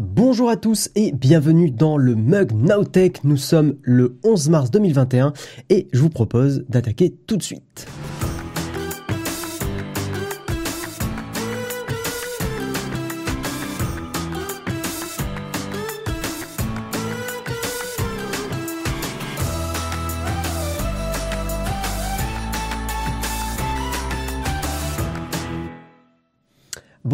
Bonjour 0.00 0.48
à 0.48 0.56
tous 0.56 0.90
et 0.94 1.10
bienvenue 1.10 1.72
dans 1.72 1.96
le 1.96 2.14
Mug 2.14 2.52
Nowtech. 2.52 3.24
Nous 3.24 3.36
sommes 3.36 3.74
le 3.82 4.16
11 4.22 4.48
mars 4.48 4.70
2021 4.70 5.32
et 5.70 5.88
je 5.92 6.00
vous 6.00 6.08
propose 6.08 6.64
d'attaquer 6.68 7.10
tout 7.26 7.36
de 7.36 7.42
suite. 7.42 7.88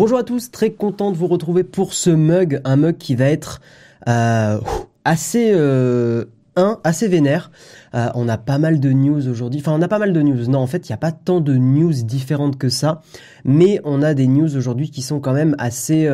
Bonjour 0.04 0.18
à 0.18 0.22
tous, 0.22 0.50
très 0.50 0.70
content 0.70 1.12
de 1.12 1.16
vous 1.16 1.28
retrouver 1.28 1.64
pour 1.64 1.94
ce 1.94 2.10
mug, 2.10 2.60
un 2.64 2.76
mug 2.76 2.98
qui 2.98 3.14
va 3.14 3.24
être 3.24 3.62
euh, 4.06 4.60
assez 5.06 5.52
euh, 5.54 6.26
un, 6.56 6.78
assez 6.84 7.08
vénère. 7.08 7.50
Euh, 7.94 8.08
on 8.14 8.28
a 8.28 8.36
pas 8.36 8.58
mal 8.58 8.80
de 8.80 8.92
news 8.92 9.26
aujourd'hui. 9.28 9.60
Enfin, 9.60 9.72
on 9.72 9.80
a 9.80 9.88
pas 9.88 9.98
mal 9.98 10.12
de 10.12 10.20
news. 10.20 10.46
Non, 10.46 10.58
en 10.58 10.66
fait, 10.66 10.86
il 10.86 10.92
n'y 10.92 10.94
a 10.94 10.98
pas 10.98 11.10
tant 11.10 11.40
de 11.40 11.54
news 11.54 11.94
différentes 12.04 12.58
que 12.58 12.68
ça. 12.68 13.00
Mais 13.46 13.80
on 13.84 14.02
a 14.02 14.12
des 14.12 14.26
news 14.26 14.54
aujourd'hui 14.58 14.90
qui 14.90 15.00
sont 15.00 15.20
quand 15.20 15.32
même 15.32 15.56
assez, 15.56 16.06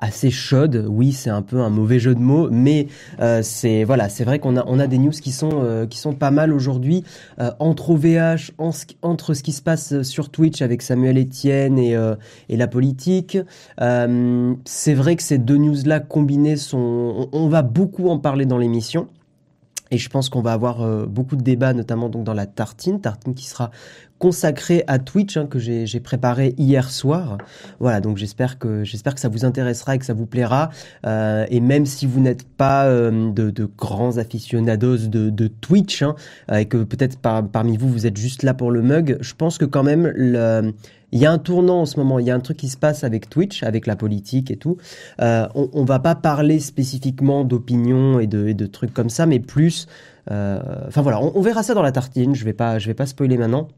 assez 0.00 0.30
chaude. 0.30 0.86
Oui, 0.88 1.12
c'est 1.12 1.30
un 1.30 1.42
peu 1.42 1.60
un 1.60 1.70
mauvais 1.70 1.98
jeu 1.98 2.14
de 2.14 2.20
mots, 2.20 2.48
mais 2.50 2.88
euh, 3.20 3.40
c'est 3.42 3.84
voilà, 3.84 4.08
c'est 4.08 4.24
vrai 4.24 4.38
qu'on 4.38 4.56
a 4.56 4.64
on 4.66 4.78
a 4.78 4.86
des 4.86 4.98
news 4.98 5.10
qui 5.10 5.30
sont 5.30 5.50
euh, 5.62 5.86
qui 5.86 5.98
sont 5.98 6.14
pas 6.14 6.30
mal 6.30 6.52
aujourd'hui 6.52 7.04
euh, 7.38 7.50
entre 7.58 7.90
OVH, 7.90 8.52
entre 9.02 9.34
ce 9.34 9.42
qui 9.42 9.52
se 9.52 9.62
passe 9.62 10.02
sur 10.02 10.30
Twitch 10.30 10.62
avec 10.62 10.82
Samuel 10.82 11.18
Etienne 11.18 11.78
et 11.78 11.96
et 12.48 12.56
la 12.56 12.66
politique. 12.66 13.38
c'est 13.78 14.94
vrai 14.94 15.16
que 15.16 15.22
ces 15.22 15.38
deux 15.38 15.56
news 15.56 15.76
là 15.84 16.00
combinées 16.00 16.56
sont, 16.56 17.28
on 17.32 17.48
va 17.48 17.62
beaucoup 17.62 18.08
en 18.08 18.18
parler 18.18 18.46
dans 18.46 18.58
l'émission. 18.58 19.08
Et 19.92 19.98
je 19.98 20.08
pense 20.08 20.28
qu'on 20.28 20.40
va 20.40 20.52
avoir 20.52 21.06
beaucoup 21.08 21.34
de 21.34 21.42
débats, 21.42 21.72
notamment 21.72 22.08
donc 22.08 22.22
dans 22.22 22.34
la 22.34 22.46
tartine, 22.46 23.00
tartine 23.00 23.34
qui 23.34 23.46
sera 23.46 23.70
consacrée 24.20 24.84
à 24.86 24.98
Twitch 24.98 25.38
hein, 25.38 25.46
que 25.46 25.58
j'ai 25.58 26.00
préparé 26.00 26.54
hier 26.58 26.90
soir. 26.90 27.38
Voilà, 27.80 28.02
donc 28.02 28.18
j'espère 28.18 28.58
que 28.58 28.84
j'espère 28.84 29.14
que 29.14 29.20
ça 29.20 29.30
vous 29.30 29.46
intéressera 29.46 29.96
et 29.96 29.98
que 29.98 30.04
ça 30.04 30.12
vous 30.12 30.26
plaira. 30.26 30.68
Euh, 31.06 31.46
et 31.48 31.60
même 31.60 31.86
si 31.86 32.06
vous 32.06 32.20
n'êtes 32.20 32.46
pas 32.46 32.84
euh, 32.84 33.32
de, 33.32 33.68
grands 33.78 34.18
aficionados 34.18 35.08
de, 35.08 35.46
Twitch 35.48 36.02
hein, 36.02 36.14
et 36.54 36.66
que 36.66 36.84
peut-être 36.84 37.18
par, 37.18 37.48
parmi 37.48 37.78
vous 37.78 37.88
vous 37.88 38.06
êtes 38.06 38.18
juste 38.18 38.42
là 38.42 38.52
pour 38.52 38.70
le 38.70 38.82
mug, 38.82 39.16
je 39.20 39.34
pense 39.34 39.56
que 39.56 39.64
quand 39.64 39.82
même 39.82 40.12
il 41.12 41.18
y 41.18 41.24
a 41.24 41.32
un 41.32 41.38
tournant 41.38 41.80
en 41.80 41.86
ce 41.86 41.98
moment, 41.98 42.18
il 42.18 42.26
y 42.26 42.30
a 42.30 42.34
un 42.34 42.40
truc 42.40 42.58
qui 42.58 42.68
se 42.68 42.76
passe 42.76 43.04
avec 43.04 43.30
Twitch, 43.30 43.62
avec 43.62 43.86
la 43.86 43.96
politique 43.96 44.50
et 44.50 44.56
tout. 44.56 44.76
Euh, 45.22 45.48
on, 45.54 45.70
on 45.72 45.84
va 45.84 45.98
pas 45.98 46.14
parler 46.14 46.60
spécifiquement 46.60 47.44
d'opinion 47.44 48.20
et 48.20 48.26
de, 48.26 48.66
trucs 48.66 48.92
comme 48.92 49.10
ça, 49.10 49.24
mais 49.24 49.40
plus. 49.40 49.86
Enfin 50.28 51.00
voilà, 51.00 51.20
on, 51.22 51.32
on, 51.34 51.40
verra 51.40 51.62
ça 51.62 51.72
dans 51.72 51.82
la 51.82 51.90
tartine. 51.90 52.34
Je 52.34 52.44
vais 52.44 52.54
vais 52.54 52.94
pas 52.94 53.06
spoiler 53.06 53.38
maintenant. 53.38 53.68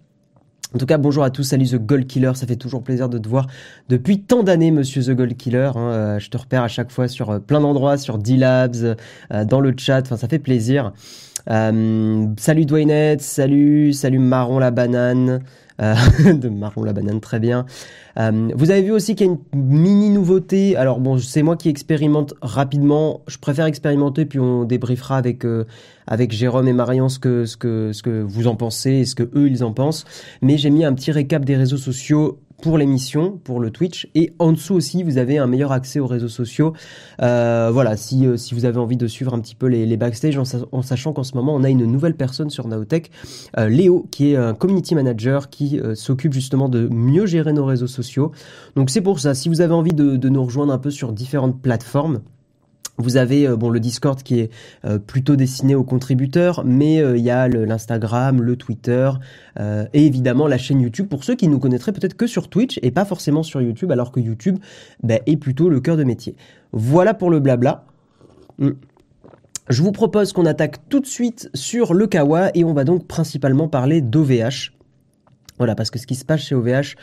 En 0.74 0.78
tout 0.78 0.86
cas, 0.86 0.96
bonjour 0.96 1.22
à 1.22 1.28
tous, 1.28 1.42
salut 1.42 1.66
The 1.66 1.76
Gold 1.76 2.06
Killer, 2.06 2.32
ça 2.34 2.46
fait 2.46 2.56
toujours 2.56 2.82
plaisir 2.82 3.10
de 3.10 3.18
te 3.18 3.28
voir 3.28 3.46
depuis 3.90 4.22
tant 4.22 4.42
d'années, 4.42 4.70
monsieur 4.70 5.02
The 5.02 5.10
Gold 5.10 5.36
Killer. 5.36 5.70
Hein, 5.74 5.90
euh, 5.90 6.18
je 6.18 6.30
te 6.30 6.36
repère 6.38 6.62
à 6.62 6.68
chaque 6.68 6.90
fois 6.90 7.08
sur 7.08 7.28
euh, 7.28 7.38
plein 7.40 7.60
d'endroits, 7.60 7.98
sur 7.98 8.16
D-Labs, 8.16 8.96
euh, 9.30 9.44
dans 9.44 9.60
le 9.60 9.74
chat, 9.76 10.00
enfin 10.00 10.16
ça 10.16 10.28
fait 10.28 10.38
plaisir. 10.38 10.94
salut 11.46 12.64
Dwayne, 12.64 13.18
salut, 13.18 13.92
salut 13.92 14.18
Marron 14.18 14.58
la 14.58 14.70
banane. 14.70 15.42
Euh, 15.80 15.94
de 16.32 16.48
marron 16.48 16.84
la 16.84 16.92
banane, 16.92 17.20
très 17.20 17.40
bien. 17.40 17.66
Euh, 18.18 18.48
vous 18.54 18.70
avez 18.70 18.82
vu 18.82 18.92
aussi 18.92 19.14
qu'il 19.14 19.26
y 19.26 19.30
a 19.30 19.32
une 19.32 19.38
mini 19.54 20.10
nouveauté. 20.10 20.76
Alors 20.76 21.00
bon, 21.00 21.18
c'est 21.18 21.42
moi 21.42 21.56
qui 21.56 21.68
expérimente 21.68 22.34
rapidement. 22.42 23.22
Je 23.26 23.38
préfère 23.38 23.66
expérimenter, 23.66 24.26
puis 24.26 24.38
on 24.38 24.64
débriefera 24.64 25.16
avec 25.16 25.44
euh, 25.44 25.64
avec 26.06 26.32
Jérôme 26.32 26.68
et 26.68 26.72
Marion 26.72 27.08
ce 27.08 27.18
que 27.18 27.46
ce 27.46 27.56
que 27.56 27.92
ce 27.92 28.02
que 28.02 28.22
vous 28.22 28.46
en 28.46 28.56
pensez 28.56 28.90
et 28.90 29.04
ce 29.04 29.14
que 29.14 29.30
eux 29.34 29.48
ils 29.48 29.64
en 29.64 29.72
pensent. 29.72 30.04
Mais 30.42 30.58
j'ai 30.58 30.70
mis 30.70 30.84
un 30.84 30.92
petit 30.92 31.12
récap 31.12 31.44
des 31.44 31.56
réseaux 31.56 31.76
sociaux 31.76 32.38
pour 32.62 32.78
l'émission, 32.78 33.38
pour 33.44 33.60
le 33.60 33.70
Twitch. 33.70 34.08
Et 34.14 34.32
en 34.38 34.52
dessous 34.52 34.74
aussi, 34.74 35.02
vous 35.02 35.18
avez 35.18 35.36
un 35.36 35.46
meilleur 35.46 35.72
accès 35.72 36.00
aux 36.00 36.06
réseaux 36.06 36.28
sociaux. 36.28 36.72
Euh, 37.20 37.70
voilà, 37.72 37.96
si, 37.96 38.24
euh, 38.24 38.38
si 38.38 38.54
vous 38.54 38.64
avez 38.64 38.78
envie 38.78 38.96
de 38.96 39.06
suivre 39.08 39.34
un 39.34 39.40
petit 39.40 39.56
peu 39.56 39.66
les, 39.66 39.96
backstage, 39.96 40.38
en, 40.38 40.82
sachant 40.82 41.12
qu'en 41.12 41.24
ce 41.24 41.34
moment, 41.34 41.54
on 41.54 41.64
a 41.64 41.68
une 41.68 41.84
nouvelle 41.84 42.14
personne 42.14 42.48
sur 42.48 42.68
Naotech, 42.68 43.10
euh, 43.58 43.68
Léo, 43.68 44.06
qui 44.10 44.32
est 44.32 44.36
un 44.36 44.54
community 44.54 44.94
manager 44.94 45.50
qui 45.50 45.80
s'occupe 45.94 46.32
justement 46.32 46.68
de 46.68 46.88
mieux 46.88 47.26
gérer 47.26 47.52
nos 47.52 47.64
réseaux 47.64 47.88
sociaux. 47.88 48.30
Donc 48.76 48.90
c'est 48.90 49.00
pour 49.00 49.18
ça, 49.18 49.34
si 49.34 49.48
vous 49.48 49.60
avez 49.60 49.74
envie 49.74 49.92
de 49.92 50.28
nous 50.28 50.44
rejoindre 50.44 50.72
un 50.72 50.78
peu 50.78 50.90
sur 50.90 51.12
différentes 51.12 51.60
plateformes, 51.60 52.20
vous 53.02 53.16
avez 53.16 53.46
euh, 53.46 53.56
bon 53.56 53.68
le 53.68 53.80
Discord 53.80 54.22
qui 54.22 54.40
est 54.40 54.50
euh, 54.84 54.98
plutôt 54.98 55.36
destiné 55.36 55.74
aux 55.74 55.84
contributeurs, 55.84 56.62
mais 56.64 57.00
euh, 57.00 57.18
il 57.18 57.24
y 57.24 57.30
a 57.30 57.48
l'Instagram, 57.48 58.40
le, 58.40 58.56
Twitter 58.56 59.10
et 59.58 60.06
évidemment 60.06 60.46
la 60.46 60.56
chaîne 60.56 60.80
YouTube 60.80 61.08
pour 61.08 61.24
ceux 61.24 61.34
qui 61.34 61.48
nous 61.48 61.58
connaîtraient 61.58 61.92
peut-être 61.92 62.14
que 62.14 62.26
sur 62.26 62.48
Twitch 62.48 62.78
et 62.82 62.90
pas 62.90 63.04
forcément 63.04 63.42
sur 63.42 63.60
YouTube, 63.60 63.90
alors 63.90 64.12
que 64.12 64.20
YouTube 64.20 64.58
ben, 65.02 65.18
est 65.26 65.36
plutôt 65.36 65.68
le 65.68 65.80
cœur 65.80 65.96
de 65.96 66.04
métier. 66.04 66.36
Voilà 66.72 67.12
pour 67.12 67.28
le 67.28 67.40
blabla. 67.40 67.84
Hmm. 68.58 68.70
Je 69.68 69.82
vous 69.82 69.90
propose 69.90 70.32
qu'on 70.32 70.46
attaque 70.46 70.88
tout 70.88 71.00
de 71.00 71.06
suite 71.06 71.50
sur 71.54 71.92
le 71.94 72.06
Kawa 72.06 72.50
et 72.54 72.62
on 72.62 72.72
va 72.72 72.84
donc 72.84 73.08
principalement 73.08 73.68
parler 73.68 74.00
d'OVH. 74.00 74.72
Voilà, 75.58 75.74
parce 75.74 75.90
que 75.90 75.98
ce 75.98 76.06
qui 76.06 76.14
se 76.14 76.24
passe 76.24 76.40
chez 76.40 76.54
OVH, 76.54 76.94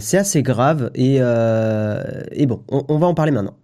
c'est 0.00 0.18
assez 0.18 0.42
grave 0.42 0.90
et 0.94 1.18
bon, 2.46 2.62
on 2.68 2.98
va 2.98 3.06
en 3.06 3.14
parler 3.14 3.32
maintenant. 3.32 3.56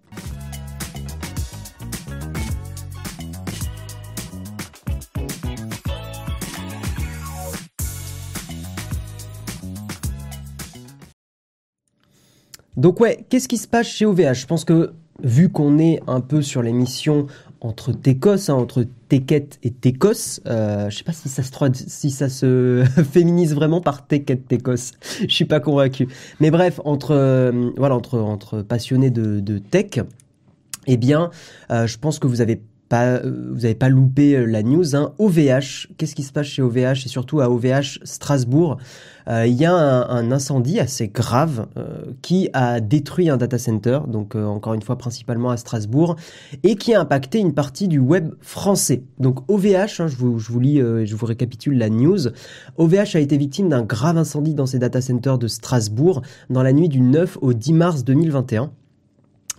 Donc 12.76 13.00
ouais, 13.00 13.24
qu'est-ce 13.28 13.48
qui 13.48 13.56
se 13.56 13.68
passe 13.68 13.86
chez 13.86 14.04
OVH 14.04 14.34
Je 14.34 14.46
pense 14.46 14.64
que 14.64 14.92
vu 15.22 15.48
qu'on 15.48 15.78
est 15.78 16.00
un 16.06 16.20
peu 16.20 16.42
sur 16.42 16.62
l'émission 16.62 17.26
entre 17.60 17.92
Técos, 17.92 18.50
hein, 18.50 18.54
entre 18.54 18.84
Teket 19.08 19.58
et 19.62 19.70
Técos, 19.70 20.40
euh, 20.46 20.90
je 20.90 20.98
sais 20.98 21.04
pas 21.04 21.12
si 21.12 21.28
ça 21.28 21.42
se 21.42 21.50
si 21.86 22.10
ça 22.10 22.28
se 22.28 22.84
féminise 23.12 23.54
vraiment 23.54 23.80
par 23.80 24.06
Teket 24.06 24.46
Técos. 24.46 24.92
Je 25.20 25.34
suis 25.34 25.46
pas 25.46 25.60
convaincu. 25.60 26.08
Mais 26.40 26.50
bref, 26.50 26.80
entre 26.84 27.12
euh, 27.12 27.70
voilà 27.76 27.96
entre 27.96 28.18
entre 28.18 28.62
passionnés 28.62 29.10
de, 29.10 29.40
de 29.40 29.58
tech, 29.58 30.00
eh 30.86 30.96
bien, 30.96 31.30
euh, 31.70 31.86
je 31.86 31.98
pense 31.98 32.18
que 32.18 32.26
vous 32.26 32.40
avez 32.40 32.60
pas, 32.88 33.20
vous 33.20 33.60
n'avez 33.60 33.74
pas 33.74 33.88
loupé 33.88 34.46
la 34.46 34.62
news. 34.62 34.96
Hein. 34.96 35.12
OVH, 35.18 35.88
qu'est-ce 35.96 36.14
qui 36.14 36.22
se 36.22 36.32
passe 36.32 36.46
chez 36.46 36.62
OVH 36.62 37.04
et 37.04 37.08
surtout 37.08 37.40
à 37.40 37.50
OVH 37.50 38.00
Strasbourg? 38.04 38.78
Euh, 39.28 39.46
Il 39.46 39.54
y 39.54 39.64
a 39.64 39.74
un, 39.74 40.30
incendie 40.30 40.78
assez 40.78 41.08
grave 41.08 41.66
euh, 41.76 42.12
qui 42.22 42.48
a 42.52 42.80
détruit 42.80 43.28
un 43.28 43.36
data 43.36 43.58
center, 43.58 44.00
donc 44.06 44.34
euh, 44.34 44.44
encore 44.44 44.74
une 44.74 44.82
fois 44.82 44.96
principalement 44.98 45.50
à 45.50 45.56
Strasbourg, 45.56 46.16
et 46.62 46.76
qui 46.76 46.94
a 46.94 47.00
impacté 47.00 47.38
une 47.38 47.52
partie 47.52 47.88
du 47.88 47.98
web 47.98 48.34
français. 48.40 49.02
Donc 49.18 49.40
OVH, 49.50 50.00
hein, 50.00 50.06
je, 50.06 50.16
vous, 50.16 50.38
je 50.38 50.52
vous 50.52 50.60
lis, 50.60 50.78
je 50.78 51.16
vous 51.16 51.26
récapitule 51.26 51.78
la 51.78 51.88
news. 51.88 52.28
OVH 52.76 53.16
a 53.16 53.20
été 53.20 53.36
victime 53.36 53.68
d'un 53.68 53.82
grave 53.82 54.16
incendie 54.16 54.54
dans 54.54 54.66
ses 54.66 54.78
data 54.78 55.00
centers 55.00 55.38
de 55.38 55.48
Strasbourg 55.48 56.22
dans 56.50 56.62
la 56.62 56.72
nuit 56.72 56.88
du 56.88 57.00
9 57.00 57.38
au 57.40 57.52
10 57.52 57.72
mars 57.72 58.04
2021 58.04 58.70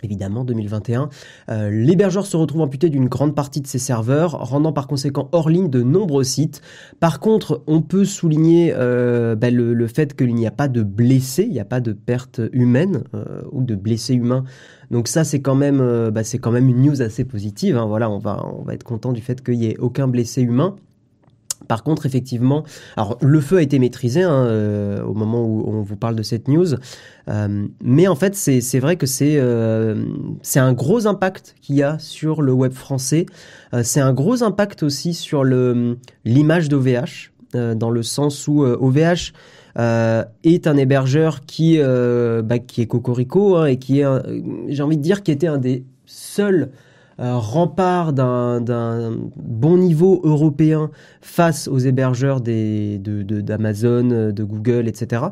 évidemment 0.02 0.44
2021. 0.44 1.08
Euh, 1.50 1.70
L'hébergeur 1.70 2.26
se 2.26 2.36
retrouve 2.36 2.62
amputé 2.62 2.90
d'une 2.90 3.08
grande 3.08 3.34
partie 3.34 3.60
de 3.60 3.66
ses 3.66 3.78
serveurs, 3.78 4.32
rendant 4.32 4.72
par 4.72 4.86
conséquent 4.86 5.28
hors 5.32 5.50
ligne 5.50 5.70
de 5.70 5.82
nombreux 5.82 6.24
sites. 6.24 6.62
Par 7.00 7.20
contre, 7.20 7.62
on 7.66 7.82
peut 7.82 8.04
souligner 8.04 8.72
euh, 8.76 9.36
bah, 9.36 9.50
le, 9.50 9.74
le, 9.74 9.86
fait 9.86 10.16
qu'il 10.16 10.34
n'y 10.34 10.46
a 10.46 10.50
pas 10.50 10.68
de 10.68 10.82
blessés, 10.82 11.44
il 11.44 11.52
n'y 11.52 11.60
a 11.60 11.64
pas 11.64 11.80
de 11.80 11.92
pertes 11.92 12.40
humaines 12.52 13.04
euh, 13.14 13.42
ou 13.52 13.62
de 13.62 13.74
blessés 13.74 14.14
humains. 14.14 14.44
Donc 14.90 15.08
ça, 15.08 15.24
c'est 15.24 15.40
quand 15.40 15.54
même, 15.54 15.80
euh, 15.80 16.10
bah, 16.10 16.24
c'est 16.24 16.38
quand 16.38 16.50
même 16.50 16.68
une 16.68 16.82
news 16.82 17.02
assez 17.02 17.24
positive. 17.24 17.76
Hein. 17.76 17.86
Voilà, 17.86 18.10
on 18.10 18.18
va, 18.18 18.44
on 18.58 18.62
va 18.62 18.74
être 18.74 18.84
content 18.84 19.12
du 19.12 19.20
fait 19.20 19.42
qu'il 19.42 19.58
n'y 19.58 19.66
ait 19.66 19.78
aucun 19.78 20.08
blessé 20.08 20.42
humain. 20.42 20.76
Par 21.68 21.82
contre, 21.82 22.06
effectivement, 22.06 22.64
le 23.20 23.40
feu 23.40 23.58
a 23.58 23.62
été 23.62 23.78
maîtrisé 23.78 24.22
hein, 24.22 24.46
euh, 24.46 25.02
au 25.04 25.12
moment 25.12 25.44
où 25.44 25.64
on 25.66 25.82
vous 25.82 25.96
parle 25.96 26.16
de 26.16 26.22
cette 26.22 26.48
news, 26.48 26.74
euh, 27.28 27.66
mais 27.82 28.08
en 28.08 28.14
fait, 28.14 28.34
c'est 28.34 28.78
vrai 28.78 28.96
que 28.96 29.06
c'est 29.06 29.36
euh, 29.38 30.06
c'est 30.42 30.60
un 30.60 30.72
gros 30.72 31.06
impact 31.06 31.54
qu'il 31.60 31.76
y 31.76 31.82
a 31.82 31.98
sur 31.98 32.40
le 32.40 32.52
web 32.52 32.72
français. 32.72 33.26
C'est 33.82 34.00
un 34.00 34.14
gros 34.14 34.42
impact 34.42 34.82
aussi 34.82 35.12
sur 35.12 35.44
l'image 35.44 36.70
d'OVH, 36.70 37.32
dans 37.52 37.90
le 37.90 38.02
sens 38.02 38.48
où 38.48 38.62
OVH 38.62 39.32
est 39.76 40.66
un 40.66 40.76
hébergeur 40.78 41.42
qui 41.44 41.78
bah, 41.78 42.56
est 42.56 42.86
cocorico 42.86 43.56
hein, 43.56 43.66
et 43.66 43.76
qui 43.76 44.00
est, 44.00 44.06
j'ai 44.68 44.82
envie 44.82 44.96
de 44.96 45.02
dire, 45.02 45.22
qui 45.22 45.32
était 45.32 45.48
un 45.48 45.58
des 45.58 45.84
seuls 46.06 46.70
rempart 47.18 48.12
d'un 48.12 49.12
bon 49.36 49.76
niveau 49.76 50.20
européen 50.24 50.90
face 51.20 51.68
aux 51.68 51.78
hébergeurs 51.78 52.40
d'Amazon, 52.40 54.32
de, 54.32 54.44
Google, 54.44 54.88
etc. 54.88 55.22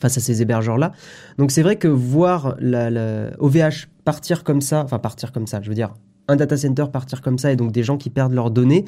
Face 0.00 0.16
à 0.16 0.20
ces 0.20 0.42
hébergeurs-là. 0.42 0.92
Donc 1.38 1.50
c'est 1.50 1.62
vrai 1.62 1.76
que 1.76 1.88
voir 1.88 2.56
OVH 3.38 3.88
partir 4.04 4.44
comme 4.44 4.60
ça, 4.60 4.82
enfin 4.82 4.98
partir 4.98 5.32
comme 5.32 5.46
ça, 5.46 5.60
je 5.62 5.68
veux 5.68 5.74
dire 5.74 5.94
un 6.28 6.36
data 6.36 6.56
center 6.56 6.86
partir 6.92 7.20
comme 7.20 7.38
ça 7.38 7.52
et 7.52 7.56
donc 7.56 7.72
des 7.72 7.82
gens 7.82 7.96
qui 7.96 8.10
perdent 8.10 8.34
leurs 8.34 8.50
données, 8.50 8.84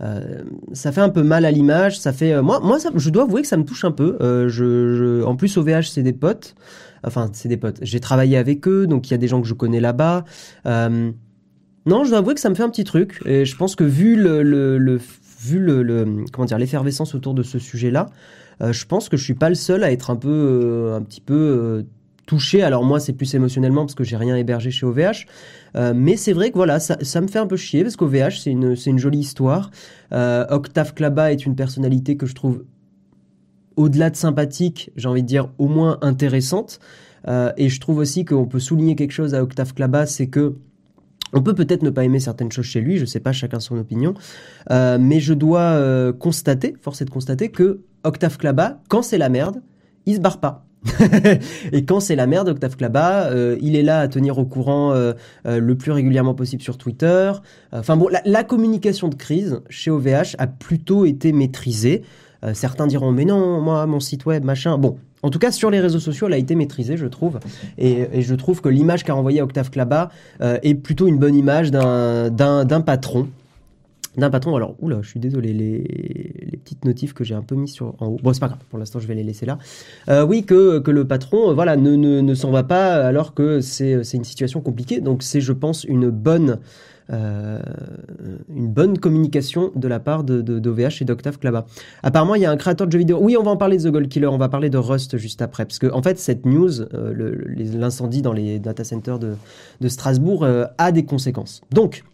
euh, 0.00 0.42
ça 0.72 0.92
fait 0.92 1.00
un 1.00 1.08
peu 1.08 1.22
mal 1.22 1.44
à 1.44 1.50
l'image. 1.50 1.98
Ça 1.98 2.12
fait, 2.12 2.32
euh, 2.32 2.42
moi, 2.42 2.60
moi, 2.60 2.78
je 2.94 3.10
dois 3.10 3.24
avouer 3.24 3.42
que 3.42 3.48
ça 3.48 3.56
me 3.56 3.64
touche 3.64 3.84
un 3.84 3.90
peu. 3.90 4.16
Euh, 4.20 5.24
en 5.24 5.36
plus, 5.36 5.56
OVH, 5.56 5.90
c'est 5.90 6.02
des 6.02 6.12
potes. 6.12 6.54
Enfin, 7.04 7.30
c'est 7.32 7.48
des 7.48 7.56
potes. 7.56 7.78
J'ai 7.82 8.00
travaillé 8.00 8.36
avec 8.36 8.66
eux, 8.66 8.86
donc 8.86 9.08
il 9.08 9.12
y 9.12 9.14
a 9.14 9.18
des 9.18 9.28
gens 9.28 9.40
que 9.40 9.46
je 9.46 9.54
connais 9.54 9.80
là-bas. 9.80 10.24
Non, 11.88 12.04
je 12.04 12.10
dois 12.10 12.18
avouer 12.18 12.34
que 12.34 12.40
ça 12.40 12.50
me 12.50 12.54
fait 12.54 12.62
un 12.62 12.70
petit 12.70 12.84
truc. 12.84 13.20
Et 13.24 13.44
je 13.44 13.56
pense 13.56 13.74
que 13.74 13.84
vu 13.84 14.16
le, 14.16 14.42
le, 14.42 15.00
vu 15.40 15.58
le, 15.58 16.24
comment 16.32 16.46
dire 16.46 16.58
l'effervescence 16.58 17.14
autour 17.14 17.34
de 17.34 17.42
ce 17.42 17.58
sujet-là, 17.58 18.06
je 18.60 18.84
pense 18.84 19.08
que 19.08 19.16
je 19.16 19.24
suis 19.24 19.34
pas 19.34 19.48
le 19.48 19.54
seul 19.54 19.84
à 19.84 19.92
être 19.92 20.10
un 20.10 20.16
peu, 20.16 20.92
un 20.94 21.02
petit 21.02 21.20
peu 21.20 21.84
touché. 22.28 22.62
Alors 22.62 22.84
moi, 22.84 23.00
c'est 23.00 23.14
plus 23.14 23.34
émotionnellement 23.34 23.84
parce 23.84 23.96
que 23.96 24.04
j'ai 24.04 24.16
rien 24.16 24.36
hébergé 24.36 24.70
chez 24.70 24.86
OVH. 24.86 25.26
Euh, 25.74 25.92
mais 25.96 26.16
c'est 26.16 26.32
vrai 26.32 26.50
que 26.50 26.56
voilà, 26.56 26.78
ça, 26.78 27.20
me 27.20 27.26
fait 27.26 27.40
un 27.40 27.46
peu 27.48 27.56
chier 27.56 27.82
parce 27.82 27.96
qu'OVH, 27.96 28.40
c'est 28.42 28.50
une, 28.50 28.76
c'est 28.76 28.90
une 28.90 28.98
jolie 28.98 29.18
histoire. 29.18 29.72
Euh, 30.12 30.46
Octave 30.50 30.94
Klaba 30.94 31.32
est 31.32 31.44
une 31.44 31.56
personnalité 31.56 32.16
que 32.16 32.26
je 32.26 32.34
trouve 32.34 32.64
au-delà 33.76 34.10
de 34.10 34.16
sympathique, 34.16 34.90
j'ai 34.96 35.08
envie 35.08 35.22
de 35.22 35.28
dire 35.28 35.48
au 35.58 35.66
moins 35.66 35.98
intéressante. 36.02 36.78
Euh, 37.26 37.52
et 37.56 37.68
je 37.68 37.80
trouve 37.80 37.98
aussi 37.98 38.24
qu'on 38.24 38.46
peut 38.46 38.60
souligner 38.60 38.94
quelque 38.94 39.12
chose 39.12 39.34
à 39.34 39.42
Octave 39.42 39.74
Klaba, 39.74 40.06
c'est 40.06 40.28
que 40.28 40.54
on 41.32 41.42
peut 41.42 41.54
peut-être 41.54 41.82
ne 41.82 41.90
pas 41.90 42.04
aimer 42.04 42.20
certaines 42.20 42.52
choses 42.52 42.66
chez 42.66 42.80
lui, 42.80 42.98
je 42.98 43.04
sais 43.04 43.20
pas, 43.20 43.32
chacun 43.32 43.60
son 43.60 43.78
opinion, 43.78 44.14
euh, 44.70 44.98
mais 45.00 45.20
je 45.20 45.34
dois 45.34 45.60
euh, 45.60 46.12
constater, 46.12 46.74
force 46.80 47.02
est 47.02 47.06
de 47.06 47.10
constater 47.10 47.50
que 47.50 47.80
Octave 48.04 48.38
Klaba, 48.38 48.80
quand 48.88 49.02
c'est 49.02 49.18
la 49.18 49.28
merde, 49.28 49.62
il 50.06 50.16
se 50.16 50.20
barre 50.20 50.40
pas. 50.40 50.68
et 51.72 51.84
quand 51.84 52.00
c'est 52.00 52.16
la 52.16 52.26
merde, 52.26 52.48
Octave 52.48 52.76
Klaba, 52.76 53.26
euh, 53.26 53.56
il 53.60 53.76
est 53.76 53.82
là 53.82 54.00
à 54.00 54.08
tenir 54.08 54.38
au 54.38 54.44
courant 54.44 54.92
euh, 54.92 55.12
euh, 55.46 55.58
le 55.58 55.74
plus 55.76 55.92
régulièrement 55.92 56.34
possible 56.34 56.62
sur 56.62 56.78
Twitter. 56.78 57.32
Enfin 57.72 57.96
bon, 57.96 58.08
la, 58.24 58.44
communication 58.44 59.08
de 59.08 59.14
crise 59.14 59.60
chez 59.68 59.90
OVH 59.90 60.36
a 60.38 60.46
plutôt 60.46 61.04
été 61.04 61.32
maîtrisée. 61.32 62.02
certains 62.54 62.86
diront 62.86 63.12
mais 63.12 63.24
non, 63.24 63.60
moi 63.60 63.86
mon 63.86 64.00
site 64.00 64.24
web 64.26 64.44
machin. 64.44 64.78
Bon, 64.78 64.98
en 65.22 65.30
tout 65.30 65.38
cas 65.38 65.50
sur 65.50 65.70
les 65.70 65.80
réseaux 65.80 66.00
sociaux, 66.00 66.26
elle 66.26 66.34
a 66.34 66.38
été 66.38 66.54
maîtrisée, 66.54 66.96
je 66.96 67.06
trouve. 67.06 67.40
Et, 67.76 68.22
je 68.22 68.34
trouve 68.34 68.60
que 68.60 68.68
l'image 68.68 69.04
qu'a 69.04 69.14
envoyée 69.14 69.42
Octave 69.42 69.70
Klaba 69.70 70.10
est 70.40 70.74
plutôt 70.74 71.06
une 71.06 71.18
bonne 71.18 71.34
image 71.34 71.70
d'un 71.70 72.82
patron 72.84 73.28
d'un 74.18 74.30
patron. 74.30 74.56
Alors, 74.56 74.74
oula, 74.80 74.98
je 75.02 75.08
suis 75.08 75.20
désolé, 75.20 75.52
les, 75.52 76.58
petites 76.64 76.84
notifs 76.84 77.14
que 77.14 77.24
j'ai 77.24 77.34
un 77.34 77.42
peu 77.42 77.54
mis 77.54 77.68
sur 77.68 77.94
en 78.00 78.06
haut. 78.06 78.18
Bon, 78.22 78.32
c'est 78.32 78.40
pas 78.40 78.48
grave, 78.48 78.58
pour 78.68 78.78
l'instant, 78.78 78.98
je 78.98 79.06
vais 79.06 79.14
les 79.14 79.22
laisser 79.22 79.46
là. 79.46 79.58
Euh, 80.08 80.26
oui, 80.26 80.44
que, 80.44 80.80
que 80.80 80.90
le 80.90 81.06
patron, 81.06 81.50
euh, 81.50 81.54
voilà, 81.54 81.76
ne, 81.76 81.94
ne, 81.94 82.20
ne 82.20 82.34
s'en 82.34 82.50
va 82.50 82.64
pas 82.64 83.06
alors 83.06 83.32
que 83.34 83.60
c'est 83.60 84.02
une 84.12 84.24
situation 84.24 84.60
compliquée. 84.60 85.00
Donc, 85.00 85.22
c'est, 85.22 85.40
je 85.40 85.52
pense, 85.52 85.84
une 85.84 86.10
bonne. 86.10 86.58
Euh, 87.10 87.58
une 88.54 88.68
bonne 88.68 88.98
communication 88.98 89.72
de 89.74 89.88
la 89.88 89.98
part 89.98 90.24
de, 90.24 90.42
d'OVH 90.42 91.00
et 91.00 91.04
d'Octave 91.04 91.38
Klaba. 91.38 91.66
Apparemment, 92.02 92.34
il 92.34 92.42
y 92.42 92.46
a 92.46 92.50
un 92.50 92.56
créateur 92.56 92.86
de 92.86 92.92
jeux 92.92 92.98
vidéo. 92.98 93.18
Oui, 93.20 93.36
on 93.38 93.42
va 93.42 93.50
en 93.50 93.56
parler 93.56 93.78
de 93.78 93.88
The 93.88 93.92
Gold 93.92 94.08
Killer, 94.08 94.26
on 94.26 94.38
va 94.38 94.48
parler 94.48 94.68
de 94.68 94.78
Rust 94.78 95.16
juste 95.16 95.40
après. 95.40 95.64
Parce 95.64 95.78
que, 95.78 95.90
en 95.90 96.02
fait, 96.02 96.18
cette 96.18 96.44
news, 96.44 96.70
l'incendie 96.92 98.20
dans 98.20 98.32
les 98.32 98.58
data 98.58 98.84
centers 98.84 99.18
de, 99.18 99.34
de 99.80 99.88
Strasbourg, 99.88 100.46
a 100.76 100.92
des 100.92 101.04
conséquences. 101.04 101.62
Donc, 101.72 102.04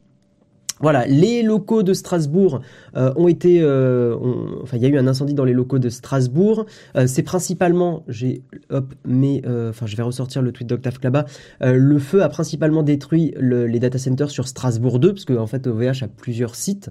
voilà, 0.81 1.07
les 1.07 1.43
locaux 1.43 1.83
de 1.83 1.93
Strasbourg 1.93 2.61
euh, 2.97 3.13
ont 3.17 3.29
été, 3.29 3.61
euh, 3.61 4.17
enfin, 4.63 4.77
il 4.77 4.83
y 4.83 4.87
a 4.87 4.89
eu 4.89 4.99
un 4.99 5.07
incendie 5.07 5.35
dans 5.35 5.45
les 5.45 5.53
locaux 5.53 5.79
de 5.79 5.89
Strasbourg. 5.89 6.67
Euh, 6.97 7.07
c'est 7.07 7.23
principalement, 7.23 8.05
j'ai, 8.09 8.43
hop, 8.71 8.93
mais, 9.07 9.43
enfin, 9.47 9.87
je 9.87 9.97
vais 9.97 10.03
ressortir 10.03 10.43
le 10.43 10.53
tweet 10.53 10.69
d'Octave 10.69 10.99
Klaba. 10.99 11.27
le 11.61 11.99
feu 11.99 12.23
a 12.23 12.29
principalement 12.29 12.83
détruit 12.83 13.35
les 13.39 13.79
data 13.79 13.99
centers 13.99 14.31
sur 14.31 14.49
Strasbourg 14.49 14.99
2, 14.99 15.15
parce 15.15 15.31
en 15.31 15.47
fait, 15.47 15.67
OVH 15.67 16.03
a 16.03 16.09
plusieurs 16.09 16.55
sites. 16.55 16.91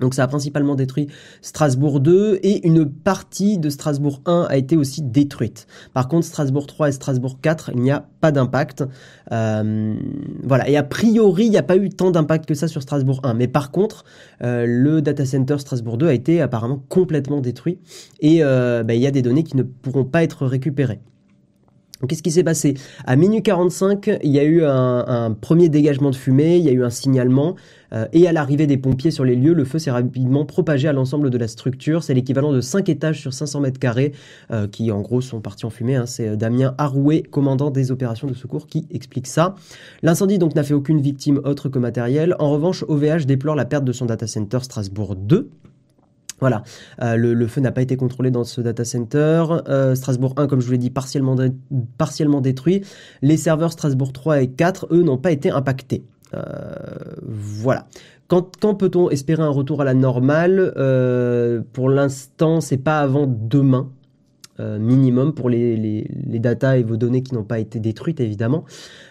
Donc 0.00 0.14
ça 0.14 0.24
a 0.24 0.26
principalement 0.26 0.74
détruit 0.74 1.08
Strasbourg 1.40 2.00
2 2.00 2.40
et 2.42 2.66
une 2.66 2.88
partie 2.90 3.58
de 3.58 3.70
Strasbourg 3.70 4.20
1 4.26 4.46
a 4.48 4.56
été 4.56 4.76
aussi 4.76 5.02
détruite. 5.02 5.66
Par 5.92 6.08
contre 6.08 6.26
Strasbourg 6.26 6.66
3 6.66 6.88
et 6.88 6.92
Strasbourg 6.92 7.38
4, 7.40 7.70
il 7.74 7.80
n'y 7.80 7.90
a 7.90 8.06
pas 8.20 8.32
d'impact. 8.32 8.84
Euh, 9.32 9.94
voilà, 10.42 10.68
et 10.68 10.76
a 10.76 10.82
priori 10.82 11.46
il 11.46 11.50
n'y 11.50 11.56
a 11.56 11.62
pas 11.62 11.76
eu 11.76 11.90
tant 11.90 12.10
d'impact 12.10 12.46
que 12.46 12.54
ça 12.54 12.68
sur 12.68 12.82
Strasbourg 12.82 13.20
1. 13.22 13.34
Mais 13.34 13.48
par 13.48 13.70
contre, 13.70 14.04
euh, 14.42 14.66
le 14.66 15.00
data 15.00 15.24
center 15.24 15.58
Strasbourg 15.58 15.98
2 15.98 16.08
a 16.08 16.12
été 16.12 16.40
apparemment 16.40 16.82
complètement 16.88 17.40
détruit 17.40 17.78
et 18.20 18.42
euh, 18.42 18.82
bah, 18.82 18.94
il 18.94 19.00
y 19.00 19.06
a 19.06 19.10
des 19.10 19.22
données 19.22 19.44
qui 19.44 19.56
ne 19.56 19.62
pourront 19.62 20.04
pas 20.04 20.22
être 20.22 20.46
récupérées. 20.46 21.00
Qu'est-ce 22.06 22.22
qui 22.22 22.30
s'est 22.30 22.44
passé? 22.44 22.74
À 23.06 23.16
minuit 23.16 23.42
45, 23.42 24.18
il 24.22 24.30
y 24.30 24.38
a 24.38 24.44
eu 24.44 24.64
un, 24.64 25.36
premier 25.40 25.68
dégagement 25.68 26.10
de 26.10 26.16
fumée, 26.16 26.56
il 26.56 26.64
y 26.64 26.68
a 26.68 26.72
eu 26.72 26.84
un 26.84 26.90
signalement, 26.90 27.56
euh, 27.92 28.06
et 28.12 28.26
à 28.26 28.32
l'arrivée 28.32 28.66
des 28.66 28.76
pompiers 28.76 29.10
sur 29.10 29.24
les 29.24 29.36
lieux, 29.36 29.54
le 29.54 29.64
feu 29.64 29.78
s'est 29.78 29.90
rapidement 29.90 30.44
propagé 30.44 30.88
à 30.88 30.92
l'ensemble 30.92 31.30
de 31.30 31.38
la 31.38 31.48
structure. 31.48 32.02
C'est 32.02 32.14
l'équivalent 32.14 32.52
de 32.52 32.60
5 32.60 32.88
étages 32.88 33.20
sur 33.20 33.32
500 33.32 33.60
mètres 33.60 33.78
carrés, 33.78 34.12
euh, 34.50 34.66
qui 34.66 34.90
en 34.90 35.00
gros 35.00 35.20
sont 35.20 35.40
partis 35.40 35.66
en 35.66 35.70
fumée. 35.70 35.96
Hein. 35.96 36.06
C'est 36.06 36.28
euh, 36.28 36.36
Damien 36.36 36.74
Harouet, 36.78 37.22
commandant 37.22 37.70
des 37.70 37.90
opérations 37.90 38.26
de 38.26 38.34
secours, 38.34 38.66
qui 38.66 38.86
explique 38.90 39.26
ça. 39.26 39.54
L'incendie 40.02 40.38
donc 40.38 40.54
n'a 40.54 40.62
fait 40.62 40.74
aucune 40.74 41.00
victime 41.00 41.40
autre 41.44 41.68
que 41.68 41.78
matérielle. 41.78 42.36
En 42.38 42.50
revanche, 42.50 42.84
OVH 42.88 43.26
déplore 43.26 43.54
la 43.56 43.64
perte 43.64 43.84
de 43.84 43.92
son 43.92 44.06
data 44.06 44.26
center 44.26 44.58
Strasbourg 44.62 45.16
2, 45.16 45.50
voilà, 46.40 46.62
euh, 47.00 47.16
le, 47.16 47.46
feu 47.46 47.60
n'a 47.60 47.72
pas 47.72 47.82
été 47.82 47.96
contrôlé 47.96 48.30
dans 48.30 48.44
ce 48.44 48.60
data 48.60 48.84
center. 48.84 49.44
Euh, 49.68 49.94
Strasbourg 49.94 50.34
1, 50.36 50.46
comme 50.46 50.60
je 50.60 50.66
vous 50.66 50.72
l'ai 50.72 50.78
dit, 50.78 50.90
partiellement, 50.90 51.36
détruit. 52.40 52.82
Les 53.22 53.36
serveurs 53.36 53.72
Strasbourg 53.72 54.12
3 54.12 54.42
et 54.42 54.48
4, 54.48 54.88
eux, 54.90 55.02
n'ont 55.02 55.18
pas 55.18 55.30
été 55.30 55.50
impactés. 55.50 56.04
Euh, 56.34 56.40
voilà. 57.22 57.86
Quand, 58.26 58.74
peut-on 58.74 59.10
espérer 59.10 59.42
un 59.42 59.50
retour 59.50 59.80
à 59.80 59.84
la 59.84 59.94
normale? 59.94 60.72
Pour 61.72 61.88
l'instant, 61.88 62.60
c'est 62.60 62.78
pas 62.78 63.00
avant 63.00 63.26
demain. 63.28 63.90
Minimum 64.58 65.34
pour 65.34 65.50
les, 65.50 65.76
les, 65.76 66.08
les 66.26 66.38
datas 66.38 66.76
et 66.76 66.82
vos 66.82 66.96
données 66.96 67.22
qui 67.22 67.34
n'ont 67.34 67.44
pas 67.44 67.58
été 67.58 67.80
détruites 67.80 68.20
évidemment. 68.20 68.64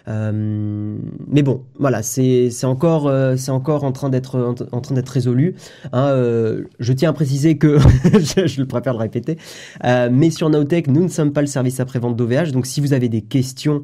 Euh, 0.07 0.97
mais 1.27 1.43
bon, 1.43 1.63
voilà, 1.79 2.03
c'est 2.03 2.49
encore 2.63 3.07
euh, 3.07 3.35
c'est 3.37 3.51
encore 3.51 3.83
en 3.83 3.91
train 3.91 4.09
d'être 4.09 5.09
résolu. 5.09 5.55
Hein, 5.91 6.07
euh, 6.07 6.63
je 6.79 6.93
tiens 6.93 7.11
à 7.11 7.13
préciser 7.13 7.57
que 7.57 7.77
je, 8.03 8.47
je, 8.47 8.63
préfère 8.63 8.93
le 8.93 8.99
répéter, 8.99 9.37
mais 9.83 10.29
sur 10.29 10.49
Nowtech, 10.49 10.87
nous 10.87 11.03
ne 11.03 11.07
sommes 11.07 11.31
pas 11.33 11.41
le 11.41 11.47
service 11.47 11.79
après 11.79 11.99
vente 11.99 12.15
d'OVH. 12.15 12.51
Donc 12.51 12.65
si 12.65 12.81
vous 12.81 12.93
avez 12.93 13.09
des 13.09 13.21
questions 13.21 13.81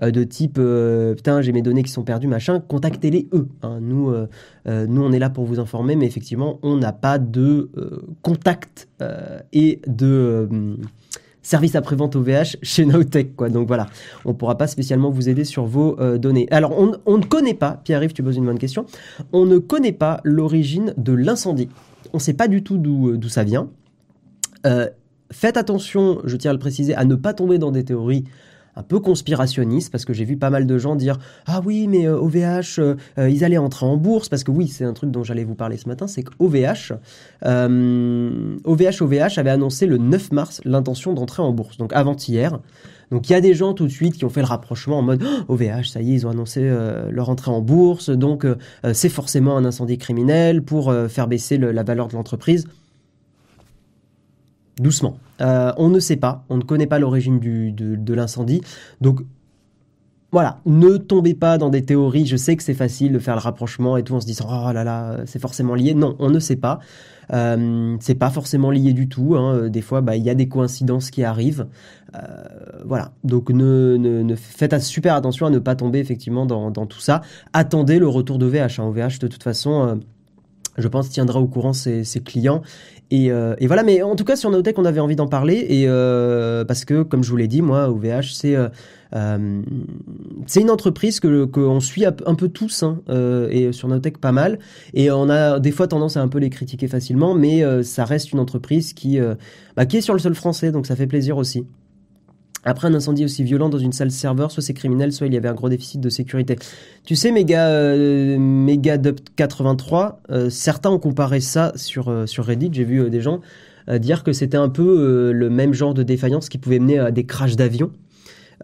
de 0.00 0.24
type 0.24 0.60
putain 1.16 1.42
j'ai 1.42 1.52
mes 1.52 1.62
données 1.62 1.82
qui 1.82 1.90
sont 1.90 2.04
perdues 2.04 2.28
machin, 2.28 2.60
contactez-les 2.60 3.28
eux. 3.32 3.48
Hein. 3.62 3.78
Nous 3.80 4.12
nous 4.66 5.02
on 5.02 5.12
est 5.12 5.18
là 5.18 5.30
pour 5.30 5.44
vous 5.44 5.58
informer, 5.58 5.96
mais 5.96 6.06
effectivement 6.06 6.58
on 6.62 6.76
n'a 6.76 6.92
pas 6.92 7.18
de 7.18 7.70
contact 8.22 8.88
et 9.52 9.80
de 9.86 10.48
service 11.42 11.74
après-vente 11.74 12.16
OVH 12.16 12.56
chez 12.62 12.86
Nowtech, 12.86 13.36
quoi. 13.36 13.48
Donc 13.48 13.66
voilà, 13.66 13.88
on 14.24 14.34
pourra 14.34 14.56
pas 14.56 14.66
spécialement 14.66 15.10
vous 15.10 15.28
aider 15.28 15.44
sur 15.44 15.64
vos 15.64 15.98
euh, 16.00 16.18
données. 16.18 16.46
Alors, 16.50 16.72
on, 16.78 17.18
ne 17.18 17.24
connaît 17.24 17.54
pas, 17.54 17.80
Pierre-Yves, 17.84 18.12
tu 18.12 18.22
poses 18.22 18.36
une 18.36 18.46
bonne 18.46 18.58
question, 18.58 18.86
on 19.32 19.44
ne 19.44 19.58
connaît 19.58 19.92
pas 19.92 20.20
l'origine 20.24 20.94
de 20.96 21.12
l'incendie. 21.12 21.68
On 22.12 22.18
ne 22.18 22.22
sait 22.22 22.34
pas 22.34 22.48
du 22.48 22.62
tout 22.62 22.78
d'où 22.78 23.10
euh, 23.10 23.28
ça 23.28 23.44
vient. 23.44 23.68
Euh, 24.66 24.88
faites 25.30 25.56
attention, 25.56 26.20
je 26.24 26.36
tiens 26.36 26.50
à 26.50 26.54
le 26.54 26.60
préciser, 26.60 26.94
à 26.94 27.04
ne 27.04 27.14
pas 27.14 27.34
tomber 27.34 27.58
dans 27.58 27.72
des 27.72 27.84
théories 27.84 28.24
un 28.76 28.82
peu 28.82 29.00
conspirationniste 29.00 29.90
parce 29.90 30.04
que 30.04 30.12
j'ai 30.12 30.24
vu 30.24 30.36
pas 30.36 30.50
mal 30.50 30.66
de 30.66 30.78
gens 30.78 30.96
dire 30.96 31.18
ah 31.46 31.60
oui 31.64 31.86
mais 31.88 32.08
OVH 32.08 32.78
euh, 32.78 32.94
euh, 33.18 33.28
ils 33.28 33.44
allaient 33.44 33.58
entrer 33.58 33.86
en 33.86 33.96
bourse 33.96 34.28
parce 34.28 34.44
que 34.44 34.50
oui 34.50 34.68
c'est 34.68 34.84
un 34.84 34.92
truc 34.94 35.10
dont 35.10 35.22
j'allais 35.22 35.44
vous 35.44 35.54
parler 35.54 35.76
ce 35.76 35.88
matin 35.88 36.06
c'est 36.06 36.22
que 36.22 36.32
OVH 36.38 36.94
OVH 38.64 39.38
avait 39.38 39.50
annoncé 39.50 39.86
le 39.86 39.98
9 39.98 40.32
mars 40.32 40.60
l'intention 40.64 41.12
d'entrer 41.12 41.42
en 41.42 41.52
bourse. 41.52 41.76
Donc 41.76 41.92
avant-hier 41.92 42.58
donc 43.10 43.28
il 43.28 43.32
y 43.32 43.36
a 43.36 43.42
des 43.42 43.52
gens 43.52 43.74
tout 43.74 43.84
de 43.84 43.92
suite 43.92 44.14
qui 44.14 44.24
ont 44.24 44.30
fait 44.30 44.40
le 44.40 44.46
rapprochement 44.46 44.98
en 44.98 45.02
mode 45.02 45.22
OVH 45.48 45.88
ça 45.90 46.00
y 46.00 46.12
est 46.12 46.14
ils 46.14 46.26
ont 46.26 46.30
annoncé 46.30 46.60
euh, 46.62 47.10
leur 47.10 47.28
entrée 47.28 47.50
en 47.50 47.60
bourse. 47.60 48.08
Donc 48.08 48.46
c'est 48.92 49.08
forcément 49.08 49.56
un 49.56 49.64
incendie 49.64 49.98
criminel 49.98 50.62
pour 50.62 50.94
faire 51.08 51.26
baisser 51.26 51.58
la 51.58 51.82
valeur 51.82 52.08
de 52.08 52.14
l'entreprise 52.14 52.66
doucement. 54.78 55.18
Euh, 55.42 55.72
on 55.76 55.88
ne 55.88 56.00
sait 56.00 56.16
pas, 56.16 56.44
on 56.48 56.56
ne 56.56 56.62
connaît 56.62 56.86
pas 56.86 56.98
l'origine 56.98 57.38
de, 57.38 58.14
l'incendie. 58.14 58.60
Donc 59.00 59.20
voilà, 60.30 60.60
ne 60.64 60.96
tombez 60.96 61.34
pas 61.34 61.58
dans 61.58 61.68
des 61.68 61.82
théories. 61.82 62.26
Je 62.26 62.36
sais 62.36 62.56
que 62.56 62.62
c'est 62.62 62.74
facile 62.74 63.12
de 63.12 63.18
faire 63.18 63.34
le 63.34 63.40
rapprochement 63.40 63.96
et 63.96 64.02
tout 64.02 64.14
en 64.14 64.20
se 64.20 64.26
disant 64.26 64.46
oh 64.48 64.72
là 64.72 64.84
là, 64.84 65.18
c'est 65.26 65.40
forcément 65.40 65.74
lié. 65.74 65.94
Non, 65.94 66.16
on 66.18 66.30
ne 66.30 66.38
sait 66.38 66.56
pas. 66.56 66.78
Euh, 67.32 67.96
c'est 68.00 68.14
pas 68.14 68.30
forcément 68.30 68.70
lié 68.70 68.92
du 68.92 69.08
tout. 69.08 69.34
Hein. 69.36 69.68
Des 69.68 69.82
fois, 69.82 70.00
bah, 70.00 70.16
il 70.16 70.22
y 70.22 70.30
a 70.30 70.34
des 70.34 70.48
coïncidences 70.48 71.10
qui 71.10 71.24
arrivent. 71.24 71.66
Euh, 72.14 72.18
voilà, 72.84 73.12
donc 73.24 73.50
ne, 73.50 74.34
faites 74.36 74.78
super 74.80 75.14
attention 75.14 75.46
à 75.46 75.50
ne 75.50 75.58
pas 75.58 75.74
tomber 75.74 75.98
effectivement 75.98 76.46
dans, 76.46 76.86
tout 76.86 77.00
ça. 77.00 77.22
Attendez 77.52 77.98
le 77.98 78.08
retour 78.08 78.38
de 78.38 78.46
VH. 78.46 78.80
Hein. 78.80 78.84
OVH, 78.84 79.18
de 79.18 79.28
toute 79.28 79.42
façon, 79.42 79.86
euh, 79.86 79.94
je 80.76 80.88
pense, 80.88 81.08
tiendra 81.08 81.40
au 81.40 81.46
courant 81.46 81.72
ses, 81.72 82.04
clients. 82.24 82.62
Euh, 83.12 83.54
et, 83.58 83.66
voilà, 83.66 83.82
mais 83.82 84.02
en 84.02 84.16
tout 84.16 84.24
cas, 84.24 84.36
sur 84.36 84.50
Nowtech, 84.50 84.78
on 84.78 84.84
avait 84.84 85.00
envie 85.00 85.16
d'en 85.16 85.28
parler. 85.28 85.66
Et 85.68 85.84
euh, 85.86 86.64
parce 86.64 86.84
que, 86.84 87.02
comme 87.02 87.22
je 87.22 87.30
vous 87.30 87.36
l'ai 87.36 87.48
dit, 87.48 87.62
moi, 87.62 87.88
OVH, 87.88 88.32
c'est 88.32 88.56
Euh, 89.14 89.60
c'est 90.46 90.62
une 90.62 90.70
entreprise 90.70 91.20
que 91.20 91.44
qu'on 91.44 91.80
suit 91.80 92.06
un 92.06 92.34
peu 92.34 92.48
tous 92.48 92.82
hein, 92.82 93.02
et 93.50 93.70
sur 93.72 93.86
Notech 93.88 94.16
pas 94.16 94.32
mal. 94.32 94.58
Et 94.94 95.10
on 95.10 95.28
a 95.28 95.60
des 95.60 95.70
fois 95.70 95.86
tendance 95.86 96.16
à 96.16 96.22
un 96.22 96.28
peu 96.28 96.38
les 96.38 96.48
critiquer 96.48 96.88
facilement, 96.88 97.34
mais 97.34 97.62
ça 97.82 98.06
reste 98.06 98.32
une 98.32 98.40
entreprise 98.40 98.94
qui 98.94 99.18
bah, 99.76 99.84
qui 99.84 99.98
est 99.98 100.00
sur 100.00 100.14
le 100.14 100.18
sol 100.18 100.34
français, 100.34 100.72
donc 100.72 100.86
ça 100.86 100.96
fait 100.96 101.06
plaisir 101.06 101.36
aussi. 101.36 101.66
Après 102.64 102.88
un 102.88 102.94
incendie 102.94 103.24
aussi 103.24 103.42
violent 103.42 103.68
dans 103.68 103.78
une 103.78 103.92
salle 103.92 104.10
serveur, 104.10 104.50
soit 104.50 104.62
c'est 104.62 104.74
criminel, 104.74 105.12
soit 105.12 105.26
il 105.26 105.34
y 105.34 105.36
avait 105.36 105.48
un 105.48 105.54
gros 105.54 105.68
déficit 105.68 106.00
de 106.00 106.08
sécurité. 106.08 106.56
Tu 107.04 107.16
sais, 107.16 107.32
Mega, 107.32 107.68
euh, 107.68 109.12
83, 109.36 110.22
certains 110.48 110.90
ont 110.90 110.98
comparé 110.98 111.40
ça 111.40 111.72
sur, 111.76 112.28
sur 112.28 112.44
Reddit. 112.44 112.70
J'ai 112.72 112.84
vu 112.84 113.10
des 113.10 113.20
gens 113.20 113.40
dire 113.98 114.22
que 114.22 114.32
c'était 114.32 114.56
un 114.56 114.68
peu 114.68 115.32
le 115.32 115.50
même 115.50 115.74
genre 115.74 115.92
de 115.92 116.04
défaillance 116.04 116.48
qui 116.48 116.58
pouvait 116.58 116.78
mener 116.78 116.98
à 117.00 117.10
des 117.10 117.24
crashs 117.24 117.56
d'avions. 117.56 117.90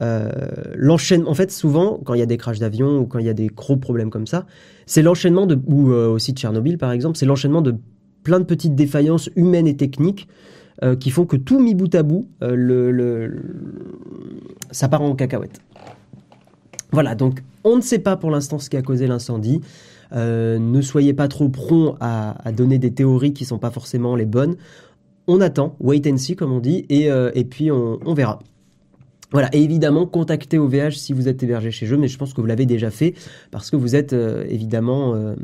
Euh, 0.01 0.31
l'enchaînement, 0.75 1.31
en 1.31 1.35
fait, 1.35 1.51
souvent, 1.51 2.01
quand 2.05 2.15
il 2.15 2.21
y 2.21 2.23
a 2.23 2.27
des 2.27 2.37
crashs 2.37 2.59
d'avion 2.59 2.99
ou 2.99 3.07
quand 3.07 3.19
il 3.19 3.27
y 3.27 3.31
a 3.31 3.35
des 3.35 3.49
gros 3.49 3.77
problèmes 3.77 4.11
comme 4.11 4.27
ça, 4.27 4.47
c'est 4.87 5.03
l'enchaînement 5.03 5.47
de, 5.47 5.59
ou 5.67 5.91
euh, 5.93 6.09
aussi 6.09 6.33
de 6.33 6.39
Tchernobyl 6.39 6.79
par 6.79 6.93
exemple, 6.93 7.17
c'est 7.17 7.27
l'enchaînement 7.27 7.63
de 7.63 7.75
plein 8.23 8.41
de 8.41 8.45
petites 8.45 8.75
défaillances 8.75 9.31
humaines 9.37 9.67
et 9.67 9.77
techniques 9.77 10.29
euh, 10.83 10.97
qui 10.97 11.11
font 11.11 11.27
que 11.27 11.37
tout 11.37 11.61
mis 11.61 11.75
bout 11.75 11.95
à 11.95 12.03
bout, 12.03 12.29
le, 12.41 13.43
ça 14.71 14.89
part 14.89 15.03
en 15.03 15.15
cacahuète. 15.15 15.61
Voilà, 16.93 17.15
donc 17.15 17.43
on 17.65 17.77
ne 17.77 17.83
sait 17.83 17.99
pas 17.99 18.17
pour 18.17 18.31
l'instant 18.31 18.59
ce 18.59 18.71
qui 18.71 18.77
a 18.77 18.83
causé 18.83 19.07
l'incendie. 19.07 19.61
ne 20.13 20.81
soyez 20.81 21.13
pas 21.13 21.29
trop 21.29 21.49
prompt 21.49 21.97
à, 22.01 22.53
donner 22.53 22.79
des 22.79 22.93
théories 22.93 23.33
qui 23.33 23.45
sont 23.45 23.59
pas 23.59 23.71
forcément 23.71 24.17
les 24.17 24.27
bonnes. 24.27 24.57
On 25.27 25.41
attend, 25.41 25.77
wait 25.81 26.11
and 26.11 26.17
see 26.17 26.37
comme 26.37 26.53
on 26.53 26.61
dit, 26.61 26.87
et, 26.89 27.09
et 27.35 27.45
puis 27.45 27.71
on, 27.71 28.15
verra. 28.15 28.39
Voilà, 29.31 29.55
et 29.55 29.63
évidemment, 29.63 30.07
contactez 30.07 30.59
OVH 30.59 30.93
si 30.93 31.13
vous 31.13 31.29
êtes 31.29 31.43
hébergé 31.43 31.71
chez 31.71 31.87
eux, 31.93 31.99
mais 31.99 32.09
je 32.09 32.17
pense 32.17 32.33
que 32.33 32.41
vous 32.41 32.47
l'avez 32.47 32.65
déjà 32.65 32.91
fait 32.91 33.15
parce 33.51 33.71
que 33.71 33.77
vous 33.77 33.95
êtes 33.95 34.15
euh, 34.15 34.45
évidemment. 34.49 35.15
Euh, 35.15 35.35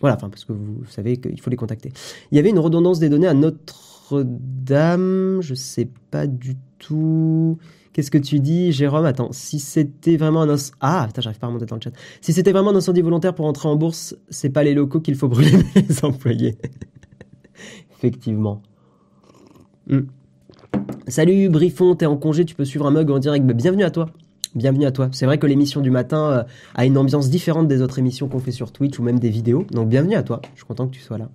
voilà, 0.00 0.16
enfin, 0.16 0.28
parce 0.28 0.44
que 0.44 0.52
vous 0.52 0.84
savez 0.90 1.16
qu'il 1.16 1.40
faut 1.40 1.48
les 1.48 1.56
contacter. 1.56 1.92
Il 2.30 2.36
y 2.36 2.38
avait 2.38 2.50
une 2.50 2.58
redondance 2.58 2.98
des 2.98 3.08
données 3.08 3.26
à 3.26 3.32
Notre-Dame, 4.10 5.38
je 5.40 5.54
sais 5.54 5.88
pas 6.10 6.26
du 6.26 6.56
tout. 6.78 7.58
Qu'est-ce 7.92 8.10
que 8.10 8.18
tu 8.18 8.38
dis, 8.38 8.70
Jérôme? 8.70 9.06
Attends, 9.06 9.30
si 9.32 9.58
c'était 9.58 10.16
vraiment 10.16 10.42
un 10.42 10.50
incendie. 10.50 10.76
Ah, 10.80 11.08
j'arrive 11.18 11.38
pas 11.38 11.46
à 11.46 11.48
remonter 11.48 11.64
dans 11.64 11.76
le 11.76 11.80
chat. 11.80 11.92
Si 12.20 12.34
c'était 12.34 12.52
vraiment 12.52 12.70
un 12.70 12.76
incendie 12.76 13.00
volontaire 13.00 13.34
pour 13.34 13.46
entrer 13.46 13.68
en 13.68 13.76
bourse, 13.76 14.14
c'est 14.28 14.50
pas 14.50 14.62
les 14.62 14.74
locaux 14.74 15.00
qu'il 15.00 15.14
faut 15.14 15.28
brûler, 15.28 15.52
mais 15.74 15.82
les 15.88 16.04
employés. 16.04 16.58
Effectivement. 17.96 18.60
Hmm. 19.86 20.00
Salut 21.08 21.48
Briffon, 21.48 21.94
t'es 21.94 22.06
en 22.06 22.16
congé, 22.16 22.44
tu 22.44 22.54
peux 22.54 22.64
suivre 22.64 22.86
un 22.86 22.90
mug 22.90 23.10
en 23.10 23.18
direct. 23.18 23.46
Bah, 23.46 23.54
bienvenue 23.54 23.84
à 23.84 23.90
toi. 23.90 24.10
Bienvenue 24.54 24.84
à 24.84 24.92
toi. 24.92 25.08
C'est 25.12 25.24
vrai 25.24 25.38
que 25.38 25.46
l'émission 25.46 25.80
du 25.80 25.90
matin 25.90 26.30
euh, 26.30 26.42
a 26.74 26.84
une 26.84 26.98
ambiance 26.98 27.30
différente 27.30 27.68
des 27.68 27.80
autres 27.80 27.98
émissions 27.98 28.28
qu'on 28.28 28.38
fait 28.40 28.52
sur 28.52 28.70
Twitch 28.70 28.98
ou 28.98 29.02
même 29.02 29.18
des 29.18 29.30
vidéos. 29.30 29.64
Donc 29.70 29.88
bienvenue 29.88 30.16
à 30.16 30.22
toi. 30.22 30.42
Je 30.52 30.58
suis 30.58 30.66
content 30.66 30.86
que 30.88 30.94
tu 30.94 31.00
sois 31.00 31.16
là. 31.16 31.30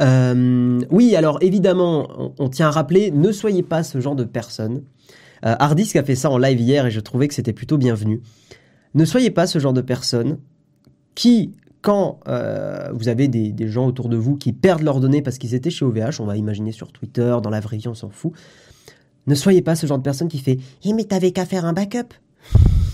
Euh, 0.00 0.80
oui, 0.90 1.14
alors 1.16 1.38
évidemment, 1.40 2.32
on, 2.38 2.48
tient 2.48 2.68
à 2.68 2.70
rappeler, 2.70 3.10
ne 3.10 3.32
soyez 3.32 3.62
pas 3.62 3.82
ce 3.82 4.00
genre 4.00 4.16
de 4.16 4.24
personne. 4.24 4.82
Euh, 5.44 5.54
Hardisk 5.58 5.96
a 5.96 6.02
fait 6.02 6.14
ça 6.14 6.30
en 6.30 6.38
live 6.38 6.60
hier 6.60 6.86
et 6.86 6.90
je 6.90 7.00
trouvais 7.00 7.28
que 7.28 7.34
c'était 7.34 7.52
plutôt 7.52 7.78
bienvenu. 7.78 8.20
Ne 8.94 9.04
soyez 9.04 9.30
pas 9.30 9.46
ce 9.46 9.58
genre 9.58 9.72
de 9.72 9.80
personne 9.80 10.38
qui 11.14 11.52
quand 11.80 12.20
euh, 12.28 12.90
vous 12.94 13.08
avez 13.08 13.28
des, 13.28 13.68
gens 13.68 13.86
autour 13.86 14.08
de 14.08 14.16
vous 14.16 14.36
qui 14.36 14.54
perdent 14.54 14.82
leurs 14.82 15.00
données 15.00 15.20
parce 15.20 15.36
qu'ils 15.36 15.54
étaient 15.54 15.70
chez 15.70 15.84
OVH, 15.84 16.18
on 16.20 16.24
va 16.24 16.38
imaginer 16.38 16.72
sur 16.72 16.92
Twitter, 16.92 17.36
dans 17.42 17.50
la 17.50 17.60
vraie 17.60 17.76
vie, 17.76 17.88
on 17.88 17.94
s'en 17.94 18.08
fout, 18.08 18.32
ne 19.26 19.34
soyez 19.34 19.60
pas 19.60 19.74
ce 19.74 19.86
genre 19.86 19.98
de 19.98 20.02
personne 20.02 20.28
qui 20.28 20.38
fait 20.38 20.58
Eh, 20.82 20.94
mais 20.94 21.04
t'avais 21.04 21.32
qu'à 21.32 21.44
faire 21.44 21.66
un 21.66 21.74
backup 21.74 22.14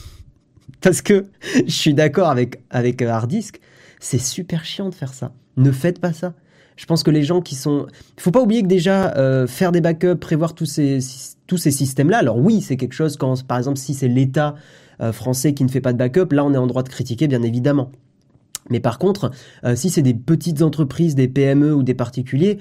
Parce 0.81 1.03
que 1.03 1.27
je 1.55 1.71
suis 1.71 1.95
d'accord 1.95 2.31
avec, 2.31 2.63
avec 2.71 3.01
Hardisk, 3.01 3.61
c'est 4.01 4.19
super 4.19 4.65
chiant 4.65 4.89
de 4.89 4.95
faire 4.95 5.15
ça. 5.15 5.33
Ne 5.57 5.71
faites 5.71 6.01
pas 6.01 6.13
ça. 6.13 6.35
Je 6.81 6.87
pense 6.87 7.03
que 7.03 7.11
les 7.11 7.25
gens 7.25 7.43
qui 7.43 7.57
sont. 7.57 7.87
Il 8.17 8.23
faut 8.23 8.31
pas 8.31 8.41
oublier 8.41 8.63
que 8.63 8.67
déjà, 8.67 9.15
euh, 9.17 9.47
faire 9.47 9.71
des 9.71 9.83
backups, 9.83 10.19
prévoir 10.19 10.55
tous 10.55 10.65
ces, 10.65 10.99
tous 11.47 11.59
ces 11.59 11.71
systèmes-là, 11.71 12.19
alors 12.19 12.39
oui, 12.39 12.63
c'est 12.63 12.79
quelque 12.79 12.95
chose 12.95 13.19
quand, 13.19 13.47
par 13.47 13.59
exemple, 13.59 13.77
si 13.77 13.93
c'est 13.93 14.09
l'État 14.09 14.55
français 15.13 15.55
qui 15.55 15.65
ne 15.65 15.71
fait 15.71 15.81
pas 15.81 15.95
de 15.95 15.99
backup, 15.99 16.27
là, 16.33 16.45
on 16.45 16.53
est 16.53 16.59
en 16.59 16.67
droit 16.67 16.83
de 16.83 16.91
critiquer, 16.91 17.27
bien 17.27 17.43
évidemment. 17.43 17.91
Mais 18.71 18.81
par 18.81 18.99
contre, 18.99 19.31
euh, 19.65 19.75
si 19.75 19.91
c'est 19.91 20.03
des 20.03 20.15
petites 20.15 20.63
entreprises, 20.63 21.15
des 21.15 21.29
PME 21.29 21.75
ou 21.75 21.83
des 21.83 21.95
particuliers, 21.95 22.59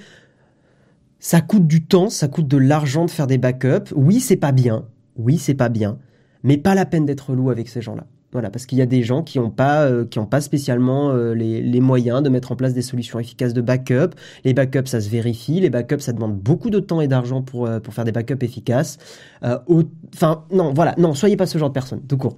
ça 1.19 1.41
coûte 1.41 1.67
du 1.67 1.83
temps, 1.85 2.09
ça 2.09 2.27
coûte 2.27 2.47
de 2.47 2.57
l'argent 2.57 3.05
de 3.05 3.11
faire 3.11 3.27
des 3.27 3.37
backups. 3.37 3.93
Oui, 3.95 4.19
c'est 4.19 4.37
pas 4.37 4.51
bien. 4.51 4.85
Oui, 5.17 5.37
c'est 5.37 5.53
pas 5.53 5.69
bien. 5.69 5.97
Mais 6.43 6.57
pas 6.57 6.75
la 6.75 6.85
peine 6.85 7.05
d'être 7.05 7.33
loup 7.33 7.49
avec 7.49 7.67
ces 7.67 7.81
gens-là. 7.81 8.05
Voilà, 8.31 8.51
parce 8.51 8.65
qu'il 8.65 8.77
y 8.77 8.81
a 8.81 8.85
des 8.85 9.01
gens 9.01 9.23
qui 9.23 9.39
n'ont 9.39 9.49
pas, 9.49 9.85
euh, 9.85 10.05
pas 10.29 10.39
spécialement 10.39 11.11
euh, 11.11 11.33
les, 11.33 11.79
moyens 11.79 12.21
de 12.21 12.29
mettre 12.29 12.51
en 12.51 12.55
place 12.55 12.73
des 12.73 12.81
solutions 12.83 13.17
efficaces 13.19 13.53
de 13.53 13.61
backup. 13.61 14.11
Les 14.43 14.53
backups, 14.53 14.87
ça 14.87 15.01
se 15.01 15.09
vérifie. 15.09 15.59
Les 15.59 15.69
backups, 15.69 16.01
ça 16.01 16.13
demande 16.13 16.35
beaucoup 16.35 16.69
de 16.69 16.79
temps 16.79 17.01
et 17.01 17.07
d'argent 17.07 17.41
pour, 17.41 17.69
pour 17.81 17.93
faire 17.93 18.05
des 18.05 18.11
backups 18.11 18.43
efficaces. 18.43 18.97
Enfin, 19.41 20.43
non, 20.51 20.73
voilà, 20.73 20.93
non, 20.97 21.15
soyez 21.15 21.37
pas 21.37 21.47
ce 21.47 21.57
genre 21.57 21.69
de 21.69 21.73
personne, 21.73 22.01
tout 22.07 22.17
court. 22.17 22.35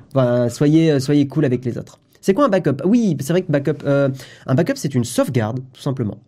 soyez, 0.50 1.00
soyez 1.00 1.27
cool 1.27 1.45
avec 1.45 1.65
les 1.65 1.77
autres. 1.77 2.00
C'est 2.21 2.36
quoi 2.36 2.45
un 2.45 2.50
backup? 2.50 2.83
Oui, 2.86 3.17
c'est 3.19 3.33
vrai 3.33 3.41
que 3.41 3.51
backup, 3.51 3.83
euh, 3.83 4.10
un 4.45 4.55
backup, 4.55 4.75
c'est 4.75 4.93
une 4.93 5.03
sauvegarde, 5.03 5.60
tout 5.74 5.81
simplement. 5.81 6.19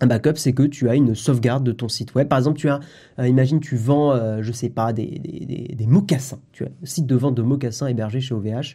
Un 0.00 0.06
backup, 0.06 0.34
c'est 0.36 0.52
que 0.52 0.62
tu 0.62 0.88
as 0.88 0.94
une 0.94 1.14
sauvegarde 1.14 1.64
de 1.64 1.72
ton 1.72 1.88
site 1.88 2.14
web. 2.14 2.28
Par 2.28 2.38
exemple, 2.38 2.58
tu 2.58 2.68
as, 2.68 2.78
euh, 3.18 3.26
imagine, 3.26 3.58
tu 3.58 3.76
vends, 3.76 4.12
euh, 4.12 4.38
je 4.42 4.52
sais 4.52 4.68
pas, 4.68 4.92
des, 4.92 5.18
des, 5.18 5.86
mocassins. 5.86 6.38
Tu 6.52 6.64
as 6.64 6.68
un 6.68 6.86
site 6.86 7.06
de 7.06 7.16
vente 7.16 7.34
de 7.34 7.42
mocassins 7.42 7.88
hébergé 7.88 8.20
chez 8.20 8.34
OVH. 8.34 8.74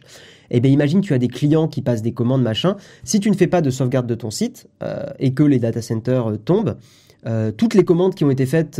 Eh 0.50 0.60
bien, 0.60 0.70
imagine, 0.70 1.00
tu 1.00 1.14
as 1.14 1.18
des 1.18 1.28
clients 1.28 1.66
qui 1.66 1.80
passent 1.80 2.02
des 2.02 2.12
commandes, 2.12 2.42
machin. 2.42 2.76
Si 3.04 3.20
tu 3.20 3.30
ne 3.30 3.36
fais 3.36 3.46
pas 3.46 3.62
de 3.62 3.70
sauvegarde 3.70 4.06
de 4.06 4.14
ton 4.14 4.30
site 4.30 4.68
et 5.18 5.32
que 5.32 5.42
les 5.42 5.58
data 5.58 5.80
centers 5.80 6.38
tombent, 6.44 6.76
toutes 7.56 7.74
les 7.74 7.84
commandes 7.84 8.14
qui 8.14 8.24
ont 8.24 8.30
été 8.30 8.44
faites 8.44 8.76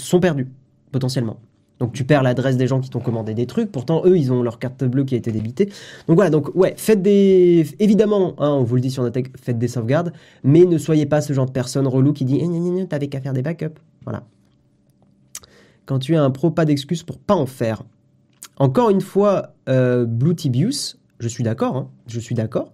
sont 0.00 0.20
perdues, 0.20 0.48
potentiellement. 0.90 1.38
Donc 1.78 1.92
tu 1.92 2.04
perds 2.04 2.22
l'adresse 2.22 2.56
des 2.56 2.66
gens 2.66 2.80
qui 2.80 2.90
t'ont 2.90 3.00
commandé 3.00 3.34
des 3.34 3.46
trucs. 3.46 3.70
Pourtant, 3.70 4.02
eux, 4.04 4.16
ils 4.16 4.32
ont 4.32 4.42
leur 4.42 4.58
carte 4.58 4.84
bleue 4.84 5.04
qui 5.04 5.14
a 5.14 5.18
été 5.18 5.30
débitée. 5.30 5.66
Donc 6.06 6.16
voilà, 6.16 6.30
donc 6.30 6.54
ouais, 6.54 6.74
faites 6.76 7.02
des... 7.02 7.66
Évidemment, 7.78 8.34
hein, 8.38 8.50
on 8.50 8.64
vous 8.64 8.74
le 8.74 8.80
dit 8.80 8.90
sur 8.90 9.02
Notech, 9.02 9.30
faites 9.38 9.58
des 9.58 9.68
sauvegardes, 9.68 10.12
mais 10.42 10.64
ne 10.64 10.78
soyez 10.78 11.06
pas 11.06 11.20
ce 11.20 11.32
genre 11.32 11.46
de 11.46 11.52
personne 11.52 11.86
relou 11.86 12.12
qui 12.12 12.24
dit 12.24 12.40
eh, 12.42 12.86
«t'avais 12.88 13.08
qu'à 13.08 13.20
faire 13.20 13.32
des 13.32 13.42
backups». 13.42 13.80
Voilà. 14.04 14.24
Quand 15.86 15.98
tu 15.98 16.14
es 16.14 16.16
un 16.16 16.30
pro, 16.30 16.50
pas 16.50 16.64
d'excuse 16.64 17.02
pour 17.02 17.18
pas 17.18 17.34
en 17.34 17.46
faire. 17.46 17.82
Encore 18.58 18.90
une 18.90 19.00
fois, 19.00 19.54
euh, 19.68 20.04
Blue 20.04 20.34
Tibius, 20.34 20.98
je 21.20 21.28
suis 21.28 21.44
d'accord, 21.44 21.76
hein, 21.76 21.88
je 22.06 22.20
suis 22.20 22.34
d'accord. 22.34 22.72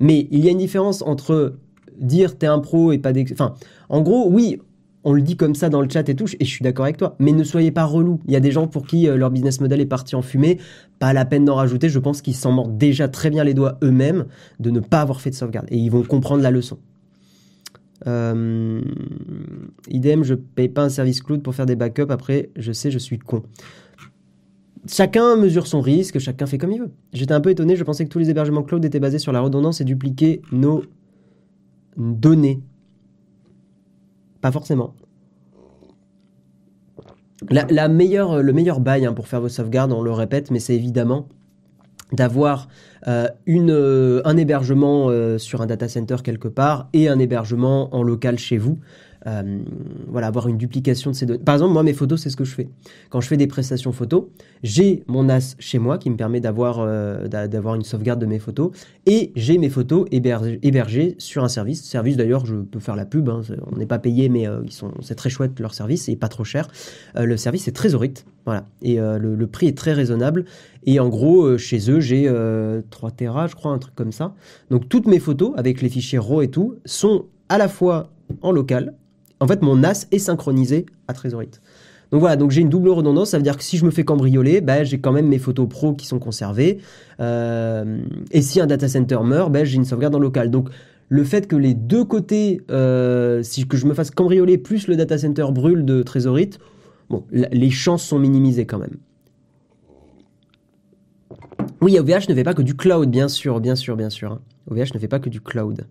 Mais 0.00 0.28
il 0.30 0.44
y 0.44 0.48
a 0.48 0.50
une 0.50 0.58
différence 0.58 1.02
entre 1.02 1.56
dire 1.98 2.36
t'es 2.36 2.46
un 2.46 2.58
pro 2.58 2.92
et 2.92 2.98
pas 2.98 3.12
d'excuse. 3.12 3.40
Enfin, 3.40 3.54
en 3.88 4.02
gros, 4.02 4.28
oui, 4.28 4.60
on 5.04 5.12
le 5.12 5.22
dit 5.22 5.36
comme 5.36 5.54
ça 5.54 5.68
dans 5.68 5.80
le 5.80 5.88
chat 5.88 6.08
et 6.08 6.14
tout, 6.14 6.26
et 6.40 6.44
je 6.44 6.50
suis 6.50 6.62
d'accord 6.62 6.86
avec 6.86 6.96
toi. 6.96 7.14
Mais 7.18 7.32
ne 7.32 7.44
soyez 7.44 7.70
pas 7.70 7.84
relou. 7.84 8.20
Il 8.26 8.32
y 8.32 8.36
a 8.36 8.40
des 8.40 8.50
gens 8.50 8.66
pour 8.66 8.86
qui 8.86 9.08
euh, 9.08 9.16
leur 9.16 9.30
business 9.30 9.60
model 9.60 9.80
est 9.80 9.86
parti 9.86 10.16
en 10.16 10.22
fumée. 10.22 10.58
Pas 10.98 11.12
la 11.12 11.24
peine 11.24 11.44
d'en 11.44 11.54
rajouter. 11.54 11.88
Je 11.88 11.98
pense 11.98 12.22
qu'ils 12.22 12.34
s'en 12.34 12.52
mordent 12.52 12.78
déjà 12.78 13.08
très 13.08 13.30
bien 13.30 13.44
les 13.44 13.54
doigts 13.54 13.78
eux-mêmes 13.82 14.26
de 14.60 14.70
ne 14.70 14.80
pas 14.80 15.00
avoir 15.00 15.20
fait 15.20 15.30
de 15.30 15.34
sauvegarde. 15.34 15.66
Et 15.70 15.76
ils 15.76 15.90
vont 15.90 16.02
comprendre 16.02 16.42
la 16.42 16.50
leçon. 16.50 16.78
Euh, 18.06 18.80
idem, 19.88 20.24
je 20.24 20.34
paye 20.34 20.68
pas 20.68 20.82
un 20.82 20.88
service 20.88 21.22
cloud 21.22 21.42
pour 21.42 21.54
faire 21.54 21.66
des 21.66 21.76
backups. 21.76 22.10
Après, 22.10 22.50
je 22.56 22.72
sais, 22.72 22.90
je 22.90 22.98
suis 22.98 23.18
con. 23.18 23.42
Chacun 24.86 25.36
mesure 25.36 25.66
son 25.66 25.80
risque, 25.80 26.18
chacun 26.18 26.46
fait 26.46 26.58
comme 26.58 26.72
il 26.72 26.80
veut. 26.80 26.90
J'étais 27.12 27.32
un 27.32 27.40
peu 27.40 27.50
étonné, 27.50 27.74
je 27.74 27.84
pensais 27.84 28.04
que 28.04 28.10
tous 28.10 28.18
les 28.18 28.28
hébergements 28.28 28.62
cloud 28.62 28.84
étaient 28.84 29.00
basés 29.00 29.18
sur 29.18 29.32
la 29.32 29.40
redondance 29.40 29.80
et 29.80 29.84
dupliquer 29.84 30.42
nos 30.52 30.82
données. 31.96 32.60
Pas 34.44 34.52
forcément. 34.52 34.94
La, 37.48 37.88
meilleure, 37.88 38.42
le 38.42 38.52
meilleur 38.52 38.78
bail 38.78 39.06
hein, 39.06 39.14
pour 39.14 39.26
faire 39.26 39.40
vos 39.40 39.48
sauvegardes, 39.48 39.90
on 39.90 40.02
le 40.02 40.12
répète, 40.12 40.50
mais 40.50 40.58
c'est 40.58 40.74
évidemment 40.74 41.28
d'avoir 42.12 42.68
euh, 43.08 43.26
euh, 43.48 44.20
un 44.26 44.36
hébergement 44.36 45.06
euh, 45.08 45.38
sur 45.38 45.62
un 45.62 45.66
data 45.66 45.88
center 45.88 46.16
quelque 46.22 46.48
part 46.48 46.90
et 46.92 47.08
un 47.08 47.18
hébergement 47.18 47.94
en 47.94 48.02
local 48.02 48.38
chez 48.38 48.58
vous. 48.58 48.80
Euh, 49.26 49.58
voilà, 50.08 50.26
avoir 50.26 50.48
une 50.48 50.58
duplication 50.58 51.10
de 51.10 51.16
ces 51.16 51.24
données. 51.24 51.42
Par 51.42 51.54
exemple, 51.54 51.72
moi, 51.72 51.82
mes 51.82 51.94
photos, 51.94 52.20
c'est 52.20 52.28
ce 52.28 52.36
que 52.36 52.44
je 52.44 52.54
fais. 52.54 52.68
Quand 53.08 53.22
je 53.22 53.28
fais 53.28 53.38
des 53.38 53.46
prestations 53.46 53.90
photos, 53.90 54.26
j'ai 54.62 55.02
mon 55.06 55.24
NAS 55.24 55.56
chez 55.58 55.78
moi 55.78 55.96
qui 55.96 56.10
me 56.10 56.16
permet 56.16 56.40
d'avoir 56.40 56.80
euh, 56.80 57.26
d'avoir 57.26 57.74
une 57.74 57.84
sauvegarde 57.84 58.20
de 58.20 58.26
mes 58.26 58.38
photos 58.38 58.70
et 59.06 59.32
j'ai 59.34 59.56
mes 59.56 59.70
photos 59.70 60.06
hébergées, 60.10 61.16
sur 61.18 61.42
un 61.42 61.48
service. 61.48 61.82
Service 61.82 62.16
d'ailleurs, 62.16 62.44
je 62.44 62.56
peux 62.56 62.80
faire 62.80 62.96
la 62.96 63.06
pub. 63.06 63.30
Hein, 63.30 63.40
on 63.72 63.76
n'est 63.76 63.86
pas 63.86 63.98
payé, 63.98 64.28
mais 64.28 64.46
euh, 64.46 64.60
ils 64.64 64.72
c'est 65.00 65.14
très 65.14 65.30
chouette 65.30 65.58
leur 65.58 65.72
service 65.72 66.08
et 66.08 66.16
pas 66.16 66.28
trop 66.28 66.44
cher. 66.44 66.68
le 67.16 67.36
service 67.36 67.66
est 67.68 67.72
très 67.72 67.94
horrible, 67.94 68.20
voilà, 68.44 68.66
et 68.82 68.96
le, 68.96 69.46
prix 69.46 69.68
est 69.68 69.76
très 69.76 69.92
raisonnable. 69.92 70.44
Et 70.84 71.00
en 71.00 71.08
gros, 71.08 71.56
chez 71.56 71.90
eux, 71.90 72.00
j'ai 72.00 72.30
3 72.90 73.10
Tera, 73.12 73.46
je 73.46 73.54
crois, 73.54 73.72
un 73.72 73.78
truc 73.78 73.94
comme 73.94 74.12
ça. 74.12 74.34
Donc 74.70 74.88
toutes 74.88 75.06
mes 75.06 75.18
photos 75.18 75.52
avec 75.56 75.80
les 75.80 75.88
fichiers 75.88 76.18
RAW 76.18 76.42
et 76.42 76.48
tout 76.48 76.76
sont 76.84 77.26
à 77.48 77.58
la 77.58 77.68
fois 77.68 78.10
en 78.42 78.50
local 78.50 78.94
en 79.44 79.46
fait, 79.46 79.60
mon 79.60 79.76
NAS 79.76 80.06
est 80.10 80.18
synchronisé 80.18 80.86
à 81.06 81.12
Trezorite. 81.12 81.60
Donc 82.10 82.20
voilà, 82.20 82.36
donc 82.36 82.50
j'ai 82.50 82.62
une 82.62 82.70
double 82.70 82.88
redondance, 82.88 83.30
ça 83.30 83.36
veut 83.36 83.42
dire 83.42 83.58
que 83.58 83.62
si 83.62 83.76
je 83.76 83.84
me 83.84 83.90
fais 83.90 84.04
cambrioler, 84.04 84.62
bah, 84.62 84.84
j'ai 84.84 85.00
quand 85.00 85.12
même 85.12 85.28
mes 85.28 85.38
photos 85.38 85.68
pro 85.68 85.92
qui 85.92 86.06
sont 86.06 86.18
conservées. 86.18 86.78
Euh, 87.20 87.98
et 88.30 88.40
si 88.40 88.58
un 88.58 88.66
data 88.66 88.88
center 88.88 89.18
meurt, 89.22 89.52
bah, 89.52 89.64
j'ai 89.64 89.76
une 89.76 89.84
sauvegarde 89.84 90.14
en 90.14 90.18
local. 90.18 90.50
Donc 90.50 90.70
le 91.10 91.24
fait 91.24 91.46
que 91.46 91.56
les 91.56 91.74
deux 91.74 92.04
côtés, 92.04 92.62
euh, 92.70 93.42
si 93.42 93.68
que 93.68 93.76
je 93.76 93.84
me 93.84 93.92
fasse 93.92 94.10
cambrioler 94.10 94.56
plus 94.56 94.88
le 94.88 94.96
data 94.96 95.18
center 95.18 95.44
brûle 95.52 95.84
de 95.84 96.02
Trésorite, 96.02 96.58
les 97.30 97.70
chances 97.70 98.02
sont 98.02 98.18
minimisées 98.18 98.64
quand 98.64 98.78
même. 98.78 98.96
Oui, 101.82 101.98
OVH 101.98 102.30
ne 102.30 102.34
fait 102.34 102.44
pas 102.44 102.54
que 102.54 102.62
du 102.62 102.74
cloud, 102.74 103.10
bien 103.10 103.28
sûr, 103.28 103.60
bien 103.60 103.76
sûr, 103.76 103.94
bien 103.94 104.08
sûr. 104.08 104.40
OVH 104.70 104.80
hein. 104.80 104.84
ne 104.94 104.98
fait 104.98 105.08
pas 105.08 105.18
que 105.18 105.28
du 105.28 105.42
cloud. 105.42 105.86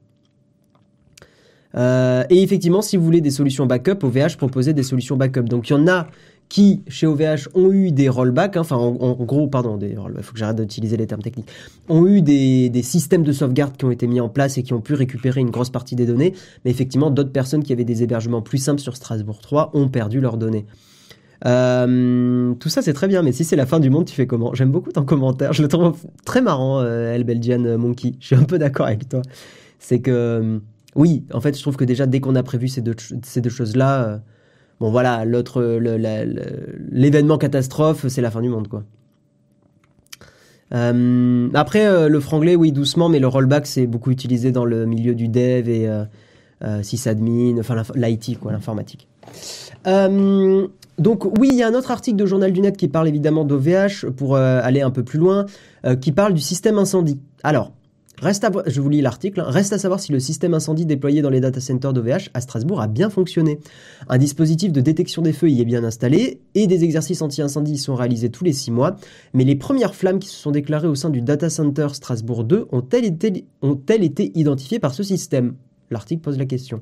Euh, 1.75 2.23
et 2.29 2.43
effectivement, 2.43 2.81
si 2.81 2.97
vous 2.97 3.03
voulez 3.03 3.21
des 3.21 3.31
solutions 3.31 3.65
backup, 3.65 4.03
OVH 4.03 4.37
proposait 4.37 4.73
des 4.73 4.83
solutions 4.83 5.17
backup. 5.17 5.43
Donc 5.43 5.69
il 5.69 5.73
y 5.73 5.75
en 5.75 5.87
a 5.87 6.07
qui, 6.49 6.83
chez 6.87 7.07
OVH, 7.07 7.49
ont 7.55 7.71
eu 7.71 7.91
des 7.91 8.09
rollbacks, 8.09 8.57
hein, 8.57 8.61
enfin 8.61 8.75
en, 8.75 9.13
gros, 9.23 9.47
pardon, 9.47 9.79
il 9.81 9.95
faut 10.21 10.33
que 10.33 10.39
j'arrête 10.39 10.57
d'utiliser 10.57 10.97
les 10.97 11.07
termes 11.07 11.21
techniques, 11.21 11.47
ont 11.89 12.05
eu 12.05 12.21
des, 12.21 12.69
systèmes 12.83 13.23
de 13.23 13.31
sauvegarde 13.31 13.75
qui 13.75 13.85
ont 13.85 13.91
été 13.91 14.05
mis 14.05 14.19
en 14.19 14.29
place 14.29 14.57
et 14.59 14.63
qui 14.63 14.73
ont 14.73 14.81
pu 14.81 14.93
récupérer 14.93 15.41
une 15.41 15.49
grosse 15.49 15.71
partie 15.71 15.95
des 15.95 16.05
données, 16.05 16.33
mais 16.63 16.69
effectivement, 16.69 17.09
d'autres 17.09 17.31
personnes 17.31 17.63
qui 17.63 17.73
avaient 17.73 17.85
des 17.85 18.03
hébergements 18.03 18.43
plus 18.43 18.59
simples 18.59 18.81
sur 18.81 18.95
Strasbourg 18.95 19.39
3 19.41 19.71
ont 19.73 19.87
perdu 19.87 20.19
leurs 20.19 20.37
données. 20.37 20.67
Euh, 21.45 22.53
tout 22.53 22.69
ça 22.69 22.81
c'est 22.83 22.93
très 22.93 23.07
bien, 23.07 23.23
mais 23.23 23.31
si 23.31 23.43
c'est 23.43 23.55
la 23.55 23.65
fin 23.65 23.79
du 23.79 23.89
monde, 23.89 24.05
tu 24.05 24.13
fais 24.13 24.27
comment? 24.27 24.53
J'aime 24.53 24.71
beaucoup 24.71 24.91
ton 24.91 25.05
commentaire, 25.05 25.53
je 25.53 25.63
le 25.63 25.67
trouve 25.67 25.97
très 26.23 26.41
marrant, 26.41 26.81
euh, 26.81 27.15
El 27.15 27.23
Belgian 27.23 27.79
Monkey. 27.79 28.13
Je 28.19 28.27
suis 28.27 28.35
un 28.35 28.43
peu 28.43 28.59
d'accord 28.59 28.85
avec 28.85 29.09
toi. 29.09 29.23
C'est 29.79 29.99
que 29.99 30.61
oui, 30.95 31.23
en 31.33 31.41
fait, 31.41 31.55
je 31.57 31.61
trouve 31.61 31.75
que 31.75 31.85
déjà, 31.85 32.05
dès 32.05 32.19
qu'on 32.19 32.35
a 32.35 32.43
prévu 32.43 32.67
ces 32.67 32.81
deux, 32.81 33.49
choses-là, 33.49 34.03
euh, 34.03 34.17
bon 34.79 34.91
voilà, 34.91 35.25
l'autre, 35.25 35.61
l'événement 36.91 37.37
catastrophe, 37.37 38.07
c'est 38.07 38.21
la 38.21 38.31
fin 38.31 38.41
du 38.41 38.49
monde, 38.49 38.67
quoi. 38.67 38.83
Euh, 40.73 41.49
après, 41.53 41.85
euh, 41.85 42.09
le 42.09 42.19
franglais, 42.19 42.55
oui, 42.55 42.71
doucement, 42.71 43.07
mais 43.07 43.19
le 43.19 43.27
rollback, 43.27 43.67
c'est 43.67 43.85
beaucoup 43.85 44.09
utilisé 44.09 44.51
dans 44.51 44.65
le 44.65 44.85
milieu 44.85 45.13
du 45.13 45.27
dev 45.27 45.69
et 45.69 45.89
sysadmin, 46.81 47.57
enfin 47.59 47.81
l'IT, 47.95 48.39
quoi, 48.39 48.51
l'informatique. 48.51 49.07
donc 49.85 51.25
oui, 51.39 51.49
il 51.51 51.57
y 51.57 51.63
a 51.63 51.67
un 51.67 51.73
autre 51.73 51.91
article 51.91 52.17
de 52.17 52.25
Journal 52.25 52.53
du 52.53 52.61
Net 52.61 52.77
qui 52.77 52.87
parle 52.87 53.07
évidemment 53.07 53.43
d'OVH, 53.43 54.11
pour 54.15 54.37
aller 54.37 54.81
un 54.81 54.91
peu 54.91 55.03
plus 55.03 55.19
loin, 55.19 55.45
qui 55.99 56.11
parle 56.11 56.33
du 56.33 56.41
système 56.41 56.77
incendie. 56.77 57.19
Alors, 57.43 57.71
Reste 58.23 58.45
à, 58.45 58.51
je 58.67 58.79
vous 58.79 58.87
lis 58.87 59.01
l'article. 59.01 59.41
Hein. 59.41 59.49
Reste 59.49 59.73
à 59.73 59.77
savoir 59.77 59.99
si 59.99 60.13
le 60.13 60.19
système 60.21 60.53
incendie 60.53 60.85
déployé 60.85 61.21
dans 61.21 61.29
les 61.29 61.41
data 61.41 61.59
centers 61.59 61.91
d'OVH 61.91 62.29
à 62.33 62.39
Strasbourg 62.39 62.79
a 62.79 62.87
bien 62.87 63.09
fonctionné. 63.09 63.59
Un 64.07 64.17
dispositif 64.17 64.71
de 64.71 64.79
détection 64.79 65.21
des 65.21 65.33
feux 65.33 65.49
y 65.49 65.59
est 65.59 65.65
bien 65.65 65.83
installé 65.83 66.39
et 66.55 66.65
des 66.65 66.85
exercices 66.85 67.21
anti-incendie 67.21 67.73
y 67.73 67.77
sont 67.77 67.95
réalisés 67.95 68.29
tous 68.29 68.45
les 68.45 68.53
six 68.53 68.71
mois. 68.71 68.95
Mais 69.33 69.43
les 69.43 69.55
premières 69.55 69.93
flammes 69.93 70.19
qui 70.19 70.29
se 70.29 70.37
sont 70.37 70.51
déclarées 70.51 70.87
au 70.87 70.95
sein 70.95 71.09
du 71.09 71.21
data 71.21 71.49
center 71.49 71.89
Strasbourg 71.91 72.45
2 72.45 72.67
ont-elles 72.71 73.05
été, 73.05 73.45
ont-elles 73.61 74.05
été 74.05 74.31
identifiées 74.35 74.79
par 74.79 74.93
ce 74.93 75.03
système? 75.03 75.55
L'article 75.93 76.21
pose 76.21 76.37
la 76.37 76.45
question. 76.45 76.81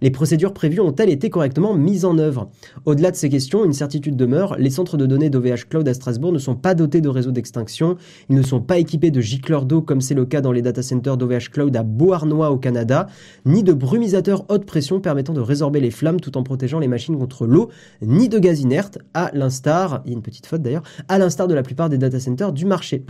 Les 0.00 0.10
procédures 0.10 0.52
prévues 0.52 0.80
ont-elles 0.80 1.10
été 1.10 1.30
correctement 1.30 1.74
mises 1.74 2.04
en 2.04 2.18
œuvre? 2.18 2.50
Au-delà 2.86 3.10
de 3.10 3.16
ces 3.16 3.28
questions, 3.28 3.64
une 3.64 3.72
certitude 3.72 4.16
demeure, 4.16 4.56
les 4.58 4.70
centres 4.70 4.96
de 4.96 5.06
données 5.06 5.30
d'OVH 5.30 5.68
Cloud 5.68 5.86
à 5.86 5.94
Strasbourg 5.94 6.32
ne 6.32 6.38
sont 6.38 6.56
pas 6.56 6.74
dotés 6.74 7.00
de 7.00 7.08
réseaux 7.08 7.30
d'extinction, 7.30 7.96
ils 8.28 8.36
ne 8.36 8.42
sont 8.42 8.60
pas 8.60 8.78
équipés 8.78 9.10
de 9.10 9.20
gicleurs 9.20 9.66
d'eau 9.66 9.82
comme 9.82 10.00
c'est 10.00 10.14
le 10.14 10.24
cas 10.24 10.40
dans 10.40 10.52
les 10.52 10.62
data 10.62 10.82
centers 10.82 11.16
d'OVH 11.16 11.50
Cloud 11.52 11.76
à 11.76 11.82
Beauharnois 11.82 12.50
au 12.50 12.56
Canada, 12.56 13.06
ni 13.44 13.62
de 13.62 13.72
brumisateurs 13.72 14.44
haute 14.48 14.64
pression 14.64 15.00
permettant 15.00 15.34
de 15.34 15.40
résorber 15.40 15.80
les 15.80 15.90
flammes 15.90 16.20
tout 16.20 16.36
en 16.36 16.42
protégeant 16.42 16.78
les 16.78 16.88
machines 16.88 17.18
contre 17.18 17.46
l'eau, 17.46 17.70
ni 18.02 18.28
de 18.28 18.38
gaz 18.38 18.60
inerte, 18.60 18.98
à 19.14 19.30
l'instar, 19.34 20.02
il 20.04 20.10
y 20.10 20.14
a 20.14 20.16
une 20.16 20.22
petite 20.22 20.46
faute 20.46 20.62
d'ailleurs, 20.62 20.82
à 21.08 21.18
l'instar 21.18 21.46
de 21.46 21.54
la 21.54 21.62
plupart 21.62 21.88
des 21.88 21.98
data 21.98 22.18
centers 22.18 22.52
du 22.52 22.64
marché. 22.64 23.04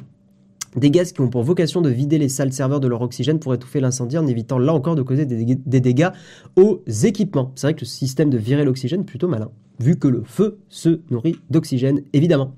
Des 0.76 0.90
gaz 0.90 1.12
qui 1.12 1.22
ont 1.22 1.28
pour 1.28 1.42
vocation 1.42 1.80
de 1.80 1.88
vider 1.88 2.18
les 2.18 2.28
salles 2.28 2.52
serveurs 2.52 2.80
de 2.80 2.88
leur 2.88 3.00
oxygène 3.00 3.38
pour 3.38 3.54
étouffer 3.54 3.80
l'incendie 3.80 4.18
en 4.18 4.26
évitant 4.26 4.58
là 4.58 4.74
encore 4.74 4.94
de 4.94 5.02
causer 5.02 5.24
des, 5.24 5.80
dégâts 5.80 6.10
aux 6.56 6.82
équipements. 7.04 7.52
C'est 7.54 7.68
vrai 7.68 7.74
que 7.74 7.80
le 7.80 7.86
système 7.86 8.28
de 8.28 8.36
virer 8.36 8.64
l'oxygène 8.64 9.00
est 9.00 9.04
plutôt 9.04 9.26
malin, 9.26 9.50
vu 9.80 9.96
que 9.96 10.06
le 10.06 10.22
feu 10.24 10.58
se 10.68 11.00
nourrit 11.10 11.36
d'oxygène, 11.48 12.02
évidemment. 12.12 12.52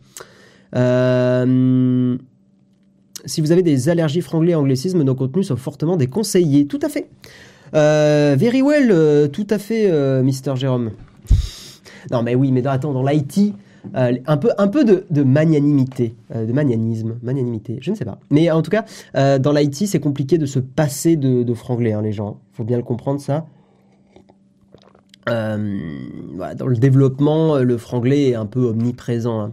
Euh, 0.74 2.16
si 3.24 3.40
vous 3.40 3.52
avez 3.52 3.62
des 3.62 3.88
allergies 3.88 4.20
franglais 4.20 4.56
anglicisme, 4.56 5.02
nos 5.02 5.14
contenus 5.14 5.46
sont 5.46 5.56
fortement 5.56 5.96
déconseillés. 5.96 6.66
Tout 6.66 6.80
à 6.82 6.88
fait. 6.88 7.08
Euh, 7.74 8.34
very 8.36 8.62
well, 8.62 8.90
euh, 8.90 9.28
tout 9.28 9.46
à 9.48 9.58
fait, 9.58 9.90
Mister 10.22 10.54
Jérôme. 10.56 10.90
Non, 12.10 12.22
mais 12.22 12.34
oui, 12.34 12.52
mais 12.52 12.66
attends, 12.66 12.92
dans 12.92 13.04
l'IT, 13.04 13.54
euh, 13.94 14.14
un 14.26 14.36
peu, 14.36 14.50
un 14.58 14.68
peu 14.68 14.84
de, 14.84 15.22
magnanimité, 15.22 16.14
euh, 16.34 16.46
de 16.46 16.52
magnanisme, 16.52 17.16
magnanimité, 17.22 17.78
je 17.80 17.90
ne 17.90 17.96
sais 17.96 18.04
pas. 18.04 18.18
Mais 18.30 18.50
en 18.50 18.62
tout 18.62 18.70
cas, 18.70 18.84
euh, 19.16 19.38
dans 19.38 19.52
l'IT, 19.52 19.86
c'est 19.86 20.00
compliqué 20.00 20.38
de 20.38 20.46
se 20.46 20.58
passer 20.58 21.16
de, 21.16 21.54
franglais, 21.54 21.92
hein, 21.92 22.02
les 22.02 22.12
gens. 22.12 22.38
Il 22.52 22.56
faut 22.56 22.64
bien 22.64 22.76
le 22.76 22.82
comprendre, 22.82 23.20
ça. 23.20 23.46
dans 25.26 26.66
le 26.66 26.76
développement, 26.76 27.56
le 27.56 27.78
franglais 27.78 28.30
est 28.30 28.34
un 28.34 28.46
peu 28.46 28.60
omniprésent. 28.60 29.40
Hein. 29.40 29.52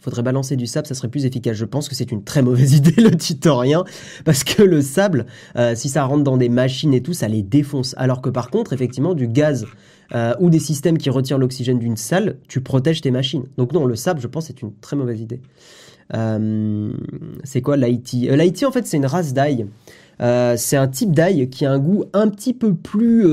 Faudrait 0.00 0.22
balancer 0.22 0.56
du 0.56 0.66
sable, 0.66 0.86
ça 0.86 0.94
serait 0.94 1.08
plus 1.08 1.26
efficace. 1.26 1.56
Je 1.56 1.64
pense 1.64 1.88
que 1.88 1.94
c'est 1.94 2.12
une 2.12 2.22
très 2.22 2.40
mauvaise 2.40 2.72
idée 2.76 3.02
le 3.02 3.16
tutorien, 3.16 3.84
parce 4.24 4.44
que 4.44 4.62
le 4.62 4.80
sable, 4.80 5.26
si 5.74 5.88
ça 5.88 6.04
rentre 6.04 6.24
dans 6.24 6.36
des 6.36 6.48
machines 6.48 6.94
et 6.94 7.02
tout, 7.02 7.14
ça 7.14 7.28
les 7.28 7.42
défonce. 7.42 7.94
Alors 7.98 8.22
que 8.22 8.30
par 8.30 8.50
contre, 8.50 8.72
effectivement, 8.72 9.14
du 9.14 9.28
gaz 9.28 9.66
euh, 10.14 10.34
ou 10.40 10.50
des 10.50 10.58
systèmes 10.58 10.98
qui 10.98 11.10
retirent 11.10 11.38
l'oxygène 11.38 11.78
d'une 11.78 11.96
salle, 11.96 12.36
tu 12.48 12.60
protèges 12.60 13.00
tes 13.00 13.10
machines. 13.10 13.44
Donc 13.56 13.72
non, 13.72 13.86
le 13.86 13.94
sable, 13.94 14.20
je 14.20 14.26
pense, 14.26 14.46
c'est 14.46 14.62
une 14.62 14.72
très 14.80 14.96
mauvaise 14.96 15.20
idée. 15.20 15.40
Euh, 16.14 16.92
c'est 17.44 17.60
quoi 17.60 17.76
l'IT 17.76 18.14
euh, 18.30 18.36
L'IT, 18.36 18.64
en 18.64 18.70
fait, 18.70 18.86
c'est 18.86 18.96
une 18.96 19.06
race 19.06 19.34
d'ail. 19.34 19.66
c'est 20.18 20.76
un 20.76 20.88
type 20.88 21.12
d'ail 21.12 21.50
qui 21.50 21.66
a 21.66 21.72
un 21.72 21.78
goût 21.78 22.04
un 22.12 22.28
petit 22.28 22.54
peu 22.54 22.74
plus, 22.74 23.24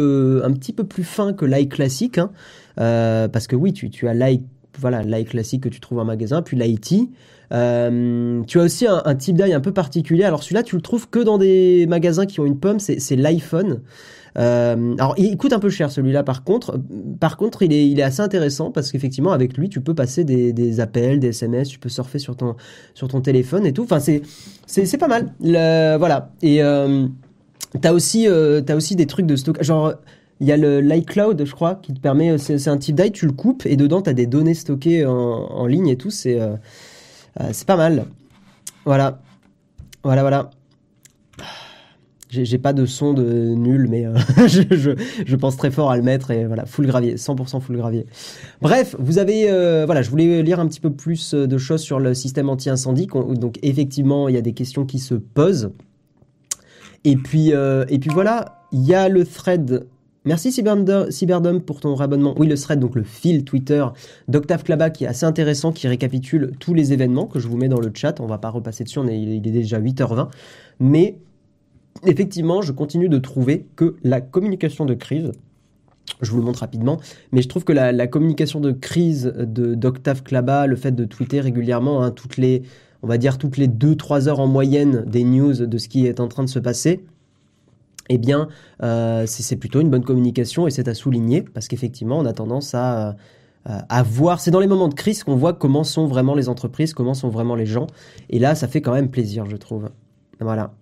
un 0.43 0.51
petit 0.51 0.73
peu 0.73 0.83
plus 0.83 1.03
fin 1.03 1.33
que 1.33 1.45
l'ail 1.45 1.69
classique. 1.69 2.17
Hein. 2.17 2.31
parce 2.75 3.47
que 3.47 3.55
oui, 3.55 3.73
tu, 3.73 4.07
as 4.07 4.13
l'ail 4.13 4.41
voilà, 4.77 5.03
classique 5.23 5.63
que 5.63 5.69
tu 5.69 5.79
trouves 5.79 5.99
en 5.99 6.05
magasin, 6.05 6.41
puis 6.41 6.57
l'IT. 6.57 7.09
Euh, 7.51 8.41
tu 8.47 8.59
as 8.59 8.63
aussi 8.63 8.87
un, 8.87 9.01
un 9.05 9.15
type 9.15 9.37
d'ail 9.37 9.53
un 9.53 9.61
peu 9.61 9.71
particulier. 9.71 10.23
Alors 10.23 10.43
celui-là, 10.43 10.63
tu 10.63 10.75
le 10.75 10.81
trouves 10.81 11.09
que 11.09 11.19
dans 11.19 11.37
des 11.37 11.85
magasins 11.87 12.25
qui 12.25 12.39
ont 12.39 12.45
une 12.45 12.59
pomme, 12.59 12.79
c'est 12.79 13.15
l'iPhone. 13.15 13.81
Euh, 14.37 14.95
alors, 14.97 15.15
il 15.17 15.37
coûte 15.37 15.53
un 15.53 15.59
peu 15.59 15.69
cher 15.69 15.91
celui-là, 15.91 16.23
par 16.23 16.43
contre. 16.43 16.79
Par 17.19 17.37
contre, 17.37 17.63
il 17.63 17.99
est, 17.99 18.03
assez 18.03 18.21
intéressant 18.21 18.71
parce 18.71 18.91
qu'effectivement, 18.91 19.31
avec 19.31 19.57
lui, 19.57 19.69
tu 19.69 19.81
peux 19.81 19.93
passer 19.93 20.23
des, 20.23 20.79
appels, 20.79 21.19
des 21.19 21.29
SMS, 21.29 21.69
tu 21.69 21.79
peux 21.79 21.89
surfer 21.89 22.19
sur 22.19 22.35
ton, 22.35 22.55
téléphone 23.21 23.65
et 23.65 23.73
tout. 23.73 23.83
Enfin, 23.83 23.99
c'est, 23.99 24.21
c'est, 24.65 24.97
pas 24.97 25.07
mal. 25.07 25.33
Voilà. 25.39 26.31
Et 26.41 26.61
euh, 26.61 27.07
t'as 27.81 27.93
aussi, 27.93 28.27
euh, 28.27 28.61
as 28.67 28.75
aussi 28.75 28.95
des 28.95 29.05
trucs 29.05 29.25
de 29.25 29.35
stockage. 29.35 29.65
Genre, 29.65 29.93
il 30.41 30.47
y 30.47 30.51
a 30.51 30.57
le 30.57 30.81
l'iCloud, 30.81 31.45
je 31.45 31.53
crois, 31.53 31.75
qui 31.75 31.93
te 31.93 31.99
permet. 31.99 32.37
C'est, 32.37 32.67
un 32.67 32.77
type 32.77 32.95
d'i, 32.95 33.11
tu 33.11 33.25
le 33.25 33.31
coupes 33.31 33.65
et 33.65 33.77
dedans, 33.77 34.01
tu 34.01 34.09
as 34.09 34.13
des 34.13 34.27
données 34.27 34.53
stockées 34.53 35.05
en, 35.05 35.13
en 35.13 35.65
ligne 35.65 35.87
et 35.87 35.95
tout. 35.95 36.11
C'est, 36.11 36.39
c'est 37.51 37.67
pas 37.67 37.77
mal. 37.77 38.05
Voilà. 38.83 39.19
Voilà, 40.03 40.21
voilà. 40.21 40.51
J'ai 42.43 42.57
pas 42.57 42.73
de 42.73 42.85
son 42.85 43.13
de 43.13 43.23
nul, 43.55 43.87
mais 43.89 44.05
euh, 44.05 44.15
je, 44.47 45.35
pense 45.35 45.57
très 45.57 45.71
fort 45.71 45.91
à 45.91 45.97
le 45.97 46.03
mettre 46.03 46.31
et 46.31 46.45
voilà, 46.45 46.65
full 46.65 46.87
gravier, 46.87 47.15
100% 47.15 47.61
full 47.61 47.77
gravier. 47.77 48.05
Bref, 48.61 48.95
vous 48.99 49.17
avez, 49.17 49.49
euh, 49.49 49.85
voilà, 49.85 50.01
je 50.01 50.09
voulais 50.09 50.43
lire 50.43 50.59
un 50.59 50.67
petit 50.67 50.79
peu 50.79 50.91
plus 50.91 51.33
de 51.33 51.57
choses 51.57 51.81
sur 51.81 51.99
le 51.99 52.13
système 52.13 52.49
anti-incendie. 52.49 53.07
Donc 53.07 53.59
effectivement, 53.63 54.27
il 54.27 54.35
y 54.35 54.37
a 54.37 54.41
des 54.41 54.53
questions 54.53 54.85
qui 54.85 54.99
se 54.99 55.15
posent. 55.15 55.71
Et 57.05 57.15
puis, 57.15 57.53
euh, 57.53 57.85
et 57.87 57.99
puis 57.99 58.09
voilà, 58.11 58.63
il 58.71 58.83
y 58.83 58.93
a 58.95 59.07
le 59.09 59.25
thread. 59.25 59.85
Merci 60.25 60.51
Cyberdom 60.51 61.61
pour 61.61 61.79
ton 61.79 61.93
rabonnement. 61.93 62.33
Oui, 62.35 62.47
le 62.47 62.57
thread, 62.57 62.79
donc 62.79 62.95
le 62.95 63.03
fil 63.03 63.45
Twitter 63.45 63.85
d'Octave 64.27 64.63
Klaba 64.63 64.89
qui 64.89 65.03
est 65.03 65.07
assez 65.07 65.25
intéressant, 65.25 65.71
qui 65.71 65.87
récapitule 65.87 66.53
tous 66.59 66.73
les 66.73 66.93
événements 66.93 67.27
que 67.27 67.37
je 67.37 67.47
vous 67.47 67.57
mets 67.57 67.67
dans 67.67 67.79
le 67.79 67.91
chat. 67.93 68.19
On 68.19 68.25
va 68.25 68.39
pas 68.39 68.49
repasser 68.49 68.83
dessus, 68.83 68.97
on 68.97 69.07
est, 69.07 69.19
il 69.19 69.47
est 69.47 69.51
déjà 69.51 69.79
8h20. 69.79 70.29
Mais 70.79 71.19
effectivement, 72.03 72.61
je 72.61 72.71
continue 72.71 73.09
de 73.09 73.17
trouver 73.17 73.67
que 73.75 73.95
la 74.03 74.21
communication 74.21 74.85
de 74.85 74.93
crise, 74.93 75.31
je 76.21 76.31
vous 76.31 76.37
le 76.37 76.43
montre 76.43 76.59
rapidement, 76.59 76.99
mais 77.31 77.41
je 77.41 77.47
trouve 77.47 77.63
que 77.63 77.73
la, 77.73 78.07
communication 78.07 78.59
de 78.59 78.71
crise 78.71 79.33
de 79.35 79.75
d'Octave 79.75 80.23
Klaba, 80.23 80.67
le 80.67 80.75
fait 80.75 80.91
de 80.91 81.05
tweeter 81.05 81.39
régulièrement, 81.39 82.03
hein, 82.03 82.11
toutes 82.11 82.37
les, 82.37 82.63
on 83.01 83.07
va 83.07 83.17
dire 83.17 83.37
toutes 83.37 83.57
les 83.57 83.67
2-3 83.67 84.27
heures 84.27 84.39
en 84.39 84.47
moyenne 84.47 85.03
des 85.05 85.23
news 85.23 85.53
de 85.53 85.77
ce 85.77 85.87
qui 85.87 86.05
est 86.05 86.19
en 86.19 86.27
train 86.27 86.43
de 86.43 86.49
se 86.49 86.59
passer, 86.59 87.05
eh 88.09 88.19
bien, 88.19 88.49
euh, 88.83 89.25
c'est 89.25 89.55
plutôt 89.55 89.81
une 89.81 89.89
bonne 89.89 90.03
communication 90.03 90.67
et 90.67 90.71
c'est 90.71 90.87
à 90.87 90.93
souligner 90.93 91.41
parce 91.41 91.67
qu'effectivement, 91.67 92.19
on 92.19 92.25
a 92.25 92.33
tendance 92.33 92.75
à, 92.75 93.15
à 93.65 94.03
voir, 94.03 94.39
c'est 94.39 94.51
dans 94.51 94.59
les 94.59 94.67
moments 94.67 94.89
de 94.89 94.93
crise 94.93 95.23
qu'on 95.23 95.35
voit 95.35 95.53
comment 95.53 95.83
sont 95.83 96.05
vraiment 96.05 96.35
les 96.35 96.49
entreprises, 96.49 96.93
comment 96.93 97.15
sont 97.15 97.29
vraiment 97.29 97.55
les 97.55 97.65
gens, 97.65 97.87
et 98.29 98.37
là, 98.37 98.53
ça 98.53 98.67
fait 98.67 98.81
quand 98.81 98.93
même 98.93 99.09
plaisir, 99.09 99.45
je 99.49 99.55
trouve. 99.55 99.89
Voilà. 100.39 100.73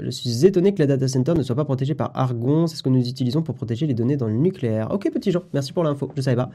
Je 0.00 0.10
suis 0.10 0.44
étonné 0.44 0.74
que 0.74 0.80
la 0.80 0.86
data 0.86 1.08
center 1.08 1.34
ne 1.34 1.42
soit 1.42 1.56
pas 1.56 1.64
protégée 1.64 1.94
par 1.94 2.10
Argon. 2.14 2.66
C'est 2.66 2.76
ce 2.76 2.82
que 2.82 2.88
nous 2.88 3.08
utilisons 3.08 3.42
pour 3.42 3.54
protéger 3.54 3.86
les 3.86 3.94
données 3.94 4.16
dans 4.16 4.26
le 4.26 4.34
nucléaire. 4.34 4.90
Ok, 4.92 5.10
petit 5.12 5.30
Jean, 5.30 5.42
merci 5.52 5.72
pour 5.72 5.84
l'info. 5.84 6.10
Je 6.16 6.22
savais 6.22 6.36
pas. 6.36 6.50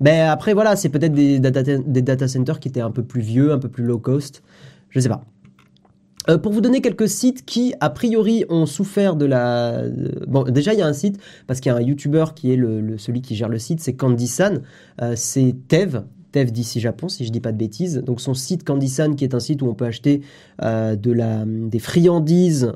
Ben 0.00 0.28
après, 0.28 0.54
voilà, 0.54 0.76
c'est 0.76 0.88
peut-être 0.88 1.12
des 1.12 1.40
data, 1.40 2.28
centers 2.28 2.60
qui 2.60 2.68
étaient 2.68 2.80
un 2.80 2.90
peu 2.90 3.02
plus 3.02 3.20
vieux, 3.20 3.52
un 3.52 3.58
peu 3.58 3.68
plus 3.68 3.84
low 3.84 3.98
cost. 3.98 4.42
Je 4.90 5.00
sais 5.00 5.08
pas. 5.08 5.24
Euh, 6.28 6.36
pour 6.36 6.52
vous 6.52 6.60
donner 6.60 6.80
quelques 6.80 7.08
sites 7.08 7.44
qui, 7.44 7.74
a 7.80 7.90
priori, 7.90 8.44
ont 8.48 8.66
souffert 8.66 9.16
de 9.16 9.24
la... 9.24 9.82
Bon, 10.26 10.44
déjà, 10.44 10.74
il 10.74 10.78
y 10.78 10.82
a 10.82 10.86
un 10.86 10.92
site, 10.92 11.18
parce 11.46 11.60
qu'il 11.60 11.72
y 11.72 11.74
a 11.74 11.78
un 11.78 11.80
YouTuber 11.80 12.26
qui 12.36 12.52
est 12.52 12.56
le, 12.56 12.98
celui 12.98 13.22
qui 13.22 13.34
gère 13.34 13.48
le 13.48 13.58
site, 13.58 13.80
c'est 13.80 13.94
Candy-san. 13.94 14.62
Euh, 15.00 15.14
c'est 15.16 15.56
Tev, 15.68 16.02
Tev 16.32 16.50
d'ici 16.50 16.80
Japon, 16.80 17.08
si 17.08 17.24
je 17.24 17.30
dis 17.30 17.40
pas 17.40 17.52
de 17.52 17.56
bêtises. 17.56 17.98
Donc 17.98 18.20
son 18.20 18.34
site 18.34 18.64
Candy-san, 18.64 19.16
qui 19.16 19.24
est 19.24 19.34
un 19.34 19.40
site 19.40 19.62
où 19.62 19.66
on 19.66 19.74
peut 19.74 19.86
acheter 19.86 20.20
euh, 20.62 20.96
de 20.96 21.12
la, 21.12 21.44
des 21.46 21.78
friandises 21.78 22.72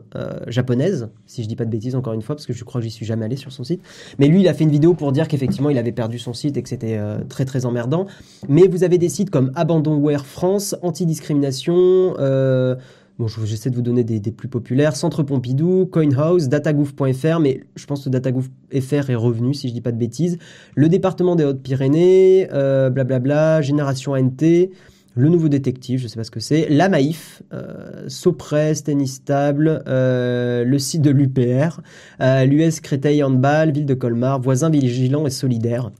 japonaises, 0.47 1.09
si 1.27 1.43
je 1.43 1.49
dis 1.49 1.57
pas 1.57 1.65
de 1.65 1.71
bêtises 1.71 1.95
encore 1.95 2.15
une 2.15 2.23
fois, 2.23 2.37
parce 2.37 2.47
que 2.47 2.53
je 2.53 2.65
crois 2.65 2.81
que 2.81 2.87
j'y 2.87 2.91
suis 2.91 3.07
jamais 3.07 3.25
allé 3.25 3.37
sur 3.37 3.53
son 3.53 3.65
site. 3.65 3.81
Mais 4.19 4.29
lui, 4.29 4.41
il 4.41 4.49
a 4.49 4.55
fait 4.55 4.65
une 4.65 4.71
vidéo 4.71 4.95
pour 4.95 5.13
dire 5.13 5.29
qu'effectivement, 5.29 5.71
il 5.71 5.79
avait 5.79 5.93
perdu 5.93 6.19
son 6.19 6.33
site 6.33 6.57
et 6.57 6.63
que 6.63 6.69
c'était 6.69 6.99
très 7.29 7.45
très 7.45 7.67
emmerdant. 7.67 8.07
Mais 8.49 8.69
vous 8.69 8.85
avez 8.85 8.99
des 8.99 9.09
sites 9.09 9.31
comme 9.31 9.53
Abandonware 9.55 10.27
France, 10.27 10.75
Antidiscrimination... 10.83 12.15
J'essaie 13.27 13.71
de 13.71 13.77
vous 13.77 13.83
donner 13.83 14.05
des, 14.05 14.21
plus 14.33 14.49
populaires. 14.49 14.97
Centre 14.97 15.23
Pompidou, 15.23 15.87
CoinHouse, 15.87 16.49
datagouv.fr, 16.49 17.41
mais 17.41 17.65
je 17.77 17.87
pense 17.87 18.05
que 18.05 18.09
datagouv.fr 18.09 19.11
est 19.11 19.15
revenu, 19.15 19.55
si 19.55 19.69
je 19.69 19.73
dis 19.73 19.81
pas 19.81 19.93
de 19.93 19.99
bêtises. 19.99 20.39
Le 20.75 20.89
département 20.89 21.37
des 21.37 21.45
Hautes-Pyrénées, 21.45 22.49
euh, 22.53 22.91
blablabla, 22.91 23.63
Génération 23.63 24.13
ANT, 24.13 24.69
le 25.15 25.29
nouveau 25.29 25.49
détective, 25.49 26.01
je 26.01 26.09
sais 26.09 26.17
pas 26.17 26.25
ce 26.25 26.31
que 26.31 26.41
c'est, 26.41 26.69
la 26.71 26.89
Maïf, 26.89 27.43
euh, 27.53 28.05
Sopress, 28.09 28.85
Tennis 28.85 29.17
Stable, 29.17 29.83
euh, 29.87 30.65
le 30.65 30.79
site 30.79 31.03
de 31.03 31.11
l'UPR, 31.11 31.81
euh, 32.21 32.45
l'US 32.45 32.81
Créteil 32.81 33.23
Handball, 33.23 33.73
Ville 33.73 33.87
de 33.87 33.95
Colmar, 33.95 34.41
Voisins 34.41 34.71
Vigilants 34.71 35.27
et 35.27 35.31
Solidaires. 35.31 35.91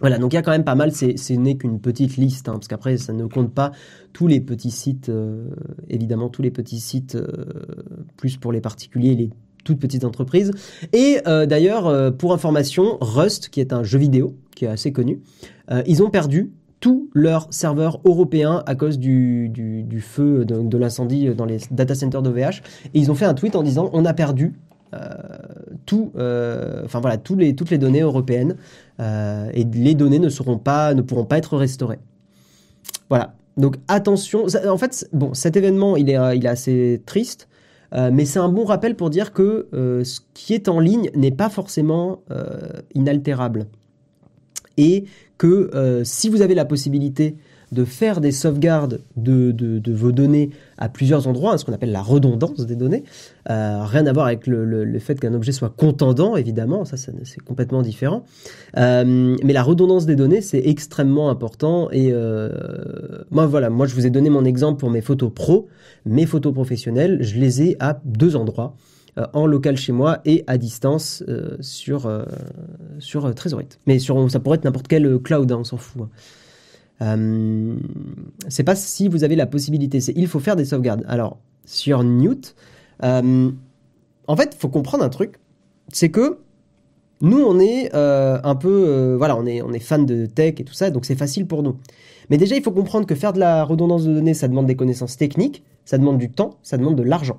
Voilà, 0.00 0.18
donc 0.18 0.32
il 0.32 0.36
y 0.36 0.38
a 0.38 0.42
quand 0.42 0.52
même 0.52 0.64
pas 0.64 0.74
mal, 0.74 0.92
ce 0.92 1.32
n'est 1.32 1.56
qu'une 1.56 1.80
petite 1.80 2.16
liste, 2.16 2.48
hein, 2.48 2.52
parce 2.52 2.68
qu'après 2.68 2.96
ça 2.96 3.12
ne 3.12 3.26
compte 3.26 3.52
pas 3.52 3.72
tous 4.12 4.26
les 4.26 4.40
petits 4.40 4.70
sites, 4.70 5.08
euh, 5.08 5.48
évidemment 5.88 6.28
tous 6.28 6.42
les 6.42 6.50
petits 6.50 6.80
sites, 6.80 7.16
euh, 7.16 7.26
plus 8.16 8.36
pour 8.36 8.52
les 8.52 8.60
particuliers, 8.60 9.14
les 9.14 9.30
toutes 9.64 9.80
petites 9.80 10.04
entreprises. 10.04 10.52
Et 10.92 11.18
euh, 11.26 11.44
d'ailleurs, 11.44 12.16
pour 12.16 12.32
information, 12.32 12.96
Rust, 13.00 13.50
qui 13.50 13.60
est 13.60 13.72
un 13.72 13.82
jeu 13.82 13.98
vidéo, 13.98 14.34
qui 14.54 14.64
est 14.64 14.68
assez 14.68 14.92
connu, 14.92 15.20
ils 15.86 16.02
ont 16.02 16.08
perdu 16.08 16.52
tous 16.80 17.10
leurs 17.12 17.48
serveurs 17.50 18.00
européens 18.04 18.62
à 18.66 18.74
cause 18.76 18.98
du, 18.98 19.50
feu, 20.00 20.46
de, 20.46 20.62
de 20.62 20.78
l'incendie 20.78 21.28
dans 21.34 21.44
les 21.44 21.58
data 21.70 21.94
centers 21.94 22.22
d'OVH. 22.22 22.62
Et 22.94 23.00
ils 23.00 23.10
ont 23.10 23.14
fait 23.14 23.26
un 23.26 23.34
tweet 23.34 23.56
en 23.56 23.62
disant 23.62 23.90
on 23.92 24.06
a 24.06 24.14
perdu 24.14 24.54
tout, 25.86 26.12
enfin 26.14 27.00
voilà, 27.00 27.18
toutes 27.18 27.40
les 27.70 27.78
données 27.78 28.00
européennes. 28.02 28.56
Euh, 29.00 29.50
et 29.54 29.64
les 29.64 29.94
données 29.94 30.18
ne 30.18 30.28
seront 30.28 30.58
pas, 30.58 30.94
ne 30.94 31.02
pourront 31.02 31.24
pas 31.24 31.38
être 31.38 31.56
restaurées. 31.56 32.00
Voilà. 33.08 33.34
Donc 33.56 33.76
attention. 33.88 34.46
En 34.68 34.78
fait, 34.78 35.08
bon, 35.12 35.34
cet 35.34 35.56
événement, 35.56 35.96
il 35.96 36.10
est, 36.10 36.18
euh, 36.18 36.34
il 36.34 36.44
est 36.46 36.50
assez 36.50 37.02
triste. 37.06 37.48
Euh, 37.94 38.10
mais 38.12 38.26
c'est 38.26 38.38
un 38.38 38.50
bon 38.50 38.64
rappel 38.64 38.96
pour 38.96 39.08
dire 39.08 39.32
que 39.32 39.68
ce 39.72 40.20
qui 40.34 40.52
est 40.52 40.68
en 40.68 40.78
ligne 40.78 41.10
n'est 41.14 41.30
pas 41.30 41.48
forcément 41.48 42.22
inaltérable. 42.94 43.66
Et 44.76 45.04
que 45.38 46.02
si 46.04 46.28
vous 46.28 46.42
avez 46.42 46.54
la 46.54 46.64
possibilité 46.64 47.36
de 47.72 47.84
faire 47.84 48.20
des 48.20 48.32
sauvegardes 48.32 49.00
de, 49.16 49.52
de, 49.52 49.92
vos 49.92 50.12
données 50.12 50.50
à 50.78 50.88
plusieurs 50.88 51.26
endroits, 51.26 51.52
hein, 51.52 51.58
ce 51.58 51.64
qu'on 51.64 51.72
appelle 51.72 51.92
la 51.92 52.02
redondance 52.02 52.66
des 52.66 52.76
données. 52.76 53.04
Euh, 53.50 53.84
rien 53.84 54.06
à 54.06 54.12
voir 54.12 54.26
avec 54.26 54.46
le, 54.46 54.64
le, 54.64 54.98
fait 54.98 55.18
qu'un 55.20 55.34
objet 55.34 55.52
soit 55.52 55.70
contendant, 55.70 56.36
évidemment, 56.36 56.84
ça, 56.84 56.96
c'est 56.96 57.40
complètement 57.42 57.82
différent. 57.82 58.24
Euh, 58.76 59.36
mais 59.42 59.52
la 59.52 59.62
redondance 59.62 60.06
des 60.06 60.16
données, 60.16 60.40
c'est 60.40 60.66
extrêmement 60.66 61.30
important. 61.30 61.90
Et 61.90 62.10
euh, 62.12 62.50
moi, 63.30 63.46
voilà, 63.46 63.70
moi, 63.70 63.86
je 63.86 63.94
vous 63.94 64.06
ai 64.06 64.10
donné 64.10 64.30
mon 64.30 64.44
exemple 64.44 64.78
pour 64.78 64.90
mes 64.90 65.00
photos 65.00 65.30
pro, 65.34 65.68
mes 66.06 66.26
photos 66.26 66.54
professionnelles, 66.54 67.18
je 67.20 67.38
les 67.38 67.62
ai 67.62 67.76
à 67.80 68.00
deux 68.04 68.36
endroits 68.36 68.74
en 69.32 69.46
local 69.46 69.76
chez 69.76 69.90
moi 69.90 70.20
et 70.24 70.44
à 70.46 70.58
distance 70.58 71.24
sur, 71.58 72.08
sur 73.00 73.34
Trezorite. 73.34 73.80
Mais 73.88 73.98
sur, 73.98 74.30
ça 74.30 74.38
pourrait 74.38 74.58
être 74.58 74.64
n'importe 74.64 74.86
quel 74.86 75.18
cloud, 75.18 75.50
hein, 75.50 75.56
on 75.58 75.64
s'en 75.64 75.76
fout. 75.76 76.02
Hein. 76.02 76.08
Euh, 77.00 77.76
c'est 78.48 78.64
pas 78.64 78.74
si 78.74 79.08
vous 79.08 79.24
avez 79.24 79.36
la 79.36 79.46
possibilité, 79.46 80.00
c'est 80.00 80.12
il 80.16 80.26
faut 80.26 80.40
faire 80.40 80.56
des 80.56 80.64
sauvegardes. 80.64 81.04
Alors, 81.08 81.38
sur 81.64 82.02
Newt, 82.02 82.54
euh, 83.04 83.50
en 84.26 84.36
fait, 84.36 84.54
il 84.54 84.58
faut 84.58 84.68
comprendre 84.68 85.04
un 85.04 85.08
truc, 85.08 85.38
c'est 85.92 86.10
que 86.10 86.38
nous, 87.20 87.40
on 87.40 87.58
est 87.58 87.94
euh, 87.94 88.38
un 88.44 88.54
peu, 88.54 89.14
voilà, 89.16 89.36
on 89.36 89.46
est, 89.46 89.62
on 89.62 89.72
est 89.72 89.80
fan 89.80 90.06
de 90.06 90.26
tech 90.26 90.54
et 90.58 90.64
tout 90.64 90.74
ça, 90.74 90.90
donc 90.90 91.04
c'est 91.04 91.16
facile 91.16 91.46
pour 91.46 91.62
nous. 91.62 91.76
Mais 92.30 92.36
déjà, 92.36 92.56
il 92.56 92.62
faut 92.62 92.72
comprendre 92.72 93.06
que 93.06 93.14
faire 93.14 93.32
de 93.32 93.40
la 93.40 93.64
redondance 93.64 94.04
de 94.04 94.12
données, 94.12 94.34
ça 94.34 94.48
demande 94.48 94.66
des 94.66 94.76
connaissances 94.76 95.16
techniques, 95.16 95.64
ça 95.84 95.98
demande 95.98 96.18
du 96.18 96.30
temps, 96.30 96.58
ça 96.62 96.76
demande 96.76 96.96
de 96.96 97.02
l'argent. 97.02 97.38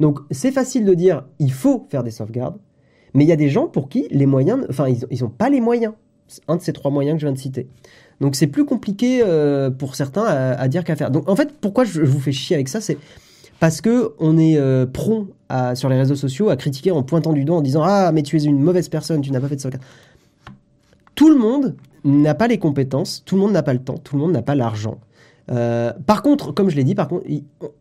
Donc, 0.00 0.18
c'est 0.30 0.52
facile 0.52 0.84
de 0.84 0.94
dire, 0.94 1.24
il 1.38 1.52
faut 1.52 1.86
faire 1.88 2.02
des 2.02 2.10
sauvegardes, 2.10 2.58
mais 3.14 3.24
il 3.24 3.28
y 3.28 3.32
a 3.32 3.36
des 3.36 3.48
gens 3.48 3.68
pour 3.68 3.88
qui 3.88 4.06
les 4.10 4.26
moyens, 4.26 4.66
enfin, 4.68 4.86
ils 4.88 5.22
n'ont 5.22 5.30
pas 5.30 5.48
les 5.48 5.60
moyens. 5.60 5.94
Un 6.48 6.56
de 6.56 6.62
ces 6.62 6.72
trois 6.72 6.90
moyens 6.90 7.16
que 7.16 7.20
je 7.20 7.26
viens 7.26 7.34
de 7.34 7.38
citer. 7.38 7.68
Donc 8.20 8.36
c'est 8.36 8.46
plus 8.46 8.64
compliqué 8.64 9.22
euh, 9.22 9.70
pour 9.70 9.94
certains 9.96 10.24
à, 10.24 10.68
dire 10.68 10.84
qu'à 10.84 10.96
faire. 10.96 11.10
Donc 11.10 11.28
en 11.28 11.36
fait, 11.36 11.52
pourquoi 11.60 11.84
je, 11.84 12.02
vous 12.02 12.20
fais 12.20 12.32
chier 12.32 12.54
avec 12.54 12.68
ça, 12.68 12.80
c'est 12.80 12.98
parce 13.60 13.80
que 13.80 14.12
on 14.18 14.38
est 14.38 14.56
euh, 14.56 14.86
prompt 14.86 15.28
sur 15.74 15.88
les 15.88 15.96
réseaux 15.96 16.16
sociaux 16.16 16.48
à 16.48 16.56
critiquer 16.56 16.90
en 16.90 17.02
pointant 17.02 17.32
du 17.32 17.44
doigt 17.44 17.56
en 17.56 17.62
disant 17.62 17.82
ah 17.84 18.10
mais 18.12 18.22
tu 18.22 18.36
es 18.36 18.42
une 18.42 18.60
mauvaise 18.60 18.88
personne, 18.88 19.20
tu 19.20 19.30
n'as 19.30 19.40
pas 19.40 19.48
fait 19.48 19.56
de 19.56 19.60
sauvegarde. 19.60 19.84
Tout 21.14 21.28
le 21.28 21.36
monde 21.36 21.76
n'a 22.04 22.34
pas 22.34 22.48
les 22.48 22.58
compétences, 22.58 23.22
tout 23.24 23.36
le 23.36 23.40
monde 23.40 23.52
n'a 23.52 23.62
pas 23.62 23.72
le 23.72 23.78
temps, 23.78 23.98
tout 23.98 24.16
le 24.16 24.22
monde 24.22 24.32
n'a 24.32 24.42
pas 24.42 24.54
l'argent. 24.54 24.98
Euh, 25.50 25.92
par 26.06 26.22
contre, 26.22 26.52
comme 26.52 26.70
je 26.70 26.76
l'ai 26.76 26.84
dit, 26.84 26.94
par 26.94 27.08
contre, 27.08 27.26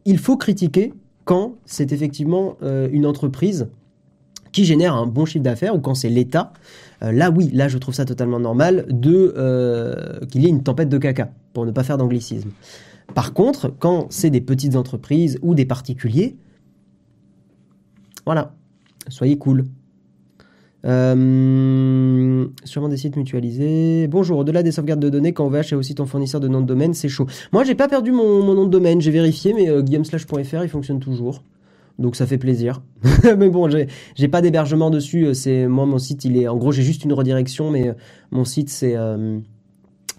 il, 0.05 0.17
faut 0.19 0.37
critiquer 0.37 0.93
quand 1.25 1.55
c'est 1.65 1.91
effectivement 1.91 2.57
une 2.61 3.05
entreprise 3.05 3.67
qui 4.53 4.63
génère 4.63 4.95
un 4.95 5.05
bon 5.05 5.25
chiffre 5.25 5.43
d'affaires 5.43 5.75
ou 5.75 5.79
quand 5.79 5.95
c'est 5.95 6.09
l'État, 6.09 6.53
euh, 6.92 6.92
là 7.11 7.31
oui, 7.31 7.49
là 7.53 7.67
je 7.67 7.77
trouve 7.77 7.93
ça 7.93 8.05
totalement 8.05 8.39
normal 8.39 8.85
de 8.89 9.33
euh, 9.37 10.19
qu'il 10.31 10.43
y 10.43 10.45
ait 10.45 10.49
une 10.49 10.63
tempête 10.63 10.89
de 10.89 10.97
caca, 10.97 11.31
pour 11.53 11.65
ne 11.65 11.71
pas 11.71 11.83
faire 11.83 11.97
d'anglicisme. 11.97 12.51
Par 13.13 13.33
contre, 13.33 13.73
quand 13.77 14.07
c'est 14.09 14.29
des 14.29 14.41
petites 14.41 14.75
entreprises 14.75 15.37
ou 15.41 15.55
des 15.55 15.65
particuliers, 15.65 16.37
voilà, 18.25 18.53
soyez 19.09 19.37
cool. 19.37 19.65
Euh, 20.85 22.45
sûrement 22.65 22.89
des 22.89 22.97
sites 22.97 23.15
mutualisés. 23.15 24.07
Bonjour, 24.07 24.39
au-delà 24.39 24.63
des 24.63 24.71
sauvegardes 24.71 24.99
de 24.99 25.09
données, 25.09 25.31
quand 25.31 25.45
OVH 25.45 25.71
est 25.71 25.75
aussi 25.75 25.95
ton 25.95 26.05
fournisseur 26.05 26.41
de 26.41 26.47
nom 26.47 26.59
de 26.61 26.65
domaine, 26.65 26.93
c'est 26.93 27.09
chaud. 27.09 27.25
Moi, 27.53 27.63
j'ai 27.63 27.75
pas 27.75 27.87
perdu 27.87 28.11
mon, 28.11 28.43
nom 28.53 28.65
de 28.65 28.69
domaine, 28.69 28.99
j'ai 28.99 29.11
vérifié, 29.11 29.53
mais 29.53 29.69
euh, 29.69 29.81
il 29.85 30.69
fonctionne 30.69 30.99
toujours 30.99 31.41
donc 31.99 32.15
ça 32.15 32.25
fait 32.25 32.37
plaisir. 32.37 32.81
mais 33.37 33.49
bon, 33.49 33.69
j'ai 33.69 34.27
pas 34.27 34.41
d'hébergement 34.41 34.89
dessus. 34.89 35.27
Euh, 35.27 35.33
c'est 35.33 35.67
moi 35.67 35.85
mon 35.85 35.99
site, 35.99 36.25
il 36.25 36.37
est 36.37 36.47
en 36.47 36.57
gros 36.57 36.71
j'ai 36.71 36.83
juste 36.83 37.03
une 37.03 37.13
redirection, 37.13 37.69
mais 37.71 37.89
euh, 37.89 37.93
mon 38.31 38.45
site 38.45 38.69
c'est 38.69 38.95
euh, 38.95 39.39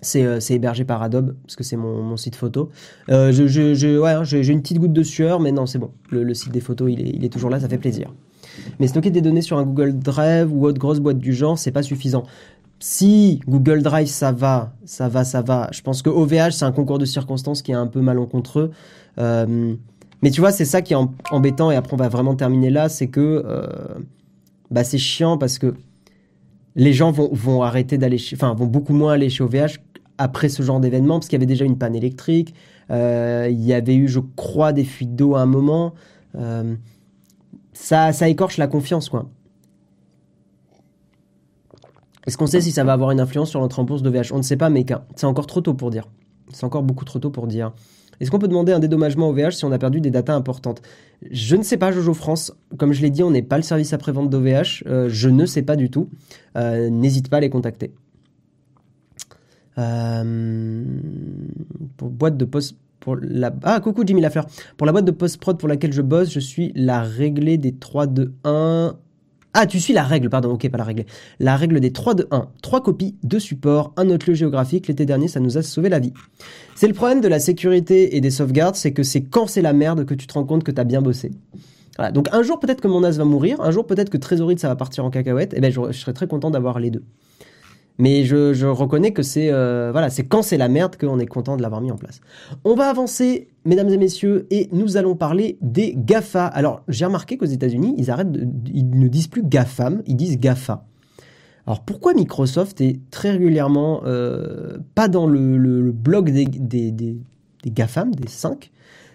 c'est 0.00 0.50
hébergé 0.50 0.84
par 0.84 1.02
Adobe 1.02 1.34
parce 1.42 1.56
que 1.56 1.64
c'est 1.64 1.76
mon, 1.76 2.02
mon, 2.02 2.18
site 2.18 2.36
photo. 2.36 2.68
Je, 3.08 3.98
ouais, 3.98 4.10
hein, 4.10 4.22
j'ai 4.22 4.46
une 4.46 4.60
petite 4.60 4.78
goutte 4.78 4.92
de 4.92 5.02
sueur, 5.02 5.40
mais 5.40 5.50
non 5.50 5.64
c'est 5.64 5.78
bon. 5.78 5.92
Le, 6.10 6.34
site 6.34 6.52
des 6.52 6.60
photos 6.60 6.92
il 6.92 7.00
est, 7.00 7.10
il 7.10 7.24
est 7.24 7.30
toujours 7.30 7.48
là, 7.48 7.58
ça 7.58 7.70
fait 7.70 7.78
plaisir. 7.78 8.12
Mais 8.78 8.86
stocker 8.86 9.10
des 9.10 9.22
données 9.22 9.40
sur 9.40 9.56
un 9.56 9.64
Google 9.64 9.98
Drive 9.98 10.52
ou 10.52 10.66
autre 10.66 10.78
grosse 10.78 11.00
boîte 11.00 11.18
du 11.18 11.32
genre, 11.32 11.58
c'est 11.58 11.72
pas 11.72 11.82
suffisant. 11.82 12.24
Si 12.80 13.40
Google 13.48 13.82
Drive 13.82 14.08
ça 14.08 14.30
va, 14.30 14.74
ça 14.84 15.08
va, 15.08 15.24
ça 15.24 15.40
va. 15.40 15.68
Je 15.72 15.80
pense 15.80 16.02
que 16.02 16.10
OVH 16.10 16.50
c'est 16.50 16.66
un 16.66 16.72
concours 16.72 16.98
de 16.98 17.06
circonstances 17.06 17.62
qui 17.62 17.72
est 17.72 17.76
un 17.76 17.86
peu 17.86 18.02
malencontreux. 18.02 18.72
Euh, 19.18 19.74
mais 20.24 20.30
tu 20.30 20.40
vois, 20.40 20.52
c'est 20.52 20.64
ça 20.64 20.80
qui 20.80 20.94
est 20.94 20.98
embêtant, 21.30 21.70
et 21.70 21.76
après 21.76 21.92
on 21.92 21.98
va 21.98 22.08
vraiment 22.08 22.34
terminer 22.34 22.70
là, 22.70 22.88
c'est 22.88 23.08
que 23.08 23.42
euh, 23.44 23.66
bah, 24.70 24.82
c'est 24.82 24.96
chiant 24.96 25.36
parce 25.36 25.58
que 25.58 25.74
les 26.76 26.94
gens 26.94 27.12
vont, 27.12 27.28
vont 27.30 27.60
arrêter 27.60 27.98
d'aller 27.98 28.16
enfin, 28.32 28.54
vont 28.54 28.64
beaucoup 28.64 28.94
moins 28.94 29.12
aller 29.12 29.28
chez 29.28 29.44
OVH 29.44 29.80
après 30.16 30.48
ce 30.48 30.62
genre 30.62 30.80
d'événement, 30.80 31.18
parce 31.18 31.28
qu'il 31.28 31.36
y 31.36 31.40
avait 31.42 31.44
déjà 31.44 31.66
une 31.66 31.76
panne 31.76 31.94
électrique, 31.94 32.54
euh, 32.90 33.48
il 33.50 33.62
y 33.62 33.74
avait 33.74 33.96
eu, 33.96 34.08
je 34.08 34.20
crois, 34.34 34.72
des 34.72 34.84
fuites 34.84 35.14
d'eau 35.14 35.34
à 35.34 35.42
un 35.42 35.46
moment. 35.46 35.92
Euh, 36.36 36.74
ça, 37.74 38.10
écorche 38.26 38.56
la 38.56 38.66
confiance, 38.66 39.10
quoi. 39.10 39.28
Est-ce 42.26 42.38
qu'on 42.38 42.46
sait 42.46 42.62
si 42.62 42.72
ça 42.72 42.82
va 42.82 42.94
avoir 42.94 43.10
une 43.10 43.20
influence 43.20 43.50
sur 43.50 43.60
l'entrée 43.60 43.82
en 43.82 43.84
bourse 43.84 44.00
d'OVH 44.00 44.32
On 44.32 44.38
ne 44.38 44.42
sait 44.42 44.56
pas, 44.56 44.70
mais 44.70 44.86
c'est 45.16 45.26
encore 45.26 45.46
trop 45.46 45.60
tôt 45.60 45.74
pour 45.74 45.90
dire. 45.90 46.08
C'est 46.50 46.64
encore 46.64 46.82
beaucoup 46.82 47.04
trop 47.04 47.18
tôt 47.18 47.28
pour 47.28 47.46
dire. 47.46 47.74
Est-ce 48.20 48.30
qu'on 48.30 48.38
peut 48.38 48.48
demander 48.48 48.72
un 48.72 48.78
dédommagement 48.78 49.28
au 49.28 49.32
VH 49.32 49.52
si 49.52 49.64
on 49.64 49.72
a 49.72 49.78
perdu 49.78 50.00
des 50.00 50.10
datas 50.10 50.34
importantes? 50.34 50.82
Je 51.30 51.56
ne 51.56 51.62
sais 51.62 51.76
pas, 51.76 51.92
Jojo 51.92 52.14
France. 52.14 52.52
Comme 52.78 52.92
je 52.92 53.02
l'ai 53.02 53.10
dit, 53.10 53.22
on 53.22 53.30
n'est 53.30 53.42
pas 53.42 53.56
le 53.56 53.62
service 53.62 53.92
après-vente 53.92 54.30
d'OVH. 54.30 54.84
Euh, 54.86 55.08
je 55.08 55.28
ne 55.28 55.46
sais 55.46 55.62
pas 55.62 55.76
du 55.76 55.90
tout. 55.90 56.08
Euh, 56.56 56.90
n'hésite 56.90 57.28
pas 57.28 57.38
à 57.38 57.40
les 57.40 57.50
contacter. 57.50 57.92
Euh, 59.78 60.84
pour 61.96 62.10
boîte 62.10 62.36
de 62.36 62.44
post 62.44 62.76
pour 63.00 63.16
la... 63.20 63.54
Ah, 63.64 63.80
coucou 63.80 64.02
Jimmy 64.06 64.22
Lafleur. 64.22 64.46
Pour 64.78 64.86
la 64.86 64.92
boîte 64.92 65.04
de 65.04 65.10
post-prod 65.10 65.58
pour 65.58 65.68
laquelle 65.68 65.92
je 65.92 66.00
bosse, 66.00 66.30
je 66.30 66.40
suis 66.40 66.72
la 66.74 67.02
réglée 67.02 67.58
des 67.58 67.74
3, 67.74 68.06
2, 68.06 68.32
1. 68.44 68.96
Ah, 69.56 69.66
tu 69.66 69.78
suis 69.78 69.92
la 69.92 70.02
règle, 70.02 70.28
pardon, 70.28 70.50
ok, 70.50 70.68
pas 70.68 70.78
la 70.78 70.84
règle. 70.84 71.04
La 71.38 71.56
règle 71.56 71.78
des 71.78 71.92
3, 71.92 72.14
2, 72.14 72.26
1. 72.32 72.48
3 72.60 72.82
copies, 72.82 73.14
2 73.22 73.38
supports, 73.38 73.92
un 73.96 74.10
autre 74.10 74.28
lieu 74.28 74.34
géographique. 74.34 74.88
L'été 74.88 75.06
dernier, 75.06 75.28
ça 75.28 75.38
nous 75.38 75.56
a 75.56 75.62
sauvé 75.62 75.88
la 75.88 76.00
vie. 76.00 76.12
C'est 76.74 76.88
le 76.88 76.92
problème 76.92 77.20
de 77.20 77.28
la 77.28 77.38
sécurité 77.38 78.16
et 78.16 78.20
des 78.20 78.30
sauvegardes, 78.30 78.74
c'est 78.74 78.92
que 78.92 79.04
c'est 79.04 79.22
quand 79.22 79.46
c'est 79.46 79.62
la 79.62 79.72
merde 79.72 80.06
que 80.06 80.14
tu 80.14 80.26
te 80.26 80.34
rends 80.34 80.44
compte 80.44 80.64
que 80.64 80.72
t'as 80.72 80.82
bien 80.82 81.00
bossé. 81.00 81.30
Voilà, 81.96 82.10
donc 82.10 82.28
un 82.32 82.42
jour 82.42 82.58
peut-être 82.58 82.80
que 82.80 82.88
mon 82.88 83.04
as 83.04 83.12
va 83.12 83.24
mourir, 83.24 83.60
un 83.60 83.70
jour 83.70 83.86
peut-être 83.86 84.10
que 84.10 84.16
Trésorite 84.16 84.58
ça 84.58 84.66
va 84.66 84.74
partir 84.74 85.04
en 85.04 85.10
cacahuète, 85.10 85.54
et 85.54 85.60
ben 85.60 85.70
je, 85.70 85.80
je 85.92 85.98
serais 85.98 86.12
très 86.12 86.26
content 86.26 86.50
d'avoir 86.50 86.80
les 86.80 86.90
deux. 86.90 87.04
Mais 87.98 88.24
je, 88.24 88.66
reconnais 88.66 89.12
que 89.12 89.22
c'est 89.22 89.52
euh, 89.52 89.90
voilà, 89.92 90.10
c'est 90.10 90.24
quand 90.24 90.42
c'est 90.42 90.56
la 90.56 90.68
merde 90.68 90.96
qu'on 90.96 91.18
est 91.20 91.26
content 91.26 91.56
de 91.56 91.62
l'avoir 91.62 91.80
mis 91.80 91.92
en 91.92 91.96
place. 91.96 92.20
On 92.64 92.74
va 92.74 92.88
avancer, 92.88 93.48
mesdames 93.64 93.88
et 93.88 93.96
messieurs, 93.96 94.46
et 94.50 94.68
nous 94.72 94.96
allons 94.96 95.14
parler 95.14 95.58
des 95.60 95.94
GAFA. 95.96 96.46
Alors 96.46 96.82
j'ai 96.88 97.04
remarqué 97.04 97.36
qu'aux 97.36 97.44
États-Unis, 97.44 97.94
ils 97.96 98.10
arrêtent, 98.10 98.32
de, 98.32 98.48
ils 98.72 98.90
ne 98.90 99.06
disent 99.06 99.28
plus 99.28 99.44
GAFAM, 99.44 100.02
ils 100.06 100.16
disent 100.16 100.38
GAFA. 100.38 100.86
Alors 101.66 101.84
pourquoi 101.84 102.14
Microsoft 102.14 102.80
est 102.80 102.98
très 103.10 103.30
régulièrement 103.30 104.02
euh, 104.04 104.78
pas 104.94 105.08
dans 105.08 105.26
le 105.26 105.92
blog 105.92 106.30
des, 106.30 106.46
des, 106.46 106.90
des, 106.90 107.16
des 107.62 107.70
GAFAM, 107.70 108.14
des 108.14 108.28
5 108.28 108.70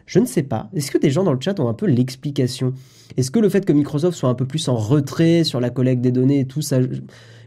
Je 0.06 0.20
ne 0.20 0.26
sais 0.26 0.44
pas. 0.44 0.70
Est-ce 0.74 0.90
que 0.90 0.98
des 0.98 1.12
gens 1.12 1.24
dans 1.24 1.34
le 1.34 1.40
chat 1.42 1.60
ont 1.60 1.70
un 1.70 1.74
peu 1.74 1.86
l'explication? 1.86 2.74
Est-ce 3.18 3.30
que 3.30 3.40
le 3.40 3.50
fait 3.50 3.66
que 3.66 3.74
Microsoft 3.74 4.18
soit 4.18 4.30
un 4.30 4.36
peu 4.36 4.46
plus 4.46 4.68
en 4.68 4.76
retrait 4.76 5.44
sur 5.44 5.60
la 5.60 5.70
collecte 5.70 6.02
des 6.02 6.12
données 6.12 6.40
et 6.40 6.46
tout 6.46 6.62
ça 6.62 6.80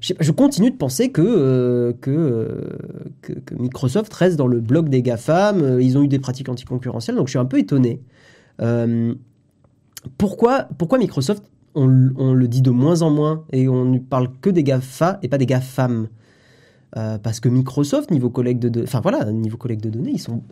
je, 0.03 0.33
continue 0.33 0.71
de 0.71 0.77
penser 0.77 1.11
que, 1.11 1.23
euh, 1.23 1.93
euh, 2.09 2.79
que, 3.23 3.55
Microsoft 3.55 4.13
reste 4.13 4.37
dans 4.37 4.49
le 4.49 4.61
bloc 4.61 4.89
des 4.89 5.01
GAFAM. 5.01 5.63
Euh, 5.63 5.83
ils 5.83 5.97
ont 5.97 6.03
eu 6.03 6.09
des 6.09 6.19
pratiques 6.19 6.49
anticoncurrentielles, 6.49 7.17
donc 7.17 7.29
je 7.29 7.33
suis 7.33 7.39
un 7.39 7.45
peu 7.45 7.59
étonné. 7.59 8.01
Pourquoi, 10.19 10.69
Microsoft, 10.99 11.45
on, 11.75 11.87
le 11.87 12.49
dit 12.49 12.63
de 12.63 12.71
moins 12.71 13.03
en 13.03 13.11
moins 13.11 13.45
et 13.53 13.69
on 13.69 13.85
ne 13.85 13.99
parle 13.99 14.29
que 14.41 14.51
des 14.51 14.65
GAFA 14.65 15.21
et 15.23 15.29
pas 15.29 15.39
des 15.39 15.47
GAFAM? 15.47 16.09
Parce 16.93 17.41
que 17.41 17.49
Microsoft, 17.49 18.11
niveau 18.11 18.29
collecte 18.29 18.61
de, 18.61 18.83
enfin 18.83 19.01
voilà, 19.01 19.31
niveau 19.31 19.57
collecte 19.57 19.85
de 19.85 19.91
données, 19.91 20.13
ils 20.15 20.21
sont, 20.21 20.43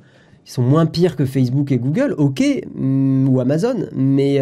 ils 0.46 0.50
sont 0.50 0.62
moins 0.62 0.86
pires 0.86 1.16
que 1.16 1.26
Facebook 1.26 1.72
et 1.72 1.78
Google, 1.78 2.14
ok, 2.16 2.42
mm, 2.74 3.28
ou 3.28 3.40
Amazon, 3.40 3.88
mais 3.94 4.40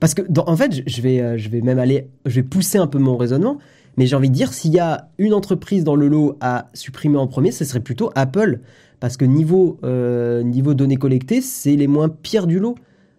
parce 0.00 0.14
que 0.14 0.22
en 0.38 0.56
fait, 0.56 0.82
je 0.86 1.02
vais, 1.02 1.38
je 1.38 1.50
vais 1.50 1.60
même 1.60 1.78
aller, 1.78 2.08
je 2.24 2.36
vais 2.36 2.42
pousser 2.42 2.78
un 2.78 2.86
peu 2.86 2.98
mon 2.98 3.18
raisonnement. 3.18 3.58
Mais 3.98 4.06
j'ai 4.06 4.14
envie 4.14 4.30
de 4.30 4.34
dire, 4.34 4.52
s'il 4.52 4.72
y 4.72 4.78
a 4.78 5.08
une 5.18 5.34
entreprise 5.34 5.82
dans 5.82 5.96
le 5.96 6.06
lot 6.06 6.36
à 6.40 6.68
supprimer 6.72 7.18
en 7.18 7.26
premier, 7.26 7.50
ce 7.50 7.64
serait 7.64 7.80
plutôt 7.80 8.12
Apple. 8.14 8.60
Parce 9.00 9.16
que 9.16 9.24
niveau, 9.24 9.80
euh, 9.82 10.44
niveau 10.44 10.72
données 10.72 10.96
collectées, 10.96 11.40
c'est 11.40 11.74
les 11.74 11.88
moins 11.88 12.08
pires 12.08 12.46
du 12.46 12.60
lot. 12.60 12.76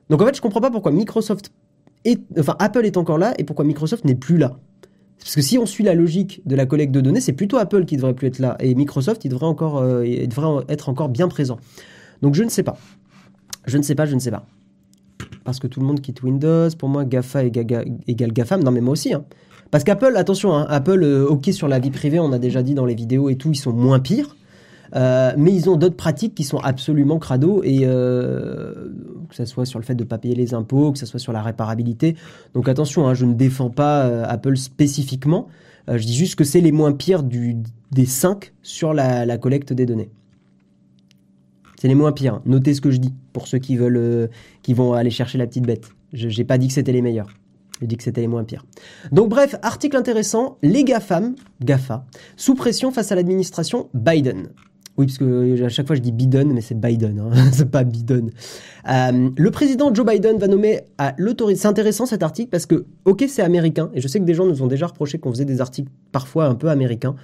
Donc 0.10 0.22
en 0.22 0.26
fait, 0.26 0.38
je 0.38 0.42
comprends 0.42 0.62
pas 0.62 0.72
pourquoi 0.72 0.94
Microsoft 0.94 1.52
est, 2.06 2.22
enfin 2.40 2.56
Apple 2.60 2.86
est 2.86 2.96
encore 2.96 3.18
là 3.18 3.34
et 3.38 3.44
pourquoi 3.44 3.66
Microsoft 3.66 4.06
n'est 4.06 4.16
plus 4.16 4.38
là. 4.38 4.58
Parce 5.20 5.36
que 5.36 5.42
si 5.42 5.58
on 5.58 5.66
suit 5.66 5.84
la 5.84 5.96
logique 5.96 6.42
de 6.46 6.56
la 6.56 6.66
collecte 6.66 6.94
de 6.94 7.02
données, 7.02 7.20
c'est 7.20 7.34
plutôt 7.34 7.58
Apple 7.58 7.84
qui 7.84 7.98
devrait 7.98 8.14
plus 8.14 8.28
être 8.28 8.40
là 8.40 8.56
et 8.62 8.74
Microsoft, 8.74 9.26
il 9.26 9.30
devrait 9.30 9.48
encore, 9.48 9.80
euh, 9.80 10.08
il 10.08 10.30
devrait 10.30 10.64
être 10.70 10.88
encore 10.88 11.10
bien 11.10 11.28
présent. 11.28 11.58
Donc 12.22 12.36
je 12.36 12.44
ne 12.44 12.50
sais 12.50 12.64
pas. 12.64 12.78
Je 13.66 13.78
ne 13.78 13.84
sais 13.84 13.96
pas, 13.96 14.06
je 14.06 14.16
ne 14.16 14.20
sais 14.20 14.32
pas. 14.32 14.46
Parce 15.44 15.60
que 15.60 15.68
tout 15.68 15.82
le 15.82 15.86
monde 15.86 16.00
quitte 16.00 16.24
Windows. 16.24 16.70
Pour 16.78 16.88
moi, 16.88 17.04
GAFA 17.04 17.44
égale 17.44 17.86
GAFAM. 18.08 18.64
Non, 18.64 18.72
mais 18.72 18.82
moi 18.82 18.94
aussi. 18.94 19.14
Hein. 19.14 19.26
Parce 19.72 19.84
qu'Apple, 19.84 20.16
attention, 20.18 20.54
hein, 20.54 20.66
Apple, 20.70 21.04
euh, 21.04 21.28
ok 21.28 21.50
sur 21.52 21.68
la 21.68 21.80
vie 21.80 21.92
privée, 21.92 22.20
on 22.20 22.32
a 22.32 22.40
déjà 22.40 22.64
dit 22.64 22.74
dans 22.74 22.86
les 22.86 22.96
vidéos 22.96 23.30
et 23.30 23.36
tout, 23.36 23.52
ils 23.52 23.58
sont 23.58 23.74
moins 23.74 24.00
pires. 24.00 24.36
Euh, 24.96 25.34
mais 25.38 25.54
ils 25.54 25.70
ont 25.70 25.78
d'autres 25.78 25.96
pratiques 25.96 26.34
qui 26.34 26.44
sont 26.44 26.58
absolument 26.58 27.20
crado 27.20 27.62
et 27.64 27.82
euh, 27.84 28.90
que 29.30 29.36
ce 29.36 29.46
soit 29.46 29.66
sur 29.66 29.78
le 29.78 29.86
fait 29.86 29.94
de 29.94 30.04
ne 30.04 30.08
pas 30.08 30.18
payer 30.18 30.34
les 30.34 30.56
impôts, 30.56 30.92
que 30.92 30.98
ce 30.98 31.06
soit 31.06 31.20
sur 31.20 31.32
la 31.32 31.44
réparabilité. 31.44 32.16
Donc 32.56 32.68
attention, 32.68 33.08
hein, 33.08 33.14
je 33.14 33.26
ne 33.26 33.36
défends 33.36 33.70
pas 33.70 34.24
Apple 34.24 34.58
spécifiquement. 34.58 35.48
Je 35.88 36.04
dis 36.04 36.16
juste 36.16 36.36
que 36.36 36.44
c'est 36.44 36.62
les 36.62 36.72
moins 36.72 36.92
pires 36.92 37.22
des 37.22 38.06
5 38.06 38.52
sur 38.64 38.96
la, 38.96 39.28
la, 39.28 39.38
collecte 39.38 39.74
des 39.74 39.86
données. 39.86 40.10
C'est 41.80 41.88
les 41.88 41.96
moins 41.96 42.12
pires. 42.12 42.42
Notez 42.46 42.74
ce 42.74 42.82
que 42.82 42.90
je 42.90 42.98
dis 42.98 43.14
pour 43.32 43.48
ceux 43.48 43.60
qui 43.60 43.78
veulent, 43.78 44.30
qui 44.64 44.74
vont 44.74 44.94
aller 44.94 45.12
chercher 45.12 45.38
la 45.38 45.46
petite 45.46 45.68
bête. 45.68 45.92
Je 46.14 46.36
n'ai 46.36 46.46
pas 46.46 46.58
dit 46.58 46.68
que 46.68 46.74
c'était 46.74 46.94
les 46.94 47.04
meilleurs. 47.04 47.39
J'ai 47.82 47.88
dit 47.88 47.98
que 47.98 48.04
c'était 48.04 48.22
les 48.22 48.28
moins 48.28 48.44
pires. 48.44 48.66
Donc 49.12 49.30
bref, 49.30 49.56
article 49.62 49.98
intéressant, 49.98 50.58
les 50.62 50.84
GAFAM, 50.84 51.36
GAFA, 51.62 52.06
sous 52.36 52.56
pression 52.56 52.92
face 52.92 53.12
à 53.12 53.16
l'administration 53.16 53.90
Biden. 53.94 54.50
Oui, 54.98 55.06
parce 55.06 55.18
que 55.18 55.64
à 55.64 55.70
chaque 55.70 55.88
fois 55.88 55.96
je 55.96 56.02
dis 56.02 56.12
Biden, 56.12 56.52
mais 56.52 56.60
c'est 56.60 56.78
Biden, 56.78 57.20
hein. 57.20 57.50
c'est 57.54 57.72
pas 57.72 57.86
Biden. 57.86 58.32
Euh, 58.90 59.30
le 59.36 59.52
président 59.52 59.94
Joe 59.94 60.06
Biden 60.06 60.38
va 60.38 60.48
nommer 60.48 60.82
à 60.98 61.14
l'autorité. 61.18 61.62
C'est 61.62 61.70
intéressant 61.70 62.06
cet 62.06 62.22
article 62.22 62.50
parce 62.50 62.66
que, 62.66 62.86
ok, 63.06 63.24
c'est 63.30 63.42
américain, 63.42 63.90
et 63.94 64.02
je 64.02 64.08
sais 64.10 64.20
que 64.20 64.26
des 64.26 64.34
gens 64.34 64.46
nous 64.46 64.62
ont 64.62 64.68
déjà 64.68 64.88
reproché 64.88 65.18
qu'on 65.18 65.32
faisait 65.32 65.46
des 65.46 65.62
articles 65.62 65.90
parfois 66.12 66.48
un 66.48 66.56
peu 66.56 66.70
américains, 66.70 67.16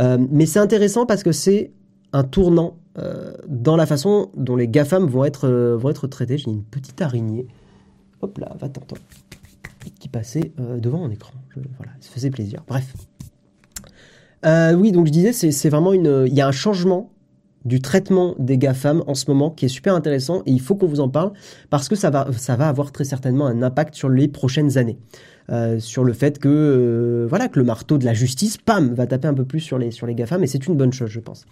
euh, 0.00 0.18
mais 0.30 0.46
c'est 0.46 0.58
intéressant 0.58 1.06
parce 1.06 1.22
que 1.22 1.30
c'est 1.30 1.70
un 2.12 2.24
tournant 2.24 2.76
euh, 2.98 3.32
dans 3.48 3.76
la 3.76 3.86
façon 3.86 4.30
dont 4.36 4.56
les 4.56 4.68
GAFAM 4.68 5.06
vont 5.06 5.24
être, 5.24 5.48
euh, 5.48 5.76
vont 5.76 5.90
être 5.90 6.06
traités. 6.06 6.36
J'ai 6.38 6.50
une 6.50 6.62
petite 6.62 7.00
araignée. 7.00 7.46
Hop 8.20 8.36
là, 8.38 8.54
va 8.60 8.68
t'entendre 8.68 9.00
qui 9.90 10.08
passait 10.08 10.52
euh, 10.60 10.78
devant 10.78 10.98
mon 10.98 11.10
écran. 11.10 11.32
Voilà, 11.76 11.92
ça 12.00 12.10
faisait 12.10 12.30
plaisir. 12.30 12.62
Bref. 12.66 12.94
Euh, 14.44 14.74
oui, 14.74 14.92
donc 14.92 15.06
je 15.06 15.12
disais, 15.12 15.32
c'est 15.32 15.68
vraiment 15.68 15.92
une. 15.92 16.24
Il 16.26 16.34
y 16.34 16.40
a 16.40 16.48
un 16.48 16.52
changement 16.52 17.10
du 17.64 17.80
traitement 17.80 18.34
des 18.40 18.58
GAFAM 18.58 19.04
en 19.06 19.14
ce 19.14 19.30
moment 19.30 19.50
qui 19.50 19.66
est 19.66 19.68
super 19.68 19.94
intéressant 19.94 20.42
et 20.46 20.50
il 20.50 20.60
faut 20.60 20.74
qu'on 20.74 20.88
vous 20.88 20.98
en 20.98 21.08
parle 21.08 21.32
parce 21.70 21.88
que 21.88 21.94
ça 21.94 22.10
va, 22.10 22.26
ça 22.36 22.56
va 22.56 22.68
avoir 22.68 22.90
très 22.90 23.04
certainement 23.04 23.46
un 23.46 23.62
impact 23.62 23.94
sur 23.94 24.08
les 24.08 24.26
prochaines 24.26 24.78
années. 24.78 24.98
Euh, 25.50 25.78
sur 25.80 26.04
le 26.04 26.12
fait 26.12 26.38
que 26.38 27.26
voilà 27.28 27.48
que 27.48 27.58
le 27.58 27.64
marteau 27.64 27.98
de 27.98 28.04
la 28.04 28.14
justice, 28.14 28.56
pam, 28.58 28.94
va 28.94 29.06
taper 29.06 29.28
un 29.28 29.34
peu 29.34 29.44
plus 29.44 29.60
sur 29.60 29.76
les 29.76 29.90
sur 29.90 30.06
les 30.06 30.14
GAFAM 30.14 30.42
et 30.42 30.46
c'est 30.46 30.66
une 30.66 30.76
bonne 30.76 30.92
chose, 30.92 31.10
je 31.10 31.20
pense. 31.20 31.44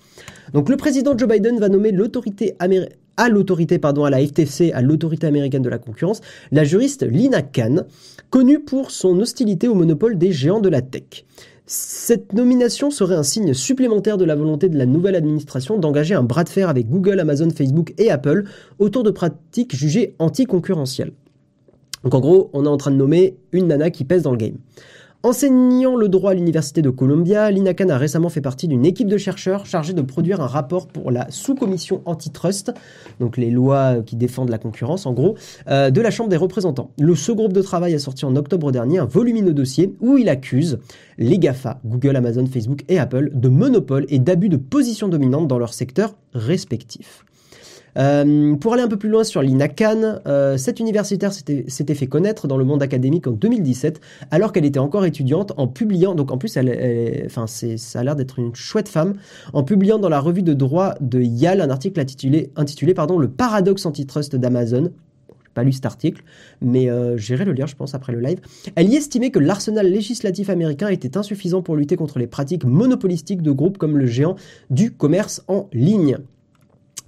Donc 0.53 0.69
le 0.69 0.77
président 0.77 1.16
Joe 1.16 1.29
Biden 1.29 1.59
va 1.59 1.69
nommer 1.69 1.93
l'autorité 1.93 2.57
américaine 2.59 2.97
à 3.20 3.28
l'autorité, 3.28 3.78
pardon, 3.78 4.04
à 4.04 4.11
la 4.11 4.26
FTC, 4.26 4.72
à 4.72 4.80
l'autorité 4.80 5.26
américaine 5.26 5.61
de 5.61 5.68
la 5.68 5.76
concurrence, 5.76 6.22
la 6.52 6.64
juriste 6.64 7.02
Lina 7.02 7.42
Khan, 7.42 7.85
connue 8.30 8.61
pour 8.61 8.90
son 8.90 9.20
hostilité 9.20 9.68
au 9.68 9.74
monopole 9.74 10.16
des 10.16 10.33
géants 10.33 10.61
de 10.61 10.70
la 10.70 10.80
tech. 10.80 11.26
Cette 11.66 12.33
nomination 12.33 12.90
serait 12.90 13.14
un 13.14 13.22
signe 13.22 13.52
supplémentaire 13.52 14.16
de 14.16 14.24
la 14.24 14.37
volonté 14.37 14.70
de 14.70 14.78
la 14.78 14.87
nouvelle 14.87 15.16
administration 15.16 15.78
d'engager 15.78 16.14
un 16.14 16.22
bras 16.22 16.44
de 16.44 16.48
fer 16.48 16.70
avec 16.70 16.88
Google, 16.88 17.20
Amazon, 17.20 17.50
Facebook 17.50 17.92
et 17.98 18.11
Apple 18.11 18.44
autour 18.78 19.02
de 19.02 19.11
pratiques 19.11 19.76
jugées 19.76 20.14
anticoncurrentielles. 20.18 21.12
Donc 22.02 22.14
en 22.14 22.20
gros, 22.20 22.48
on 22.54 22.64
est 22.64 22.68
en 22.68 22.78
train 22.78 22.90
de 22.90 22.96
nommer 22.96 23.37
une 23.52 23.66
nana 23.66 23.90
qui 23.90 24.04
pèse 24.04 24.22
dans 24.22 24.33
le 24.33 24.38
game. 24.38 24.56
Enseignant 25.22 25.96
le 25.96 26.09
droit 26.09 26.30
à 26.30 26.35
l'université 26.35 26.80
de 26.80 26.88
Columbia, 26.88 27.50
Lina 27.50 27.74
Khan 27.74 27.90
a 27.90 27.98
récemment 27.98 28.30
fait 28.30 28.40
partie 28.40 28.68
d'une 28.68 28.87
équipe 28.87 29.06
de 29.06 29.18
chercheurs 29.18 29.66
chargée 29.66 29.92
de 29.92 30.00
produire 30.00 30.40
un 30.40 30.46
rapport 30.46 30.88
pour 30.88 31.11
la 31.11 31.30
sous-commission 31.30 32.00
antitrust, 32.06 32.72
donc 33.18 33.37
les 33.37 33.50
lois 33.50 33.96
qui 34.06 34.16
défendent 34.16 34.48
la 34.48 34.56
concurrence 34.56 35.04
en 35.04 35.12
gros, 35.12 35.37
euh, 35.68 35.90
de 35.90 36.00
la 36.00 36.11
Chambre 36.11 36.30
des 36.30 36.38
représentants. 36.38 36.92
Le, 36.98 37.14
ce 37.14 37.33
groupe 37.33 37.52
de 37.52 37.61
travail 37.61 37.94
a 37.94 37.98
sorti 37.98 38.24
en 38.24 38.35
octobre 38.35 38.72
dernier 38.72 38.98
un 38.98 39.04
volumineux 39.04 39.52
dossier 39.52 39.94
où 40.00 40.16
il 40.16 40.30
accuse 40.30 40.78
les 41.18 41.38
GAFA, 41.38 41.80
Google, 41.85 42.16
Amazon, 42.16 42.46
Facebook 42.46 42.85
et 42.88 42.98
Apple, 42.98 43.30
de 43.35 43.48
monopole 43.50 44.06
et 44.09 44.20
d'abus 44.20 44.48
de 44.48 44.56
position 44.56 45.09
dominante 45.09 45.48
dans 45.48 45.59
leurs 45.59 45.74
secteurs 45.74 46.14
respectifs. 46.33 47.26
Euh, 47.98 48.55
pour 48.57 48.74
aller 48.74 48.83
un 48.83 48.88
peu 48.88 48.96
plus 48.96 49.09
loin 49.09 49.24
sur 49.24 49.42
l'INACAN, 49.42 50.20
euh, 50.26 50.57
cette 50.57 50.81
universitaire 50.81 51.33
s'était 51.33 51.94
fait 51.94 52.07
connaître 52.07 52.46
dans 52.46 52.57
le 52.57 52.64
monde 52.64 52.83
académique 52.83 53.26
en 53.26 53.33
2017, 53.33 54.00
alors 54.31 54.53
qu'elle 54.53 54.64
était 54.64 54.79
encore 54.79 55.05
étudiante, 55.05 55.53
en 55.57 55.66
publiant, 55.66 56.14
donc 56.14 56.31
en 56.31 56.38
plus, 56.38 56.57
elle, 56.57 57.22
enfin, 57.26 57.46
ça 57.46 58.00
a 58.00 58.05
l'air 58.05 58.16
d'être 58.16 58.38
une 58.38 58.55
chouette 58.55 58.88
femme, 58.88 59.14
en 59.53 59.62
publiant 59.62 59.98
dans 59.98 60.09
la 60.09 60.20
revue 60.20 60.42
de 60.42 60.55
droit 60.55 60.94
de 61.00 61.20
Yale 61.20 61.61
un 61.61 61.70
article 61.70 62.00
intitulé, 62.00 62.50
Le 62.57 63.29
paradoxe 63.29 63.87
antitrust 63.87 64.37
d'Amazon, 64.37 64.90
pas 65.55 65.64
lu 65.64 65.72
cet 65.72 65.87
article, 65.87 66.22
mais 66.61 66.90
euh, 66.90 67.16
j'irai 67.16 67.44
le 67.44 67.53
lire, 67.53 67.66
je 67.66 67.76
pense, 67.76 67.94
après 67.94 68.12
le 68.12 68.20
live. 68.20 68.40
Elle 68.76 68.88
y 68.88 68.96
estimait 68.96 69.31
que 69.31 69.38
l'arsenal 69.38 69.90
législatif 69.90 70.48
américain 70.48 70.88
était 70.88 71.16
insuffisant 71.16 71.62
pour 71.62 71.76
lutter 71.76 71.96
contre 71.96 72.18
les 72.18 72.26
pratiques 72.26 72.64
monopolistiques 72.64 73.42
de 73.42 73.50
groupes 73.50 73.79
comme 73.79 73.98
le 73.98 74.07
géant 74.07 74.37
du 74.70 74.92
commerce 74.92 75.42
en 75.48 75.68
ligne. 75.72 76.18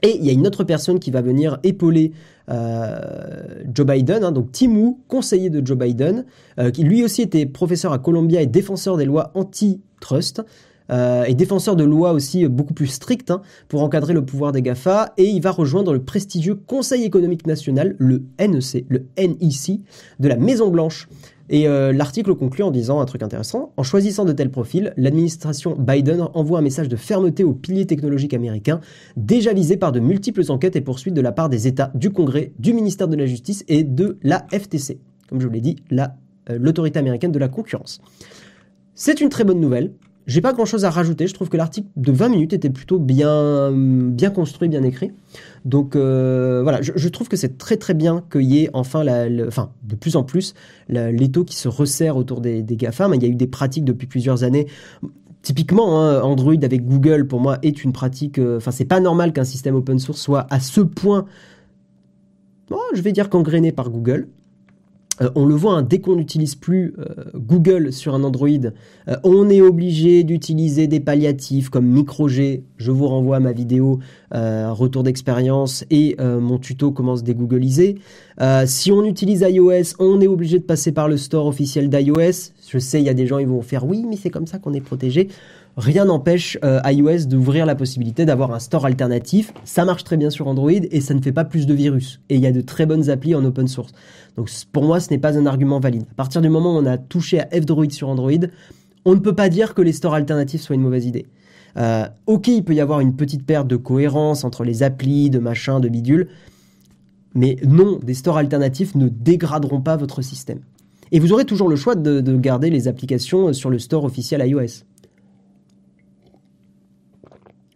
Et 0.03 0.17
il 0.19 0.25
y 0.25 0.31
a 0.31 0.33
une 0.33 0.47
autre 0.47 0.65
personne 0.65 0.99
qui 0.99 1.11
va 1.11 1.23
venir 1.23 1.59
épauler 1.63 2.13
euh, 2.51 3.63
Joe 3.73 3.87
Biden, 3.87 4.25
hein, 4.25 4.33
donc 4.33 4.51
Tim 4.53 4.77
Wu, 4.77 4.97
conseiller 5.09 5.49
de 5.49 5.65
Joe 5.65 5.79
Biden, 5.79 6.25
euh, 6.59 6.71
qui 6.71 6.83
lui 6.83 7.05
aussi 7.05 7.23
était 7.23 7.47
professeur 7.47 7.93
à 7.93 7.99
Columbia 7.99 8.43
et 8.43 8.47
défenseur 8.47 8.97
des 8.97 9.05
lois 9.05 9.31
antitrust. 9.35 10.43
euh, 10.91 11.25
et 11.25 11.35
défenseur 11.35 11.77
de 11.77 11.85
lois 11.85 12.13
aussi 12.13 12.47
beaucoup 12.49 12.75
plus 12.75 12.89
strictes 12.89 13.31
hein, 13.31 13.41
pour 13.69 13.83
encadrer 13.83 14.13
le 14.13 14.25
pouvoir 14.25 14.51
des 14.53 14.61
GAFA, 14.63 15.13
et 15.17 15.25
il 15.25 15.41
va 15.41 15.53
rejoindre 15.53 15.93
le 15.93 16.03
prestigieux 16.03 16.57
Conseil 16.57 17.05
économique 17.05 17.47
national, 17.47 17.95
le 17.99 18.25
NEC, 18.41 18.85
le 18.89 19.07
NEC, 19.17 19.81
de 20.19 20.29
la 20.29 20.37
Maison 20.37 20.71
Blanche. 20.71 21.09
Et 21.53 21.69
euh, 21.69 21.93
l'article 21.93 22.35
conclut 22.35 22.65
en 22.65 22.71
disant 22.71 23.01
un 23.01 23.05
truc 23.05 23.23
intéressant. 23.23 23.75
En 23.77 23.83
choisissant 23.83 24.25
de 24.25 24.33
tels 24.33 24.51
profils, 24.51 24.95
l'administration 24.97 25.77
Biden 25.79 26.27
envoie 26.33 26.59
un 26.59 26.63
message 26.63 26.89
de 26.89 26.97
fermeté 26.97 27.45
aux 27.45 27.53
piliers 27.53 27.87
technologiques 27.87 28.33
américains, 28.33 28.81
déjà 29.19 29.53
visés 29.53 29.77
par 29.77 29.93
de 29.93 30.01
multiples 30.01 30.51
enquêtes 30.51 30.77
et 30.77 30.81
poursuites 30.81 31.13
de 31.13 31.21
la 31.21 31.31
part 31.31 31.51
des 31.51 31.67
États, 31.67 31.93
du 31.95 32.11
Congrès, 32.11 32.53
du 32.59 32.73
ministère 32.73 33.07
de 33.07 33.17
la 33.17 33.27
Justice 33.27 33.65
et 33.69 33.85
de 33.85 34.17
la 34.23 34.47
FTC. 34.51 34.99
Comme 35.29 35.43
je 35.43 35.47
vous 35.47 35.53
l'ai 35.53 35.61
dit, 35.61 35.77
euh, 35.93 36.07
l'autorité 36.49 36.99
américaine 36.99 37.33
de 37.33 37.39
la 37.39 37.49
concurrence. 37.49 38.01
C'est 38.95 39.21
une 39.21 39.29
très 39.29 39.45
bonne 39.45 39.61
nouvelle. 39.61 39.93
J'ai 40.27 40.41
pas 40.41 40.53
grand 40.53 40.65
chose 40.65 40.85
à 40.85 40.91
rajouter. 40.91 41.27
Je 41.27 41.35
trouve 41.35 41.49
que 41.49 41.57
l'article 41.57 41.89
de 41.97 42.13
20 42.13 42.29
minutes 42.29 42.53
était 42.53 42.71
plutôt 42.71 42.99
bien, 42.99 43.73
bien 43.73 44.31
construit, 44.31 44.69
bien 44.69 44.83
écrit. 44.83 45.11
Donc 45.65 45.97
euh, 45.97 46.61
voilà, 46.63 46.81
je, 46.83 47.09
trouve 47.09 47.29
que 47.29 47.37
c'est 47.37 47.59
très 47.59 47.77
très 47.77 47.95
bien 47.95 48.25
qu'il 48.31 48.43
y 48.43 48.65
ait 48.65 48.71
enfin, 48.73 49.05
la, 49.05 49.27
enfin 49.47 49.73
de 49.83 49.95
plus 49.95 50.17
en 50.17 50.25
plus, 50.25 50.55
l'étau 50.89 51.45
qui 51.45 51.57
se 51.57 51.69
resserre 51.69 52.17
autour 52.17 52.41
des, 52.41 52.63
des 52.63 52.77
GAFAM. 52.77 53.15
Il 53.15 53.23
y 53.23 53.27
a 53.27 53.29
eu 53.29 53.35
des 53.35 53.47
pratiques 53.47 53.85
depuis 53.85 54.07
plusieurs 54.07 54.45
années. 54.45 54.67
Typiquement, 55.43 56.01
hein, 56.01 56.21
Android 56.23 56.55
avec 56.63 56.87
Google, 56.87 57.27
pour 57.27 57.41
moi, 57.41 57.59
est 57.63 57.83
une 57.83 57.93
pratique. 57.93 58.39
Euh, 58.39 58.59
enfin, 58.59 58.71
c'est 58.71 58.85
pas 58.85 59.01
normal 59.01 59.33
qu'un 59.33 59.45
système 59.45 59.75
open 59.75 59.99
source 59.99 60.21
soit 60.21 60.47
à 60.51 60.61
ce 60.61 60.81
point, 60.81 61.27
je 62.95 63.01
vais 63.03 63.13
dire 63.13 63.29
qu'engrainé 63.29 63.73
par 63.73 63.91
Google. 63.91 64.29
Euh, 65.21 65.31
on 65.35 65.45
le 65.45 65.55
voit, 65.55 65.75
hein, 65.75 65.83
dès 65.83 65.99
qu'on 65.99 66.17
n'utilise 66.17 66.55
plus 66.55 66.95
euh, 66.99 67.25
Google 67.35 67.93
sur 67.93 68.15
un 68.15 68.25
Android, 68.25 68.49
euh, 68.49 69.17
on 69.25 69.51
est 69.51 69.61
obligé 69.61 70.25
d'utiliser 70.25 70.87
des 70.87 71.01
palliatifs 71.01 71.69
comme 71.69 71.87
MicroG. 71.87 72.63
Je 72.77 72.91
vous 72.91 73.07
renvoie 73.07 73.37
à 73.37 73.41
ma 73.41 73.53
vidéo 73.53 74.01
retour 74.35 75.03
d'expérience 75.03 75.85
et 75.91 76.17
mon 76.19 76.59
tuto 76.59 76.91
comment 76.91 77.17
se 77.17 77.23
dégoogliser. 77.23 77.99
si 78.65 78.91
on 78.91 79.05
utilise 79.05 79.45
iOS, 79.47 79.95
on 79.99 80.23
est 80.23 80.27
obligé 80.27 80.59
de 80.59 80.65
passer 80.65 80.91
par 80.91 81.07
le 81.07 81.19
store 81.19 81.47
officiel 81.47 81.91
d'iOS. 81.91 82.53
Je 82.67 82.79
sais, 82.79 83.01
il 83.01 83.05
y 83.05 83.11
a 83.11 83.15
des 83.15 83.27
gens 83.27 83.39
qui 83.39 83.45
vont 83.45 83.61
faire 83.61 83.85
oui, 83.85 84.07
mais 84.09 84.17
c'est 84.17 84.31
comme 84.31 84.47
ça 84.47 84.59
qu'on 84.59 84.73
est 84.73 84.81
protégé 84.81 85.29
rien 85.77 86.05
n'empêche 86.05 86.59
euh, 86.65 86.81
iOS 86.85 87.27
d'ouvrir 87.27 87.67
la 87.67 87.75
possibilité 87.75 88.25
d'avoir 88.25 88.53
un 88.53 88.59
store 88.59 88.87
alternatif. 88.87 89.53
Ça 89.65 89.85
marche 89.85 90.05
très 90.05 90.17
bien 90.17 90.31
sur 90.31 90.47
Android 90.47 90.71
et 90.71 91.01
ça 91.01 91.15
ne 91.15 91.21
fait 91.21 91.33
pas 91.33 91.45
plus 91.45 91.67
de 91.67 91.75
virus. 91.75 92.21
Et 92.29 92.37
il 92.37 92.41
y 92.41 92.47
a 92.47 92.53
de 92.53 92.61
très 92.61 92.87
bonnes 92.87 93.11
applis 93.11 93.35
en 93.35 93.45
open 93.45 93.69
source. 93.69 93.93
Donc 94.37 94.51
pour 94.73 94.85
moi, 94.85 95.01
ce 95.01 95.11
n'est 95.11 95.19
pas 95.19 95.39
un 95.39 95.47
argument 95.47 95.81
valide. 95.81 96.05
À 96.13 96.15
partir 96.15 96.41
du 96.43 96.49
moment 96.49 96.77
où 96.77 96.79
on 96.79 96.87
a 96.87 96.99
touché 96.99 97.41
à 97.41 97.49
F-Droid 97.53 97.91
sur 97.91 98.09
Android, 98.09 98.33
on 99.05 99.15
ne 99.15 99.21
peut 99.21 99.35
pas 99.35 99.49
dire 99.49 99.75
que 99.75 99.83
les 99.83 99.93
stores 99.93 100.15
alternatifs 100.15 100.61
soient 100.61 100.77
une 100.77 100.83
mauvaise 100.83 101.07
idée. 101.07 101.27
Euh, 101.79 102.07
ok, 102.27 102.49
il 102.49 102.65
peut 102.65 102.75
y 102.75 102.81
avoir 102.81 103.01
une 103.01 103.17
petite 103.17 103.47
perte 103.47 103.67
de 103.67 103.77
cohérence 103.77 104.45
entre 104.45 104.65
les 104.65 104.83
applis, 104.83 105.31
de 105.31 105.39
machin, 105.39 105.81
de 105.81 105.89
bidule, 105.89 106.29
mais 107.35 107.57
non, 107.67 107.99
des 108.03 108.15
stores 108.15 108.37
alternatifs 108.37 108.95
ne 108.95 109.09
dégraderont 109.09 109.81
pas 109.81 109.97
votre 109.97 110.21
système. 110.21 110.61
Et 111.13 111.19
vous 111.19 111.33
aurez 111.33 111.47
toujours 111.47 111.69
le 111.69 111.77
choix 111.77 111.95
de 111.95 112.37
garder 112.37 112.69
les 112.71 112.89
applications 112.89 113.53
sur 113.53 113.71
le 113.71 113.79
store 113.79 114.05
officiel 114.05 114.47
iOS. 114.47 114.85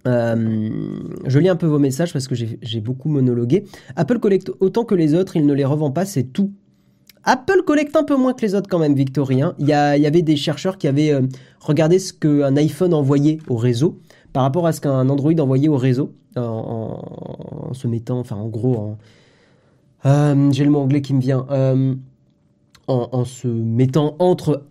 Euh, 0.07 0.71
je 1.27 1.39
lis 1.39 1.49
un 1.49 1.57
peu 1.57 1.67
vos 1.67 1.79
messages 1.79 2.13
parce 2.13 2.29
que 2.29 2.35
j'ai 2.35 2.81
beaucoup 2.81 3.09
monologué. 3.09 3.65
Apple 3.97 4.19
collecte 4.19 4.53
autant 4.61 4.85
que 4.85 4.95
les 4.95 5.15
autres, 5.15 5.37
il 5.37 5.47
ne 5.47 5.53
les 5.53 5.65
revend 5.65 5.91
pas, 5.91 6.05
c'est 6.05 6.25
tout. 6.25 6.53
Apple 7.25 7.63
collecte 7.67 7.97
un 7.97 8.05
peu 8.05 8.17
moins 8.17 8.33
que 8.35 8.43
les 8.43 8.55
autres 8.55 8.69
quand 8.69 8.79
même, 8.79 8.95
Victorien. 8.95 9.55
Il 9.59 9.67
y, 9.67 9.73
avait 9.73 10.23
des 10.23 10.37
chercheurs 10.37 10.79
qui 10.79 10.87
avaient 10.87 11.13
euh, 11.13 11.23
regardé 11.61 11.99
ce 11.99 12.13
qu'un 12.13 12.57
iPhone 12.57 12.95
envoyait 12.95 13.39
au 13.49 13.57
réseau 13.57 13.99
par 14.33 14.45
rapport 14.45 14.67
à 14.67 14.73
ce 14.73 14.81
qu'un 14.81 15.09
Android 15.09 15.33
envoyait 15.41 15.69
au 15.69 15.77
réseau 15.77 16.13
en, 16.37 17.73
se 17.73 17.89
mettant, 17.89 18.21
enfin 18.21 18.37
en 18.37 18.49
gros, 18.49 18.97
euh, 20.05 20.53
j'ai 20.53 20.65
le 20.65 20.71
mot 20.71 20.81
anglais 20.81 21.01
qui 21.01 21.15
me 21.15 21.21
vient, 21.21 21.47
en 22.87 23.25
se 23.25 23.49
mettant 23.49 24.15
entre 24.19 24.67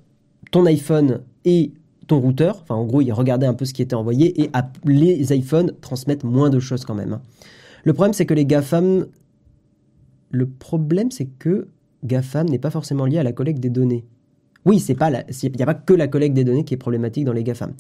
ton 0.52 0.66
iPhone 0.68 1.22
et 1.44 1.74
ton 2.08 2.20
routeur. 2.20 2.60
Enfin, 2.62 2.76
en 2.76 2.86
gros, 2.86 3.02
il 3.02 3.12
regardait 3.12 3.48
un 3.48 3.54
peu 3.54 3.66
ce 3.66 3.74
qui 3.74 3.82
était 3.82 3.96
envoyé 3.96 4.42
et 4.42 4.50
les 4.86 5.36
iPhones 5.36 5.74
transmettent 5.82 6.24
moins 6.24 6.50
de 6.50 6.60
choses 6.60 6.86
quand 6.86 6.96
même. 6.96 7.14
Hein. 7.14 7.22
Le 7.84 7.94
problème, 7.94 8.14
c'est 8.14 8.26
que 8.26 8.34
les 8.34 8.46
GAFAM. 8.46 9.06
Le 10.32 10.48
problème, 10.48 11.12
c'est 11.12 11.28
que 11.28 11.68
GAFAM 12.04 12.50
n'est 12.50 12.60
pas 12.60 12.72
forcément 12.72 13.06
lié 13.06 13.20
à 13.20 13.24
la 13.24 13.32
collecte 13.32 13.60
des 13.60 13.70
données. 13.70 14.06
Oui, 14.66 14.80
c'est 14.80 14.96
pas 14.96 15.12
il 15.12 15.52
n'y 15.52 15.62
a 15.62 15.66
pas 15.66 15.76
que 15.76 15.94
la 15.94 16.08
collecte 16.08 16.36
des 16.36 16.44
données 16.44 16.66
qui 16.66 16.74
est 16.74 16.78
problématique 16.78 17.26
dans 17.26 17.34
les 17.34 17.44
GAFAM. 17.44 17.74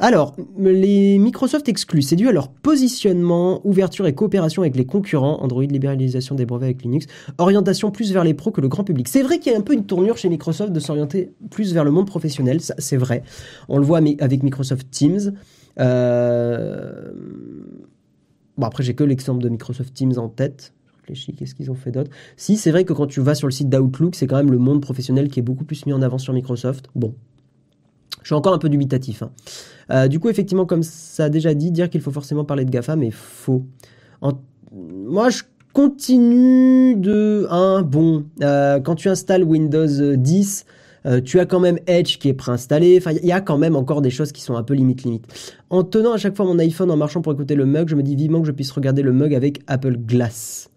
Alors, 0.00 0.34
les 0.58 1.18
Microsoft 1.18 1.68
exclus, 1.68 2.02
c'est 2.02 2.16
dû 2.16 2.28
à 2.28 2.32
leur 2.32 2.48
positionnement, 2.48 3.60
ouverture 3.64 4.06
et 4.08 4.14
coopération 4.14 4.62
avec 4.62 4.74
les 4.74 4.84
concurrents, 4.84 5.40
Android, 5.40 5.62
libéralisation 5.62 6.34
des 6.34 6.46
brevets 6.46 6.66
avec 6.66 6.82
Linux, 6.82 7.06
orientation 7.38 7.92
plus 7.92 8.12
vers 8.12 8.24
les 8.24 8.34
pros 8.34 8.50
que 8.50 8.60
le 8.60 8.68
grand 8.68 8.82
public. 8.82 9.06
C'est 9.06 9.22
vrai 9.22 9.38
qu'il 9.38 9.52
y 9.52 9.54
a 9.54 9.58
un 9.58 9.62
peu 9.62 9.72
une 9.72 9.86
tournure 9.86 10.16
chez 10.16 10.28
Microsoft 10.28 10.72
de 10.72 10.80
s'orienter 10.80 11.32
plus 11.50 11.72
vers 11.72 11.84
le 11.84 11.92
monde 11.92 12.08
professionnel, 12.08 12.60
ça 12.60 12.74
c'est 12.78 12.96
vrai. 12.96 13.22
On 13.68 13.78
le 13.78 13.84
voit 13.84 14.00
avec 14.18 14.42
Microsoft 14.42 14.90
Teams. 14.90 15.32
Euh, 15.78 17.12
bon, 18.58 18.66
après, 18.66 18.82
j'ai 18.82 18.94
que 18.94 19.04
l'exemple 19.04 19.44
de 19.44 19.48
Microsoft 19.48 19.94
Teams 19.94 20.18
en 20.18 20.28
tête. 20.28 20.72
Je 20.88 21.12
réfléchis, 21.12 21.34
qu'est-ce 21.34 21.54
qu'ils 21.54 21.70
ont 21.70 21.76
fait 21.76 21.92
d'autre? 21.92 22.10
Si, 22.36 22.56
c'est 22.56 22.72
vrai 22.72 22.84
que 22.84 22.92
quand 22.92 23.06
tu 23.06 23.20
vas 23.20 23.36
sur 23.36 23.46
le 23.46 23.52
site 23.52 23.68
d'Outlook, 23.68 24.16
c'est 24.16 24.26
quand 24.26 24.36
même 24.36 24.50
le 24.50 24.58
monde 24.58 24.82
professionnel 24.82 25.28
qui 25.28 25.38
est 25.38 25.42
beaucoup 25.42 25.64
plus 25.64 25.86
mis 25.86 25.92
en 25.92 26.02
avant 26.02 26.18
sur 26.18 26.32
Microsoft. 26.32 26.88
Bon, 26.96 27.14
je 28.24 28.28
suis 28.28 28.34
encore 28.34 28.54
un 28.54 28.58
peu 28.58 28.68
dubitatif. 28.68 29.22
Hein. 29.22 29.30
Euh, 29.90 30.08
du 30.08 30.18
coup, 30.18 30.30
effectivement, 30.30 30.66
comme 30.66 30.82
ça 30.82 31.24
a 31.24 31.28
déjà 31.28 31.54
dit, 31.54 31.70
dire 31.70 31.90
qu'il 31.90 32.00
faut 32.00 32.10
forcément 32.10 32.44
parler 32.44 32.64
de 32.64 32.70
GAFA, 32.70 32.96
mais 32.96 33.10
faux. 33.10 33.64
Moi, 34.72 35.30
je 35.30 35.42
continue 35.72 36.96
de... 36.96 37.46
Hein, 37.50 37.82
bon, 37.82 38.24
euh, 38.42 38.80
quand 38.80 38.96
tu 38.96 39.08
installes 39.08 39.44
Windows 39.44 40.16
10, 40.16 40.64
euh, 41.06 41.20
tu 41.20 41.38
as 41.38 41.46
quand 41.46 41.60
même 41.60 41.78
Edge 41.86 42.18
qui 42.18 42.28
est 42.28 42.34
préinstallé. 42.34 42.96
Enfin, 42.98 43.12
il 43.12 43.28
y 43.28 43.32
a 43.32 43.40
quand 43.40 43.58
même 43.58 43.76
encore 43.76 44.00
des 44.00 44.10
choses 44.10 44.32
qui 44.32 44.40
sont 44.40 44.56
un 44.56 44.62
peu 44.62 44.74
limite 44.74 45.04
limite. 45.04 45.26
En 45.70 45.84
tenant 45.84 46.12
à 46.12 46.16
chaque 46.16 46.34
fois 46.34 46.46
mon 46.46 46.58
iPhone 46.58 46.90
en 46.90 46.96
marchant 46.96 47.20
pour 47.20 47.32
écouter 47.32 47.54
le 47.54 47.66
mug, 47.66 47.88
je 47.88 47.94
me 47.94 48.02
dis 48.02 48.16
vivement 48.16 48.40
que 48.40 48.46
je 48.46 48.52
puisse 48.52 48.70
regarder 48.70 49.02
le 49.02 49.12
mug 49.12 49.34
avec 49.34 49.60
Apple 49.66 49.96
Glass. 49.98 50.70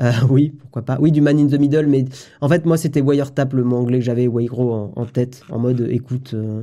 Euh, 0.00 0.12
oui, 0.30 0.50
pourquoi 0.60 0.82
pas. 0.82 0.98
Oui, 1.00 1.12
du 1.12 1.20
man 1.20 1.38
in 1.38 1.46
the 1.46 1.58
middle, 1.58 1.86
mais 1.86 2.04
en 2.40 2.48
fait, 2.48 2.64
moi, 2.64 2.76
c'était 2.76 3.00
Wiretap, 3.00 3.52
le 3.52 3.64
mot 3.64 3.76
anglais 3.76 3.98
que 3.98 4.04
j'avais, 4.04 4.26
Wayro 4.26 4.92
en, 4.94 5.06
tête, 5.06 5.42
en 5.50 5.58
mode 5.58 5.86
écoute, 5.90 6.34
euh, 6.34 6.62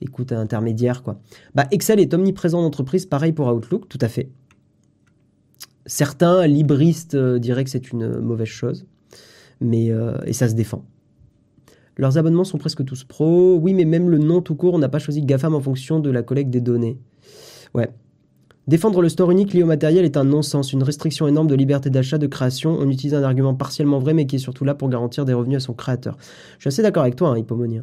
écoute 0.00 0.32
intermédiaire, 0.32 1.02
quoi. 1.02 1.20
Bah, 1.54 1.66
Excel 1.70 2.00
est 2.00 2.14
omniprésent 2.14 2.60
en 2.60 2.64
entreprise, 2.64 3.06
pareil 3.06 3.32
pour 3.32 3.46
Outlook, 3.46 3.88
tout 3.88 3.98
à 4.00 4.08
fait. 4.08 4.30
Certains 5.84 6.46
libristes 6.46 7.14
euh, 7.14 7.38
diraient 7.38 7.64
que 7.64 7.70
c'est 7.70 7.92
une 7.92 8.20
mauvaise 8.20 8.48
chose, 8.48 8.86
mais 9.60 9.92
et 10.26 10.32
ça 10.32 10.48
se 10.48 10.54
défend. 10.54 10.84
Leurs 11.96 12.18
abonnements 12.18 12.44
sont 12.44 12.58
presque 12.58 12.84
tous 12.84 13.04
pro. 13.04 13.58
Oui, 13.58 13.74
mais 13.74 13.84
même 13.84 14.08
le 14.08 14.18
nom 14.18 14.40
tout 14.40 14.54
court, 14.54 14.74
on 14.74 14.78
n'a 14.78 14.88
pas 14.88 14.98
choisi 14.98 15.22
GAFAM 15.22 15.54
en 15.54 15.60
fonction 15.60 16.00
de 16.00 16.10
la 16.10 16.22
collecte 16.22 16.50
des 16.50 16.60
données. 16.60 16.98
Ouais, 17.74 17.90
Défendre 18.68 19.02
le 19.02 19.08
store 19.08 19.32
unique 19.32 19.54
lié 19.54 19.64
au 19.64 19.66
matériel 19.66 20.04
est 20.04 20.16
un 20.16 20.22
non-sens, 20.22 20.72
une 20.72 20.84
restriction 20.84 21.26
énorme 21.26 21.48
de 21.48 21.56
liberté 21.56 21.90
d'achat, 21.90 22.16
de 22.18 22.28
création. 22.28 22.76
On 22.78 22.88
utilise 22.88 23.14
un 23.14 23.24
argument 23.24 23.54
partiellement 23.54 23.98
vrai, 23.98 24.14
mais 24.14 24.26
qui 24.26 24.36
est 24.36 24.40
surtout 24.40 24.64
là 24.64 24.74
pour 24.74 24.88
garantir 24.88 25.24
des 25.24 25.32
revenus 25.32 25.56
à 25.56 25.60
son 25.60 25.74
créateur. 25.74 26.16
Je 26.58 26.62
suis 26.62 26.68
assez 26.68 26.82
d'accord 26.82 27.02
avec 27.02 27.16
toi, 27.16 27.34
hein, 27.36 27.82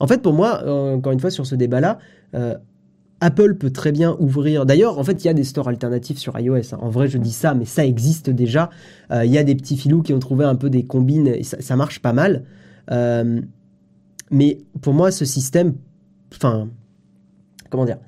En 0.00 0.06
fait, 0.08 0.20
pour 0.20 0.32
moi, 0.32 0.62
euh, 0.64 0.96
encore 0.96 1.12
une 1.12 1.20
fois, 1.20 1.30
sur 1.30 1.46
ce 1.46 1.54
débat-là, 1.54 2.00
euh, 2.34 2.56
Apple 3.20 3.54
peut 3.54 3.70
très 3.70 3.92
bien 3.92 4.16
ouvrir. 4.18 4.66
D'ailleurs, 4.66 4.98
en 4.98 5.04
fait, 5.04 5.24
il 5.24 5.28
y 5.28 5.30
a 5.30 5.34
des 5.34 5.44
stores 5.44 5.68
alternatifs 5.68 6.18
sur 6.18 6.36
iOS. 6.40 6.74
Hein. 6.74 6.78
En 6.80 6.90
vrai, 6.90 7.06
je 7.06 7.18
dis 7.18 7.32
ça, 7.32 7.54
mais 7.54 7.64
ça 7.64 7.86
existe 7.86 8.30
déjà. 8.30 8.70
Euh, 9.12 9.24
il 9.24 9.30
y 9.30 9.38
a 9.38 9.44
des 9.44 9.54
petits 9.54 9.76
filous 9.76 10.02
qui 10.02 10.12
ont 10.12 10.18
trouvé 10.18 10.44
un 10.44 10.56
peu 10.56 10.70
des 10.70 10.86
combines 10.86 11.28
et 11.28 11.44
ça, 11.44 11.60
ça 11.60 11.76
marche 11.76 12.00
pas 12.00 12.12
mal. 12.12 12.44
mais 14.30 14.58
pour 14.80 14.92
moi, 14.92 15.12
ce 15.12 15.24
système, 15.24 15.74
enfin, 16.34 16.68
comment 17.70 17.84
dire, 17.84 17.98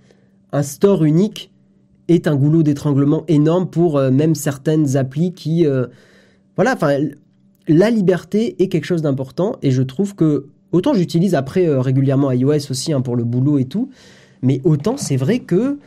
un 0.52 0.64
store 0.64 1.04
unique 1.04 1.49
est 2.10 2.26
un 2.26 2.34
goulot 2.36 2.62
d'étranglement 2.62 3.24
énorme 3.28 3.70
pour 3.70 3.96
euh, 3.96 4.10
même 4.10 4.34
certaines 4.34 4.96
applis 4.96 5.32
qui... 5.32 5.64
Euh, 5.66 5.86
voilà, 6.56 6.74
enfin, 6.74 6.98
la 7.68 7.90
liberté 7.90 8.60
est 8.62 8.68
quelque 8.68 8.84
chose 8.84 9.02
d'important 9.02 9.56
et 9.62 9.70
je 9.70 9.82
trouve 9.82 10.14
que 10.14 10.46
autant 10.72 10.92
j'utilise 10.92 11.34
après 11.34 11.66
euh, 11.66 11.80
régulièrement 11.80 12.32
iOS 12.32 12.70
aussi 12.70 12.92
hein, 12.92 13.00
pour 13.00 13.16
le 13.16 13.24
boulot 13.24 13.58
et 13.58 13.64
tout, 13.64 13.90
mais 14.42 14.60
autant 14.64 14.96
c'est 14.96 15.16
vrai 15.16 15.38
que 15.38 15.78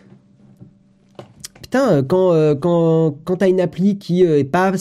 putain 1.61 2.01
quand 2.03 2.55
quand 2.55 3.17
quand 3.23 3.37
t'as 3.37 3.49
une 3.49 3.59
appli 3.59 3.97
qui 3.97 4.23
est 4.23 4.43
pas 4.43 4.71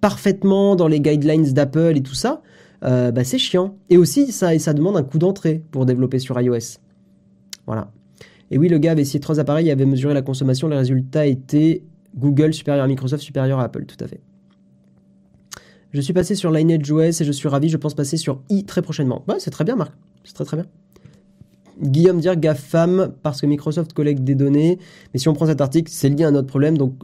parfaitement 0.00 0.76
dans 0.76 0.88
les 0.88 1.00
guidelines 1.00 1.52
d'Apple 1.52 1.96
et 1.96 2.02
tout 2.02 2.14
ça, 2.14 2.42
bah 2.82 3.24
c'est 3.24 3.38
chiant. 3.38 3.76
Et 3.90 3.96
aussi 3.96 4.32
ça 4.32 4.56
ça 4.58 4.72
demande 4.72 4.96
un 4.96 5.02
coup 5.02 5.18
d'entrée 5.18 5.62
pour 5.70 5.86
développer 5.86 6.18
sur 6.18 6.40
iOS. 6.40 6.78
Voilà. 7.66 7.90
Et 8.50 8.58
oui, 8.58 8.68
le 8.68 8.78
gars 8.78 8.92
avait 8.92 9.02
essayé 9.02 9.20
trois 9.20 9.40
appareils 9.40 9.68
et 9.68 9.72
avait 9.72 9.86
mesuré 9.86 10.14
la 10.14 10.22
consommation. 10.22 10.68
Les 10.68 10.76
résultats 10.76 11.26
étaient 11.26 11.82
Google 12.16 12.54
supérieur 12.54 12.84
à 12.84 12.88
Microsoft, 12.88 13.22
supérieur 13.22 13.58
à 13.58 13.64
Apple, 13.64 13.86
tout 13.86 14.02
à 14.04 14.08
fait. 14.08 14.20
Je 15.92 16.00
suis 16.00 16.12
passé 16.12 16.34
sur 16.34 16.50
Lineage 16.50 16.90
OS 16.90 17.20
et 17.20 17.24
je 17.24 17.32
suis 17.32 17.48
ravi. 17.48 17.68
Je 17.68 17.76
pense 17.76 17.94
passer 17.94 18.16
sur 18.16 18.42
i 18.48 18.64
très 18.64 18.82
prochainement. 18.82 19.24
Ouais, 19.28 19.36
c'est 19.38 19.50
très 19.50 19.64
bien, 19.64 19.76
Marc. 19.76 19.92
C'est 20.24 20.34
très 20.34 20.44
très 20.44 20.56
bien. 20.58 20.66
Guillaume 21.82 22.20
dire 22.20 22.36
GAFAM 22.36 23.12
parce 23.22 23.40
que 23.40 23.46
Microsoft 23.46 23.92
collecte 23.92 24.22
des 24.22 24.34
données. 24.34 24.78
Mais 25.12 25.20
si 25.20 25.28
on 25.28 25.34
prend 25.34 25.46
cet 25.46 25.60
article, 25.60 25.90
c'est 25.92 26.08
lié 26.08 26.24
à 26.24 26.28
un 26.28 26.34
autre 26.34 26.46
problème. 26.46 26.78
Donc, 26.78 26.94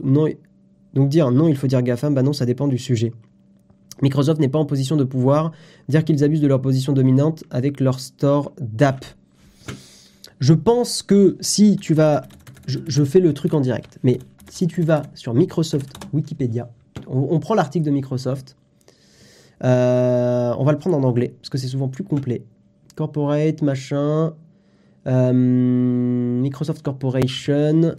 donc 0.93 1.09
dire 1.09 1.31
non, 1.31 1.47
il 1.47 1.55
faut 1.55 1.67
dire 1.67 1.81
GAFAM, 1.81 2.13
bah 2.13 2.23
non, 2.23 2.33
ça 2.33 2.45
dépend 2.45 2.67
du 2.67 2.77
sujet. 2.77 3.13
Microsoft 4.01 4.39
n'est 4.39 4.49
pas 4.49 4.59
en 4.59 4.65
position 4.65 4.95
de 4.95 5.03
pouvoir 5.03 5.51
dire 5.87 6.03
qu'ils 6.03 6.23
abusent 6.23 6.41
de 6.41 6.47
leur 6.47 6.61
position 6.61 6.93
dominante 6.93 7.43
avec 7.51 7.79
leur 7.79 7.99
store 7.99 8.53
d'app. 8.59 9.05
Je 10.43 10.53
pense 10.53 11.03
que 11.03 11.37
si 11.39 11.77
tu 11.77 11.93
vas... 11.93 12.27
Je, 12.67 13.03
fais 13.05 13.21
le 13.21 13.33
truc 13.33 13.53
en 13.53 13.61
direct, 13.61 13.97
mais 14.03 14.19
si 14.49 14.67
tu 14.67 14.81
vas 14.81 15.03
sur 15.13 15.33
Microsoft 15.33 15.95
Wikipédia, 16.11 16.69
on, 17.07 17.39
prend 17.39 17.53
l'article 17.53 17.85
de 17.85 17.91
Microsoft, 17.91 18.57
euh, 19.63 20.53
on 20.57 20.65
va 20.65 20.73
le 20.73 20.77
prendre 20.79 20.97
en 20.97 21.03
anglais, 21.03 21.33
parce 21.39 21.49
que 21.49 21.57
c'est 21.57 21.69
souvent 21.69 21.87
plus 21.87 22.03
complet. 22.03 22.43
Corporate, 22.97 23.61
machin, 23.61 24.33
euh, 25.07 25.31
Microsoft 25.33 26.81
Corporation, 26.81 27.95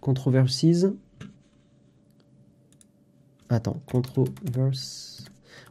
Controversies. 0.00 0.86
Attends, 3.50 3.82
Controverse. 3.90 5.26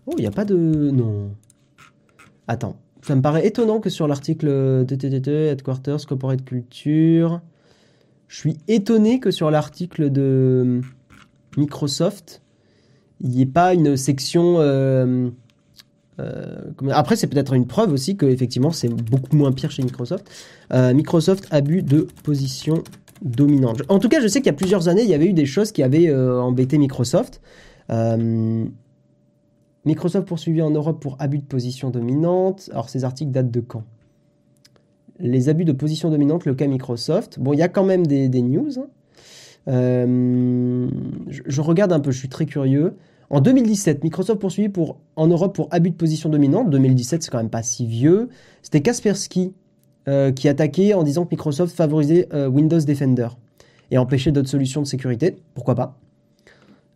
Oh, 0.05 0.13
il 0.17 0.21
n'y 0.21 0.27
a 0.27 0.31
pas 0.31 0.45
de. 0.45 0.91
Non. 0.93 1.31
Attends. 2.47 2.82
Ça 3.03 3.15
me 3.15 3.21
paraît 3.21 3.45
étonnant 3.45 3.79
que 3.81 3.89
sur 3.89 4.07
l'article 4.07 4.85
TTT, 4.87 5.47
Headquarters, 5.47 6.05
Corporate 6.07 6.43
Culture. 6.45 7.41
Je 8.29 8.37
suis 8.37 8.57
étonné 8.69 9.19
que 9.19 9.29
sur 9.29 9.51
l'article 9.51 10.09
de 10.09 10.79
Microsoft, 11.57 12.41
il 13.19 13.29
n'y 13.29 13.41
ait 13.41 13.45
pas 13.45 13.73
une 13.73 13.97
section. 13.97 14.55
Euh, 14.59 15.29
euh, 16.19 16.71
après, 16.91 17.17
c'est 17.17 17.27
peut-être 17.27 17.53
une 17.53 17.67
preuve 17.67 17.91
aussi 17.91 18.15
que 18.15 18.25
effectivement 18.25 18.71
c'est 18.71 18.87
beaucoup 18.87 19.35
moins 19.35 19.51
pire 19.51 19.69
chez 19.69 19.83
Microsoft. 19.83 20.29
Euh, 20.73 20.93
Microsoft 20.93 21.45
abus 21.51 21.83
de 21.83 22.07
position 22.23 22.85
dominante. 23.21 23.81
En 23.89 23.99
tout 23.99 24.07
cas, 24.07 24.21
je 24.21 24.27
sais 24.27 24.39
qu'il 24.39 24.47
y 24.47 24.55
a 24.55 24.57
plusieurs 24.57 24.87
années, 24.87 25.03
il 25.03 25.09
y 25.09 25.13
avait 25.13 25.27
eu 25.27 25.33
des 25.33 25.45
choses 25.45 25.73
qui 25.73 25.83
avaient 25.83 26.13
embêté 26.13 26.77
Microsoft. 26.77 27.41
Microsoft 29.86 30.27
poursuivi 30.27 30.61
en 30.61 30.71
Europe 30.71 31.01
pour 31.01 31.15
abus 31.19 31.39
de 31.39 31.45
position 31.45 31.89
dominante. 31.89 32.69
Alors, 32.71 32.89
ces 32.89 33.03
articles 33.03 33.31
datent 33.31 33.51
de 33.51 33.59
quand? 33.59 33.84
Les 35.19 35.49
abus 35.49 35.65
de 35.65 35.71
position 35.71 36.09
dominante, 36.09 36.45
le 36.45 36.55
cas 36.55 36.67
Microsoft. 36.67 37.39
Bon, 37.39 37.53
il 37.53 37.59
y 37.59 37.61
a 37.61 37.67
quand 37.67 37.84
même 37.84 38.05
des, 38.07 38.41
news. 38.41 38.79
Hein. 38.79 38.88
je, 39.67 41.41
je, 41.45 41.61
regarde 41.61 41.93
un 41.93 41.99
peu, 41.99 42.11
je 42.11 42.19
suis 42.19 42.29
très 42.29 42.45
curieux. 42.45 42.95
En 43.29 43.41
2017, 43.41 44.03
Microsoft 44.03 44.39
poursuivi 44.39 44.69
pour, 44.69 44.97
en 45.15 45.27
Europe 45.27 45.55
pour 45.55 45.67
abus 45.71 45.89
de 45.89 45.95
position 45.95 46.29
dominante. 46.29 46.69
2017, 46.69 47.23
c'est 47.23 47.31
quand 47.31 47.38
même 47.38 47.49
pas 47.49 47.63
si 47.63 47.86
vieux. 47.86 48.29
C'était 48.61 48.81
Kaspersky 48.81 49.53
euh, 50.07 50.31
qui 50.31 50.49
attaquait 50.49 50.93
en 50.93 51.03
disant 51.03 51.25
que 51.25 51.29
Microsoft 51.31 51.75
favorisait 51.75 52.27
euh, 52.34 52.47
Windows 52.47 52.79
Defender 52.79 53.29
et 53.89 53.97
empêchait 53.97 54.31
d'autres 54.31 54.49
solutions 54.49 54.81
de 54.81 54.86
sécurité. 54.86 55.38
Pourquoi 55.55 55.75
pas? 55.75 55.97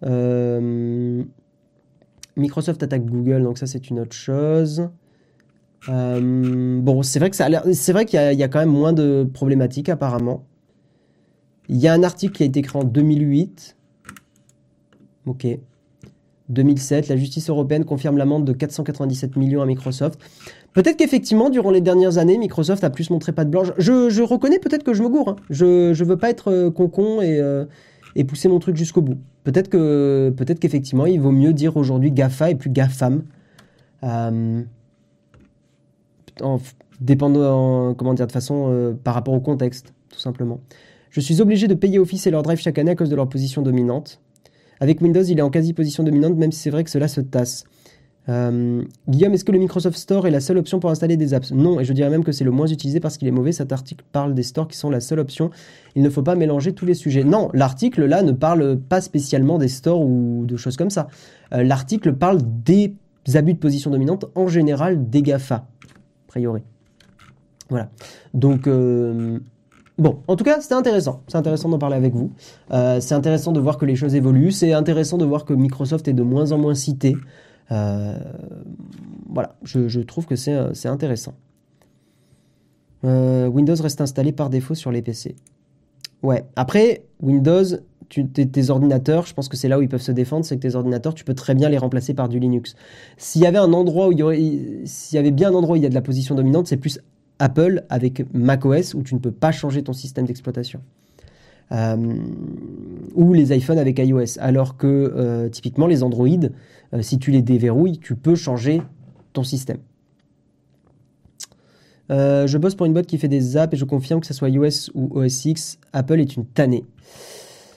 Euh, 0.06 1.24
Microsoft 2.38 2.82
attaque 2.84 3.06
Google, 3.06 3.44
donc 3.44 3.58
ça 3.58 3.66
c'est 3.66 3.90
une 3.90 4.00
autre 4.00 4.16
chose. 4.16 4.90
bon, 5.88 7.04
c'est 7.04 7.20
vrai 7.20 7.30
qu'il 7.30 8.20
y, 8.20 8.36
y, 8.36 8.44
a 8.44 8.48
quand 8.48 8.60
même 8.60 8.70
moins 8.70 8.94
de 8.94 9.28
problématiques 9.34 9.90
apparemment. 9.90 10.46
Il 11.70 11.78
y 11.78 11.88
a 11.88 11.94
un 11.94 12.04
article 12.04 12.34
qui 12.34 12.44
a 12.44 12.46
été 12.46 12.60
écrit 12.60 12.78
en 12.78 12.84
2008. 12.84 13.76
Ok. 15.26 15.48
2007, 16.50 17.10
la 17.10 17.18
justice 17.18 17.50
européenne 17.50 17.84
confirme 17.84 18.18
l'amende 18.18 18.46
de 18.46 18.54
497 18.54 19.36
millions 19.36 19.62
à 19.62 19.66
Microsoft. 19.66 20.20
Peut-être 20.74 20.98
qu'effectivement, 20.98 21.50
durant 21.50 21.72
les 21.72 21.82
dernières 21.82 22.18
années, 22.18 22.38
Microsoft 22.38 22.84
a 22.84 22.90
plus 22.90 23.10
montré 23.10 23.32
pas 23.34 23.44
de 23.44 23.50
blanche. 23.50 23.72
Je, 23.78 24.22
reconnais 24.22 24.60
peut-être 24.60 24.84
que 24.84 24.94
je 24.94 25.04
me 25.04 25.10
gourre. 25.10 25.30
Hein. 25.30 25.36
Je 25.50 25.90
ne 25.90 26.06
veux 26.06 26.18
pas 26.18 26.30
être 26.30 26.52
euh, 26.52 26.72
concon 26.72 27.22
et, 27.22 27.40
euh, 27.42 27.66
et 28.18 28.24
pousser 28.24 28.50
mon 28.50 28.60
truc 28.60 28.76
jusqu'au 28.76 29.02
bout. 29.02 29.18
Peut-être 29.44 29.70
que 29.70 30.34
peut-être 30.36 30.60
qu'effectivement, 30.60 31.06
il 31.06 31.22
vaut 31.22 31.32
mieux 31.32 31.54
dire 31.54 31.78
aujourd'hui 31.78 32.12
GAFA 32.12 32.50
et 32.50 32.56
plus 32.56 32.72
GAFAM. 32.72 33.24
Euh, 34.04 34.64
en, 36.42 36.60
dépendant, 37.00 37.94
comment 37.94 38.16
dire, 38.16 38.28
de 38.28 38.32
façon 38.32 38.70
euh, 38.70 38.94
par 38.94 39.14
rapport 39.14 39.36
au 39.36 39.40
contexte, 39.40 39.94
tout 40.10 40.20
simplement. 40.20 40.60
Je 41.12 41.22
suis 41.22 41.42
obligé 41.42 41.68
de 41.68 41.76
payer 41.76 42.00
Office 42.00 42.26
et 42.28 42.32
leur 42.32 42.42
Drive 42.42 42.60
chaque 42.60 42.80
année 42.80 42.92
à 42.92 42.96
cause 42.96 43.10
de 43.10 43.16
leur 43.16 43.30
position 43.30 43.62
dominante. 43.62 44.20
Avec 44.80 45.00
Windows, 45.02 45.24
il 45.24 45.38
est 45.38 45.44
en 45.44 45.50
quasi 45.50 45.74
position 45.74 46.04
dominante, 46.04 46.36
même 46.36 46.52
si 46.52 46.60
c'est 46.60 46.70
vrai 46.72 46.84
que 46.84 46.90
cela 46.90 47.08
se 47.08 47.22
tasse. 47.22 47.66
Euh, 48.30 48.84
Guillaume, 49.08 49.34
est-ce 49.34 49.46
que 49.46 49.52
le 49.52 49.60
Microsoft 49.60 49.98
Store 49.98 50.28
est 50.28 50.32
la 50.32 50.42
seule 50.42 50.58
option 50.58 50.80
pour 50.80 50.90
installer 50.90 51.18
des 51.18 51.34
apps? 51.34 51.52
Non, 51.52 51.80
et 51.80 51.86
je 51.86 51.94
dirais 51.94 52.10
même 52.10 52.24
que 52.24 52.32
c'est 52.32 52.44
le 52.44 52.52
moins 52.52 52.68
utilisé 52.68 53.00
parce 53.00 53.18
qu'il 53.18 53.28
est 53.28 53.32
mauvais. 53.32 53.52
Cet 53.52 53.72
article 53.72 54.04
parle 54.12 54.34
des 54.34 54.44
stores 54.44 54.68
qui 54.68 54.78
sont 54.78 54.90
la 54.90 55.00
seule 55.00 55.20
option. 55.20 55.50
Il 55.96 56.04
ne 56.04 56.10
faut 56.10 56.24
pas 56.24 56.36
mélanger 56.36 56.74
tous 56.74 56.86
les 56.86 56.94
sujets. 56.94 57.24
Non, 57.24 57.50
l'article 57.54 58.06
là 58.06 58.24
ne 58.24 58.34
parle 58.34 58.78
pas 58.78 59.02
spécialement 59.02 59.58
des 59.58 59.70
stores 59.70 60.02
ou 60.02 60.46
de 60.46 60.58
choses 60.58 60.78
comme 60.78 60.90
ça. 60.90 61.08
Euh, 61.54 61.64
l'article 61.64 62.14
parle 62.14 62.40
des 62.44 62.96
abus 63.34 63.54
de 63.54 63.60
position 63.60 63.92
dominante 63.92 64.26
en 64.36 64.48
général 64.48 65.10
des 65.10 65.22
GAFA, 65.22 65.56
a 65.56 65.68
priori. 66.28 66.62
Voilà. 67.70 67.90
Donc, 68.34 68.68
euh, 68.68 69.40
Bon, 69.98 70.20
en 70.28 70.36
tout 70.36 70.44
cas, 70.44 70.62
c'était 70.62 70.76
intéressant. 70.76 71.24
C'est 71.28 71.40
intéressant 71.40 71.70
d'en 71.70 71.80
parler 71.80 71.96
avec 71.96 72.14
vous. 72.14 72.32
C'est 72.70 73.16
intéressant 73.16 73.52
de 73.52 73.60
voir 73.60 73.80
que 73.80 73.86
les 73.86 73.96
choses 73.96 74.14
évoluent. 74.14 74.52
C'est 74.52 74.72
intéressant 74.72 75.18
de 75.18 75.26
voir 75.26 75.44
que 75.44 75.56
Microsoft 75.56 76.08
est 76.08 76.14
de 76.14 76.22
moins 76.22 76.52
en 76.52 76.60
moins 76.60 76.76
cité. 76.76 77.18
Euh, 77.72 78.18
voilà, 79.30 79.56
je, 79.64 80.00
trouve 80.00 80.26
que 80.26 80.36
c'est 80.36 80.54
euh, 80.54 80.72
intéressant. 80.86 81.34
Windows 83.04 83.76
reste 83.82 84.02
installé 84.02 84.32
par 84.34 84.50
défaut 84.50 84.76
sur 84.76 84.92
les 84.92 85.02
PC. 85.02 85.36
Ouais, 86.24 86.44
après, 86.56 87.06
Windows, 87.22 87.64
tes, 88.10 88.70
ordinateurs, 88.70 89.26
je 89.26 89.34
pense 89.34 89.48
que 89.48 89.58
c'est 89.58 89.68
là 89.68 89.80
où 89.80 89.82
ils 89.82 89.90
peuvent 89.90 90.02
se 90.02 90.12
défendre, 90.12 90.46
c'est 90.46 90.56
que 90.56 90.62
tes 90.62 90.76
ordinateurs, 90.76 91.14
tu 91.14 91.24
peux 91.24 91.34
très 91.34 91.56
bien 91.56 91.70
les 91.70 91.78
remplacer 91.78 92.14
par 92.14 92.30
du 92.30 92.40
Linux. 92.40 92.76
S'il 93.18 93.42
y 93.42 93.46
avait 93.46 93.58
un 93.58 93.74
endroit 93.74 94.10
s'il 94.12 95.16
y 95.16 95.18
avait 95.18 95.32
bien 95.32 95.50
un 95.52 95.54
endroit 95.54 95.74
où 95.74 95.78
il 95.78 95.84
y 95.84 95.86
a 95.86 95.90
de 95.90 95.94
la 95.94 96.02
position 96.02 96.36
dominante, 96.36 96.68
c'est 96.68 96.78
plus 96.78 97.00
Apple 97.40 97.84
avec 97.90 98.26
macOS 98.34 98.94
où 98.94 99.04
tu 99.04 99.14
ne 99.14 99.20
peux 99.20 99.32
pas 99.32 99.52
changer 99.52 99.84
ton 99.84 99.94
système 99.94 100.26
d'exploitation. 100.26 100.82
Euh, 101.72 102.16
ou 103.16 103.34
les 103.34 103.56
iPhones 103.56 103.78
avec 103.78 104.00
iOS. 104.00 104.40
Alors 104.40 104.78
que 104.78 104.88
euh, 104.88 105.50
typiquement 105.50 105.88
les 105.88 106.04
Android, 106.04 106.28
euh, 106.94 107.02
si 107.02 107.20
tu 107.20 107.32
les 107.32 107.42
déverrouilles, 107.42 108.00
tu 108.00 108.16
peux 108.16 108.36
changer 108.36 108.82
ton 109.34 109.44
système. 109.44 109.80
je 112.10 112.58
bosse 112.58 112.76
pour 112.76 112.86
une 112.86 112.94
boîte 112.94 113.08
qui 113.08 113.18
fait 113.18 113.28
des 113.28 113.58
apps 113.58 113.74
et 113.74 113.78
je 113.78 113.86
confirme 113.86 114.22
que 114.22 114.28
ce 114.28 114.34
soit 114.34 114.50
iOS 114.50 114.92
ou 114.94 115.10
OS 115.20 115.46
X, 115.46 115.80
Apple 115.94 116.20
est 116.20 116.38
une 116.38 116.46
tannée. 116.46 116.86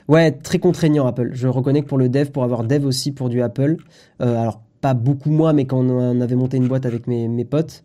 Ouais, 0.07 0.31
très 0.31 0.59
contraignant 0.59 1.07
Apple. 1.07 1.31
Je 1.33 1.49
reconnais 1.49 1.83
que 1.83 1.89
pour 1.89 1.99
le 1.99 2.09
dev, 2.09 2.31
pour 2.31 2.45
avoir 2.45 2.65
dev 2.65 2.85
aussi 2.87 3.13
pour 3.13 3.29
du 3.29 3.43
Apple, 3.43 3.77
alors 4.21 4.63
pas 4.81 4.95
beaucoup 4.95 5.31
moi, 5.31 5.53
mais 5.53 5.67
quand 5.67 5.79
on 5.79 6.21
avait 6.21 6.37
monté 6.37 6.57
une 6.57 6.69
boîte 6.69 6.87
avec 6.87 7.07
mes, 7.07 7.45
potes, 7.45 7.83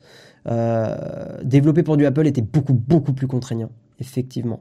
développer 1.43 1.83
pour 1.83 1.97
du 1.97 2.05
Apple 2.05 2.27
était 2.27 2.41
beaucoup, 2.41 2.73
beaucoup 2.73 3.13
plus 3.13 3.27
contraignant, 3.27 3.69
effectivement. 3.99 4.59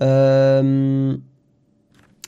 Euh, 0.00 1.16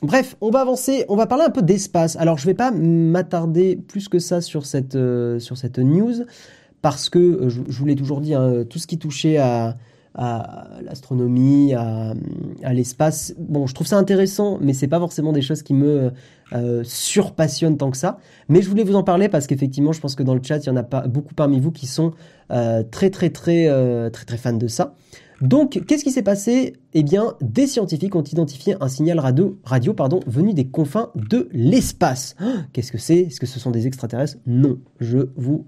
bref, 0.03 0.37
on 0.41 0.51
va 0.51 0.61
avancer, 0.61 1.05
on 1.09 1.17
va 1.17 1.27
parler 1.27 1.45
un 1.45 1.51
peu 1.51 1.63
d'espace. 1.63 2.17
Alors, 2.17 2.39
je 2.39 2.45
ne 2.45 2.47
vais 2.51 2.55
pas 2.55 2.71
m'attarder 2.71 3.77
plus 3.77 4.09
que 4.09 4.19
ça 4.19 4.41
sur 4.41 4.67
cette, 4.67 4.97
euh, 4.97 5.39
news, 5.79 6.25
parce 6.83 7.11
que, 7.11 7.49
je, 7.49 7.61
vous 7.61 7.87
l'ai 7.87 7.97
toujours 7.97 8.21
dit, 8.21 8.35
hein, 8.35 8.65
tout 8.69 8.79
ce 8.79 8.87
qui 8.87 8.99
touchait 8.99 9.39
à, 9.39 9.77
l'astronomie, 10.83 11.73
à, 11.75 12.15
l'espace. 12.73 13.35
Bon, 13.39 13.67
je 13.67 13.75
trouve 13.75 13.87
ça 13.87 13.97
intéressant, 13.97 14.59
mais 14.61 14.73
c'est 14.73 14.89
pas 14.89 14.99
forcément 14.99 15.33
des 15.33 15.43
choses 15.43 15.63
qui 15.63 15.73
me 15.73 16.11
euh, 16.53 16.83
surpassionnent 16.83 17.77
tant 17.77 17.91
que 17.91 17.97
ça. 17.97 18.19
Mais 18.49 18.61
je 18.61 18.69
voulais 18.69 18.83
vous 18.83 18.97
en 18.97 19.05
parler 19.05 19.29
parce 19.29 19.47
qu'effectivement, 19.47 19.93
je 19.93 20.01
pense 20.01 20.17
que 20.17 20.25
dans 20.25 20.35
le 20.35 20.41
chat, 20.43 20.59
il 20.59 20.67
y 20.67 20.71
en 20.71 20.77
a 20.77 20.83
pas 20.83 21.07
beaucoup 21.07 21.35
parmi 21.35 21.61
vous 21.61 21.71
qui 21.71 21.87
sont 21.87 22.13
euh, 22.51 22.83
très 22.83 23.11
très 23.11 23.31
très 23.31 23.69
euh, 23.69 24.11
très 24.11 24.25
très 24.25 24.37
fans 24.37 24.53
de 24.53 24.67
ça. 24.67 24.95
Donc, 25.41 25.83
qu'est-ce 25.87 26.05
qui 26.05 26.11
s'est 26.11 26.23
passé? 26.23 26.75
Eh 26.93 27.03
bien, 27.03 27.35
des 27.41 27.67
scientifiques 27.67 28.15
ont 28.15 28.23
identifié 28.23 28.77
un 28.81 28.89
signal 28.89 29.19
radio, 29.19 29.59
radio 29.65 29.95
pardon, 29.95 30.21
venu 30.27 30.53
des 30.53 30.69
confins 30.69 31.11
de 31.15 31.49
l'espace. 31.53 32.37
Qu'est-ce 32.73 32.93
que 32.93 32.99
c'est? 32.99 33.21
Est-ce 33.21 33.41
que 33.41 33.47
ce 33.47 33.59
sont 33.59 33.71
des 33.71 33.87
extraterrestres? 33.87 34.39
Non, 34.47 34.79
je 35.01 35.31
vous 35.37 35.67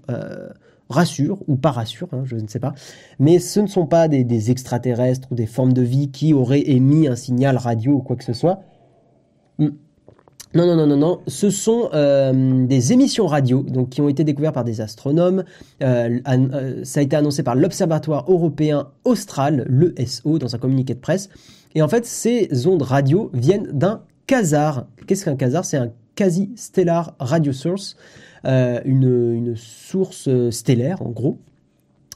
rassure 0.89 1.39
ou 1.47 1.55
pas 1.55 1.71
rassure, 1.71 2.07
hein, 2.11 2.23
je 2.25 2.35
ne 2.35 2.47
sais 2.47 2.59
pas. 2.59 2.73
Mais 3.19 3.39
ce 3.39 3.59
ne 3.59 3.67
sont 3.67 3.85
pas 3.85 4.07
des, 4.07 4.51
extraterrestres 4.51 5.27
ou 5.31 5.35
des 5.35 5.45
formes 5.45 5.73
de 5.73 5.81
vie 5.81 6.11
qui 6.11 6.33
auraient 6.33 6.69
émis 6.69 7.07
un 7.07 7.15
signal 7.15 7.57
radio 7.57 7.93
ou 7.93 8.01
quoi 8.01 8.15
que 8.15 8.23
ce 8.23 8.33
soit. 8.33 8.61
Non, 10.55 10.67
non, 10.67 10.75
non, 10.75 10.85
non, 10.85 10.97
non. 10.97 11.21
Ce 11.25 11.49
sont 11.49 11.89
euh, 11.93 12.65
des 12.67 12.93
émissions 12.93 13.25
radio 13.25 13.63
donc, 13.63 13.89
qui 13.89 14.01
ont 14.01 14.09
été 14.09 14.23
découvertes 14.23 14.53
par 14.53 14.63
des 14.63 14.81
astronomes. 14.81 15.43
Euh, 15.81 16.19
euh, 16.27 16.81
ça 16.83 16.99
a 16.99 17.03
été 17.03 17.15
annoncé 17.15 17.41
par 17.41 17.55
l'Observatoire 17.55 18.25
européen 18.27 18.89
austral, 19.03 19.65
l'ESO, 19.67 20.37
dans 20.37 20.53
un 20.53 20.59
communiqué 20.59 20.93
de 20.93 20.99
presse. 20.99 21.29
Et 21.73 21.81
en 21.81 21.87
fait, 21.87 22.05
ces 22.05 22.67
ondes 22.67 22.83
radio 22.83 23.31
viennent 23.33 23.67
d'un 23.73 24.03
quasar. 24.27 24.85
Qu'est-ce 25.07 25.25
qu'un 25.25 25.35
quasar 25.35 25.65
C'est 25.65 25.77
un 25.77 25.89
quasi-stellar 26.13 27.15
radio 27.19 27.51
source. 27.51 27.97
une, 28.45 29.33
une 29.33 29.55
source 29.55 30.29
stellaire, 30.51 31.01
en 31.01 31.09
gros, 31.09 31.39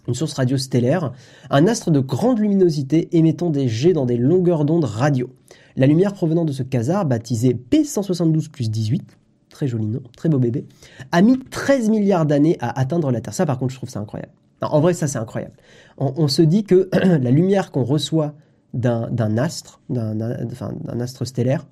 une 0.07 0.13
source 0.13 0.33
radio 0.33 0.57
stellaire, 0.57 1.11
un 1.49 1.65
astre 1.65 1.89
de 1.89 1.99
grande 1.99 2.38
luminosité 2.38 3.09
émettant 3.13 3.49
des 3.49 3.67
jets 3.67 3.93
dans 3.93 4.05
des 4.05 4.17
longueurs 4.17 4.63
d'onde 4.63 4.85
radio. 4.85 5.29
La 5.78 5.86
lumière 5.86 6.13
provenant 6.13 6.43
de 6.43 6.51
ce 6.51 6.63
quasar, 6.63 7.05
baptisé 7.05 7.53
P172 7.53 8.49
plus 8.49 8.71
18, 8.71 9.15
très 9.49 9.67
joli 9.67 9.86
nom, 9.86 10.01
très 10.17 10.28
beau 10.28 10.39
bébé, 10.39 10.65
a 11.11 11.21
mis 11.21 11.38
13 11.38 11.89
milliards 11.89 12.25
d'années 12.25 12.57
à 12.59 12.80
atteindre 12.80 13.11
la 13.11 13.21
Terre. 13.21 13.36
Ça, 13.36 13.45
par 13.45 13.59
contre, 13.59 13.73
je 13.73 13.78
trouve 13.78 13.89
ça 13.89 13.99
incroyable. 13.99 14.32
en 14.61 14.82
vrai, 14.82 14.93
ça, 14.93 15.05
c'est 15.05 15.19
incroyable. 15.19 15.53
On, 15.97 16.28
se 16.28 16.41
dit 16.41 16.63
que 16.63 16.89
la 16.93 17.30
lumière 17.30 17.71
qu'on 17.71 17.84
reçoit 17.84 18.34
d'un 18.73 19.38
astre, 19.38 19.80
d'un 19.89 20.99
astre 20.99 21.25
stellaire, 21.25 21.67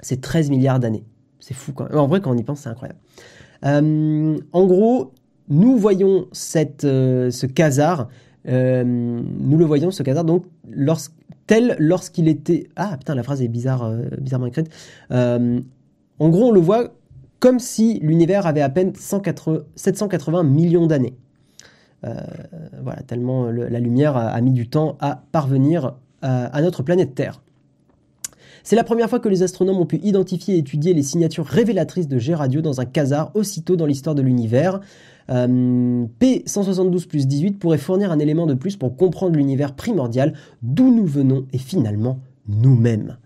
c'est 0.00 0.22
13 0.22 0.48
milliards 0.48 0.80
d'années. 0.80 1.04
C'est 1.40 1.54
fou 1.54 1.72
quand. 1.72 1.94
En 1.94 2.06
vrai, 2.06 2.22
quand 2.22 2.30
on 2.30 2.36
y 2.38 2.42
pense, 2.42 2.60
c'est 2.60 2.70
incroyable. 2.70 3.00
Euh, 3.66 4.38
en 4.52 4.66
gros, 4.66 5.12
nous 5.50 5.76
voyons 5.76 6.26
euh, 6.84 7.30
ce 7.30 7.46
quasar, 7.46 8.08
euh, 8.48 8.82
nous 8.84 9.58
le 9.58 9.64
voyons, 9.66 9.90
ce 9.90 10.02
quasar, 10.02 10.24
donc, 10.24 10.46
tel 11.50 11.74
lorsqu'il 11.80 12.28
était... 12.28 12.68
Ah, 12.76 12.96
putain, 12.96 13.16
la 13.16 13.24
phrase 13.24 13.42
est 13.42 13.48
bizarre, 13.48 13.82
euh, 13.82 14.04
bizarrement 14.20 14.46
écrite. 14.46 14.68
en 15.10 16.28
gros, 16.28 16.44
on 16.44 16.52
le 16.52 16.60
voit 16.60 16.94
comme 17.40 17.58
si 17.58 17.98
l'univers 18.02 18.46
avait 18.46 18.60
à 18.60 18.68
peine 18.68 18.92
780 18.94 20.44
millions 20.44 20.86
d'années. 20.86 21.16
voilà, 22.04 23.02
tellement 23.08 23.50
la 23.50 23.80
lumière 23.80 24.16
a, 24.16 24.40
mis 24.40 24.52
du 24.52 24.68
temps 24.68 24.96
à 25.00 25.24
parvenir 25.32 25.94
à 26.22 26.62
notre 26.62 26.84
planète 26.84 27.16
Terre. 27.16 27.40
C'est 28.62 28.76
la 28.76 28.84
première 28.84 29.08
fois 29.08 29.18
que 29.18 29.28
les 29.28 29.42
astronomes 29.42 29.78
ont 29.78 29.86
pu 29.86 29.96
identifier 30.04 30.54
et 30.54 30.58
étudier 30.58 30.94
les 30.94 31.02
signatures 31.02 31.46
révélatrices 31.46 32.08
de 32.08 32.18
G 32.18 32.34
radio 32.34 32.60
dans 32.60 32.80
un 32.80 32.84
quasar 32.84 33.30
aussitôt 33.34 33.74
dans 33.74 33.86
l'histoire 33.86 34.14
de 34.14 34.22
l'univers. 34.22 34.80
Euh, 35.30 36.06
P172 36.20 37.06
plus 37.06 37.26
18 37.26 37.58
pourrait 37.58 37.78
fournir 37.78 38.10
un 38.10 38.18
élément 38.18 38.46
de 38.46 38.54
plus 38.54 38.76
pour 38.76 38.96
comprendre 38.96 39.36
l'univers 39.36 39.74
primordial, 39.74 40.34
d'où 40.62 40.94
nous 40.94 41.06
venons 41.06 41.46
et 41.52 41.58
finalement 41.58 42.18
nous-mêmes. 42.48 43.16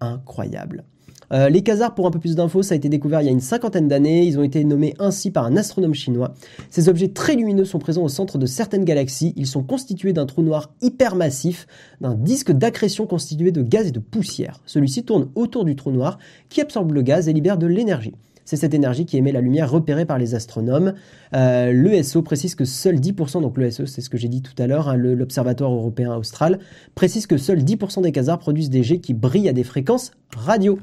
incroyable. 0.00 0.84
Euh, 1.32 1.48
les 1.48 1.62
quasars, 1.62 1.94
pour 1.94 2.06
un 2.06 2.10
peu 2.10 2.18
plus 2.18 2.36
d'infos, 2.36 2.62
ça 2.62 2.74
a 2.74 2.76
été 2.76 2.88
découvert 2.88 3.20
il 3.20 3.24
y 3.24 3.28
a 3.28 3.32
une 3.32 3.40
cinquantaine 3.40 3.88
d'années. 3.88 4.24
Ils 4.24 4.38
ont 4.38 4.42
été 4.42 4.62
nommés 4.64 4.94
ainsi 4.98 5.30
par 5.30 5.44
un 5.44 5.56
astronome 5.56 5.94
chinois. 5.94 6.34
Ces 6.70 6.88
objets 6.88 7.08
très 7.08 7.34
lumineux 7.34 7.64
sont 7.64 7.78
présents 7.78 8.04
au 8.04 8.08
centre 8.08 8.38
de 8.38 8.46
certaines 8.46 8.84
galaxies. 8.84 9.32
Ils 9.36 9.46
sont 9.46 9.62
constitués 9.62 10.12
d'un 10.12 10.26
trou 10.26 10.42
noir 10.42 10.70
hypermassif, 10.82 11.66
d'un 12.00 12.14
disque 12.14 12.52
d'accrétion 12.52 13.06
constitué 13.06 13.50
de 13.50 13.62
gaz 13.62 13.88
et 13.88 13.92
de 13.92 13.98
poussière. 13.98 14.60
Celui-ci 14.66 15.04
tourne 15.04 15.28
autour 15.34 15.64
du 15.64 15.74
trou 15.74 15.90
noir 15.90 16.18
qui 16.48 16.60
absorbe 16.60 16.92
le 16.92 17.02
gaz 17.02 17.28
et 17.28 17.32
libère 17.32 17.58
de 17.58 17.66
l'énergie. 17.66 18.14
C'est 18.46 18.56
cette 18.56 18.74
énergie 18.74 19.04
qui 19.06 19.16
émet 19.16 19.32
la 19.32 19.40
lumière 19.40 19.70
repérée 19.70 20.06
par 20.06 20.18
les 20.18 20.36
astronomes. 20.36 20.94
Euh, 21.34 21.72
L'ESO 21.72 22.22
précise 22.22 22.54
que 22.54 22.64
seuls 22.64 23.00
10%, 23.00 23.42
donc 23.42 23.58
l'ESO 23.58 23.86
c'est 23.86 24.00
ce 24.00 24.08
que 24.08 24.16
j'ai 24.16 24.28
dit 24.28 24.40
tout 24.40 24.54
à 24.62 24.68
l'heure, 24.68 24.88
hein, 24.88 24.96
l'Observatoire 24.96 25.72
européen 25.72 26.16
austral, 26.16 26.60
précise 26.94 27.26
que 27.26 27.36
seuls 27.38 27.58
10% 27.58 28.02
des 28.02 28.12
quasars 28.12 28.38
produisent 28.38 28.70
des 28.70 28.84
jets 28.84 29.00
qui 29.00 29.14
brillent 29.14 29.48
à 29.48 29.52
des 29.52 29.64
fréquences 29.64 30.12
radio. 30.36 30.78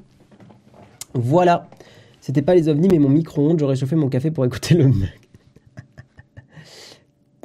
Voilà. 1.13 1.69
C'était 2.19 2.41
pas 2.41 2.53
les 2.53 2.67
ovnis, 2.67 2.89
mais 2.91 2.99
mon 2.99 3.09
micro-ondes. 3.09 3.59
J'aurais 3.59 3.77
chauffé 3.77 3.95
mon 3.95 4.09
café 4.09 4.29
pour 4.29 4.45
écouter 4.45 4.75
le 4.75 4.91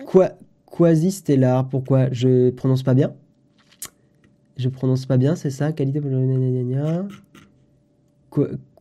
Quoi 0.04 0.30
Quasi 0.66 1.12
stellar. 1.12 1.68
Pourquoi 1.68 2.10
Je 2.10 2.50
prononce 2.50 2.82
pas 2.82 2.94
bien? 2.94 3.12
Je 4.56 4.68
prononce 4.68 5.06
pas 5.06 5.16
bien, 5.16 5.36
c'est 5.36 5.50
ça? 5.50 5.72
Qualité 5.72 6.00
pour 6.00 6.10
le. 6.10 7.08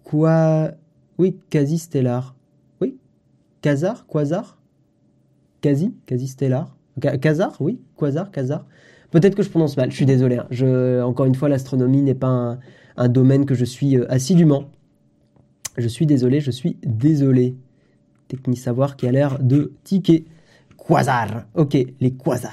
Quoi 0.04 0.72
Oui, 1.18 1.38
quasi 1.50 1.78
stellar. 1.78 2.36
Oui 2.82 2.98
Quasar 3.62 4.06
Quasar 4.08 4.58
Quasi 5.62 5.94
Quasi 6.06 6.28
stellar 6.28 6.76
Quasar 7.00 7.56
Oui 7.60 7.80
Quasar 7.98 8.32
Quasar 8.32 8.66
Peut-être 9.12 9.36
que 9.36 9.44
je 9.44 9.50
prononce 9.50 9.78
mal, 9.78 9.90
je 9.90 9.96
suis 9.96 10.06
désolé. 10.06 10.38
Hein. 10.38 11.04
Encore 11.04 11.26
une 11.26 11.36
fois, 11.36 11.48
l'astronomie 11.48 12.02
n'est 12.02 12.14
pas 12.14 12.58
un, 12.98 13.08
domaine 13.08 13.46
que 13.46 13.56
je 13.56 13.64
suis 13.64 13.98
euh, 13.98 14.06
assidûment. 14.12 14.66
Je 15.78 15.88
suis 15.88 16.06
désolé, 16.06 16.42
je 16.42 16.52
suis 16.52 16.78
désolé. 16.84 17.56
Technique 18.28 18.60
savoir 18.60 18.98
qui 18.98 19.08
a 19.08 19.12
l'air 19.12 19.40
de 19.40 19.72
ticker. 19.84 20.26
Quasar. 20.78 21.46
Ok, 21.56 21.78
les 22.02 22.12
quasars. 22.12 22.52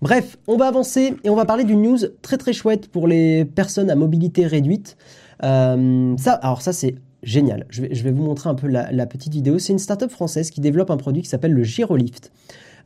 Bref, 0.00 0.36
on 0.48 0.56
va 0.56 0.66
avancer 0.66 1.14
et 1.22 1.30
on 1.30 1.36
va 1.36 1.44
parler 1.44 1.62
d'une 1.62 1.82
news 1.82 1.98
très 2.22 2.36
très 2.36 2.52
chouette 2.52 2.88
pour 2.88 3.06
les 3.06 3.44
personnes 3.44 3.88
à 3.88 3.94
mobilité 3.94 4.46
réduite. 4.46 4.96
Euh, 5.44 6.16
ça, 6.16 6.32
alors 6.32 6.62
ça 6.62 6.72
c'est 6.72 6.96
génial. 7.22 7.66
Je 7.70 7.82
vais, 7.82 8.10
vous 8.10 8.22
montrer 8.22 8.50
un 8.50 8.54
peu 8.54 8.66
la, 8.66 9.06
petite 9.06 9.32
vidéo. 9.32 9.58
C'est 9.58 9.72
une 9.72 9.78
startup 9.78 10.10
française 10.10 10.50
qui 10.50 10.60
développe 10.60 10.90
un 10.90 10.96
produit 10.96 11.22
qui 11.22 11.28
s'appelle 11.28 11.52
le 11.52 11.62
Gyrolift. 11.62 12.32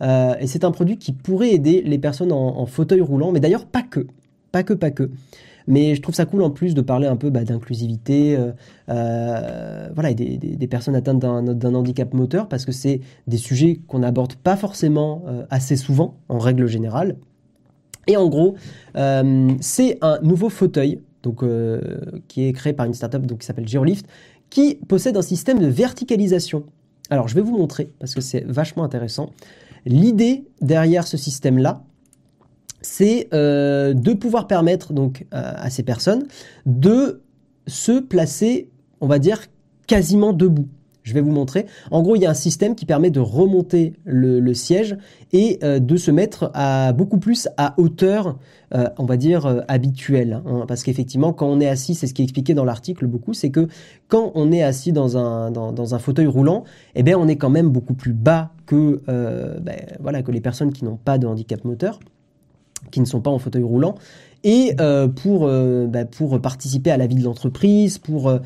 Euh, 0.03 0.35
et 0.41 0.47
c'est 0.47 0.65
un 0.65 0.73
produit 0.73 0.99
qui 0.99 1.13
pourrait 1.13 1.51
aider 1.51 1.83
les 1.83 1.99
personnes 1.99 2.33
en, 2.33 2.67
fauteuil 2.67 3.01
roulant, 3.01 3.33
mais 3.33 3.41
d'ailleurs 3.41 3.67
pas 3.67 3.83
que. 3.83 4.07
Pas 4.53 4.63
que, 4.63 4.75
pas 4.75 4.91
que. 4.91 5.11
Mais 5.69 5.97
je 5.97 6.03
trouve 6.03 6.15
ça 6.15 6.27
cool 6.27 6.43
en 6.43 6.51
plus 6.51 6.75
de 6.75 6.81
parler 6.81 7.09
un 7.09 7.17
peu 7.17 7.29
bah, 7.29 7.43
d'inclusivité, 7.43 8.37
euh, 8.37 8.53
euh, 8.89 9.89
voilà, 9.95 10.15
des, 10.15 10.39
des, 10.39 10.67
personnes 10.69 10.95
atteintes 10.95 11.19
d'un 11.19 11.75
handicap 11.75 12.15
moteur, 12.15 12.49
parce 12.49 12.65
que 12.65 12.71
c'est 12.71 13.01
des 13.27 13.37
sujets 13.37 13.81
qu'on 13.89 13.99
n'aborde 13.99 14.35
pas 14.35 14.57
forcément 14.57 15.25
assez 15.51 15.77
souvent, 15.77 16.15
en 16.29 16.39
règle 16.39 16.67
générale. 16.67 17.17
Et 18.07 18.17
en 18.17 18.29
gros, 18.29 18.55
c'est 19.61 19.99
un 20.03 20.21
nouveau 20.23 20.51
fauteuil 20.51 21.01
donc, 21.27 21.43
qui 22.29 22.47
est 22.47 22.53
créé 22.53 22.73
par 22.73 22.87
une 22.87 22.95
startup 22.95 23.27
donc, 23.27 23.41
qui 23.41 23.47
s'appelle 23.47 23.67
Geolift, 23.67 24.07
qui 24.51 24.77
possède 24.89 25.17
un 25.17 25.23
système 25.23 25.59
de 25.59 25.67
verticalisation. 25.67 26.65
Alors, 27.11 27.29
je 27.29 27.35
vais 27.35 27.41
vous 27.41 27.57
montrer 27.57 27.91
parce 27.99 28.15
que 28.15 28.21
c'est 28.21 28.45
vachement 28.45 28.85
intéressant. 28.85 29.31
L'idée 29.85 30.45
derrière 30.61 31.07
ce 31.07 31.17
système-là, 31.17 31.83
c'est 32.83 33.29
euh, 33.33 33.95
de 33.95 34.13
pouvoir 34.13 34.47
permettre 34.47 34.93
donc 34.93 35.27
euh, 35.35 35.53
à 35.57 35.71
ces 35.71 35.83
personnes 35.83 36.27
de 36.67 37.23
se 37.67 38.01
placer, 38.01 38.71
on 39.01 39.07
va 39.07 39.19
dire, 39.19 39.43
quasiment 39.87 40.33
debout. 40.33 40.69
Je 41.07 41.15
vais 41.15 41.21
vous 41.21 41.31
montrer. 41.31 41.67
En 41.93 42.03
gros, 42.03 42.17
il 42.17 42.23
y 42.23 42.27
a 42.27 42.31
un 42.31 42.35
système 42.35 42.75
qui 42.75 42.85
permet 42.85 43.11
de 43.11 43.21
remonter 43.21 43.93
le, 44.05 44.55
siège 44.55 44.97
et 45.33 45.61
euh, 45.63 45.79
de 45.79 45.97
se 45.97 46.11
mettre 46.11 46.51
à 46.53 46.93
beaucoup 46.93 47.19
plus 47.19 47.49
à 47.57 47.75
hauteur, 47.79 48.39
on 48.99 49.05
va 49.05 49.17
dire, 49.17 49.63
habituelle. 49.69 50.43
Hein. 50.45 50.65
parce 50.67 50.83
qu'effectivement, 50.83 51.33
quand 51.33 51.47
on 51.47 51.61
est 51.61 51.69
assis, 51.69 51.95
c'est 51.95 52.09
ce 52.09 52.15
qui 52.15 52.23
est 52.23 52.25
expliqué 52.25 52.53
dans 52.53 52.65
l'article 52.65 53.07
beaucoup, 53.07 53.33
c'est 53.33 53.51
que 53.51 53.69
quand 54.09 54.33
on 54.35 54.51
est 54.51 54.65
assis 54.65 54.91
dans 54.91 55.17
un, 55.17 55.53
dans, 55.53 55.95
un 55.95 55.99
fauteuil 56.01 56.27
roulant, 56.27 56.65
eh 56.97 57.05
bien, 57.05 57.17
on 57.17 57.29
est 57.29 57.37
quand 57.37 57.51
même 57.51 57.69
beaucoup 57.69 57.95
plus 57.95 58.13
bas 58.13 58.51
que, 58.67 59.01
ben, 59.07 59.77
voilà, 60.01 60.23
que 60.25 60.33
les 60.33 60.41
personnes 60.41 60.73
qui 60.73 60.85
n'ont 60.85 60.97
pas 60.97 61.19
de 61.19 61.29
handicap 61.29 61.65
moteur 61.65 62.01
qui 62.91 63.01
ne 63.01 63.05
sont 63.05 63.21
pas 63.21 63.31
en 63.31 63.39
fauteuil 63.39 63.63
roulant 63.63 63.97
et 64.47 64.77
euh, 64.81 65.09
pour 65.09 65.45
euh, 65.45 65.89
bah, 65.89 66.05
pour 66.05 66.41
participer 66.41 66.93
à 66.93 66.97
la 66.97 67.09
vie 67.09 67.17
de 67.17 67.25
l'entreprise, 67.25 67.99
pour 67.99 68.29
euh, 68.29 68.39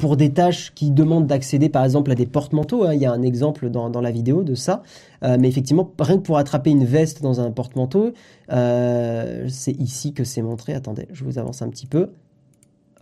pour 0.00 0.16
des 0.16 0.32
tâches 0.32 0.74
qui 0.74 0.90
demandent 0.90 1.28
d'accéder 1.28 1.68
par 1.68 1.84
exemple 1.84 2.10
à 2.10 2.16
des 2.16 2.26
porte-manteaux. 2.26 2.82
Hein. 2.82 2.94
il 2.94 3.00
y 3.00 3.06
a 3.06 3.12
un 3.12 3.22
exemple 3.22 3.70
dans, 3.70 3.88
dans 3.88 4.00
la 4.00 4.10
vidéo 4.10 4.42
de 4.42 4.56
ça, 4.56 4.82
mais 5.22 5.48
effectivement 5.48 5.90
rien 5.98 6.16
que 6.16 6.22
pour 6.22 6.38
attraper 6.38 6.70
une 6.70 6.84
veste 6.84 7.22
dans 7.22 7.40
un 7.40 7.52
porte-manteau, 7.52 8.12
c'est 8.48 9.78
ici 9.78 10.12
que 10.12 10.24
c'est 10.24 10.42
montré. 10.42 10.74
Attendez, 10.74 11.06
je 11.12 11.24
vous 11.24 11.38
avance 11.38 11.62
un 11.62 11.68
petit 11.68 11.86
peu. 11.86 12.10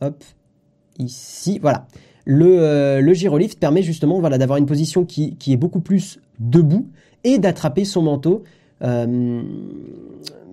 Hop, 0.03 0.23
ici, 0.99 1.59
voilà. 1.59 1.87
Le, 2.27 3.13
gyrolift 3.15 3.59
permet 3.59 3.83
justement 3.83 4.21
d'avoir 4.21 4.59
une 4.59 4.67
position 4.67 5.07
qui, 5.07 5.37
qui 5.37 5.55
est 5.55 5.57
beaucoup 5.57 5.81
plus 5.81 6.21
debout 6.39 6.87
et 7.25 7.39
d'attraper 7.39 7.87
son 7.87 8.03
manteau 8.03 8.45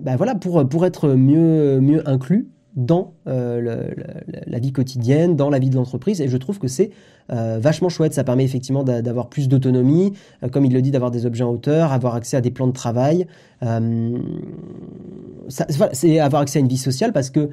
bah 0.02 0.16
voilà, 0.16 0.36
pour, 0.36 0.68
pour 0.68 0.86
être 0.86 1.10
mieux, 1.10 1.80
mieux 1.80 2.08
inclus 2.08 2.50
dans 2.76 3.14
euh, 3.28 3.88
la 4.47 4.60
vie 4.60 4.72
quotidienne, 4.72 5.36
dans 5.36 5.50
la 5.50 5.60
vie 5.60 5.70
de 5.70 5.76
l'entreprise. 5.76 6.22
Et 6.22 6.28
je 6.28 6.38
trouve 6.38 6.60
que 6.60 6.68
c'est 6.68 6.91
euh, 7.32 7.60
vachement 7.62 7.89
chouette. 7.89 8.14
Ça 8.14 8.24
permet 8.24 8.45
effectivement 8.45 8.84
d'avoir 8.84 9.28
plus 9.28 9.47
d'autonomie, 9.47 10.14
euh, 10.43 10.50
comme 10.50 10.66
il 10.66 10.74
le 10.74 10.82
dit, 10.82 10.91
d'avoir 10.91 11.12
des 11.12 11.26
objets 11.26 11.43
en 11.43 11.52
hauteur, 11.52 11.91
avoir 11.91 12.16
accès 12.16 12.38
à 12.38 12.41
des 12.41 12.52
plans 12.52 12.68
de 12.68 12.72
travail. 12.72 13.28
c'est 15.50 16.20
avoir 16.20 16.41
accès 16.41 16.60
à 16.60 16.62
une 16.62 16.68
vie 16.68 16.78
sociale 16.78 17.12
parce 17.12 17.30
que 17.30 17.50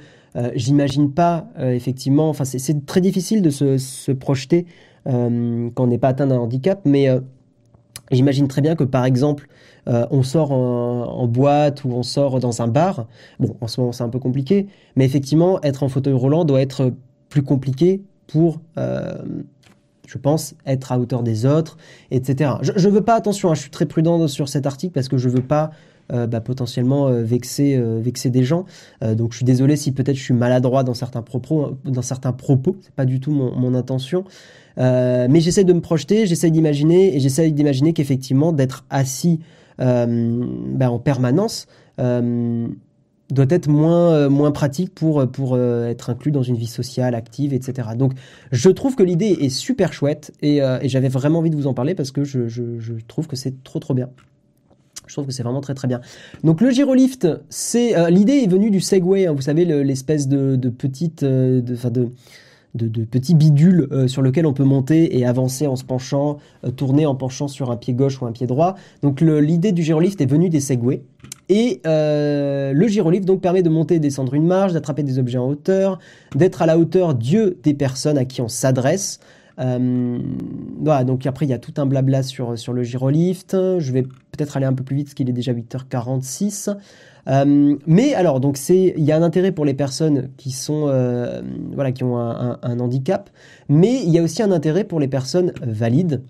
j'imagine 0.54 1.12
pas 1.12 1.48
effectivement. 1.58 2.28
Enfin, 2.28 2.44
c'est 2.44 2.86
très 2.86 3.00
difficile 3.00 3.42
de 3.42 3.50
se, 3.50 3.78
se 3.78 4.12
projeter 4.12 4.66
quand 5.04 5.72
on 5.78 5.86
n'est 5.86 5.98
pas 5.98 6.08
atteint 6.08 6.26
d'un 6.26 6.38
handicap, 6.38 6.80
mais 6.84 7.08
J'imagine 8.10 8.46
très 8.46 8.60
bien 8.60 8.76
que 8.76 8.84
par 8.84 9.04
exemple, 9.04 9.48
euh, 9.88 10.06
on 10.10 10.22
sort 10.22 10.52
en, 10.52 11.26
boîte 11.26 11.84
ou 11.84 11.90
on 11.92 12.02
sort 12.02 12.40
dans 12.40 12.62
un 12.62 12.68
bar. 12.68 13.06
Bon, 13.38 13.56
en 13.60 13.68
ce 13.68 13.80
moment 13.80 13.92
c'est 13.92 14.02
un 14.02 14.08
peu 14.08 14.18
compliqué, 14.18 14.66
mais 14.96 15.04
effectivement, 15.04 15.60
être 15.62 15.82
en 15.82 15.88
fauteuil 15.88 16.12
roulant 16.12 16.44
doit 16.44 16.60
être 16.60 16.92
plus 17.28 17.42
compliqué 17.42 18.02
pour, 18.26 18.60
euh, 18.78 19.16
je 20.06 20.18
pense, 20.18 20.54
être 20.66 20.92
à 20.92 20.98
hauteur 20.98 21.22
des 21.22 21.46
autres, 21.46 21.76
etc. 22.10 22.52
Je 22.62 22.88
ne 22.88 22.92
veux 22.92 23.02
pas, 23.02 23.14
attention, 23.14 23.50
hein, 23.50 23.54
je 23.54 23.60
suis 23.60 23.70
très 23.70 23.86
prudent 23.86 24.26
sur 24.28 24.48
cet 24.48 24.66
article 24.66 24.92
parce 24.92 25.08
que 25.08 25.18
je 25.18 25.28
veux 25.28 25.42
pas 25.42 25.70
euh, 26.12 26.26
bah, 26.26 26.40
potentiellement 26.40 27.10
vexer, 27.10 27.80
vexer 28.00 28.30
des 28.30 28.44
gens. 28.44 28.64
donc 29.02 29.32
je 29.32 29.38
suis 29.38 29.44
désolé 29.44 29.76
si 29.76 29.92
peut-être 29.92 30.16
je 30.16 30.22
suis 30.22 30.34
maladroit 30.34 30.82
dans 30.84 30.94
certains 30.94 31.22
propos, 31.22 31.76
dans 31.84 32.02
certains 32.02 32.32
propos. 32.32 32.76
C'est 32.82 32.94
pas 32.94 33.04
du 33.04 33.20
tout 33.20 33.30
mon, 33.30 33.54
mon 33.54 33.74
intention. 33.74 34.24
mais 34.76 35.40
j'essaie 35.40 35.64
de 35.64 35.72
me 35.72 35.80
projeter, 35.80 36.26
j'essaie 36.26 36.50
d'imaginer, 36.50 37.16
et 37.16 37.20
j'essaie 37.20 37.50
d'imaginer 37.52 37.92
qu'effectivement, 37.92 38.52
d'être 38.52 38.84
assis 38.90 39.40
ben, 39.78 40.88
en 40.88 40.98
permanence 40.98 41.66
doit 41.98 43.46
être 43.48 43.68
moins, 43.68 44.28
moins 44.28 44.52
pratique 44.52 44.94
pour, 44.94 45.28
pour 45.30 45.58
être 45.58 46.10
inclus 46.10 46.30
dans 46.30 46.42
une 46.42 46.56
vie 46.56 46.66
sociale, 46.66 47.14
active, 47.14 47.52
etc. 47.52 47.88
Donc 47.96 48.12
je 48.52 48.70
trouve 48.70 48.94
que 48.94 49.02
l'idée 49.02 49.36
est 49.40 49.48
super 49.48 49.92
chouette 49.92 50.32
et, 50.42 50.60
j'avais 50.84 51.08
vraiment 51.08 51.40
envie 51.40 51.50
de 51.50 51.56
vous 51.56 51.66
en 51.66 51.74
parler 51.74 51.94
parce 51.94 52.10
que 52.10 52.24
je, 52.24 52.48
je, 52.48 52.92
trouve 53.08 53.26
que 53.26 53.36
c'est 53.36 53.62
trop 53.64 53.80
trop 53.80 53.94
bien. 53.94 54.08
Je 55.06 55.14
trouve 55.14 55.26
que 55.26 55.32
c'est 55.32 55.42
vraiment 55.42 55.60
très 55.60 55.74
très 55.74 55.88
bien. 55.88 56.00
Donc 56.42 56.60
le 56.60 56.70
gyrolift, 56.70 57.28
c'est 57.48 57.96
euh, 57.96 58.10
l'idée 58.10 58.42
est 58.42 58.50
venue 58.50 58.70
du 58.70 58.80
Segway, 58.80 59.26
hein, 59.26 59.32
vous 59.32 59.42
savez 59.42 59.64
l'espèce 59.64 60.28
de, 60.28 60.56
de, 60.56 60.68
petite, 60.68 61.22
euh, 61.22 61.60
de, 61.60 62.08
de, 62.76 63.04
petits 63.04 63.34
bidules 63.34 63.88
euh, 63.90 64.08
sur 64.08 64.22
lequel 64.22 64.46
on 64.46 64.52
peut 64.52 64.64
monter 64.64 65.18
et 65.18 65.26
avancer 65.26 65.66
en 65.66 65.76
se 65.76 65.84
penchant, 65.84 66.38
tourner 66.76 67.06
en 67.06 67.14
penchant 67.14 67.48
sur 67.48 67.70
un 67.70 67.76
pied 67.76 67.92
gauche 67.92 68.20
ou 68.20 68.26
un 68.26 68.32
pied 68.32 68.46
droit. 68.46 68.76
Donc 69.02 69.20
l'idée 69.20 69.72
du 69.72 69.82
gyrolift 69.82 70.20
est 70.20 70.26
venue 70.26 70.50
des 70.50 70.60
Segway. 70.60 71.02
Et 71.48 71.80
le 71.84 72.86
gyrolift 72.86 73.24
donc 73.24 73.40
permet 73.40 73.62
de 73.62 73.68
monter 73.68 73.96
et 73.96 74.00
descendre 74.00 74.34
une 74.34 74.46
marche, 74.46 74.72
d'attraper 74.72 75.02
des 75.02 75.18
objets 75.18 75.38
en 75.38 75.48
hauteur, 75.48 75.98
d'être 76.34 76.62
à 76.62 76.66
la 76.66 76.78
hauteur 76.78 77.14
Dieu 77.14 77.58
des 77.62 77.74
personnes 77.74 78.18
à 78.18 78.24
qui 78.24 78.40
on 78.40 78.48
s'adresse. 78.48 79.20
Euh, 79.58 80.18
voilà, 80.80 81.04
donc 81.04 81.26
après, 81.26 81.46
il 81.46 81.48
y 81.48 81.54
a 81.54 81.58
tout 81.58 81.74
un 81.78 81.86
blabla 81.86 82.22
sur, 82.22 82.58
sur 82.58 82.72
le 82.72 82.82
gyrolift. 82.82 83.56
Je 83.78 83.92
vais 83.92 84.02
peut-être 84.02 84.56
aller 84.56 84.66
un 84.66 84.74
peu 84.74 84.84
plus 84.84 84.96
vite 84.96 85.06
parce 85.06 85.14
qu'il 85.14 85.28
est 85.28 85.32
déjà 85.32 85.52
8h46. 85.52 86.76
Euh, 87.28 87.76
mais 87.86 88.14
alors, 88.14 88.40
donc 88.40 88.56
c'est, 88.56 88.94
il 88.96 89.04
y 89.04 89.12
a 89.12 89.16
un 89.16 89.22
intérêt 89.22 89.52
pour 89.52 89.64
les 89.64 89.74
personnes 89.74 90.30
qui 90.36 90.52
sont, 90.52 90.86
euh, 90.88 91.42
voilà, 91.72 91.92
qui 91.92 92.04
ont 92.04 92.18
un, 92.18 92.58
un, 92.62 92.80
handicap, 92.80 93.30
mais 93.68 94.00
il 94.04 94.10
y 94.10 94.18
a 94.18 94.22
aussi 94.22 94.42
un 94.42 94.52
intérêt 94.52 94.84
pour 94.84 95.00
les 95.00 95.08
personnes 95.08 95.52
valides. 95.62 96.22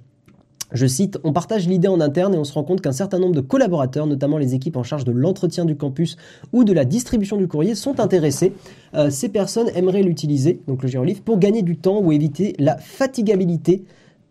Je 0.77 0.87
cite, 0.87 1.19
on 1.25 1.33
partage 1.33 1.67
l'idée 1.67 1.89
en 1.89 2.01
interne 2.01 2.35
et 2.35 2.39
on 2.39 2.45
se 2.45 2.53
rend 2.53 2.63
compte 2.63 2.83
qu'un 2.83 2.93
certain 2.93 3.19
nombre 3.19 3.35
de 3.35 3.41
collaborateurs, 3.41 4.07
notamment 4.07 4.37
les 4.37 4.55
équipes 4.55 4.77
en 4.77 4.83
charge 4.83 5.05
de 5.05 5.13
l'entretien 5.13 5.65
du 5.65 5.75
campus 5.75 6.19
ou 6.53 6.65
de 6.65 6.73
la 6.75 6.85
distribution 6.85 7.39
du 7.39 7.49
courrier, 7.49 7.75
sont 7.75 7.99
intéressés. 7.99 8.53
Euh, 8.95 9.09
ces 9.09 9.31
personnes 9.31 9.71
aimeraient 9.75 10.03
l'utiliser, 10.03 10.61
donc 10.69 10.83
le 10.83 10.89
gyrolif, 10.89 11.23
pour 11.23 11.39
gagner 11.39 11.63
du 11.63 11.79
temps 11.79 12.01
ou 12.01 12.13
éviter 12.13 12.55
la 12.59 12.77
fatigabilité. 12.77 13.85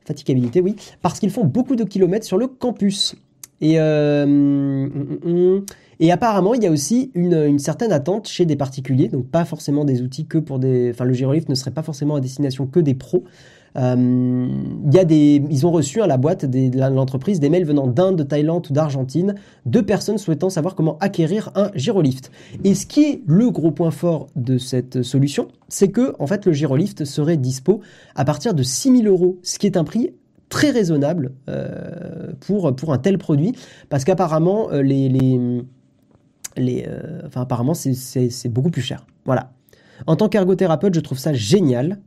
Fatigabilité, 0.05 0.61
oui, 0.61 0.75
parce 1.01 1.19
qu'ils 1.19 1.31
font 1.31 1.45
beaucoup 1.45 1.75
de 1.75 1.83
kilomètres 1.83 2.27
sur 2.27 2.37
le 2.37 2.45
campus. 2.45 3.15
Et, 3.59 3.79
euh, 3.79 4.27
mm, 4.27 4.91
mm, 5.23 5.63
mm. 6.01 6.11
apparemment, 6.11 6.53
il 6.53 6.61
y 6.61 6.67
a 6.67 6.71
aussi 6.71 7.09
une, 7.15 7.57
certaine 7.57 7.91
attente 7.91 8.27
chez 8.27 8.45
des 8.45 8.55
particuliers, 8.55 9.07
donc 9.07 9.25
pas 9.25 9.45
forcément 9.45 9.83
des 9.83 10.03
outils 10.03 10.27
que 10.27 10.37
pour 10.37 10.59
des... 10.59 10.91
Enfin, 10.91 11.05
le 11.05 11.13
gyrolif 11.13 11.49
ne 11.49 11.55
serait 11.55 11.71
pas 11.71 11.81
forcément 11.81 12.15
à 12.15 12.19
destination 12.19 12.67
que 12.67 12.79
des 12.79 12.93
pros. 12.93 13.23
Euh, 13.77 14.47
y 14.91 14.97
a 14.97 15.05
des, 15.05 15.43
ils 15.49 15.65
ont 15.65 15.71
reçu 15.71 16.01
à 16.01 16.07
la 16.07 16.17
boîte 16.17 16.45
de 16.45 16.79
l'entreprise 16.93 17.39
des 17.39 17.49
mails 17.49 17.65
venant 17.65 17.87
d'Inde, 17.87 18.15
de 18.15 18.23
Thaïlande 18.23 18.67
ou 18.69 18.73
d'Argentine, 18.73 19.35
de 19.65 19.81
personnes 19.81 20.17
souhaitant 20.17 20.49
savoir 20.49 20.75
comment 20.75 20.97
acquérir 20.99 21.51
un 21.55 21.71
gyrolift. 21.75 22.31
Et 22.63 22.75
ce 22.75 22.85
qui 22.85 23.03
est 23.03 23.21
le 23.25 23.51
gros 23.51 23.71
point 23.71 23.91
fort 23.91 24.27
de 24.35 24.57
cette 24.57 25.03
solution, 25.03 25.47
c'est 25.67 25.89
que 25.89 26.15
en 26.19 26.27
fait 26.27 26.45
le 26.45 26.53
gyrolift 26.53 27.05
serait 27.05 27.37
dispo 27.37 27.81
à 28.15 28.25
partir 28.25 28.53
de 28.53 28.63
6000 28.63 29.07
euros, 29.07 29.39
ce 29.43 29.59
qui 29.59 29.67
est 29.67 29.77
un 29.77 29.83
prix 29.83 30.11
très 30.49 30.71
raisonnable 30.71 31.33
euh, 31.49 32.31
pour, 32.39 32.75
pour 32.75 32.93
un 32.93 32.97
tel 32.97 33.17
produit, 33.17 33.53
parce 33.89 34.03
qu'apparemment 34.03 34.71
euh, 34.71 34.81
les, 34.81 35.09
les, 35.09 35.61
les 36.55 36.85
euh, 36.87 37.21
enfin 37.25 37.41
apparemment 37.41 37.73
c'est 37.73 38.49
beaucoup 38.49 38.69
plus 38.69 38.81
cher. 38.81 39.05
Voilà. 39.25 39.51
En 40.07 40.15
tant 40.15 40.29
qu'ergothérapeute, 40.29 40.93
je 40.93 40.99
trouve 40.99 41.17
ça 41.17 41.33
génial. 41.33 41.99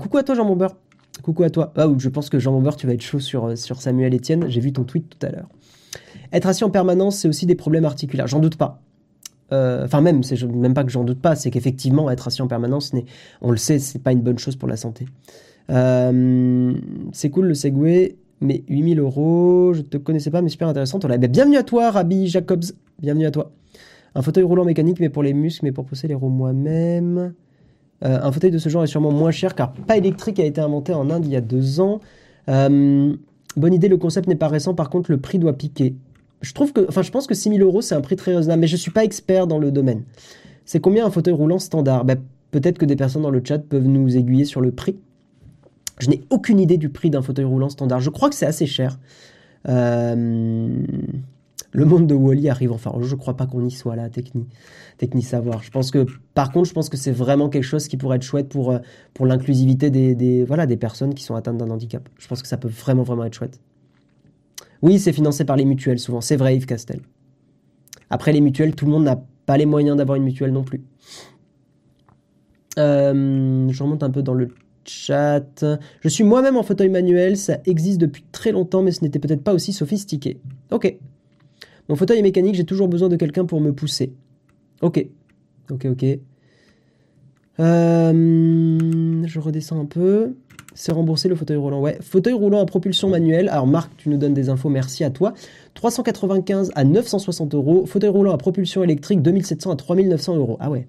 Coucou 0.00 0.18
à 0.18 0.24
toi 0.24 0.34
Jean 0.34 0.44
Bombeur. 0.44 0.74
Coucou 1.22 1.42
à 1.42 1.50
toi. 1.50 1.72
Ah, 1.76 1.86
je 1.96 2.08
pense 2.08 2.30
que 2.30 2.38
Jean 2.38 2.52
Bomber, 2.52 2.76
tu 2.76 2.86
vas 2.86 2.94
être 2.94 3.02
chaud 3.02 3.20
sur, 3.20 3.46
euh, 3.46 3.56
sur 3.56 3.80
Samuel 3.80 4.14
Etienne. 4.14 4.48
J'ai 4.48 4.60
vu 4.60 4.72
ton 4.72 4.84
tweet 4.84 5.08
tout 5.08 5.26
à 5.26 5.30
l'heure. 5.30 5.48
Être 6.32 6.46
assis 6.46 6.64
en 6.64 6.70
permanence, 6.70 7.18
c'est 7.18 7.28
aussi 7.28 7.46
des 7.46 7.54
problèmes 7.54 7.84
articulaires. 7.84 8.26
J'en 8.26 8.40
doute 8.40 8.56
pas. 8.56 8.82
Euh, 9.52 9.84
enfin, 9.84 10.00
même, 10.00 10.20
même 10.54 10.74
pas 10.74 10.84
que 10.84 10.90
j'en 10.90 11.04
doute 11.04 11.20
pas, 11.20 11.34
c'est 11.34 11.50
qu'effectivement, 11.50 12.10
être 12.10 12.28
assis 12.28 12.42
en 12.42 12.48
permanence, 12.48 12.92
on 13.40 13.50
le 13.50 13.56
sait, 13.56 13.78
c'est 13.78 13.98
pas 13.98 14.12
une 14.12 14.20
bonne 14.20 14.38
chose 14.38 14.56
pour 14.56 14.68
la 14.68 14.76
santé. 14.76 15.06
Euh, 15.70 16.74
c'est 17.12 17.30
cool 17.30 17.46
le 17.46 17.54
Segway, 17.54 18.16
mais 18.40 18.62
8000 18.68 19.00
euros, 19.00 19.72
je 19.74 19.80
te 19.80 19.96
connaissais 19.96 20.30
pas, 20.30 20.42
mais 20.42 20.50
super 20.50 20.68
intéressant. 20.68 20.98
bienvenue 20.98 21.56
à 21.56 21.62
toi, 21.62 21.90
Rabbi 21.90 22.28
Jacobs. 22.28 22.64
Bienvenue 23.00 23.26
à 23.26 23.30
toi. 23.30 23.52
Un 24.14 24.22
fauteuil 24.22 24.44
roulant 24.44 24.64
mécanique, 24.64 25.00
mais 25.00 25.08
pour 25.08 25.22
les 25.22 25.32
muscles, 25.32 25.64
mais 25.64 25.72
pour 25.72 25.84
pousser 25.84 26.08
les 26.08 26.14
roues 26.14 26.28
moi-même. 26.28 27.32
Euh, 28.04 28.20
un 28.22 28.30
fauteuil 28.30 28.50
de 28.50 28.58
ce 28.58 28.68
genre 28.68 28.84
est 28.84 28.88
sûrement 28.88 29.10
moins 29.10 29.32
cher 29.32 29.54
car 29.56 29.72
pas 29.72 29.96
électrique 29.96 30.38
a 30.38 30.44
été 30.44 30.60
inventé 30.60 30.94
en 30.94 31.10
Inde 31.10 31.26
il 31.26 31.32
y 31.32 31.36
a 31.36 31.40
deux 31.40 31.80
ans. 31.80 32.00
Euh, 32.48 33.14
bonne 33.56 33.74
idée, 33.74 33.88
le 33.88 33.96
concept 33.96 34.28
n'est 34.28 34.36
pas 34.36 34.48
récent, 34.48 34.74
par 34.74 34.88
contre 34.88 35.10
le 35.10 35.18
prix 35.18 35.38
doit 35.38 35.52
piquer. 35.52 35.96
Je 36.40 36.52
trouve 36.52 36.72
que, 36.72 36.86
enfin, 36.88 37.02
je 37.02 37.10
pense 37.10 37.26
que 37.26 37.34
6000 37.34 37.60
euros 37.62 37.82
c'est 37.82 37.96
un 37.96 38.00
prix 38.00 38.16
très 38.16 38.34
raisonnable, 38.34 38.60
mais 38.60 38.66
je 38.68 38.76
suis 38.76 38.92
pas 38.92 39.04
expert 39.04 39.46
dans 39.46 39.58
le 39.58 39.72
domaine. 39.72 40.04
C'est 40.64 40.80
combien 40.80 41.06
un 41.06 41.10
fauteuil 41.10 41.34
roulant 41.34 41.58
standard? 41.58 42.04
Ben, 42.04 42.18
Peut-être 42.50 42.78
que 42.78 42.86
des 42.86 42.96
personnes 42.96 43.22
dans 43.22 43.30
le 43.30 43.42
chat 43.44 43.58
peuvent 43.58 43.86
nous 43.86 44.16
aiguiller 44.16 44.44
sur 44.44 44.60
le 44.60 44.72
prix. 44.72 44.96
Je 45.98 46.08
n'ai 46.08 46.22
aucune 46.30 46.60
idée 46.60 46.78
du 46.78 46.88
prix 46.88 47.10
d'un 47.10 47.22
fauteuil 47.22 47.44
roulant 47.44 47.68
standard. 47.68 48.00
Je 48.00 48.10
crois 48.10 48.30
que 48.30 48.34
c'est 48.34 48.46
assez 48.46 48.66
cher. 48.66 48.98
Euh, 49.68 50.84
le 51.72 51.84
monde 51.84 52.06
de 52.06 52.14
Wally 52.14 52.48
arrive 52.48 52.72
enfin. 52.72 52.92
Je 53.00 53.14
ne 53.14 53.18
crois 53.20 53.36
pas 53.36 53.46
qu'on 53.46 53.64
y 53.64 53.70
soit 53.70 53.96
là, 53.96 54.08
Techni, 54.08 54.46
Techni 54.98 55.22
Savoir. 55.22 55.62
Je 55.62 55.70
pense 55.70 55.90
que, 55.90 56.06
par 56.34 56.52
contre, 56.52 56.68
je 56.68 56.74
pense 56.74 56.88
que 56.88 56.96
c'est 56.96 57.12
vraiment 57.12 57.48
quelque 57.48 57.64
chose 57.64 57.88
qui 57.88 57.96
pourrait 57.96 58.16
être 58.16 58.22
chouette 58.22 58.48
pour, 58.48 58.72
euh, 58.72 58.78
pour 59.14 59.26
l'inclusivité 59.26 59.90
des, 59.90 60.44
voilà, 60.44 60.66
des 60.66 60.76
personnes 60.76 61.14
qui 61.14 61.22
sont 61.22 61.34
atteintes 61.34 61.56
d'un 61.56 61.70
handicap. 61.70 62.08
Je 62.18 62.26
pense 62.28 62.42
que 62.42 62.48
ça 62.48 62.56
peut 62.56 62.68
vraiment, 62.68 63.04
vraiment 63.04 63.24
être 63.24 63.34
chouette. 63.34 63.60
Oui, 64.82 64.98
c'est 64.98 65.12
financé 65.12 65.44
par 65.44 65.56
les 65.56 65.64
mutuelles 65.64 65.98
souvent. 65.98 66.20
C'est 66.20 66.36
vrai, 66.36 66.56
Yves 66.56 66.66
Castel. 66.66 67.00
Après, 68.10 68.32
les 68.32 68.40
mutuelles, 68.40 68.74
tout 68.74 68.84
le 68.84 68.90
monde 68.90 69.04
n'a 69.04 69.22
pas 69.46 69.56
les 69.56 69.66
moyens 69.66 69.96
d'avoir 69.96 70.16
une 70.16 70.24
mutuelle 70.24 70.52
non 70.52 70.64
plus. 70.64 70.82
Euh, 72.78 73.68
je 73.70 73.82
remonte 73.82 74.02
un 74.02 74.10
peu 74.10 74.22
dans 74.22 74.34
le 74.34 74.48
chat. 74.84 75.64
Je 76.00 76.08
suis 76.08 76.24
moi-même 76.24 76.56
en 76.56 76.62
fauteuil 76.62 76.88
manuel, 76.88 77.36
ça 77.36 77.58
existe 77.66 77.98
depuis 78.00 78.24
très 78.32 78.52
longtemps, 78.52 78.82
mais 78.82 78.92
ce 78.92 79.02
n'était 79.02 79.18
peut-être 79.18 79.42
pas 79.42 79.54
aussi 79.54 79.72
sophistiqué. 79.72 80.38
Ok. 80.70 80.96
Mon 81.88 81.96
fauteuil 81.96 82.18
est 82.18 82.22
mécanique, 82.22 82.54
j'ai 82.54 82.64
toujours 82.64 82.88
besoin 82.88 83.08
de 83.08 83.16
quelqu'un 83.16 83.46
pour 83.46 83.60
me 83.60 83.72
pousser. 83.72 84.12
Ok. 84.82 85.06
Ok, 85.70 85.86
ok. 85.86 86.18
Euh, 87.60 89.22
je 89.26 89.40
redescends 89.40 89.80
un 89.80 89.84
peu. 89.84 90.34
C'est 90.74 90.92
remboursé 90.92 91.28
le 91.28 91.34
fauteuil 91.34 91.56
roulant. 91.56 91.80
Ouais, 91.80 91.98
fauteuil 92.00 92.34
roulant 92.34 92.60
à 92.60 92.66
propulsion 92.66 93.08
manuelle. 93.08 93.48
Alors 93.48 93.66
Marc, 93.66 93.90
tu 93.96 94.08
nous 94.10 94.16
donnes 94.16 94.34
des 94.34 94.48
infos, 94.48 94.68
merci 94.68 95.02
à 95.02 95.10
toi. 95.10 95.34
395 95.74 96.70
à 96.76 96.84
960 96.84 97.54
euros. 97.54 97.84
Fauteuil 97.86 98.10
roulant 98.10 98.32
à 98.32 98.38
propulsion 98.38 98.84
électrique, 98.84 99.20
2700 99.22 99.72
à 99.72 99.76
3900 99.76 100.36
euros. 100.36 100.56
Ah 100.60 100.70
ouais. 100.70 100.86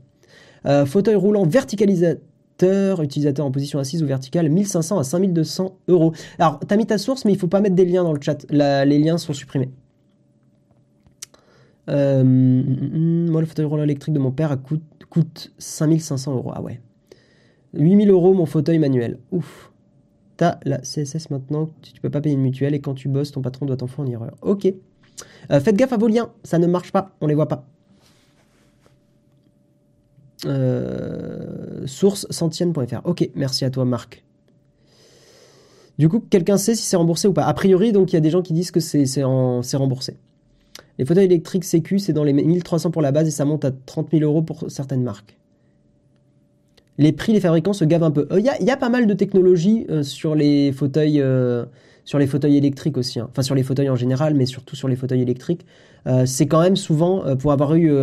Euh, 0.68 0.86
fauteuil 0.86 1.16
roulant 1.16 1.44
verticalisateur, 1.44 3.02
utilisateur 3.02 3.46
en 3.46 3.52
position 3.52 3.80
assise 3.80 4.04
ou 4.04 4.06
verticale, 4.06 4.50
1500 4.50 5.00
à 5.00 5.04
5200 5.04 5.76
euros. 5.88 6.14
Alors, 6.38 6.60
tu 6.60 6.72
as 6.72 6.78
mis 6.78 6.86
ta 6.86 7.00
source, 7.00 7.26
mais 7.26 7.32
il 7.32 7.40
faut 7.40 7.48
pas 7.48 7.62
mettre 7.62 7.76
des 7.76 7.86
liens 7.86 8.04
dans 8.04 8.14
le 8.14 8.22
chat. 8.22 8.46
les 8.52 9.00
liens 9.00 9.18
sont 9.18 9.34
supprimés. 9.34 9.70
Euh, 11.90 12.24
moi, 12.24 13.42
le 13.42 13.48
fauteuil 13.48 13.66
roulant 13.66 13.84
électrique 13.84 14.14
de 14.14 14.20
mon 14.20 14.32
père 14.32 14.56
coûte, 14.62 14.84
coûte 15.10 15.52
5500 15.58 16.36
euros. 16.36 16.52
Ah 16.54 16.62
ouais. 16.62 16.80
8000 17.74 18.10
euros 18.10 18.34
mon 18.34 18.46
fauteuil 18.46 18.80
manuel. 18.80 19.20
Ouf. 19.32 19.72
T'as 20.38 20.58
la 20.64 20.78
CSS 20.78 21.32
maintenant, 21.32 21.70
tu 21.82 22.00
peux 22.00 22.10
pas 22.10 22.22
payer 22.22 22.36
une 22.36 22.42
mutuelle 22.42 22.74
et 22.74 22.80
quand 22.80 22.94
tu 22.94 23.10
bosses, 23.10 23.34
ton 23.34 23.42
patron 23.42 23.66
doit 23.66 23.76
t'en 23.76 23.88
erreur. 24.06 24.36
Ok. 24.42 24.74
Euh, 25.52 25.60
faites 25.60 25.76
gaffe 25.76 25.92
à 25.92 25.98
vos 25.98 26.08
liens, 26.08 26.32
ça 26.46 26.60
ne 26.60 26.68
marche 26.68 26.94
pas, 26.94 27.12
on 27.20 27.28
les 27.28 27.36
voit 27.36 27.50
pas. 27.50 27.68
Euh, 30.46 31.86
source 31.86 32.26
sentienne.fr. 32.30 33.02
Ok, 33.04 33.30
merci 33.36 33.66
à 33.66 33.70
toi 33.70 33.84
Marc. 33.84 34.24
Du 35.98 36.08
coup, 36.08 36.22
quelqu'un 36.22 36.56
sait 36.58 36.76
si 36.76 36.84
c'est 36.84 36.96
remboursé 36.96 37.28
ou 37.28 37.34
pas 37.34 37.44
A 37.44 37.54
priori, 37.54 37.92
donc 37.92 38.14
il 38.14 38.16
y 38.16 38.18
a 38.18 38.22
des 38.22 38.30
gens 38.30 38.42
qui 38.42 38.54
disent 38.54 38.72
que 38.72 38.80
c'est 38.80 39.24
remboursé. 39.24 40.16
Les 41.00 41.06
fauteuils 41.06 41.26
électriques 41.26 41.64
CQ, 41.64 41.98
c'est 41.98 42.12
dans 42.12 42.26
les 42.26 42.34
1300 42.34 42.92
pour 42.92 43.02
la 43.02 43.14
base 43.14 43.26
et 43.26 43.32
ça 43.32 43.46
monte 43.46 43.64
à 43.64 43.72
30 43.72 44.10
000 44.12 44.24
euros 44.24 44.42
pour 44.42 44.66
certaines 44.68 45.02
marques. 45.02 45.38
Les 46.98 47.14
prix, 47.14 47.32
les 47.32 47.40
fabricants 47.40 47.72
se 47.72 47.86
gavent 47.86 48.04
un 48.04 48.12
peu. 48.12 48.28
Il 48.38 48.44
y, 48.44 48.70
a 48.70 48.78
pas 48.78 48.90
mal 48.90 49.08
de 49.08 49.14
technologies 49.14 49.86
euh, 49.90 50.04
sur 50.04 50.36
les 50.36 50.74
fauteuils, 50.74 51.22
euh, 51.22 51.64
sur 52.04 52.20
les 52.20 52.28
fauteuils 52.28 52.58
électriques 52.58 52.98
aussi. 52.98 53.22
Hein. 53.22 53.30
Enfin, 53.32 53.44
sur 53.44 53.56
les 53.56 53.64
fauteuils 53.64 53.90
en 53.90 53.96
général, 53.96 54.34
mais 54.34 54.46
surtout 54.46 54.76
sur 54.76 54.90
les 54.90 54.98
fauteuils 54.98 55.22
électriques. 55.22 55.66
Euh, 56.06 56.26
c'est 56.26 56.48
quand 56.48 56.62
même 56.62 56.76
souvent, 56.76 57.24
pour 57.38 57.54
avoir 57.54 57.76
eu 57.76 57.94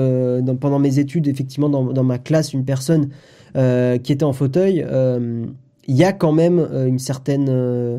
pendant 0.58 0.78
mes 0.78 0.98
études, 0.98 1.28
effectivement, 1.28 1.68
dans, 1.68 2.04
ma 2.04 2.16
classe, 2.16 2.54
une 2.54 2.64
personne 2.64 3.10
qui 3.54 4.12
était 4.12 4.24
en 4.24 4.32
fauteuil, 4.32 4.86
il 5.86 5.96
y 5.96 6.04
a 6.04 6.14
quand 6.14 6.32
même 6.32 6.66
une 6.86 6.98
certaine 6.98 7.92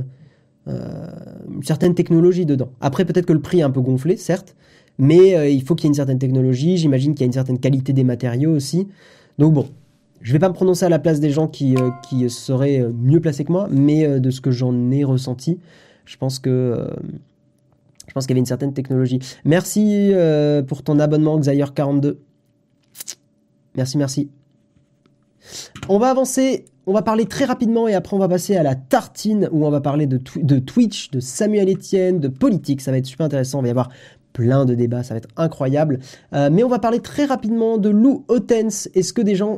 technologie 1.93 2.47
dedans. 2.47 2.69
Après, 2.81 3.05
peut-être 3.05 3.27
que 3.27 3.33
le 3.33 3.41
prix 3.41 3.59
est 3.59 3.63
un 3.63 3.69
peu 3.69 3.81
gonflé, 3.81 4.17
certes, 4.17 4.55
mais 4.97 5.35
euh, 5.35 5.49
il 5.49 5.63
faut 5.63 5.75
qu'il 5.75 5.85
y 5.85 5.87
ait 5.87 5.89
une 5.89 5.95
certaine 5.95 6.19
technologie. 6.19 6.77
J'imagine 6.77 7.13
qu'il 7.13 7.21
y 7.21 7.23
a 7.23 7.27
une 7.27 7.33
certaine 7.33 7.59
qualité 7.59 7.93
des 7.93 8.03
matériaux 8.03 8.51
aussi. 8.51 8.87
Donc 9.37 9.53
bon, 9.53 9.67
je 10.21 10.33
vais 10.33 10.39
pas 10.39 10.49
me 10.49 10.53
prononcer 10.53 10.85
à 10.85 10.89
la 10.89 10.99
place 10.99 11.19
des 11.19 11.29
gens 11.29 11.47
qui, 11.47 11.75
qui 12.09 12.29
seraient 12.29 12.85
mieux 12.99 13.19
placés 13.19 13.43
que 13.43 13.51
moi, 13.51 13.67
mais 13.71 14.19
de 14.19 14.31
ce 14.31 14.41
que 14.41 14.51
j'en 14.51 14.89
ai 14.89 15.03
ressenti, 15.03 15.59
je 16.05 16.17
pense 16.17 16.39
que 16.39 16.89
je 18.07 18.13
pense 18.13 18.25
qu'il 18.25 18.31
y 18.31 18.35
avait 18.35 18.39
une 18.39 18.47
certaine 18.47 18.73
technologie. 18.73 19.19
Merci 19.45 20.11
pour 20.67 20.81
ton 20.81 20.99
abonnement 20.99 21.39
Xayer42. 21.39 22.15
Merci, 23.75 23.97
merci. 23.99 24.29
On 25.87 25.99
va 25.99 26.09
avancer, 26.09 26.65
on 26.87 26.93
va 26.93 27.03
parler 27.03 27.25
très 27.25 27.45
rapidement 27.45 27.87
et 27.87 27.93
après 27.93 28.15
on 28.15 28.19
va 28.19 28.27
passer 28.27 28.55
à 28.55 28.63
la 28.63 28.75
tartine 28.75 29.47
où 29.51 29.65
on 29.65 29.69
va 29.69 29.81
parler 29.81 30.07
de, 30.07 30.19
de 30.35 30.59
Twitch, 30.59 31.11
de 31.11 31.19
Samuel 31.19 31.69
Etienne, 31.69 32.19
de 32.19 32.27
politique. 32.27 32.81
Ça 32.81 32.91
va 32.91 32.97
être 32.97 33.05
super 33.05 33.27
intéressant. 33.27 33.59
Il 33.59 33.63
va 33.63 33.67
y 33.67 33.71
avoir 33.71 33.89
plein 34.37 34.65
de 34.65 34.75
débats, 34.75 35.01
ça 35.01 35.15
va 35.15 35.17
être 35.17 35.29
incroyable. 35.35 35.97
Euh, 36.33 36.51
mais 36.51 36.63
on 36.63 36.69
va 36.69 36.77
parler 36.77 36.99
très 36.99 37.25
rapidement 37.25 37.79
de 37.79 37.89
Lou 37.89 38.23
Otens. 38.27 38.87
Est-ce 38.93 39.11
que 39.11 39.23
des 39.23 39.33
gens 39.33 39.57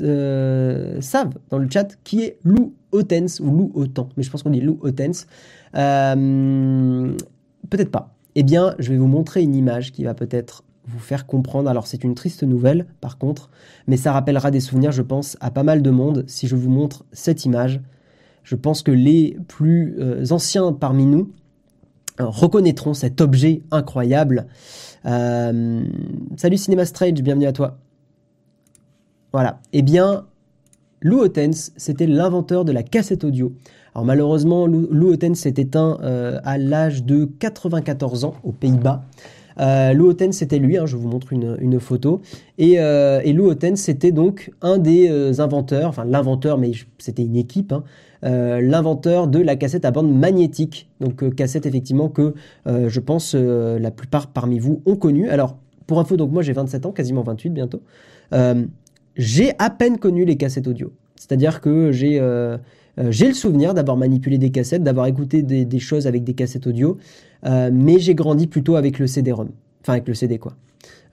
euh, 0.00 0.98
savent 1.02 1.34
dans 1.50 1.58
le 1.58 1.68
chat 1.70 1.98
qui 2.04 2.22
est 2.22 2.38
Lou 2.42 2.72
Otens 2.92 3.40
ou 3.40 3.50
Lou 3.50 3.70
Otan 3.74 4.08
Mais 4.16 4.22
je 4.22 4.30
pense 4.30 4.42
qu'on 4.42 4.48
dit 4.48 4.62
Lou 4.62 4.78
Otens. 4.80 5.26
Euh, 5.76 7.14
peut-être 7.68 7.90
pas. 7.90 8.14
Eh 8.34 8.42
bien, 8.42 8.74
je 8.78 8.92
vais 8.92 8.96
vous 8.96 9.06
montrer 9.06 9.42
une 9.42 9.54
image 9.54 9.92
qui 9.92 10.04
va 10.04 10.14
peut-être 10.14 10.64
vous 10.86 11.00
faire 11.00 11.26
comprendre. 11.26 11.68
Alors 11.68 11.86
c'est 11.86 12.02
une 12.02 12.14
triste 12.14 12.44
nouvelle 12.44 12.86
par 13.02 13.18
contre, 13.18 13.50
mais 13.86 13.98
ça 13.98 14.12
rappellera 14.12 14.50
des 14.50 14.60
souvenirs, 14.60 14.92
je 14.92 15.02
pense, 15.02 15.36
à 15.40 15.50
pas 15.50 15.64
mal 15.64 15.82
de 15.82 15.90
monde 15.90 16.24
si 16.28 16.48
je 16.48 16.56
vous 16.56 16.70
montre 16.70 17.04
cette 17.12 17.44
image. 17.44 17.82
Je 18.42 18.56
pense 18.56 18.82
que 18.82 18.90
les 18.90 19.36
plus 19.48 19.98
anciens 20.30 20.72
parmi 20.72 21.04
nous 21.04 21.30
reconnaîtront 22.18 22.94
cet 22.94 23.20
objet 23.20 23.62
incroyable. 23.70 24.46
Euh, 25.06 25.82
salut 26.36 26.56
Cinema 26.56 26.84
Strange, 26.84 27.22
bienvenue 27.22 27.46
à 27.46 27.52
toi. 27.52 27.78
Voilà. 29.32 29.60
Eh 29.72 29.82
bien, 29.82 30.26
Lou 31.00 31.18
Otens, 31.18 31.72
c'était 31.76 32.06
l'inventeur 32.06 32.64
de 32.64 32.72
la 32.72 32.82
cassette 32.82 33.24
audio. 33.24 33.52
Alors 33.94 34.04
malheureusement, 34.04 34.66
Lou 34.66 35.12
Otens 35.12 35.34
s'est 35.34 35.54
éteint 35.56 35.98
à 36.44 36.58
l'âge 36.58 37.04
de 37.04 37.24
94 37.24 38.24
ans 38.24 38.34
aux 38.42 38.52
Pays-Bas. 38.52 39.04
Euh, 39.60 39.92
Lou 39.92 40.08
Oten, 40.08 40.32
c'était 40.32 40.58
lui, 40.58 40.76
hein, 40.76 40.86
je 40.86 40.96
vous 40.96 41.08
montre 41.08 41.32
une, 41.32 41.80
photo. 41.80 42.20
Et, 42.58 42.74
euh, 42.78 43.20
Lou 43.32 43.46
Oten, 43.46 43.76
c'était 43.76 44.12
donc 44.12 44.52
un 44.62 44.78
des 44.78 45.08
euh, 45.08 45.40
inventeurs, 45.40 45.88
enfin 45.88 46.04
l'inventeur, 46.04 46.58
mais 46.58 46.72
c'était 46.98 47.22
une 47.22 47.36
équipe, 47.36 47.72
hein, 47.72 47.84
euh, 48.24 48.60
l'inventeur 48.60 49.28
de 49.28 49.38
la 49.38 49.56
cassette 49.56 49.84
à 49.84 49.90
bande 49.90 50.12
magnétique. 50.12 50.88
Donc 51.00 51.34
cassette 51.34 51.66
effectivement 51.66 52.08
que 52.08 52.34
je 52.66 53.00
pense 53.00 53.34
la 53.34 53.90
plupart 53.90 54.28
parmi 54.28 54.58
vous 54.58 54.82
ont 54.86 54.96
connu. 54.96 55.28
Alors 55.28 55.56
pour 55.86 55.98
info, 56.00 56.16
donc 56.16 56.32
moi 56.32 56.42
j'ai 56.42 56.52
27 56.52 56.86
ans, 56.86 56.92
quasiment 56.92 57.22
28 57.22 57.50
bientôt. 57.50 57.82
j'ai 59.16 59.52
à 59.58 59.70
peine 59.70 59.98
connu 59.98 60.24
les 60.24 60.36
cassettes 60.36 60.66
audio. 60.66 60.92
C'est-à-dire 61.16 61.60
que 61.60 61.92
j'ai 61.92 62.20
j'ai 63.10 63.26
le 63.26 63.34
souvenir 63.34 63.74
d'avoir 63.74 63.96
manipulé 63.96 64.38
des 64.38 64.50
cassettes, 64.50 64.82
d'avoir 64.82 65.06
écouté 65.06 65.42
des, 65.42 65.78
choses 65.80 66.06
avec 66.06 66.22
des 66.24 66.34
cassettes 66.34 66.66
audio, 66.66 66.96
euh, 67.46 67.70
mais 67.72 67.98
j'ai 67.98 68.14
grandi 68.14 68.46
plutôt 68.46 68.76
avec 68.76 68.98
le 68.98 69.06
CD-ROM. 69.06 69.50
Enfin, 69.82 69.94
avec 69.94 70.08
le 70.08 70.14
CD, 70.14 70.38
quoi. 70.38 70.54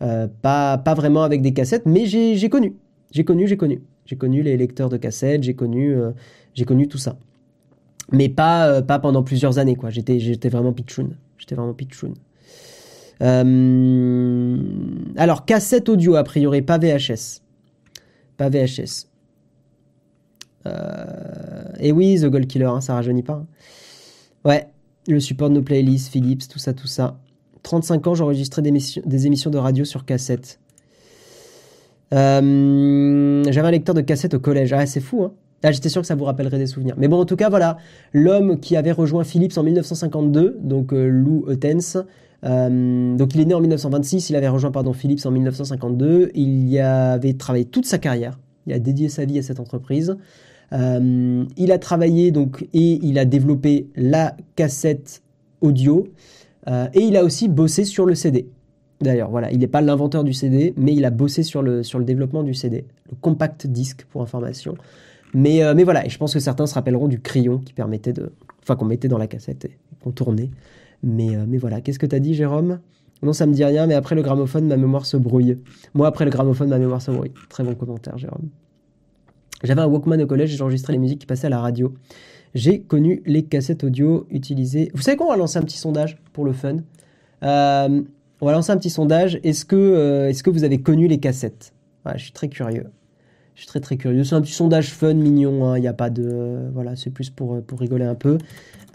Euh, 0.01 0.28
pas, 0.41 0.78
pas 0.78 0.93
vraiment 0.93 1.24
avec 1.24 1.41
des 1.41 1.53
cassettes, 1.53 1.86
mais 1.86 2.05
j'ai 2.05 2.49
connu. 2.49 2.76
J'ai 3.12 3.24
connu, 3.24 3.47
j'ai 3.47 3.57
connu. 3.57 3.82
J'ai 4.05 4.16
connu 4.16 4.41
les 4.41 4.57
lecteurs 4.57 4.89
de 4.89 4.97
cassettes, 4.97 5.43
j'ai 5.43 5.53
connu, 5.53 5.93
euh, 5.93 6.12
j'ai 6.54 6.66
connu 6.66 6.88
tout 6.88 6.97
ça. 6.97 7.18
Mais 8.12 8.30
pas, 8.30 8.82
pas 8.82 8.99
pendant 8.99 9.24
plusieurs 9.24 9.58
années, 9.58 9.76
quoi. 9.76 9.89
J'étais, 9.89 10.20
j'étais 10.20 10.49
vraiment 10.49 10.74
pitchoun. 10.74 11.16
J'étais 11.38 11.56
vraiment 11.56 11.74
pitchoun. 11.74 12.14
alors, 15.18 15.45
cassette 15.45 15.88
audio, 15.89 16.16
a 16.16 16.24
priori, 16.24 16.62
pas 16.62 16.78
VHS. 16.78 17.41
Pas 18.38 18.49
VHS. 18.49 19.08
et 21.80 21.91
oui, 21.91 22.20
The 22.20 22.26
Gold 22.26 22.47
Killer, 22.47 22.66
hein, 22.66 22.82
ça 22.82 22.95
rajeunit 22.95 23.24
pas. 23.24 23.34
Hein. 23.34 23.47
Ouais, 24.43 24.68
le 25.08 25.20
support 25.20 25.49
de 25.49 25.56
nos 25.56 25.62
playlists, 25.62 26.10
Philips, 26.10 26.47
tout 26.47 26.60
ça, 26.60 26.74
tout 26.74 26.88
ça. 26.88 27.20
35 27.64 28.08
ans, 28.08 28.16
j'enregistrais 28.16 28.62
des, 28.62 28.72
des, 28.72 29.28
émissions 29.28 29.52
de 29.52 29.58
radio 29.58 29.86
sur 29.86 30.06
cassette. 30.06 30.60
Euh, 32.14 33.43
j'avais 33.49 33.68
un 33.68 33.72
lecteur 33.72 33.95
de 33.95 34.02
cassette 34.02 34.34
au 34.34 34.39
collège. 34.39 34.74
Ah, 34.74 34.86
c'est 34.86 34.99
fou, 34.99 35.24
hein 35.24 35.34
ah, 35.64 35.72
j'étais 35.72 35.89
sûr 35.89 36.01
que 36.01 36.07
ça 36.07 36.16
vous 36.16 36.26
rappellerait 36.26 36.57
des 36.57 36.68
souvenirs. 36.68 36.95
Mais 36.97 37.07
bon, 37.07 37.20
en 37.20 37.26
tout 37.26 37.36
cas, 37.36 37.49
voilà. 37.49 37.78
L'homme 38.14 38.59
qui 38.59 38.76
avait 38.76 38.91
rejoint 38.91 39.24
Philips 39.24 39.57
en 39.57 39.64
1952, 39.64 40.57
donc 40.62 40.93
euh, 40.93 41.07
Lou 41.07 41.43
Otens. 41.47 41.97
Euh, 42.43 43.16
donc 43.16 43.36
il 43.36 43.41
est 43.41 43.45
né 43.45 43.53
en 43.53 43.59
1926, 43.59 44.32
il 44.32 44.36
avait 44.36 44.47
rejoint 44.47 44.72
pardon, 44.72 44.93
Philips 44.93 45.24
en 45.26 45.32
1952. 45.32 46.32
Il 46.34 46.68
y 46.68 46.80
avait 46.80 47.34
travaillé 47.34 47.66
toute 47.66 47.86
sa 47.86 47.99
carrière. 47.99 48.39
Il 48.66 48.74
a 48.74 48.80
dédié 48.80 49.09
sa 49.09 49.26
vie 49.26 49.38
à 49.38 49.43
cette 49.43 49.59
entreprise. 49.59 50.18
Euh, 50.74 51.43
il 51.57 51.72
a 51.72 51.78
travaillé 51.78 52.32
donc 52.32 52.66
et 52.74 52.99
il 53.03 53.20
a 53.20 53.26
développé 53.26 53.88
la 53.95 54.36
cassette 54.55 55.22
audio 55.59 56.07
et 56.93 57.01
il 57.01 57.18
a 57.18 57.24
aussi 57.24 57.49
bossé 57.49 57.84
sur 57.86 58.05
le 58.05 58.16
CD. 58.16 58.47
D'ailleurs, 59.01 59.32
voilà, 59.32 59.51
il 59.51 59.59
n'est 59.59 59.68
pas 59.68 59.82
l'inventeur 59.82 60.24
du 60.24 60.32
CD, 60.32 60.74
mais 60.78 60.93
il 60.93 61.05
a 61.05 61.09
bossé 61.09 61.41
sur 61.43 61.64
le, 61.64 61.82
sur 61.82 61.97
le 61.97 62.05
développement 62.05 62.43
du 62.43 62.53
CD, 62.53 62.86
le 63.09 63.16
compact 63.20 63.66
disc 63.66 64.05
pour 64.09 64.22
information. 64.22 64.76
Mais, 65.34 65.63
euh, 65.63 65.73
mais 65.75 65.84
voilà, 65.84 66.05
et 66.05 66.09
je 66.09 66.17
pense 66.17 66.34
que 66.34 66.39
certains 66.39 66.65
se 66.65 66.73
rappelleront 66.73 67.07
du 67.07 67.19
crayon 67.19 67.59
qui 67.59 67.73
permettait 67.73 68.13
de. 68.13 68.32
Enfin, 68.63 68.75
qu'on 68.75 68.86
mettait 68.86 69.07
dans 69.07 69.17
la 69.17 69.27
cassette 69.27 69.65
et 69.65 69.77
qu'on 70.03 70.11
tournait. 70.11 70.51
Mais, 71.03 71.36
mais 71.47 71.57
voilà, 71.57 71.82
qu'est-ce 71.82 71.97
que 71.97 72.05
tu 72.05 72.15
as 72.15 72.19
dit, 72.19 72.36
Jérôme? 72.36 72.79
Non, 73.23 73.34
ça 73.34 73.45
me 73.45 73.53
dit 73.53 73.63
rien, 73.63 73.88
mais 73.88 73.93
après 73.93 74.15
le 74.15 74.21
gramophone, 74.21 74.67
ma 74.67 74.77
mémoire 74.77 75.05
se 75.05 75.17
brouille. 75.17 75.57
Moi, 75.93 76.07
après 76.07 76.25
le 76.25 76.32
gramophone, 76.32 76.69
ma 76.69 76.79
mémoire 76.79 77.01
se 77.01 77.11
brouille. 77.11 77.32
Très 77.49 77.63
bon 77.63 77.75
commentaire, 77.75 78.17
Jérôme. 78.17 78.49
J'avais 79.63 79.82
un 79.82 79.88
Walkman 79.88 80.21
au 80.21 80.27
collège 80.27 80.53
et 80.53 80.57
j'enregistrais 80.57 80.93
les 80.93 80.99
musiques 80.99 81.19
qui 81.19 81.25
passaient 81.27 81.47
à 81.47 81.51
la 81.51 81.59
radio. 81.59 81.93
J'ai 82.55 82.82
connu 82.82 83.21
les 83.25 83.43
cassettes 83.43 83.84
audio 83.84 84.25
utilisées. 84.32 84.91
Vous 84.93 85.01
savez 85.01 85.17
quoi 85.17 85.27
On 85.27 85.29
va 85.29 85.38
lancer 85.38 85.59
un 85.59 85.63
petit 85.63 85.77
sondage 85.77 86.17
pour 86.34 86.45
le 86.45 86.51
fun. 86.51 86.77
Euh, 87.43 88.01
on 88.41 88.45
va 88.45 88.51
lancer 88.51 88.71
un 88.71 88.77
petit 88.77 88.89
sondage. 88.89 89.36
Euh, 89.36 90.27
est-ce 90.27 90.43
que 90.43 90.49
vous 90.49 90.63
avez 90.63 90.82
connu 90.82 91.07
les 91.07 91.19
cassettes? 91.19 91.73
Je 92.15 92.23
suis 92.23 92.32
très 92.32 92.49
curieux. 92.49 92.88
Je 93.62 93.66
suis 93.66 93.70
très 93.70 93.80
très 93.80 93.95
curieux. 93.95 94.24
C'est 94.24 94.34
un 94.34 94.41
petit 94.41 94.53
sondage 94.53 94.89
fun, 94.89 95.14
mignon. 95.14 95.68
Hein. 95.68 95.78
Il 95.78 95.82
n'y 95.82 95.88
a 95.88 95.93
pas 95.93 96.09
de. 96.09 96.68
voilà, 96.74 96.95
c'est 96.95 97.12
plus 97.12 97.30
pour, 97.30 97.62
rigoler 97.78 98.05
un 98.05 98.16
peu. 98.16 98.39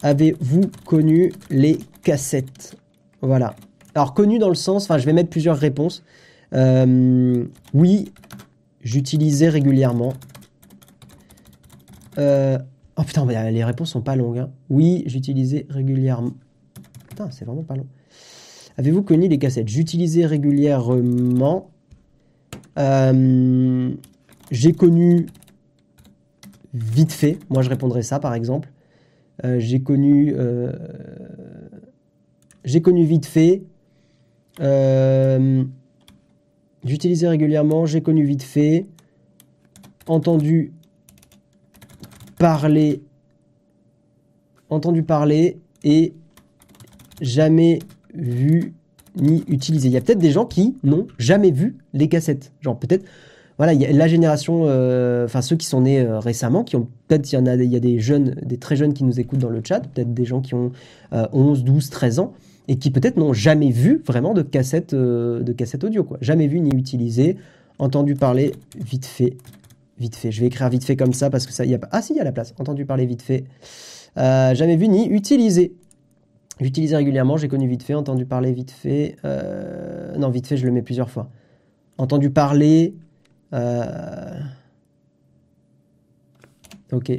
Avez-vous 0.02 0.62
connu 0.84 1.32
les 1.50 1.78
cassettes? 2.02 2.76
Voilà. 3.22 3.54
Alors, 3.94 4.12
connu 4.12 4.40
dans 4.40 4.48
le 4.48 4.56
sens. 4.56 4.82
Enfin, 4.82 4.98
je 4.98 5.06
vais 5.06 5.12
mettre 5.12 5.30
plusieurs 5.30 5.56
réponses. 5.56 6.02
Euh, 6.52 7.44
oui, 7.74 8.10
j'utilisais 8.82 9.48
régulièrement. 9.48 10.14
Euh, 12.18 12.58
oh 12.96 13.04
putain, 13.04 13.24
les 13.24 13.62
réponses 13.62 13.90
sont 13.90 14.02
pas 14.02 14.16
longues. 14.16 14.38
Hein. 14.38 14.50
Oui, 14.68 15.04
j'utilisais 15.06 15.66
régulièrement. 15.70 16.32
Putain, 17.08 17.30
c'est 17.30 17.44
vraiment 17.44 17.62
pas 17.62 17.76
long. 17.76 17.86
Avez-vous 18.78 19.04
connu 19.04 19.28
les 19.28 19.38
cassettes? 19.38 19.68
J'utilisais 19.68 20.26
régulièrement. 20.26 21.70
Euh, 22.80 23.94
j'ai 24.50 24.72
connu 24.72 25.26
vite 26.74 27.12
fait. 27.12 27.38
Moi, 27.48 27.62
je 27.62 27.68
répondrais 27.68 28.02
ça, 28.02 28.18
par 28.18 28.34
exemple. 28.34 28.70
Euh, 29.44 29.58
j'ai 29.58 29.80
connu. 29.80 30.34
j'ai 32.64 32.82
connu 32.82 33.04
vite 33.04 33.26
fait. 33.26 33.62
J'utilisais 36.84 37.28
régulièrement. 37.28 37.86
J'ai 37.86 38.00
connu 38.00 38.24
vite 38.24 38.42
fait. 38.42 38.86
Entendu 40.06 40.72
parler, 42.38 43.02
entendu 44.68 45.02
parler 45.02 45.58
et 45.84 46.14
jamais 47.20 47.78
vu 48.14 48.74
ni 49.16 49.44
utilisé. 49.48 49.88
Il 49.88 49.92
y 49.92 49.96
a 49.96 50.00
peut-être 50.00 50.18
des 50.18 50.30
gens 50.30 50.44
qui 50.44 50.76
n'ont 50.82 51.06
jamais 51.18 51.50
vu 51.50 51.78
les 51.92 52.08
cassettes. 52.08 52.52
Genre 52.60 52.78
peut-être, 52.78 53.06
voilà, 53.58 53.72
il 53.72 53.80
y 53.80 53.86
a 53.86 53.92
la 53.92 54.06
génération, 54.06 54.64
euh, 54.66 55.24
enfin 55.24 55.40
ceux 55.40 55.56
qui 55.56 55.66
sont 55.66 55.80
nés 55.82 56.00
euh, 56.00 56.18
récemment, 56.18 56.62
qui 56.62 56.76
ont 56.76 56.88
peut-être, 57.08 57.32
il 57.32 57.36
y 57.36 57.38
en 57.38 57.46
a, 57.46 57.54
il 57.54 57.72
y 57.72 57.76
a 57.76 57.80
des 57.80 57.98
jeunes, 58.00 58.34
des 58.42 58.58
très 58.58 58.76
jeunes 58.76 58.92
qui 58.92 59.02
nous 59.02 59.18
écoutent 59.18 59.38
dans 59.38 59.48
le 59.48 59.62
chat, 59.64 59.80
peut-être 59.80 60.12
des 60.12 60.26
gens 60.26 60.42
qui 60.42 60.54
ont 60.54 60.72
11, 61.12 61.64
12, 61.64 61.88
13 61.88 62.18
ans 62.18 62.34
et 62.68 62.76
qui 62.76 62.90
peut-être 62.90 63.16
n'ont 63.16 63.32
jamais 63.32 63.70
vu 63.70 64.02
vraiment 64.04 64.34
de 64.34 64.42
cassette, 64.42 64.92
euh, 64.92 65.42
de 65.42 65.86
audio, 65.86 66.04
quoi. 66.04 66.18
Jamais 66.20 66.48
vu 66.48 66.60
ni 66.60 66.70
utilisé, 66.76 67.38
entendu 67.78 68.14
parler 68.14 68.52
vite 68.78 69.06
fait 69.06 69.36
Vite 69.98 70.16
fait. 70.16 70.30
Je 70.30 70.42
vais 70.42 70.48
écrire 70.48 70.68
vite 70.68 70.84
fait 70.84 70.94
comme 70.94 71.14
ça 71.14 71.30
parce 71.30 71.46
que 71.46 71.54
ça, 71.54 71.64
y 71.64 71.74
a 71.74 71.78
pas. 71.78 71.88
Ah 71.90 72.02
si, 72.02 72.12
il 72.12 72.16
y 72.16 72.20
a 72.20 72.24
la 72.24 72.32
place. 72.32 72.52
Entendu 72.58 72.84
parler 72.84 73.06
vite 73.06 73.22
fait. 73.22 73.44
Jamais 74.14 74.76
vu 74.76 74.88
ni 74.88 75.06
utilisé. 75.06 75.72
J'utilisais 76.60 76.96
régulièrement, 76.96 77.38
j'ai 77.38 77.48
connu 77.48 77.66
vite 77.66 77.82
fait, 77.82 77.94
entendu 77.94 78.26
parler 78.26 78.52
vite 78.52 78.72
fait. 78.72 79.16
Non, 80.18 80.28
vite 80.28 80.46
fait, 80.46 80.58
je 80.58 80.66
le 80.66 80.72
mets 80.72 80.82
plusieurs 80.82 81.08
fois. 81.08 81.30
Entendu 81.96 82.28
parler. 82.28 82.94
Euh, 83.52 84.40
ok. 86.92 87.12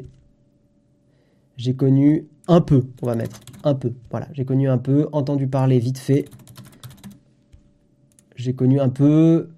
J'ai 1.57 1.75
connu 1.75 2.27
un 2.47 2.61
peu, 2.61 2.85
on 3.01 3.05
va 3.05 3.15
mettre. 3.15 3.39
Un 3.63 3.73
peu. 3.73 3.93
Voilà, 4.11 4.27
j'ai 4.33 4.45
connu 4.45 4.69
un 4.69 4.77
peu. 4.77 5.07
Entendu 5.11 5.47
parler 5.47 5.79
vite 5.79 5.97
fait. 5.97 6.25
J'ai 8.35 8.53
connu 8.53 8.79
un 8.79 8.89
peu. 8.89 9.49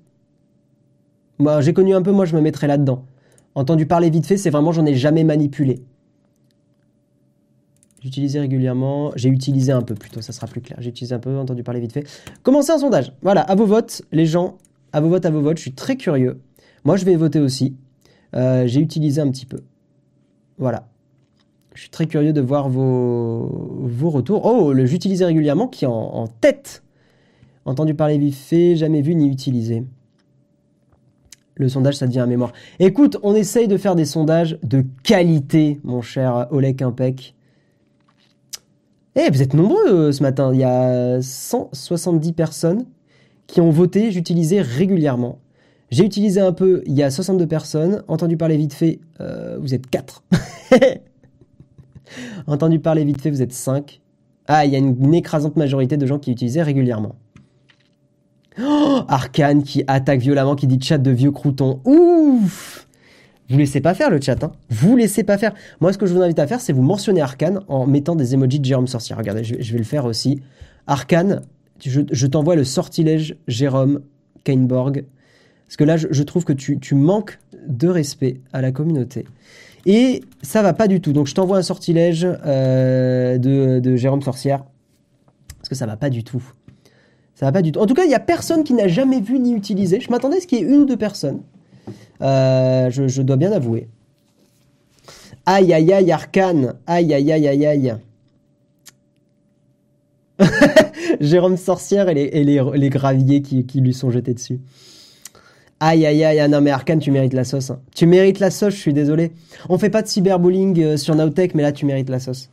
J'ai 1.59 1.73
connu 1.73 1.93
un 1.93 2.01
peu, 2.01 2.11
moi, 2.11 2.25
je 2.25 2.35
me 2.35 2.41
mettrais 2.41 2.67
là-dedans. 2.67 3.05
Entendu 3.55 3.85
parler 3.85 4.09
vite 4.09 4.25
fait, 4.25 4.37
c'est 4.37 4.49
vraiment, 4.49 4.71
j'en 4.71 4.85
ai 4.85 4.95
jamais 4.95 5.23
manipulé. 5.23 5.83
J'utilisais 8.01 8.39
régulièrement. 8.39 9.11
J'ai 9.15 9.29
utilisé 9.29 9.71
un 9.71 9.81
peu 9.81 9.95
plutôt, 9.95 10.21
ça 10.21 10.31
sera 10.31 10.47
plus 10.47 10.61
clair. 10.61 10.77
J'ai 10.81 10.89
utilisé 10.89 11.13
un 11.13 11.19
peu, 11.19 11.37
entendu 11.37 11.63
parler 11.63 11.81
vite 11.81 11.91
fait. 11.91 12.07
Commencez 12.43 12.71
un 12.71 12.77
sondage. 12.77 13.13
Voilà, 13.21 13.41
à 13.41 13.55
vos 13.55 13.65
votes, 13.65 14.01
les 14.11 14.25
gens. 14.25 14.57
À 14.93 15.01
vos 15.01 15.09
votes, 15.09 15.25
à 15.25 15.29
vos 15.29 15.41
votes. 15.41 15.57
Je 15.57 15.63
suis 15.63 15.73
très 15.73 15.97
curieux. 15.97 16.41
Moi, 16.83 16.97
je 16.97 17.05
vais 17.05 17.15
voter 17.15 17.39
aussi. 17.39 17.75
Euh, 18.35 18.67
j'ai 18.67 18.79
utilisé 18.79 19.21
un 19.21 19.29
petit 19.29 19.45
peu. 19.45 19.59
Voilà. 20.57 20.87
Je 21.73 21.81
suis 21.81 21.89
très 21.89 22.07
curieux 22.07 22.33
de 22.33 22.41
voir 22.41 22.69
vos, 22.69 23.79
vos 23.83 24.09
retours. 24.09 24.45
Oh, 24.45 24.73
le 24.73 24.85
j'utilisais 24.85 25.25
régulièrement 25.25 25.67
qui 25.67 25.85
est 25.85 25.87
en, 25.87 26.27
tête. 26.27 26.83
Entendu 27.65 27.93
parler 27.93 28.17
vite 28.17 28.35
fait, 28.35 28.75
jamais 28.75 29.01
vu 29.01 29.15
ni 29.15 29.29
utilisé. 29.29 29.83
Le 31.55 31.69
sondage, 31.69 31.95
ça 31.95 32.07
devient 32.07 32.19
un 32.19 32.25
mémoire. 32.25 32.53
Écoute, 32.79 33.17
on 33.23 33.35
essaye 33.35 33.67
de 33.67 33.77
faire 33.77 33.95
des 33.95 34.05
sondages 34.05 34.57
de 34.63 34.85
qualité, 35.03 35.79
mon 35.83 36.01
cher 36.01 36.47
Olek 36.51 36.81
Impec. 36.81 37.35
Eh, 39.15 39.29
vous 39.29 39.41
êtes 39.41 39.53
nombreux 39.53 39.87
euh, 39.87 40.11
ce 40.11 40.23
matin. 40.23 40.53
Il 40.53 40.59
y 40.59 40.63
a 40.63 41.21
170 41.21 42.33
personnes 42.33 42.85
qui 43.47 43.59
ont 43.59 43.71
voté, 43.71 44.11
j'utilisais 44.11 44.61
régulièrement. 44.61 45.39
J'ai 45.91 46.05
utilisé 46.05 46.39
un 46.39 46.53
peu, 46.53 46.83
il 46.85 46.93
y 46.93 47.03
a 47.03 47.09
62 47.09 47.47
personnes. 47.47 48.03
Entendu 48.07 48.37
parler 48.37 48.57
vite 48.57 48.73
fait, 48.73 48.99
euh, 49.21 49.57
vous 49.59 49.73
êtes 49.73 49.89
4. 49.89 50.23
Entendu 52.47 52.79
parler 52.79 53.03
vite 53.03 53.21
fait, 53.21 53.29
vous 53.29 53.41
êtes 53.41 53.53
5. 53.53 54.01
Ah, 54.47 54.65
il 54.65 54.71
y 54.71 54.75
a 54.75 54.79
une, 54.79 55.13
écrasante 55.13 55.55
majorité 55.57 55.97
de 55.97 56.05
gens 56.05 56.19
qui 56.19 56.31
utilisaient 56.31 56.63
régulièrement. 56.63 57.15
Oh, 58.61 59.01
Arcane 59.07 59.63
qui 59.63 59.83
attaque 59.87 60.19
violemment, 60.19 60.55
qui 60.55 60.67
dit 60.67 60.79
chat 60.81 60.97
de 60.97 61.11
vieux 61.11 61.31
croutons. 61.31 61.81
Ouf 61.85 62.87
vous 63.49 63.57
laissez 63.57 63.81
pas 63.81 63.95
faire 63.95 64.11
le 64.11 64.21
chat, 64.21 64.43
hein. 64.43 64.51
Vous 64.69 64.95
laissez 64.95 65.23
pas 65.23 65.39
faire. 65.39 65.53
Moi, 65.79 65.91
ce 65.91 65.97
que 65.97 66.05
je 66.05 66.13
vous 66.13 66.21
invite 66.21 66.37
à 66.37 66.45
faire, 66.45 66.61
c'est 66.61 66.71
vous 66.71 66.83
mentionner 66.83 67.21
Arkane 67.21 67.61
en 67.67 67.87
mettant 67.87 68.15
des 68.15 68.35
emojis 68.35 68.59
de 68.59 68.65
Jérôme 68.65 68.85
Sorcier. 68.85 69.15
Regardez, 69.15 69.43
je, 69.43 69.71
vais 69.71 69.77
le 69.79 69.83
faire 69.83 70.05
aussi. 70.05 70.39
Arkane, 70.85 71.41
je, 71.83 72.27
t'envoie 72.27 72.55
le 72.55 72.63
sortilège 72.63 73.37
Jérôme 73.47 74.01
Kainborg. 74.43 75.03
Parce 75.69 75.77
que 75.77 75.83
là, 75.83 75.97
je, 75.97 76.23
trouve 76.23 76.45
que 76.45 76.53
tu, 76.53 76.95
manques 76.95 77.37
de 77.67 77.87
respect 77.87 78.41
à 78.53 78.59
la 78.59 78.71
communauté. 78.71 79.27
Et 79.85 80.21
ça 80.41 80.63
va 80.63 80.73
pas 80.73 80.87
du 80.87 80.99
tout. 80.99 81.13
Donc, 81.13 81.27
je 81.27 81.35
t'envoie 81.35 81.59
un 81.59 81.61
sortilège 81.61 82.27
euh, 82.43 83.37
de, 83.37 83.95
Jérôme 83.95 84.23
Sorcière. 84.23 84.63
Parce 85.59 85.69
que 85.69 85.75
ça 85.75 85.85
va 85.85 85.95
pas 85.95 86.09
du 86.09 86.23
tout. 86.23 86.41
Ça 87.35 87.45
va 87.45 87.51
pas 87.51 87.61
du 87.61 87.71
tout. 87.71 87.79
En 87.79 87.85
tout 87.85 87.93
cas, 87.93 88.05
il 88.05 88.09
y 88.09 88.15
a 88.15 88.19
personne 88.19 88.63
qui 88.63 88.73
n'a 88.73 88.87
jamais 88.87 89.21
vu 89.21 89.37
ni 89.37 89.53
utilisé. 89.53 89.99
Je 89.99 90.09
m'attendais 90.09 90.37
à 90.37 90.39
ce 90.39 90.47
qu'il 90.47 90.57
y 90.57 90.63
ait 90.63 90.65
une 90.65 90.81
ou 90.81 90.85
deux 90.85 90.97
personnes. 90.97 91.41
Euh, 92.23 92.89
je, 92.89 93.21
dois 93.21 93.37
bien 93.37 93.51
avouer. 93.51 93.89
Aïe, 95.45 95.71
aïe, 95.71 95.93
aïe, 95.93 96.11
Arcane. 96.11 96.73
Aïe, 96.87 97.13
aïe, 97.13 97.31
aïe, 97.31 97.47
aïe, 97.47 97.65
aïe. 97.67 97.95
Jérôme 101.19 101.57
Sorcière 101.57 102.09
et 102.09 102.43
les, 102.43 102.89
graviers 102.89 103.43
qui, 103.43 103.81
lui 103.81 103.93
sont 103.93 104.09
jetés 104.09 104.33
dessus. 104.33 104.59
Aïe, 105.81 106.05
aïe, 106.05 106.25
aïe, 106.25 106.39
ah 106.39 106.47
non, 106.49 106.59
mais 106.59 106.71
Arcane, 106.71 106.99
tu 106.99 107.09
mérites 107.09 107.33
la 107.33 107.45
sauce. 107.45 107.69
Hein. 107.69 107.79
Tu 107.95 108.05
mérites 108.05 108.39
la 108.39 108.51
sauce, 108.51 108.73
je 108.73 108.79
suis 108.79 108.93
désolé. 108.93 109.31
On 109.69 109.77
fait 109.77 109.89
pas 109.89 110.01
de 110.01 110.07
cyberbullying 110.07 110.81
euh, 110.81 110.97
sur 110.97 111.15
Nowtech, 111.15 111.55
mais 111.55 111.63
là, 111.63 111.71
tu 111.71 111.85
mérites 111.85 112.09
la 112.09 112.19
sauce. 112.19 112.49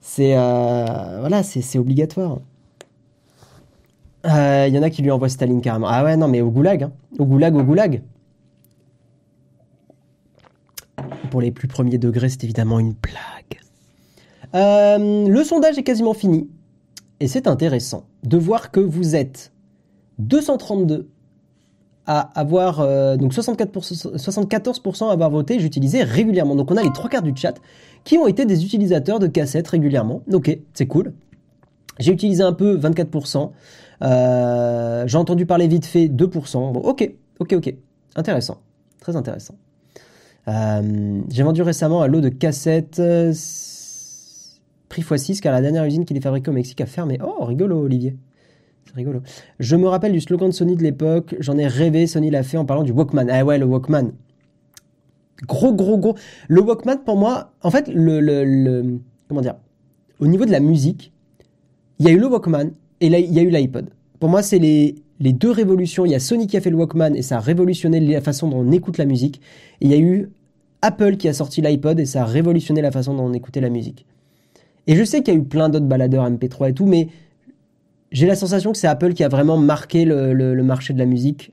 C'est, 0.00 0.36
euh, 0.36 1.16
voilà, 1.20 1.44
c'est 1.44 1.78
obligatoire. 1.78 2.38
Il 4.24 4.30
euh, 4.30 4.68
y 4.68 4.78
en 4.78 4.82
a 4.82 4.90
qui 4.90 5.02
lui 5.02 5.12
envoient 5.12 5.28
Staline 5.28 5.60
carrément. 5.60 5.86
Ah 5.88 6.02
ouais, 6.02 6.16
non, 6.16 6.26
mais 6.26 6.40
au 6.40 6.50
goulag. 6.50 6.82
Hein. 6.82 6.92
Au 7.18 7.24
goulag, 7.24 7.54
au 7.54 7.62
goulag. 7.62 8.02
Pour 11.30 11.40
les 11.40 11.52
plus 11.52 11.68
premiers 11.68 11.98
degrés, 11.98 12.28
c'est 12.28 12.42
évidemment 12.42 12.80
une 12.80 12.94
blague. 12.94 13.60
Le 14.52 15.44
sondage 15.44 15.78
est 15.78 15.84
quasiment 15.84 16.14
fini. 16.14 16.48
Et 17.20 17.28
c'est 17.28 17.46
intéressant 17.46 18.04
de 18.24 18.36
voir 18.36 18.72
que 18.72 18.80
vous 18.80 19.14
êtes 19.14 19.52
232 20.18 21.08
à 22.10 22.20
avoir, 22.40 22.80
euh, 22.80 23.18
donc 23.18 23.34
64%, 23.34 24.16
74% 24.16 25.08
à 25.10 25.12
avoir 25.12 25.28
voté, 25.28 25.60
j'utilisais 25.60 26.02
régulièrement. 26.02 26.56
Donc 26.56 26.70
on 26.70 26.76
a 26.78 26.82
les 26.82 26.90
trois 26.90 27.10
quarts 27.10 27.22
du 27.22 27.36
chat 27.36 27.54
qui 28.02 28.16
ont 28.16 28.26
été 28.26 28.46
des 28.46 28.64
utilisateurs 28.64 29.18
de 29.18 29.26
cassettes 29.26 29.68
régulièrement. 29.68 30.22
Ok, 30.32 30.58
c'est 30.72 30.86
cool. 30.86 31.12
J'ai 31.98 32.12
utilisé 32.12 32.42
un 32.42 32.54
peu 32.54 32.78
24%. 32.78 33.50
Euh, 34.00 35.04
j'ai 35.06 35.18
entendu 35.18 35.44
parler 35.44 35.68
vite 35.68 35.84
fait 35.84 36.08
2%. 36.08 36.72
Bon, 36.72 36.80
ok, 36.80 37.12
ok, 37.40 37.52
ok. 37.52 37.74
Intéressant. 38.16 38.56
Très 39.00 39.14
intéressant. 39.14 39.56
Euh, 40.48 41.20
j'ai 41.28 41.42
vendu 41.42 41.60
récemment 41.60 42.00
un 42.00 42.06
lot 42.06 42.22
de 42.22 42.30
cassettes 42.30 43.02
prix 44.88 45.02
x6 45.02 45.40
car 45.40 45.52
la 45.52 45.60
dernière 45.60 45.84
usine 45.84 46.06
qui 46.06 46.14
les 46.14 46.22
fabriquait 46.22 46.48
au 46.48 46.54
Mexique 46.54 46.80
a 46.80 46.86
fermé. 46.86 47.18
Oh, 47.22 47.44
rigolo, 47.44 47.82
Olivier. 47.82 48.16
Rigolo. 48.94 49.20
Je 49.58 49.76
me 49.76 49.86
rappelle 49.88 50.12
du 50.12 50.20
slogan 50.20 50.48
de 50.48 50.54
Sony 50.54 50.76
de 50.76 50.82
l'époque. 50.82 51.36
J'en 51.40 51.58
ai 51.58 51.66
rêvé. 51.66 52.06
Sony 52.06 52.30
l'a 52.30 52.42
fait 52.42 52.56
en 52.56 52.64
parlant 52.64 52.82
du 52.82 52.92
Walkman. 52.92 53.26
Ah 53.30 53.44
ouais, 53.44 53.58
le 53.58 53.66
Walkman. 53.66 54.12
Gros, 55.46 55.72
gros, 55.72 55.98
gros. 55.98 56.16
Le 56.48 56.60
Walkman, 56.60 56.98
pour 57.04 57.16
moi, 57.16 57.52
en 57.62 57.70
fait, 57.70 57.88
le, 57.88 58.98
comment 59.28 59.40
dire, 59.40 59.56
au 60.18 60.26
niveau 60.26 60.44
de 60.44 60.50
la 60.50 60.60
musique, 60.60 61.12
il 61.98 62.06
y 62.06 62.08
a 62.08 62.12
eu 62.12 62.18
le 62.18 62.26
Walkman 62.26 62.70
et 63.00 63.06
il 63.06 63.32
y 63.32 63.38
a 63.38 63.42
eu 63.42 63.50
l'iPod. 63.50 63.90
Pour 64.18 64.28
moi, 64.28 64.42
c'est 64.42 64.58
les, 64.58 64.96
les 65.20 65.32
deux 65.32 65.50
révolutions. 65.50 66.04
Il 66.04 66.12
y 66.12 66.14
a 66.14 66.20
Sony 66.20 66.46
qui 66.46 66.56
a 66.56 66.60
fait 66.60 66.70
le 66.70 66.76
Walkman 66.76 67.14
et 67.14 67.22
ça 67.22 67.36
a 67.36 67.40
révolutionné 67.40 68.00
la 68.00 68.20
façon 68.20 68.48
dont 68.48 68.58
on 68.58 68.72
écoute 68.72 68.98
la 68.98 69.04
musique. 69.04 69.40
Et 69.80 69.86
il 69.86 69.90
y 69.90 69.94
a 69.94 69.98
eu 69.98 70.30
Apple 70.82 71.16
qui 71.16 71.28
a 71.28 71.32
sorti 71.32 71.60
l'iPod 71.60 71.98
et 72.00 72.06
ça 72.06 72.22
a 72.22 72.24
révolutionné 72.24 72.82
la 72.82 72.90
façon 72.90 73.14
dont 73.14 73.24
on 73.24 73.32
écoutait 73.32 73.60
la 73.60 73.70
musique. 73.70 74.06
Et 74.86 74.96
je 74.96 75.04
sais 75.04 75.22
qu'il 75.22 75.34
y 75.34 75.36
a 75.36 75.40
eu 75.40 75.44
plein 75.44 75.68
d'autres 75.68 75.86
baladeurs 75.86 76.28
MP3 76.28 76.70
et 76.70 76.72
tout, 76.72 76.86
mais 76.86 77.08
j'ai 78.12 78.26
la 78.26 78.34
sensation 78.34 78.72
que 78.72 78.78
c'est 78.78 78.86
Apple 78.86 79.12
qui 79.12 79.24
a 79.24 79.28
vraiment 79.28 79.56
marqué 79.56 80.04
le, 80.04 80.62
marché 80.62 80.94
de 80.94 80.98
la 80.98 81.06
musique 81.06 81.52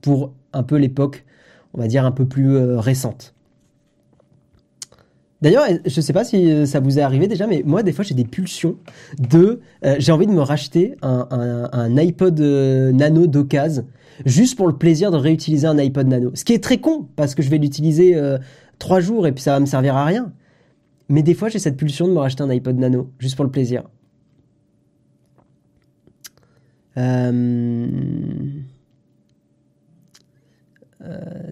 pour 0.00 0.32
un 0.52 0.62
peu 0.62 0.76
l'époque, 0.76 1.24
on 1.74 1.80
va 1.80 1.88
dire, 1.88 2.04
un 2.04 2.12
peu 2.12 2.26
plus 2.26 2.56
euh, 2.56 2.78
récente. 2.78 3.34
D'ailleurs, 5.40 5.66
je 5.86 6.00
sais 6.00 6.12
pas 6.12 6.24
si 6.24 6.50
euh, 6.50 6.66
ça 6.66 6.80
vous 6.80 6.98
est 6.98 7.02
arrivé 7.02 7.28
déjà, 7.28 7.46
mais 7.46 7.62
moi, 7.64 7.82
des 7.82 7.92
fois, 7.92 8.04
j'ai 8.04 8.14
des 8.14 8.24
pulsions 8.24 8.76
de. 9.18 9.60
Euh, 9.84 9.96
j'ai 9.98 10.10
envie 10.10 10.26
de 10.26 10.32
me 10.32 10.40
racheter 10.40 10.96
un, 11.02 11.96
iPod 11.96 12.40
Nano 12.40 13.26
d'occasion, 13.26 13.86
juste 14.24 14.56
pour 14.56 14.66
le 14.66 14.76
plaisir 14.76 15.10
de 15.10 15.16
réutiliser 15.16 15.66
un 15.66 15.78
iPod 15.78 16.08
Nano. 16.08 16.32
Ce 16.34 16.44
qui 16.44 16.54
est 16.54 16.62
très 16.62 16.78
con, 16.78 17.06
parce 17.14 17.34
que 17.34 17.42
je 17.42 17.50
vais 17.50 17.58
l'utiliser 17.58 18.20
trois 18.78 19.00
jours 19.00 19.26
et 19.26 19.32
puis 19.32 19.42
ça 19.42 19.52
va 19.52 19.60
me 19.60 19.66
servir 19.66 19.96
à 19.96 20.04
rien. 20.04 20.32
Mais 21.08 21.22
des 21.22 21.34
fois, 21.34 21.48
j'ai 21.48 21.58
cette 21.58 21.76
pulsion 21.76 22.06
de 22.06 22.12
me 22.12 22.18
racheter 22.18 22.42
un 22.42 22.50
iPod 22.50 22.76
Nano, 22.76 23.10
juste 23.18 23.36
pour 23.36 23.44
le 23.44 23.50
plaisir. 23.50 23.84
Euh... 26.87 26.87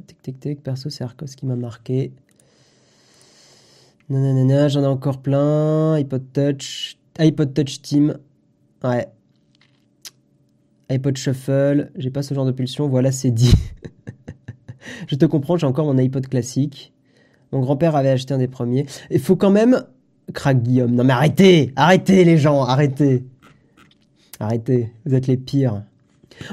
tic 0.07 0.23
tic 0.23 0.41
tic, 0.41 0.63
perso, 0.63 0.91
c'est 0.91 1.05
Arcos 1.05 1.27
qui 1.37 1.47
m'a 1.47 1.57
marqué. 1.57 2.13
Nanana, 4.09 4.69
j'en 4.69 4.83
ai 4.83 4.87
encore 4.87 5.21
plein. 5.21 5.95
iPod 5.99 6.33
Touch, 6.33 6.99
iPod 7.19 7.55
Touch 7.55 7.83
Team. 7.83 8.19
Ouais. 8.85 9.09
iPod 10.91 11.17
Shuffle. 11.17 11.91
J'ai 11.97 12.11
pas 12.11 12.23
ce 12.23 12.35
genre 12.35 12.47
de 12.47 12.53
pulsion. 12.53 12.89
Voilà, 12.89 13.11
c'est 13.11 13.33
dit. 13.33 13.53
je 15.09 15.17
te 15.17 15.27
comprends, 15.27 15.57
j'ai 15.57 15.67
encore 15.67 15.87
mon 15.87 15.99
iPod 15.99 16.29
classique. 16.29 16.93
Mon 17.53 17.61
grand-père 17.61 17.97
avait 17.97 18.11
acheté 18.11 18.35
un 18.35 18.39
des 18.39 18.49
premiers. 18.49 18.87
Il 19.11 19.21
faut 19.21 19.37
quand 19.37 19.51
même. 19.51 19.85
Crac 20.35 20.61
Guillaume. 20.61 20.93
Non 20.93 21.05
mais 21.05 21.13
arrêtez 21.13 21.73
Arrêtez 21.77 22.25
les 22.25 22.37
gens 22.37 22.65
Arrêtez 22.65 23.25
Arrêtez. 24.41 24.93
Vous 25.05 25.15
êtes 25.15 25.27
les 25.27 25.37
pires. 25.37 25.83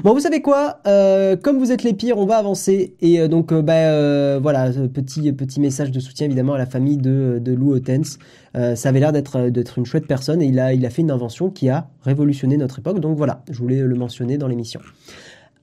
Bon, 0.02 0.12
vous 0.14 0.20
savez 0.20 0.40
quoi 0.40 0.80
euh, 0.86 1.36
Comme 1.36 1.58
vous 1.58 1.70
êtes 1.70 1.82
les 1.82 1.92
pires, 1.92 2.18
on 2.18 2.26
va 2.26 2.36
avancer. 2.36 2.94
Et 3.00 3.20
euh, 3.20 3.28
donc, 3.28 3.52
euh, 3.52 3.62
bah, 3.62 4.38
voilà, 4.40 4.70
petit, 4.92 5.32
petit 5.32 5.60
message 5.60 5.90
de 5.90 6.00
soutien 6.00 6.26
évidemment 6.26 6.54
à 6.54 6.58
la 6.58 6.66
famille 6.66 6.96
de, 6.96 7.38
de 7.40 7.52
Lou 7.52 7.74
Otens. 7.74 8.18
ça 8.54 8.88
avait 8.88 9.00
l'air 9.00 9.12
d'être, 9.12 9.78
une 9.78 9.86
chouette 9.86 10.06
personne 10.06 10.40
et 10.42 10.46
il 10.46 10.58
a, 10.58 10.72
il 10.72 10.84
a 10.86 10.90
fait 10.90 11.02
une 11.02 11.10
invention 11.10 11.50
qui 11.50 11.68
a 11.68 11.88
révolutionné 12.02 12.56
notre 12.56 12.78
époque. 12.78 13.00
Donc 13.00 13.16
voilà, 13.16 13.42
je 13.50 13.58
voulais 13.58 13.80
le 13.80 13.94
mentionner 13.94 14.38
dans 14.38 14.48
l'émission. 14.48 14.80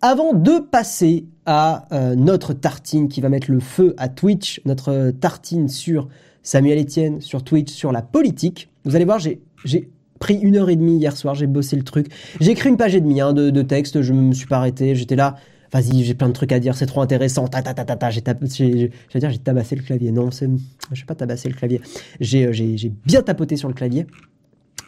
Avant 0.01 0.33
de 0.33 0.59
passer 0.59 1.25
à 1.45 1.87
notre 2.15 2.53
tartine 2.53 3.07
qui 3.07 3.21
va 3.21 3.29
mettre 3.29 3.51
le 3.51 3.59
feu 3.59 3.93
à 3.97 4.09
Twitch, 4.09 4.61
notre 4.65 5.11
tartine 5.11 5.67
sur 5.67 6.07
Samuel 6.43 6.79
Etienne, 6.79 7.21
sur 7.21 7.43
Twitch, 7.43 7.71
sur 7.71 7.91
la 7.91 8.01
politique, 8.01 8.69
vous 8.83 8.95
allez 8.95 9.05
voir, 9.05 9.19
j'ai 9.19 9.89
pris 10.21 10.35
une 10.35 10.55
heure 10.55 10.69
et 10.69 10.77
demie 10.77 10.95
hier 10.95 11.17
soir, 11.17 11.35
j'ai 11.35 11.47
bossé 11.47 11.75
le 11.75 11.83
truc. 11.83 12.07
J'ai 12.39 12.51
écrit 12.51 12.69
une 12.69 12.77
page 12.77 12.95
et 12.95 13.01
demie 13.01 13.19
hein, 13.19 13.33
de, 13.33 13.61
texte, 13.61 14.01
je 14.01 14.13
me 14.13 14.33
suis 14.33 14.47
pas 14.47 14.57
arrêté, 14.57 14.95
j'étais 14.95 15.17
là. 15.17 15.35
Vas-y, 15.73 16.03
j'ai 16.03 16.13
plein 16.13 16.27
de 16.27 16.33
trucs 16.33 16.51
à 16.51 16.59
dire, 16.59 16.75
c'est 16.75 16.85
trop 16.85 17.01
intéressant. 17.01 17.47
Ta 17.47 17.61
ta 17.61 17.73
ta 17.73 17.85
ta 17.85 17.95
ta, 17.95 18.09
j'ai 18.09 18.21
j'ai 18.49 19.19
dire 19.19 19.29
j'ai 19.29 19.37
tabassé 19.37 19.75
le 19.75 19.81
clavier. 19.81 20.11
Non, 20.11 20.29
c'est 20.29 20.49
je 20.91 20.99
sais 20.99 21.05
pas 21.05 21.15
tabasser 21.15 21.47
le 21.47 21.55
clavier. 21.55 21.81
J'ai 22.19 22.51
j'ai 22.53 22.91
bien 23.05 23.21
tapoté 23.21 23.55
sur 23.55 23.69
le 23.69 23.73
clavier. 23.73 24.05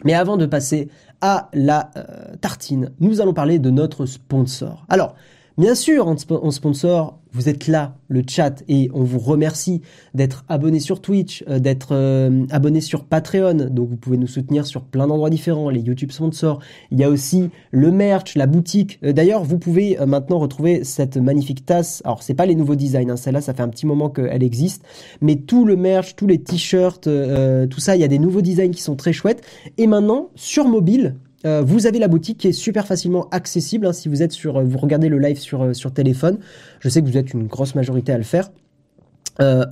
Mais 0.04 0.12
avant 0.12 0.36
de 0.36 0.44
passer 0.44 0.88
à 1.22 1.48
la 1.54 1.90
euh, 1.96 2.36
tartine, 2.40 2.90
nous 3.00 3.22
allons 3.22 3.32
parler 3.32 3.58
de 3.58 3.70
notre 3.70 4.04
sponsor. 4.04 4.84
Alors, 4.90 5.14
Bien 5.56 5.76
sûr, 5.76 6.08
en, 6.08 6.16
sponsor, 6.50 7.20
vous 7.34 7.48
êtes 7.48 7.66
là, 7.66 7.96
le 8.08 8.22
chat, 8.26 8.62
et 8.68 8.88
on 8.94 9.02
vous 9.02 9.18
remercie 9.18 9.82
d'être 10.14 10.44
abonné 10.48 10.78
sur 10.78 11.02
Twitch, 11.02 11.44
euh, 11.48 11.58
d'être 11.58 11.88
euh, 11.90 12.46
abonné 12.50 12.80
sur 12.80 13.04
Patreon. 13.04 13.70
Donc 13.70 13.88
vous 13.88 13.96
pouvez 13.96 14.16
nous 14.16 14.28
soutenir 14.28 14.66
sur 14.66 14.84
plein 14.84 15.08
d'endroits 15.08 15.30
différents, 15.30 15.68
les 15.68 15.80
YouTube 15.80 16.12
sponsors. 16.12 16.60
Il 16.92 17.00
y 17.00 17.04
a 17.04 17.10
aussi 17.10 17.50
le 17.72 17.90
merch, 17.90 18.36
la 18.36 18.46
boutique. 18.46 19.00
Euh, 19.02 19.12
d'ailleurs, 19.12 19.42
vous 19.42 19.58
pouvez 19.58 19.98
maintenant 20.06 20.38
retrouver 20.38 20.84
cette 20.84 21.16
magnifique 21.16 21.66
tasse. 21.66 22.02
Alors 22.04 22.22
c'est 22.22 22.34
pas 22.34 22.46
les 22.46 22.54
nouveaux 22.54 22.76
designs, 22.76 23.10
hein. 23.10 23.16
celle-là, 23.16 23.40
ça 23.40 23.52
fait 23.52 23.62
un 23.62 23.68
petit 23.68 23.86
moment 23.86 24.10
qu'elle 24.10 24.42
existe, 24.42 24.84
mais 25.20 25.34
tout 25.34 25.64
le 25.64 25.74
merch, 25.74 26.14
tous 26.14 26.28
les 26.28 26.38
t-shirts, 26.38 27.08
tout 27.68 27.80
ça, 27.80 27.96
il 27.96 28.00
y 28.00 28.04
a 28.04 28.08
des 28.08 28.20
nouveaux 28.20 28.42
designs 28.42 28.70
qui 28.70 28.82
sont 28.82 28.94
très 28.94 29.12
chouettes. 29.12 29.42
Et 29.76 29.88
maintenant, 29.88 30.30
sur 30.36 30.68
mobile, 30.68 31.16
euh, 31.44 31.62
vous 31.62 31.86
avez 31.86 31.98
la 31.98 32.08
boutique 32.08 32.38
qui 32.38 32.48
est 32.48 32.52
super 32.52 32.86
facilement 32.86 33.28
accessible 33.30 33.86
hein, 33.86 33.92
si 33.92 34.08
vous 34.08 34.22
êtes 34.22 34.32
sur, 34.32 34.56
euh, 34.56 34.64
vous 34.64 34.78
regardez 34.78 35.08
le 35.08 35.18
live 35.18 35.38
sur, 35.38 35.62
euh, 35.62 35.72
sur 35.74 35.92
téléphone. 35.92 36.38
Je 36.80 36.88
sais 36.88 37.02
que 37.02 37.06
vous 37.06 37.18
êtes 37.18 37.32
une 37.34 37.46
grosse 37.46 37.74
majorité 37.74 38.12
à 38.12 38.18
le 38.18 38.24
faire. 38.24 38.50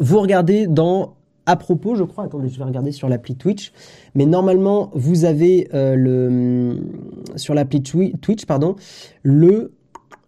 vous 0.00 0.20
regardez 0.20 0.66
dans 0.66 1.14
à 1.46 1.56
propos, 1.56 1.96
je 1.96 2.04
crois. 2.04 2.24
Attendez, 2.24 2.48
je 2.48 2.58
vais 2.58 2.64
regarder 2.64 2.92
sur 2.92 3.08
l'appli 3.08 3.36
Twitch. 3.36 3.72
Mais 4.14 4.26
normalement, 4.26 4.90
vous 4.94 5.24
avez 5.24 5.68
le 5.72 6.78
sur 7.36 7.54
l'appli 7.54 7.82
Twitch, 7.82 8.46
pardon, 8.46 8.76
le 9.22 9.72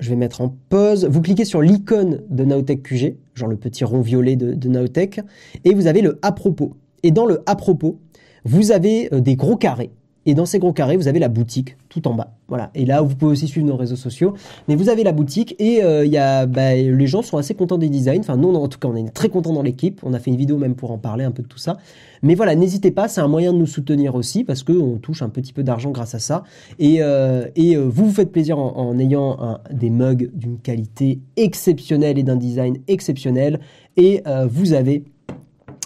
je 0.01 0.11
vais 0.11 0.17
mettre 0.17 0.41
en 0.41 0.57
pause. 0.69 1.07
Vous 1.09 1.23
cliquez 1.23 1.45
sur 1.45 1.63
l'icône 1.63 2.23
de 2.29 2.45
Naotech 2.45 2.83
QG, 2.83 3.17
genre 3.35 3.49
le 3.49 3.57
petit 3.57 3.85
rond 3.85 4.01
violet 4.01 4.35
de, 4.35 4.55
de 4.55 4.69
Naotech, 4.69 5.21
et 5.65 5.73
vous 5.73 5.87
avez 5.87 6.03
le 6.03 6.19
à 6.23 6.33
propos. 6.33 6.75
Et 7.05 7.13
dans 7.13 7.27
le 7.27 7.43
à 7.47 7.55
propos, 7.55 8.01
vous 8.45 8.73
avez 8.73 9.09
des 9.11 9.37
gros 9.37 9.57
carrés 9.57 9.93
et 10.27 10.35
dans 10.35 10.47
ces 10.47 10.59
gros 10.59 10.73
carrés, 10.73 10.97
vous 10.97 11.09
avez 11.09 11.19
la 11.19 11.29
boutique 11.29 11.77
tout 11.89 12.09
en 12.09 12.15
bas. 12.15 12.35
Voilà. 12.49 12.71
Et 12.75 12.85
là, 12.85 13.01
vous 13.03 13.15
pouvez 13.15 13.33
aussi 13.33 13.47
suivre 13.47 13.67
nos 13.67 13.77
réseaux 13.77 13.97
sociaux. 13.97 14.35
Mais 14.69 14.77
vous 14.77 14.89
avez 14.89 15.03
la 15.03 15.13
boutique 15.13 15.55
et 15.59 15.83
euh, 15.83 16.05
il 16.05 16.13
y 16.13 16.19
a, 16.19 16.47
bah, 16.47 16.75
les 16.75 17.07
gens 17.07 17.23
sont 17.23 17.37
assez 17.37 17.55
contents 17.55 17.79
des 17.79 17.89
designs. 17.89 18.21
Enfin, 18.21 18.37
nous, 18.37 18.53
en 18.55 18.69
tout 18.69 18.79
cas, 18.79 18.89
on 18.89 18.97
est 18.97 19.09
très 19.11 19.29
contents 19.29 19.53
dans 19.53 19.63
l'équipe. 19.63 20.01
On 20.03 20.15
a 20.15 20.19
fait 20.19 20.31
une 20.31 20.37
vidéo 20.37 20.59
même 20.59 20.75
pour 20.75 20.91
en 20.91 20.99
parler 20.99 21.25
un 21.25 21.31
peu 21.31 21.43
de 21.43 21.49
tout 21.49 21.59
ça. 21.59 21.77
Mais 22.23 22.35
voilà, 22.35 22.55
n'hésitez 22.55 22.91
pas. 22.91 23.09
C'est 23.09 23.21
un 23.21 23.29
moyen 23.29 23.53
de 23.53 23.59
nous 23.59 23.67
soutenir 23.67 24.15
aussi 24.15 24.45
parce 24.45 24.63
qu'on 24.63 24.99
touche 24.99 25.23
un 25.23 25.29
petit 25.29 25.53
peu 25.53 25.63
d'argent 25.63 25.91
grâce 25.91 26.15
à 26.15 26.19
ça. 26.19 26.45
Et, 26.79 26.99
euh, 27.01 27.47
et 27.57 27.77
euh, 27.77 27.83
vous 27.83 28.07
vous 28.07 28.13
faites 28.13 28.33
plaisir 28.33 28.59
en, 28.59 28.99
ayant 28.99 29.59
des 29.71 29.91
mugs 29.91 30.31
d'une 30.35 30.59
qualité 30.59 31.21
exceptionnelle 31.37 32.19
et 32.19 32.23
d'un 32.23 32.37
design 32.37 32.79
exceptionnel. 32.89 33.61
Et 33.97 34.23
vous 34.49 34.73
avez 34.73 35.05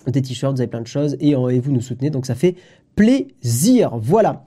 des 0.07 0.23
t-shirts, 0.23 0.55
vous 0.55 0.61
avez 0.61 0.69
plein 0.69 0.81
de 0.81 0.87
choses 0.87 1.17
et, 1.21 1.31
et 1.31 1.61
vous 1.61 1.73
nous 1.73 1.81
soutenez. 1.81 2.11
Donc 2.11 2.27
ça 2.27 2.35
fait 2.35 2.57
plaisir. 2.99 3.97
Voilà. 3.97 4.43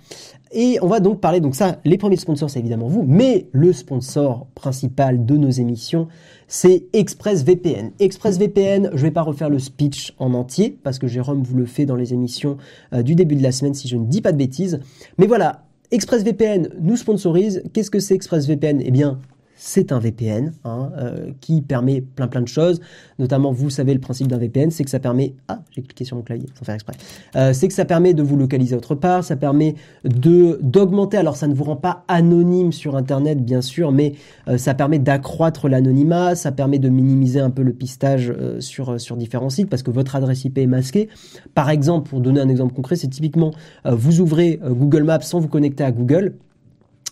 Et 0.51 0.77
on 0.81 0.87
va 0.87 0.99
donc 0.99 1.21
parler, 1.21 1.39
donc 1.39 1.55
ça, 1.55 1.79
les 1.85 1.97
premiers 1.97 2.17
sponsors, 2.17 2.49
c'est 2.49 2.59
évidemment 2.59 2.89
vous, 2.89 3.05
mais 3.07 3.47
le 3.53 3.71
sponsor 3.71 4.47
principal 4.53 5.25
de 5.25 5.37
nos 5.37 5.49
émissions, 5.49 6.09
c'est 6.49 6.83
ExpressVPN. 6.91 7.91
ExpressVPN, 7.99 8.89
je 8.93 9.01
vais 9.01 9.11
pas 9.11 9.21
refaire 9.21 9.49
le 9.49 9.59
speech 9.59 10.13
en 10.19 10.33
entier, 10.33 10.77
parce 10.83 10.99
que 10.99 11.07
Jérôme 11.07 11.41
vous 11.41 11.55
le 11.55 11.65
fait 11.65 11.85
dans 11.85 11.95
les 11.95 12.13
émissions 12.13 12.57
euh, 12.91 13.01
du 13.01 13.15
début 13.15 13.35
de 13.35 13.43
la 13.43 13.53
semaine, 13.53 13.73
si 13.73 13.87
je 13.87 13.95
ne 13.95 14.05
dis 14.05 14.19
pas 14.19 14.33
de 14.33 14.37
bêtises. 14.37 14.81
Mais 15.17 15.27
voilà, 15.27 15.63
ExpressVPN 15.91 16.67
nous 16.81 16.97
sponsorise. 16.97 17.63
Qu'est-ce 17.71 17.91
que 17.91 17.99
c'est 17.99 18.15
ExpressVPN? 18.15 18.81
Eh 18.83 18.91
bien, 18.91 19.19
c'est 19.63 19.91
un 19.91 19.99
VPN 19.99 20.53
hein, 20.65 20.91
euh, 20.97 21.31
qui 21.39 21.61
permet 21.61 22.01
plein 22.01 22.27
plein 22.27 22.41
de 22.41 22.47
choses. 22.47 22.81
Notamment, 23.19 23.51
vous 23.51 23.69
savez, 23.69 23.93
le 23.93 23.99
principe 23.99 24.27
d'un 24.27 24.39
VPN, 24.39 24.71
c'est 24.71 24.83
que 24.83 24.89
ça 24.89 24.99
permet... 24.99 25.35
Ah, 25.47 25.61
j'ai 25.69 25.83
cliqué 25.83 26.03
sur 26.03 26.17
mon 26.17 26.23
clavier 26.23 26.47
sans 26.57 26.65
faire 26.65 26.73
exprès. 26.73 26.95
Euh, 27.35 27.53
c'est 27.53 27.67
que 27.67 27.73
ça 27.75 27.85
permet 27.85 28.15
de 28.15 28.23
vous 28.23 28.37
localiser 28.37 28.75
autre 28.75 28.95
part, 28.95 29.23
ça 29.23 29.35
permet 29.35 29.75
d'augmenter, 30.03 31.17
alors 31.17 31.35
ça 31.35 31.45
ne 31.47 31.53
vous 31.53 31.63
rend 31.63 31.75
pas 31.75 32.03
anonyme 32.07 32.71
sur 32.71 32.95
Internet, 32.95 33.45
bien 33.45 33.61
sûr, 33.61 33.91
mais 33.91 34.13
euh, 34.47 34.57
ça 34.57 34.73
permet 34.73 34.97
d'accroître 34.97 35.69
l'anonymat, 35.69 36.33
ça 36.33 36.51
permet 36.51 36.79
de 36.79 36.89
minimiser 36.89 37.39
un 37.39 37.51
peu 37.51 37.61
le 37.61 37.73
pistage 37.73 38.33
sur, 38.59 38.99
sur 38.99 39.15
différents 39.15 39.51
sites, 39.51 39.69
parce 39.69 39.83
que 39.83 39.91
votre 39.91 40.15
adresse 40.15 40.43
IP 40.43 40.57
est 40.57 40.65
masquée. 40.65 41.07
Par 41.53 41.69
exemple, 41.69 42.09
pour 42.09 42.19
donner 42.19 42.39
un 42.39 42.49
exemple 42.49 42.73
concret, 42.73 42.95
c'est 42.95 43.09
typiquement, 43.09 43.51
vous 43.85 44.21
ouvrez 44.21 44.59
Google 44.63 45.03
Maps 45.03 45.21
sans 45.21 45.39
vous 45.39 45.49
connecter 45.49 45.83
à 45.83 45.91
Google, 45.91 46.33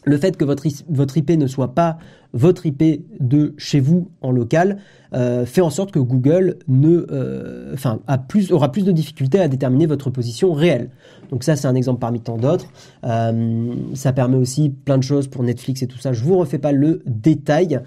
le 0.05 0.17
fait 0.17 0.37
que 0.37 0.45
votre 0.45 1.17
IP 1.17 1.29
ne 1.31 1.47
soit 1.47 1.75
pas 1.75 1.97
votre 2.33 2.65
IP 2.65 3.01
de 3.19 3.53
chez 3.57 3.79
vous 3.79 4.11
en 4.21 4.31
local 4.31 4.79
euh, 5.13 5.45
fait 5.45 5.61
en 5.61 5.69
sorte 5.69 5.91
que 5.91 5.99
Google 5.99 6.57
ne, 6.67 7.05
euh, 7.11 7.75
a 8.07 8.17
plus, 8.17 8.51
aura 8.51 8.71
plus 8.71 8.83
de 8.83 8.91
difficultés 8.91 9.39
à 9.39 9.47
déterminer 9.47 9.87
votre 9.87 10.09
position 10.09 10.53
réelle. 10.53 10.89
Donc 11.31 11.43
ça, 11.43 11.55
c'est 11.55 11.67
un 11.67 11.75
exemple 11.75 11.99
parmi 11.99 12.19
tant 12.19 12.37
d'autres. 12.37 12.67
Euh, 13.03 13.73
ça 13.93 14.13
permet 14.13 14.37
aussi 14.37 14.69
plein 14.69 14.97
de 14.97 15.03
choses 15.03 15.27
pour 15.27 15.43
Netflix 15.43 15.81
et 15.83 15.87
tout 15.87 15.97
ça. 15.97 16.11
Je 16.13 16.23
vous 16.23 16.37
refais 16.37 16.57
pas 16.57 16.71
le 16.71 17.01
détail. 17.05 17.79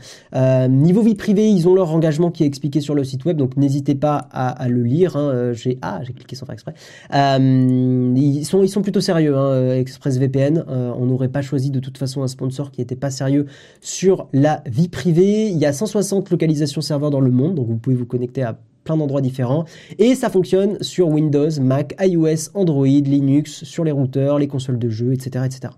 niveau 0.68 1.02
vie 1.02 1.14
privée, 1.14 1.48
ils 1.48 1.68
ont 1.68 1.74
leur 1.74 1.92
engagement 1.92 2.30
qui 2.30 2.44
est 2.44 2.46
expliqué 2.46 2.80
sur 2.80 2.94
le 2.94 3.04
site 3.04 3.24
web, 3.24 3.36
donc 3.36 3.56
n'hésitez 3.56 3.94
pas 3.94 4.16
à, 4.32 4.68
le 4.68 4.82
lire. 4.82 5.16
Hein. 5.16 5.52
J'ai 5.52 5.78
ah, 5.82 6.00
j'ai 6.02 6.12
cliqué 6.12 6.36
sans 6.36 6.46
faire 6.46 6.54
exprès. 6.54 6.74
ils 7.12 8.44
sont 8.44 8.62
ils 8.62 8.68
sont 8.68 8.82
plutôt 8.82 9.00
sérieux. 9.00 9.36
Hein, 9.36 9.74
ExpressVPN. 9.74 10.64
on 10.68 11.06
n'aurait 11.06 11.28
pas 11.28 11.42
choisi 11.42 11.70
de 11.70 11.80
toute 11.80 11.98
façon 11.98 12.22
un 12.22 12.28
sponsor 12.28 12.70
qui 12.70 12.80
n'était 12.80 12.96
pas 12.96 13.10
sérieux 13.10 13.46
sur 13.80 14.28
la 14.32 14.62
vie 14.66 14.88
privée. 14.88 15.48
Il 15.48 15.58
y 15.58 15.66
a 15.66 15.72
160 15.72 16.30
localisations 16.30 16.80
serveurs 16.80 17.11
dans 17.12 17.20
le 17.20 17.30
monde, 17.30 17.54
donc 17.54 17.68
vous 17.68 17.76
pouvez 17.76 17.94
vous 17.94 18.06
connecter 18.06 18.42
à 18.42 18.58
plein 18.84 18.96
d'endroits 18.96 19.20
différents. 19.20 19.64
Et 19.98 20.14
ça 20.14 20.28
fonctionne 20.28 20.82
sur 20.82 21.08
Windows, 21.08 21.48
Mac, 21.60 21.94
iOS, 22.00 22.50
Android, 22.54 22.86
Linux, 22.86 23.64
sur 23.64 23.84
les 23.84 23.92
routeurs, 23.92 24.38
les 24.38 24.48
consoles 24.48 24.78
de 24.78 24.88
jeux, 24.88 25.12
etc. 25.12 25.44
etc. 25.46 25.72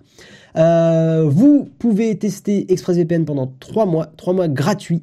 Euh, 0.56 1.26
vous 1.28 1.68
pouvez 1.78 2.16
tester 2.16 2.72
ExpressVPN 2.72 3.24
pendant 3.24 3.52
3 3.60 3.86
mois, 3.86 4.06
3 4.16 4.32
mois 4.32 4.48
gratuits. 4.48 5.02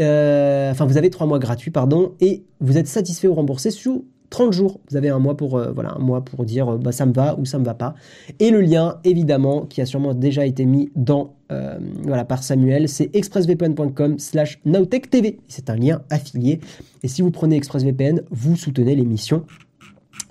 Euh, 0.00 0.70
enfin, 0.70 0.86
vous 0.86 0.96
avez 0.96 1.10
3 1.10 1.26
mois 1.26 1.38
gratuits, 1.38 1.70
pardon, 1.70 2.12
et 2.20 2.44
vous 2.60 2.78
êtes 2.78 2.86
satisfait 2.86 3.28
ou 3.28 3.34
remboursé 3.34 3.70
sous 3.70 4.04
30 4.30 4.52
jours, 4.52 4.80
vous 4.88 4.96
avez 4.96 5.08
un 5.08 5.18
mois 5.18 5.36
pour, 5.36 5.58
euh, 5.58 5.72
voilà, 5.72 5.94
un 5.94 5.98
mois 5.98 6.24
pour 6.24 6.44
dire 6.44 6.78
bah, 6.78 6.92
ça 6.92 7.04
me 7.04 7.12
va 7.12 7.36
ou 7.38 7.44
ça 7.44 7.58
me 7.58 7.64
va 7.64 7.74
pas. 7.74 7.94
Et 8.38 8.50
le 8.50 8.60
lien, 8.60 8.98
évidemment, 9.04 9.66
qui 9.66 9.80
a 9.80 9.86
sûrement 9.86 10.14
déjà 10.14 10.46
été 10.46 10.64
mis 10.64 10.90
dans, 10.94 11.34
euh, 11.50 11.78
voilà, 12.04 12.24
par 12.24 12.42
Samuel, 12.42 12.88
c'est 12.88 13.14
expressvpn.com 13.14 14.18
slash 14.18 14.60
nowtechtv. 14.64 15.36
C'est 15.48 15.68
un 15.68 15.76
lien 15.76 16.02
affilié. 16.10 16.60
Et 17.02 17.08
si 17.08 17.22
vous 17.22 17.32
prenez 17.32 17.56
ExpressVPN, 17.56 18.22
vous 18.30 18.56
soutenez 18.56 18.94
l'émission 18.94 19.44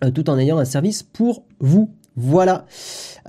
euh, 0.04 0.12
tout 0.12 0.30
en 0.30 0.38
ayant 0.38 0.58
un 0.58 0.66
service 0.66 1.04
pour 1.04 1.44
vous. 1.60 1.90
Voilà. 2.16 2.66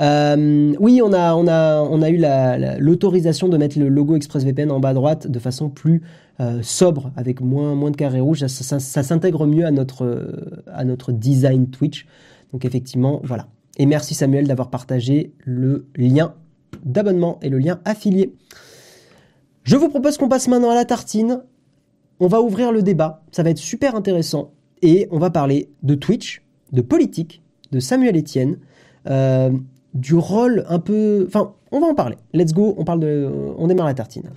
oui, 0.01 1.01
on 1.03 1.13
a 1.13 2.11
eu 2.11 2.81
l'autorisation 2.81 3.49
de 3.49 3.57
mettre 3.57 3.79
le 3.79 3.89
logo 3.89 4.17
ExpressVPN 4.17 4.71
en 4.71 4.81
bas 4.81 4.89
à 4.89 4.95
droite 4.95 5.27
de 5.29 5.39
façon 5.39 5.69
plus 5.69 6.03
euh, 6.41 6.63
sobre, 6.63 7.13
avec 7.17 7.41
moins, 7.41 7.75
moins 7.75 7.91
de 7.91 7.97
carrés 7.97 8.21
rouges. 8.21 8.47
Ça, 8.47 8.81
s'intègre 8.81 9.47
mieux 9.47 9.67
à 9.67 9.71
notre, 9.71 10.65
à 10.67 10.85
notre 10.85 11.13
design 11.13 11.69
Twitch. 11.69 12.07
Donc 12.53 12.65
effectivement, 12.65 13.21
voilà. 13.23 13.47
Et 13.79 13.87
merci 13.87 14.15
Samuel 14.15 14.47
d'avoir 14.47 14.71
partagé 14.71 15.33
le 15.45 15.87
lien 15.97 16.35
d'abonnement 16.85 17.39
et 17.43 17.49
le 17.49 17.59
lien 17.59 17.81
affilié. 17.85 18.35
Je 19.65 19.77
vous 19.77 19.89
propose 19.89 20.17
qu'on 20.19 20.29
passe 20.29 20.49
maintenant 20.49 20.71
à 20.71 20.75
la 20.75 20.85
tartine. 20.85 21.43
On 22.19 22.27
va 22.27 22.41
ouvrir 22.41 22.73
le 22.73 22.83
débat. 22.83 23.23
Ça 23.33 23.43
va 23.43 23.51
être 23.51 23.59
super 23.59 23.95
intéressant. 23.95 24.53
Et 24.83 25.09
on 25.11 25.19
va 25.19 25.31
parler 25.31 25.71
de 25.83 25.95
Twitch, 25.95 26.43
de 26.73 26.81
politique, 26.81 27.43
de 27.71 27.81
Samuel 27.81 28.17
Etienne, 28.17 28.59
euh, 29.09 29.51
du 29.95 30.15
rôle 30.15 30.65
un 30.69 30.79
peu... 30.79 31.25
Enfin, 31.27 31.55
on 31.71 31.81
va 31.81 31.87
en 31.87 31.95
parler. 31.95 32.17
Let's 32.33 32.53
go, 32.53 32.75
on, 32.79 32.85
parle 32.85 33.01
de... 33.01 33.31
on 33.59 33.67
démarre 33.67 33.87
la 33.87 33.95
tartine. 33.95 34.31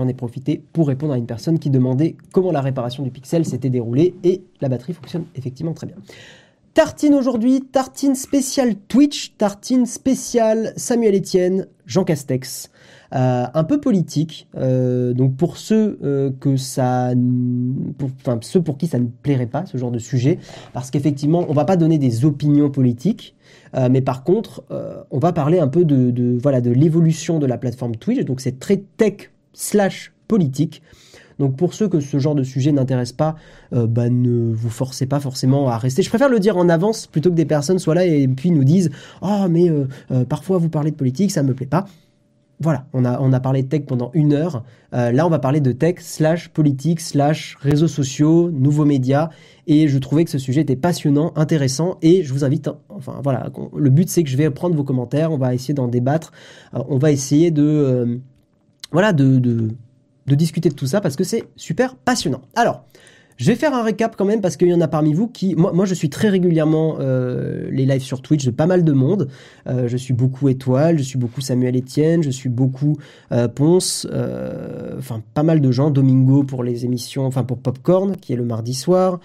J'en 0.00 0.08
ai 0.08 0.14
profité 0.14 0.62
pour 0.72 0.88
répondre 0.88 1.12
à 1.12 1.18
une 1.18 1.26
personne 1.26 1.58
qui 1.58 1.70
demandait 1.70 2.16
comment 2.32 2.52
la 2.52 2.62
réparation 2.62 3.02
du 3.02 3.10
pixel 3.10 3.44
s'était 3.44 3.70
déroulée 3.70 4.14
et 4.24 4.42
la 4.60 4.68
batterie 4.68 4.94
fonctionne 4.94 5.24
effectivement 5.36 5.74
très 5.74 5.86
bien. 5.86 5.96
Tartine 6.72 7.14
aujourd'hui, 7.14 7.62
tartine 7.62 8.14
spéciale 8.14 8.76
Twitch, 8.88 9.34
tartine 9.36 9.86
spéciale 9.86 10.72
Samuel 10.76 11.16
Etienne, 11.16 11.66
Jean 11.84 12.04
Castex. 12.04 12.70
Euh, 13.12 13.44
un 13.52 13.64
peu 13.64 13.80
politique, 13.80 14.46
euh, 14.56 15.12
donc 15.12 15.34
pour 15.34 15.56
ceux 15.56 15.98
euh, 16.04 16.30
ça, 16.56 17.10
enfin 18.00 18.38
ceux 18.40 18.62
pour 18.62 18.78
qui 18.78 18.86
ça 18.86 19.00
ne 19.00 19.06
plairait 19.06 19.48
pas 19.48 19.66
ce 19.66 19.76
genre 19.78 19.90
de 19.90 19.98
sujet, 19.98 20.38
parce 20.72 20.92
qu'effectivement 20.92 21.44
on 21.48 21.52
va 21.52 21.64
pas 21.64 21.76
donner 21.76 21.98
des 21.98 22.24
opinions 22.24 22.70
politiques, 22.70 23.34
mais 23.90 24.00
par 24.00 24.22
contre 24.22 24.64
on 25.10 25.18
va 25.18 25.32
parler 25.32 25.58
un 25.58 25.66
peu 25.66 25.84
de 25.84 26.38
voilà 26.40 26.60
de 26.60 26.70
l'évolution 26.70 27.40
de 27.40 27.46
la 27.46 27.58
plateforme 27.58 27.96
Twitch, 27.96 28.24
donc 28.24 28.40
c'est 28.40 28.60
très 28.60 28.76
tech 28.96 29.30
slash 29.52 30.12
politique. 30.28 30.82
Donc 31.40 31.56
pour 31.56 31.72
ceux 31.72 31.88
que 31.88 32.00
ce 32.00 32.18
genre 32.18 32.34
de 32.34 32.44
sujet 32.44 32.70
n'intéresse 32.70 33.12
pas, 33.12 33.34
euh, 33.72 33.86
bah, 33.86 34.10
ne 34.10 34.52
vous 34.52 34.68
forcez 34.68 35.06
pas 35.06 35.20
forcément 35.20 35.68
à 35.68 35.78
rester. 35.78 36.02
Je 36.02 36.10
préfère 36.10 36.28
le 36.28 36.38
dire 36.38 36.58
en 36.58 36.68
avance 36.68 37.06
plutôt 37.06 37.30
que 37.30 37.34
des 37.34 37.46
personnes 37.46 37.78
soient 37.78 37.94
là 37.94 38.04
et 38.04 38.28
puis 38.28 38.50
nous 38.50 38.62
disent⁇ 38.62 38.90
Oh 39.22 39.48
mais 39.48 39.70
euh, 39.70 39.88
euh, 40.10 40.24
parfois 40.26 40.58
vous 40.58 40.68
parlez 40.68 40.90
de 40.90 40.96
politique, 40.96 41.30
ça 41.30 41.42
me 41.42 41.54
plaît 41.54 41.66
pas⁇ 41.66 41.80
voilà, 42.62 42.84
on 42.92 43.06
a, 43.06 43.18
on 43.22 43.32
a 43.32 43.40
parlé 43.40 43.62
de 43.62 43.68
tech 43.68 43.86
pendant 43.86 44.10
une 44.12 44.34
heure. 44.34 44.64
Là, 44.92 45.24
on 45.24 45.30
va 45.30 45.38
parler 45.38 45.62
de 45.62 45.72
tech 45.72 45.94
slash 46.00 46.50
politique 46.50 47.00
slash 47.00 47.56
réseaux 47.62 47.88
sociaux, 47.88 48.50
nouveaux 48.50 48.84
médias. 48.84 49.30
Et 49.66 49.88
je 49.88 49.96
trouvais 49.96 50.26
que 50.26 50.30
ce 50.30 50.36
sujet 50.36 50.60
était 50.60 50.76
passionnant, 50.76 51.32
intéressant. 51.36 51.96
Et 52.02 52.22
je 52.22 52.34
vous 52.34 52.44
invite, 52.44 52.68
enfin 52.90 53.18
voilà, 53.24 53.48
le 53.74 53.88
but 53.88 54.10
c'est 54.10 54.22
que 54.24 54.28
je 54.28 54.36
vais 54.36 54.50
prendre 54.50 54.76
vos 54.76 54.84
commentaires, 54.84 55.32
on 55.32 55.38
va 55.38 55.54
essayer 55.54 55.72
d'en 55.72 55.88
débattre, 55.88 56.32
on 56.74 56.98
va 56.98 57.12
essayer 57.12 57.50
de, 57.50 58.20
voilà, 58.92 59.12
de, 59.12 59.38
de, 59.38 59.68
de 60.26 60.34
discuter 60.34 60.68
de 60.68 60.74
tout 60.74 60.86
ça 60.86 61.00
parce 61.00 61.16
que 61.16 61.24
c'est 61.24 61.44
super 61.56 61.96
passionnant. 61.96 62.42
Alors, 62.54 62.84
je 63.40 63.46
vais 63.46 63.54
faire 63.54 63.72
un 63.72 63.82
récap 63.82 64.16
quand 64.18 64.26
même 64.26 64.42
parce 64.42 64.58
qu'il 64.58 64.68
y 64.68 64.74
en 64.74 64.82
a 64.82 64.88
parmi 64.88 65.14
vous 65.14 65.26
qui, 65.26 65.54
moi, 65.54 65.72
moi 65.72 65.86
je 65.86 65.94
suis 65.94 66.10
très 66.10 66.28
régulièrement 66.28 66.98
euh, 67.00 67.70
les 67.72 67.86
lives 67.86 68.02
sur 68.02 68.20
Twitch 68.20 68.44
de 68.44 68.50
pas 68.50 68.66
mal 68.66 68.84
de 68.84 68.92
monde. 68.92 69.28
Euh, 69.66 69.88
je 69.88 69.96
suis 69.96 70.12
beaucoup 70.12 70.50
Étoile, 70.50 70.98
je 70.98 71.02
suis 71.02 71.16
beaucoup 71.16 71.40
Samuel 71.40 71.74
Etienne, 71.74 72.22
je 72.22 72.28
suis 72.28 72.50
beaucoup 72.50 72.98
euh, 73.32 73.48
Ponce, 73.48 74.06
enfin 74.98 75.22
pas 75.32 75.42
mal 75.42 75.62
de 75.62 75.70
gens. 75.72 75.90
Domingo 75.90 76.44
pour 76.44 76.62
les 76.62 76.84
émissions, 76.84 77.24
enfin 77.24 77.42
pour 77.42 77.56
Popcorn 77.60 78.14
qui 78.16 78.34
est 78.34 78.36
le 78.36 78.44
mardi 78.44 78.74
soir. 78.74 79.20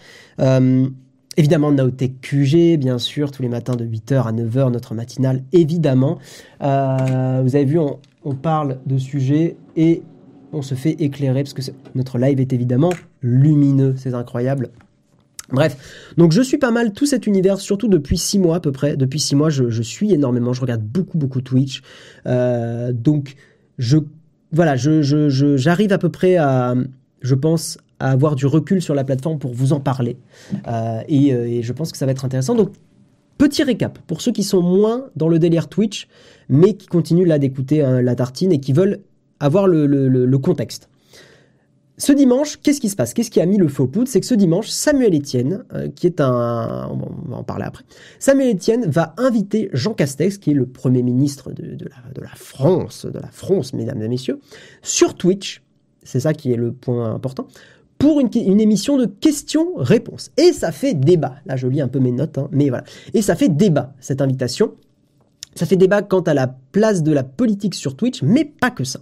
Évidemment, 1.37 1.73
Naotech 1.73 2.21
QG, 2.21 2.77
bien 2.77 2.97
sûr, 2.97 3.31
tous 3.31 3.41
les 3.41 3.49
matins 3.49 3.75
de 3.75 3.85
8h 3.85 4.25
à 4.25 4.31
9h, 4.31 4.71
notre 4.71 4.95
matinale, 4.95 5.43
évidemment. 5.51 6.19
Vous 6.61 6.65
avez 6.65 7.65
vu, 7.65 7.79
on, 7.79 7.99
on, 8.25 8.35
parle 8.35 8.79
de 8.85 8.97
sujets 8.97 9.55
et 9.75 10.03
on 10.51 10.61
se 10.61 10.75
fait 10.75 10.91
éclairer 10.99 11.43
parce 11.43 11.53
que 11.53 11.61
notre 11.95 12.17
live 12.17 12.39
est 12.39 12.53
évidemment 12.53 12.91
lumineux, 13.21 13.95
c'est 13.97 14.13
incroyable. 14.13 14.69
Bref, 15.51 15.77
donc 16.17 16.31
je 16.31 16.41
suis 16.41 16.57
pas 16.57 16.71
mal 16.71 16.91
tout 16.91 17.05
cet 17.05 17.27
univers, 17.27 17.59
surtout 17.59 17.87
depuis 17.87 18.17
six 18.17 18.39
mois 18.39 18.55
à 18.55 18.59
peu 18.59 18.71
près. 18.71 18.97
Depuis 18.97 19.19
six 19.19 19.35
mois, 19.35 19.49
je, 19.49 19.69
je 19.69 19.81
suis 19.83 20.11
énormément, 20.11 20.53
je 20.53 20.61
regarde 20.61 20.81
beaucoup, 20.81 21.17
beaucoup 21.17 21.41
Twitch. 21.41 21.83
Euh, 22.25 22.91
donc, 22.91 23.35
je, 23.77 23.97
voilà, 24.51 24.75
je, 24.75 25.01
je, 25.03 25.57
j'arrive 25.57 25.93
à 25.93 25.99
peu 25.99 26.09
près 26.09 26.37
à, 26.37 26.73
je 27.21 27.35
pense, 27.35 27.77
à 27.99 28.11
avoir 28.11 28.35
du 28.35 28.47
recul 28.47 28.81
sur 28.81 28.95
la 28.95 29.03
plateforme 29.03 29.37
pour 29.37 29.53
vous 29.53 29.71
en 29.71 29.79
parler. 29.79 30.17
Euh, 30.67 31.01
et, 31.07 31.29
et, 31.29 31.61
je 31.61 31.73
pense 31.73 31.91
que 31.91 31.97
ça 31.97 32.07
va 32.07 32.11
être 32.11 32.25
intéressant. 32.25 32.55
Donc, 32.55 32.71
petit 33.37 33.63
récap 33.63 33.99
pour 34.07 34.21
ceux 34.21 34.31
qui 34.31 34.43
sont 34.43 34.61
moins 34.61 35.09
dans 35.15 35.27
le 35.27 35.39
délire 35.39 35.67
Twitch, 35.67 36.07
mais 36.49 36.75
qui 36.75 36.87
continuent 36.87 37.27
là 37.27 37.39
d'écouter 37.39 37.81
hein, 37.81 38.01
la 38.01 38.15
tartine 38.15 38.51
et 38.51 38.59
qui 38.59 38.73
veulent 38.73 39.01
avoir 39.39 39.67
le, 39.67 40.37
contexte. 40.37 40.89
Ce 41.97 42.11
dimanche, 42.11 42.57
qu'est-ce 42.61 42.81
qui 42.81 42.89
se 42.89 42.95
passe? 42.95 43.13
Qu'est-ce 43.13 43.31
qui 43.31 43.39
a 43.39 43.45
mis 43.45 43.57
le 43.57 43.69
faux 43.69 43.87
poudre? 43.87 44.09
C'est 44.09 44.19
que 44.19 44.25
ce 44.25 44.35
dimanche, 44.35 44.67
Samuel 44.67 45.15
Etienne, 45.15 45.63
euh, 45.73 45.87
qui 45.87 46.07
est 46.07 46.19
un... 46.19 46.89
On 46.91 47.29
va 47.29 47.37
en 47.37 47.43
parler 47.43 47.63
après. 47.65 47.85
Samuel 48.19 48.55
Etienne 48.55 48.85
va 48.89 49.13
inviter 49.17 49.69
Jean 49.71 49.93
Castex, 49.93 50.37
qui 50.37 50.51
est 50.51 50.55
le 50.55 50.65
Premier 50.65 51.03
ministre 51.03 51.53
de 51.53 51.85
la, 52.19 52.35
France, 52.35 53.05
de 53.05 53.17
la 53.17 53.29
France, 53.29 53.73
mesdames 53.73 54.01
et 54.01 54.09
messieurs, 54.09 54.41
sur 54.81 55.15
Twitch, 55.15 55.61
c'est 56.03 56.19
ça 56.19 56.33
qui 56.33 56.51
est 56.51 56.57
le 56.57 56.73
point 56.73 57.13
important, 57.13 57.47
pour 57.97 58.19
une, 58.19 58.59
émission 58.59 58.97
de 58.97 59.05
questions-réponses. 59.05 60.31
Et 60.37 60.53
ça 60.53 60.71
fait 60.71 60.93
débat. 60.93 61.35
Là, 61.45 61.55
je 61.55 61.67
lis 61.67 61.81
un 61.81 61.87
peu 61.87 61.99
mes 61.99 62.11
notes, 62.11 62.37
hein, 62.37 62.49
mais 62.51 62.69
voilà. 62.69 62.83
Et 63.13 63.21
ça 63.21 63.35
fait 63.35 63.49
débat, 63.49 63.93
cette 63.99 64.21
invitation. 64.21 64.73
Ça 65.55 65.65
fait 65.65 65.77
débat 65.77 66.01
quant 66.01 66.21
à 66.21 66.33
la 66.33 66.53
place 66.71 67.03
de 67.03 67.11
la 67.11 67.23
politique 67.23 67.75
sur 67.75 67.95
Twitch, 67.95 68.21
mais 68.21 68.45
pas 68.45 68.71
que 68.71 68.83
ça. 68.83 68.99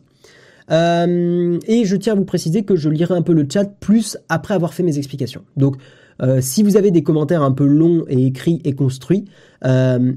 Euh, 0.72 1.60
et 1.68 1.86
je 1.86 1.96
tiens 1.96 2.14
à 2.14 2.16
vous 2.16 2.26
préciser 2.26 2.64
que 2.64 2.76
je 2.76 2.90
lirai 2.90 3.16
un 3.16 3.22
peu 3.22 3.34
le 3.34 3.46
chat 3.52 3.66
plus 3.66 4.18
après 4.30 4.54
avoir 4.54 4.74
fait 4.74 4.84
mes 4.84 4.98
explications. 4.98 5.44
Donc, 5.58 5.76
euh, 6.22 6.40
si 6.42 6.64
vous 6.64 6.78
avez 6.78 6.92
des 6.92 7.04
commentaires 7.04 7.42
un 7.42 7.52
peu 7.52 7.66
longs 7.66 8.06
et 8.08 8.28
écrits 8.28 8.62
et 8.64 8.74
construits, 8.74 9.26
euh, 9.66 10.14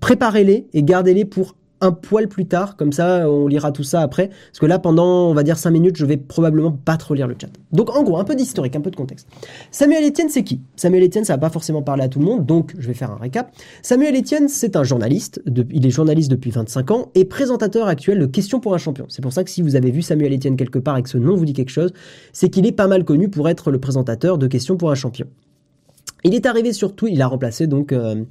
préparez-les 0.00 0.68
et 0.72 0.82
gardez-les 0.82 1.24
pour 1.24 1.56
un 1.82 1.92
poil 1.92 2.28
plus 2.28 2.46
tard, 2.46 2.76
comme 2.76 2.92
ça 2.92 3.28
on 3.28 3.48
lira 3.48 3.72
tout 3.72 3.82
ça 3.82 4.00
après, 4.00 4.28
parce 4.28 4.58
que 4.58 4.66
là 4.66 4.78
pendant 4.78 5.28
on 5.28 5.34
va 5.34 5.42
dire 5.42 5.58
5 5.58 5.70
minutes 5.70 5.96
je 5.96 6.06
vais 6.06 6.16
probablement 6.16 6.72
pas 6.72 6.96
trop 6.96 7.12
lire 7.12 7.26
le 7.26 7.36
chat. 7.38 7.48
Donc 7.72 7.94
en 7.94 8.02
gros 8.02 8.18
un 8.18 8.24
peu 8.24 8.34
d'historique, 8.34 8.76
un 8.76 8.80
peu 8.80 8.90
de 8.90 8.96
contexte. 8.96 9.26
Samuel 9.70 10.08
Etienne 10.08 10.28
c'est 10.30 10.44
qui? 10.44 10.60
Samuel 10.76 11.04
Etienne 11.04 11.24
ça 11.24 11.34
va 11.34 11.38
pas 11.38 11.50
forcément 11.50 11.82
parler 11.82 12.04
à 12.04 12.08
tout 12.08 12.20
le 12.20 12.24
monde, 12.24 12.46
donc 12.46 12.74
je 12.78 12.86
vais 12.86 12.94
faire 12.94 13.10
un 13.10 13.16
récap. 13.16 13.52
Samuel 13.82 14.16
Etienne 14.16 14.48
c'est 14.48 14.76
un 14.76 14.84
journaliste, 14.84 15.42
il 15.46 15.84
est 15.84 15.90
journaliste 15.90 16.30
depuis 16.30 16.50
25 16.50 16.90
ans 16.92 17.10
et 17.14 17.24
présentateur 17.24 17.88
actuel 17.88 18.18
de 18.20 18.26
Questions 18.26 18.60
pour 18.60 18.74
un 18.74 18.78
champion. 18.78 19.06
C'est 19.08 19.22
pour 19.22 19.32
ça 19.32 19.44
que 19.44 19.50
si 19.50 19.60
vous 19.60 19.76
avez 19.76 19.90
vu 19.90 20.02
Samuel 20.02 20.32
Etienne 20.32 20.56
quelque 20.56 20.78
part 20.78 20.96
et 20.96 21.02
que 21.02 21.08
ce 21.08 21.18
nom 21.18 21.34
vous 21.36 21.44
dit 21.44 21.52
quelque 21.52 21.70
chose, 21.70 21.92
c'est 22.32 22.48
qu'il 22.48 22.64
est 22.66 22.72
pas 22.72 22.86
mal 22.86 23.04
connu 23.04 23.28
pour 23.28 23.48
être 23.48 23.70
le 23.70 23.78
présentateur 23.78 24.38
de 24.38 24.46
Questions 24.46 24.76
pour 24.76 24.90
un 24.90 24.94
champion. 24.94 25.26
Il 26.24 26.34
est 26.34 26.46
arrivé 26.46 26.72
sur 26.72 26.94
Twitch, 26.94 27.14
il 27.14 27.22
a 27.22 27.26
remplacé 27.26 27.66
donc... 27.66 27.92
Euh, 27.92 28.24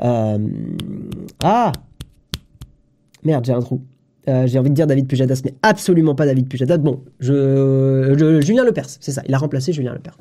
euh, 0.00 0.38
ah 1.42 1.72
Merde, 3.24 3.44
j'ai 3.44 3.52
un 3.52 3.60
trou. 3.60 3.80
Euh, 4.26 4.46
j'ai 4.46 4.58
envie 4.58 4.70
de 4.70 4.74
dire 4.74 4.86
David 4.86 5.06
Pujadas, 5.06 5.42
mais 5.44 5.54
absolument 5.62 6.14
pas 6.14 6.24
David 6.24 6.48
Pujadas. 6.48 6.78
Bon, 6.78 7.02
je, 7.20 8.40
Julien 8.40 8.64
Lepers, 8.64 8.88
c'est 9.00 9.12
ça. 9.12 9.22
Il 9.28 9.34
a 9.34 9.38
remplacé 9.38 9.72
Julien 9.72 9.92
Lepers. 9.92 10.16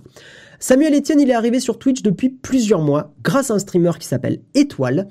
Samuel 0.59 0.95
Etienne, 0.95 1.19
il 1.19 1.29
est 1.29 1.33
arrivé 1.33 1.59
sur 1.59 1.77
Twitch 1.77 2.03
depuis 2.03 2.29
plusieurs 2.29 2.81
mois, 2.81 3.13
grâce 3.21 3.51
à 3.51 3.53
un 3.53 3.59
streamer 3.59 3.91
qui 3.99 4.07
s'appelle 4.07 4.39
Étoile, 4.55 5.07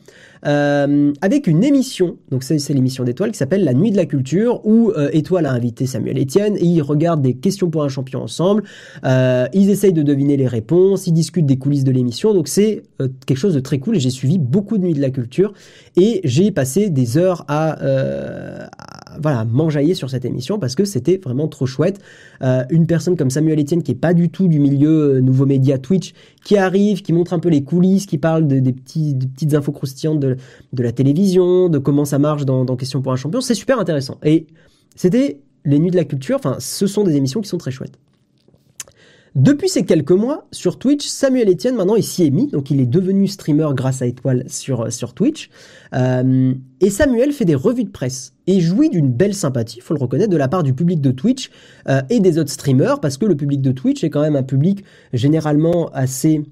euh, 0.47 1.13
avec 1.21 1.47
une 1.47 1.63
émission, 1.63 2.17
donc 2.31 2.43
c'est 2.43 2.69
l'émission 2.71 3.05
d'Étoile, 3.05 3.31
qui 3.31 3.39
s'appelle 3.39 3.65
La 3.65 3.75
Nuit 3.75 3.91
de 3.91 3.97
la 3.97 4.07
Culture, 4.07 4.61
où 4.65 4.91
euh, 4.91 5.09
Étoile 5.13 5.47
a 5.47 5.53
invité 5.53 5.87
Samuel 5.87 6.19
Etienne, 6.19 6.57
et 6.57 6.65
ils 6.65 6.83
regardent 6.83 7.23
des 7.23 7.35
questions 7.35 7.71
pour 7.71 7.85
un 7.85 7.89
champion 7.89 8.23
ensemble, 8.23 8.65
euh, 9.05 9.47
ils 9.53 9.71
essayent 9.71 9.93
de 9.93 10.03
deviner 10.03 10.37
les 10.37 10.49
réponses, 10.49 11.07
ils 11.07 11.13
discutent 11.13 11.47
des 11.47 11.59
coulisses 11.59 11.85
de 11.85 11.93
l'émission, 11.93 12.35
donc 12.35 12.49
c'est 12.49 12.83
euh, 13.01 13.09
quelque 13.27 13.39
chose 13.39 13.55
de 13.55 13.61
très 13.61 13.79
cool, 13.79 13.97
et 13.97 14.01
j'ai 14.01 14.11
suivi 14.11 14.39
beaucoup 14.39 14.79
de 14.79 14.85
Nuit 14.85 14.95
de 14.95 15.01
la 15.01 15.11
Culture, 15.11 15.53
et 15.97 16.21
j'ai 16.25 16.51
passé 16.51 16.91
des 16.91 17.19
heures 17.19 17.45
à, 17.49 17.81
euh, 17.83 18.67
à 18.79 18.92
voilà, 19.21 19.45
m'enjailler 19.45 19.95
sur 19.95 20.11
cette 20.11 20.25
émission, 20.25 20.59
parce 20.59 20.75
que 20.75 20.85
c'était 20.85 21.17
vraiment 21.17 21.49
trop 21.49 21.67
chouette. 21.67 22.01
Euh, 22.43 22.65
une 22.71 22.87
personne 22.87 23.17
comme 23.17 23.31
Samuel 23.31 23.61
Etienne, 23.61 23.83
qui 23.83 23.93
est 23.93 23.97
pas 23.97 24.15
du 24.15 24.29
tout 24.29 24.49
du 24.49 24.59
milieu 24.59 25.21
nouveau 25.21 25.47
média 25.47 25.79
Twitch, 25.79 26.15
qui 26.45 26.57
arrive, 26.57 27.03
qui 27.03 27.13
montre 27.13 27.33
un 27.33 27.39
peu 27.39 27.49
les 27.49 27.63
coulisses, 27.63 28.07
qui 28.07 28.19
parle 28.19 28.47
de, 28.47 28.59
des, 28.59 28.73
petites 28.73 29.55
infos 29.55 29.73
croustillantes 29.73 30.21
de, 30.21 30.37
de, 30.73 30.83
la 30.83 30.93
télévision, 30.93 31.69
de 31.69 31.79
comment 31.79 32.05
ça 32.05 32.19
marche 32.19 32.45
dans, 32.45 32.65
dans 32.65 32.77
Question 32.77 33.03
pour 33.03 33.13
un 33.13 33.17
champion. 33.17 33.41
C'est 33.41 33.55
super 33.55 33.79
intéressant. 33.79 34.19
Et 34.25 34.47
c'était 34.97 35.41
les 35.65 35.79
Nuits 35.79 35.91
de 35.91 35.97
la 35.97 36.05
Culture. 36.05 36.37
Enfin, 36.37 36.57
ce 36.59 36.87
sont 36.87 37.05
des 37.05 37.17
émissions 37.17 37.41
qui 37.41 37.49
sont 37.49 37.59
très 37.59 37.71
chouettes. 37.71 37.99
Depuis 39.35 39.71
ces 39.71 39.85
quelques 39.85 40.13
mois, 40.13 40.47
sur 40.53 40.79
Twitch, 40.79 41.07
Samuel 41.07 41.49
Etienne, 41.49 41.75
maintenant, 41.75 41.95
il 41.95 42.03
s'y 42.03 42.27
est 42.27 42.31
mis. 42.31 42.49
Donc, 42.49 42.71
il 42.71 42.81
est 42.81 42.87
devenu 42.87 43.27
streamer 43.27 43.69
grâce 43.73 44.03
à 44.03 44.07
Étoile 44.07 44.45
sur, 44.49 44.93
sur 44.93 45.15
Twitch. 45.15 45.49
Euh, 45.95 46.53
et 46.81 46.91
Samuel 46.91 47.33
fait 47.33 47.47
des 47.47 47.55
revues 47.55 47.85
de 47.85 47.91
presse 47.91 48.35
et 48.47 48.61
jouit 48.61 48.91
d'une 48.91 49.11
belle 49.11 49.35
sympathie, 49.35 49.81
faut 49.81 49.95
le 49.95 50.01
reconnaître, 50.01 50.31
de 50.31 50.37
la 50.37 50.49
part 50.49 50.63
du 50.63 50.75
public 50.75 51.01
de 51.01 51.13
Twitch 51.13 51.51
euh, 51.89 52.03
et 52.11 52.21
des 52.21 52.39
autres 52.39 52.51
streamers, 52.51 53.01
parce 53.01 53.17
que 53.17 53.25
le 53.25 53.35
public 53.35 53.63
de 53.63 53.73
Twitch 53.73 54.05
est 54.05 54.11
quand 54.11 54.21
même 54.21 54.37
un 54.37 54.43
public 54.43 54.85
généralement 55.15 55.89
assez 55.95 56.43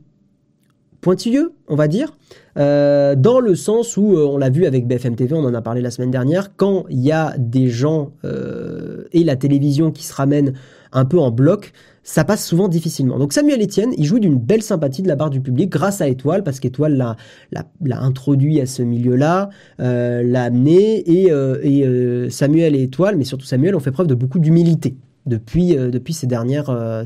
pointilleux, 1.00 1.52
on 1.68 1.76
va 1.76 1.88
dire, 1.88 2.16
euh, 2.58 3.14
dans 3.14 3.40
le 3.40 3.54
sens 3.54 3.96
où, 3.96 4.16
euh, 4.16 4.26
on 4.26 4.36
l'a 4.36 4.50
vu 4.50 4.66
avec 4.66 4.86
BFM 4.86 5.16
TV, 5.16 5.34
on 5.34 5.44
en 5.44 5.54
a 5.54 5.62
parlé 5.62 5.80
la 5.80 5.90
semaine 5.90 6.10
dernière, 6.10 6.56
quand 6.56 6.84
il 6.90 7.00
y 7.00 7.12
a 7.12 7.34
des 7.38 7.68
gens 7.68 8.12
euh, 8.24 9.04
et 9.12 9.24
la 9.24 9.36
télévision 9.36 9.90
qui 9.90 10.04
se 10.04 10.12
ramènent 10.12 10.54
un 10.92 11.04
peu 11.04 11.18
en 11.18 11.30
bloc, 11.30 11.72
ça 12.02 12.24
passe 12.24 12.46
souvent 12.46 12.68
difficilement. 12.68 13.18
Donc 13.18 13.32
Samuel 13.32 13.62
Etienne, 13.62 13.92
il 13.96 14.04
joue 14.04 14.18
d'une 14.18 14.38
belle 14.38 14.62
sympathie 14.62 15.02
de 15.02 15.08
la 15.08 15.16
part 15.16 15.30
du 15.30 15.40
public 15.40 15.68
grâce 15.68 16.00
à 16.00 16.08
Étoile, 16.08 16.42
parce 16.42 16.60
qu'Étoile 16.60 16.96
l'a, 16.96 18.00
introduit 18.02 18.60
à 18.60 18.66
ce 18.66 18.82
milieu-là, 18.82 19.50
euh, 19.80 20.22
l'a 20.22 20.44
amené, 20.44 21.08
et, 21.10 21.30
euh, 21.30 21.58
euh, 21.64 22.30
Samuel 22.30 22.74
et 22.74 22.82
Étoile, 22.82 23.16
mais 23.16 23.24
surtout 23.24 23.46
Samuel, 23.46 23.74
ont 23.76 23.80
fait 23.80 23.92
preuve 23.92 24.06
de 24.06 24.14
beaucoup 24.14 24.38
d'humilité 24.38 24.96
depuis, 25.26 25.76
ces, 26.10 26.26
dernières, 26.26 27.04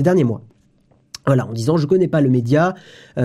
derniers 0.00 0.24
mois. 0.24 0.42
Voilà, 1.26 1.46
en 1.46 1.52
disant 1.52 1.76
je 1.76 1.86
connais 1.86 2.08
pas 2.08 2.20
le 2.20 2.28
média, 2.28 2.74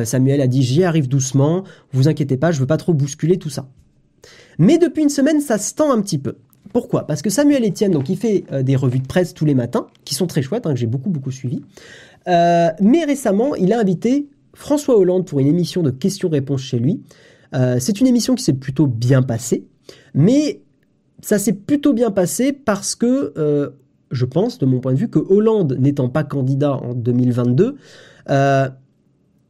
Samuel 0.03 0.41
a 0.41 0.47
dit 0.47 0.61
j'y 0.61 0.83
arrive 0.83 1.07
doucement, 1.07 1.63
vous 1.93 2.07
inquiétez 2.07 2.37
pas, 2.37 2.51
je 2.51 2.59
veux 2.59 2.67
pas 2.67 2.77
trop 2.77 2.93
bousculer 2.93 3.37
tout 3.37 3.49
ça. 3.49 3.69
Mais 4.59 4.77
depuis 4.77 5.03
une 5.03 5.09
semaine, 5.09 5.39
ça 5.39 5.57
se 5.57 5.73
tend 5.73 5.91
un 5.91 6.01
petit 6.01 6.17
peu. 6.17 6.35
Pourquoi? 6.73 7.07
Parce 7.07 7.21
que 7.21 7.29
Samuel 7.29 7.65
Etienne, 7.65 7.91
donc 7.91 8.09
il 8.09 8.17
fait 8.17 8.45
euh, 8.51 8.63
des 8.63 8.75
revues 8.75 8.99
de 8.99 9.07
presse 9.07 9.33
tous 9.33 9.45
les 9.45 9.55
matins, 9.55 9.87
qui 10.05 10.15
sont 10.15 10.27
très 10.27 10.41
chouettes, 10.41 10.65
hein, 10.65 10.73
que 10.73 10.79
j'ai 10.79 10.87
beaucoup 10.87 11.09
beaucoup 11.09 11.31
suivi. 11.31 11.61
Euh, 12.27 12.69
mais 12.81 13.05
récemment, 13.05 13.55
il 13.55 13.73
a 13.73 13.79
invité 13.79 14.27
François 14.53 14.97
Hollande 14.97 15.25
pour 15.25 15.39
une 15.39 15.47
émission 15.47 15.83
de 15.83 15.91
questions-réponses 15.91 16.61
chez 16.61 16.79
lui. 16.79 17.01
Euh, 17.55 17.77
c'est 17.79 18.01
une 18.01 18.07
émission 18.07 18.35
qui 18.35 18.43
s'est 18.43 18.53
plutôt 18.53 18.87
bien 18.87 19.21
passée, 19.21 19.65
mais 20.13 20.61
ça 21.21 21.39
s'est 21.39 21.53
plutôt 21.53 21.93
bien 21.93 22.11
passé 22.11 22.53
parce 22.53 22.95
que 22.95 23.33
je 24.11 24.25
pense, 24.25 24.57
de 24.57 24.65
mon 24.65 24.79
point 24.79 24.93
de 24.93 24.97
vue, 24.97 25.09
que 25.09 25.19
Hollande 25.19 25.77
n'étant 25.79 26.09
pas 26.09 26.23
candidat 26.23 26.73
en 26.73 26.93
2022, 26.93 27.75
euh, 28.29 28.69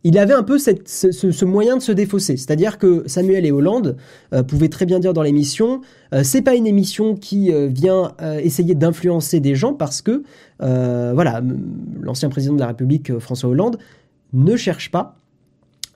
il 0.07 0.17
avait 0.17 0.33
un 0.33 0.43
peu 0.43 0.57
ce, 0.57 1.43
moyen 1.45 1.75
de 1.75 1.81
se 1.81 1.91
défausser. 1.91 2.37
C'est-à-dire 2.37 2.77
que 2.77 3.03
Samuel 3.07 3.45
et 3.45 3.51
Hollande 3.51 3.97
euh, 4.33 4.41
pouvaient 4.41 4.69
très 4.69 4.85
bien 4.85 4.99
dire 4.99 5.11
dans 5.11 5.21
l'émission, 5.21 5.81
euh, 6.13 6.21
c'est 6.23 6.41
pas 6.41 6.55
une 6.55 6.65
émission 6.65 7.15
qui 7.15 7.51
euh, 7.51 7.67
vient 7.67 8.13
essayer 8.41 8.73
d'influencer 8.73 9.41
des 9.41 9.53
gens 9.53 9.73
parce 9.73 10.01
que, 10.01 10.23
voilà, 10.59 11.41
l'ancien 11.99 12.29
président 12.29 12.53
de 12.53 12.61
la 12.61 12.67
République, 12.67 13.19
François 13.19 13.49
Hollande, 13.49 13.79
ne 14.31 14.55
cherche 14.55 14.91
pas 14.91 15.17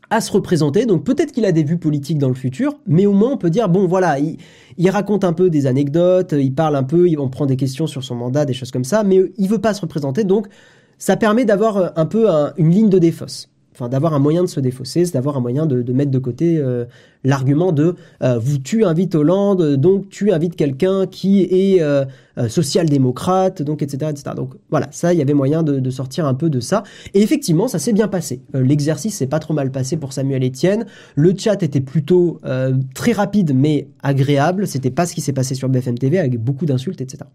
à 0.09 0.19
se 0.19 0.29
représenter. 0.33 0.85
Donc 0.85 1.05
peut-être 1.05 1.31
qu'il 1.31 1.45
a 1.45 1.53
des 1.53 1.63
vues 1.63 1.77
politiques 1.77 2.17
dans 2.17 2.27
le 2.27 2.35
futur, 2.35 2.75
mais 2.87 3.05
au 3.05 3.13
moins 3.13 3.31
on 3.31 3.37
peut 3.37 3.49
dire 3.49 3.69
bon 3.69 3.87
voilà, 3.87 4.17
il, 4.19 4.89
raconte 4.89 5.23
un 5.23 5.31
peu 5.31 5.49
des 5.49 5.67
anecdotes, 5.67 6.35
il 6.37 6.53
parle 6.53 6.75
un 6.75 6.83
peu, 6.83 7.07
on 7.17 7.29
prend 7.29 7.45
des 7.45 7.55
questions 7.55 7.87
sur 7.87 8.03
son 8.03 8.15
mandat, 8.15 8.43
des 8.43 8.53
choses 8.53 8.71
comme 8.71 8.83
ça, 8.83 9.03
mais 9.03 9.21
il 9.37 9.47
veut 9.47 9.61
pas 9.61 9.73
se 9.73 9.79
représenter. 9.79 10.25
Donc 10.25 10.47
ça 10.97 11.15
permet 11.15 11.45
d'avoir 11.45 11.97
un 11.97 12.05
peu 12.05 12.27
une 12.57 12.71
ligne 12.71 12.89
de 12.89 12.99
défausse 12.99 13.50
d'avoir 13.89 14.13
un 14.13 14.19
moyen 14.19 14.43
de 14.43 14.47
se 14.47 14.59
défausser, 14.59 15.05
c'est 15.05 15.13
d'avoir 15.13 15.37
un 15.37 15.39
moyen 15.39 15.65
de, 15.65 15.93
mettre 15.93 16.11
de 16.11 16.19
côté 16.19 16.57
euh, 16.57 16.85
l'argument 17.23 17.71
de 17.71 17.95
euh, 18.23 18.37
vous 18.39 18.57
tu 18.57 18.83
invites 18.85 19.15
Hollande, 19.15 19.75
donc 19.75 20.09
tu 20.09 20.31
invites 20.31 20.55
quelqu'un 20.55 21.05
qui 21.07 21.41
est 21.43 21.81
euh, 21.81 22.05
social-démocrate, 22.47 23.61
donc 23.61 23.81
etc., 23.81 24.11
etc. 24.11 24.35
Donc 24.35 24.53
voilà, 24.69 24.87
ça 24.91 25.13
il 25.13 25.19
y 25.19 25.21
avait 25.21 25.33
moyen 25.33 25.63
de, 25.63 25.89
sortir 25.89 26.25
un 26.25 26.33
peu 26.33 26.49
de 26.49 26.59
ça. 26.59 26.83
Et 27.13 27.21
effectivement, 27.21 27.67
ça 27.67 27.79
s'est 27.79 27.93
bien 27.93 28.07
passé. 28.07 28.41
L'exercice 28.53 29.15
s'est 29.15 29.27
pas 29.27 29.39
trop 29.39 29.53
mal 29.53 29.71
passé 29.71 29.97
pour 29.97 30.13
Samuel 30.13 30.43
Etienne. 30.45 30.85
Le 31.15 31.33
chat 31.37 31.61
était 31.61 31.81
plutôt 31.81 32.39
très 32.95 33.11
rapide 33.11 33.53
mais 33.53 33.87
agréable. 34.01 34.67
C'était 34.67 34.91
pas 34.91 35.05
ce 35.05 35.13
qui 35.13 35.21
s'est 35.21 35.33
passé 35.33 35.55
sur 35.55 35.67
BFM 35.67 35.97
TV 35.97 36.19
avec 36.19 36.39
beaucoup 36.39 36.65
d'insultes, 36.65 37.01
etc. 37.01 37.25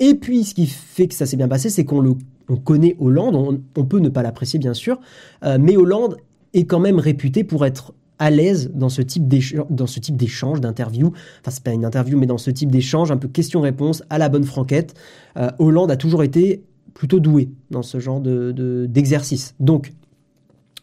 et 0.00 0.14
puis 0.14 0.44
ce 0.44 0.54
qui 0.54 0.66
fait 0.66 1.08
que 1.08 1.14
ça 1.14 1.24
s'est 1.24 1.36
bien 1.36 1.48
passé, 1.48 1.70
c'est 1.70 1.84
qu'on 1.84 2.00
le 2.00 2.14
on 2.52 2.56
connaît 2.56 2.96
Hollande, 3.00 3.62
on, 3.76 3.84
peut 3.84 3.98
ne 3.98 4.10
pas 4.10 4.22
l'apprécier 4.22 4.58
bien 4.58 4.74
sûr, 4.74 5.00
euh, 5.44 5.56
mais 5.58 5.76
Hollande 5.76 6.18
est 6.52 6.64
quand 6.64 6.80
même 6.80 6.98
réputé 6.98 7.44
pour 7.44 7.64
être 7.64 7.94
à 8.18 8.30
l'aise 8.30 8.70
dans 8.74 8.90
ce 8.90 9.00
type 9.02 9.26
d'échange, 9.26 10.60
d'interview. 10.60 11.08
Enfin, 11.40 11.50
c'est 11.50 11.64
pas 11.64 11.72
une 11.72 11.84
interview, 11.84 12.18
mais 12.18 12.26
dans 12.26 12.38
ce 12.38 12.50
type 12.50 12.70
d'échange, 12.70 13.10
un 13.10 13.16
peu 13.16 13.26
question-réponse 13.26 14.04
à 14.10 14.18
la 14.18 14.28
bonne 14.28 14.44
franquette. 14.44 14.94
Euh, 15.38 15.50
Hollande 15.58 15.90
a 15.90 15.96
toujours 15.96 16.22
été 16.22 16.62
plutôt 16.94 17.20
doué 17.20 17.50
dans 17.70 17.82
ce 17.82 17.98
genre 17.98 18.20
d'exercice. 18.20 19.54
Donc, 19.58 19.92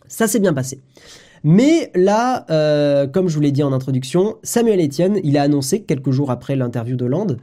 ça 0.08 0.28
s'est 0.28 0.40
bien 0.40 0.54
passé. 0.54 0.82
Mais 1.44 1.92
là, 1.96 2.46
euh, 2.50 3.08
comme 3.08 3.30
je 3.30 3.36
vous 3.36 3.42
l'ai 3.42 3.52
dit 3.52 3.64
en 3.64 3.72
introduction, 3.72 4.36
Samuel 4.44 4.84
Etienne, 4.84 5.20
il 5.24 5.38
a 5.38 5.44
annoncé 5.44 5.84
quelques 5.84 6.12
jours 6.12 6.32
après 6.32 6.56
l'interview 6.56 6.98
d'Hollande 6.98 7.38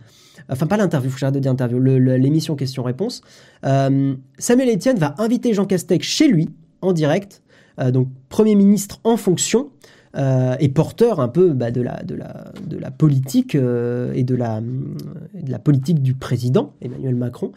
enfin 0.48 0.66
pas 0.66 0.77
l'interview, 0.77 1.10
que 1.10 1.31
de 1.31 1.39
dire 1.39 1.51
interview, 1.51 1.81
l'émission 1.81 2.56
question-réponse, 2.56 3.23
euh, 3.64 4.14
Samuel 4.39 4.74
Etienne 4.74 4.98
va 4.98 5.14
inviter 5.18 5.55
Jean 5.55 5.66
Castex 5.66 6.06
chez 6.06 6.28
lui, 6.28 6.51
en 6.81 6.93
direct, 6.93 7.43
euh, 7.81 7.90
donc 7.90 8.09
Premier 8.28 8.55
ministre 8.55 9.01
en 9.05 9.16
fonction, 9.16 9.70
euh, 10.16 10.56
et 10.60 10.68
porteur 10.68 11.20
un 11.20 11.28
peu 11.28 11.51
bah, 11.51 11.70
de, 11.70 11.82
la, 11.82 12.90
politique 12.90 13.55
et 13.55 13.59
de 13.59 14.35
la, 14.35 14.60
de 14.60 15.51
la 15.51 15.59
politique 15.59 16.02
du 16.02 16.14
président, 16.14 16.73
Emmanuel 16.81 17.14
Macron. 17.14 17.52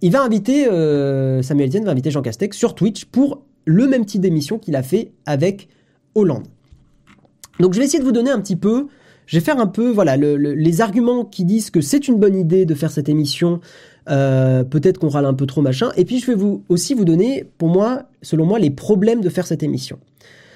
Il 0.00 0.12
va 0.12 0.22
inviter, 0.22 0.64
Samuel 1.42 1.68
Etienne 1.68 1.84
va 1.84 1.90
inviter 1.90 2.10
Jean 2.10 2.22
Castex 2.22 2.56
sur 2.56 2.74
Twitch 2.74 3.06
pour 3.06 3.42
le 3.64 3.88
même 3.88 4.04
type 4.04 4.20
d'émission 4.20 4.58
qu'il 4.58 4.76
a 4.76 4.82
fait 4.82 5.12
avec 5.26 5.68
Hollande. 6.14 6.44
Donc 7.60 7.72
je 7.72 7.78
vais 7.78 7.84
essayer 7.84 8.00
de 8.00 8.04
vous 8.04 8.12
donner 8.12 8.30
un 8.30 8.40
petit 8.40 8.56
peu 8.56 8.88
je 9.26 9.38
vais 9.38 9.44
faire 9.44 9.58
un 9.58 9.66
peu, 9.66 9.90
voilà, 9.90 10.16
les 10.16 10.80
arguments 10.80 11.24
qui 11.24 11.44
disent 11.44 11.70
que 11.70 11.80
c'est 11.80 12.08
une 12.08 12.18
bonne 12.18 12.36
idée 12.36 12.66
de 12.66 12.74
faire 12.74 12.90
cette 12.90 13.08
émission. 13.08 13.60
Euh, 14.10 14.64
peut-être 14.64 14.98
qu'on 14.98 15.08
râle 15.08 15.24
un 15.24 15.34
peu 15.34 15.46
trop 15.46 15.62
machin. 15.62 15.90
Et 15.96 16.04
puis 16.04 16.20
je 16.20 16.26
vais 16.26 16.34
vous 16.34 16.62
aussi 16.68 16.94
vous 16.94 17.04
donner, 17.04 17.46
pour 17.56 17.68
moi, 17.68 18.02
selon 18.22 18.44
moi, 18.44 18.58
les 18.58 18.70
problèmes 18.70 19.22
de 19.22 19.28
faire 19.30 19.46
cette 19.46 19.62
émission. 19.62 19.98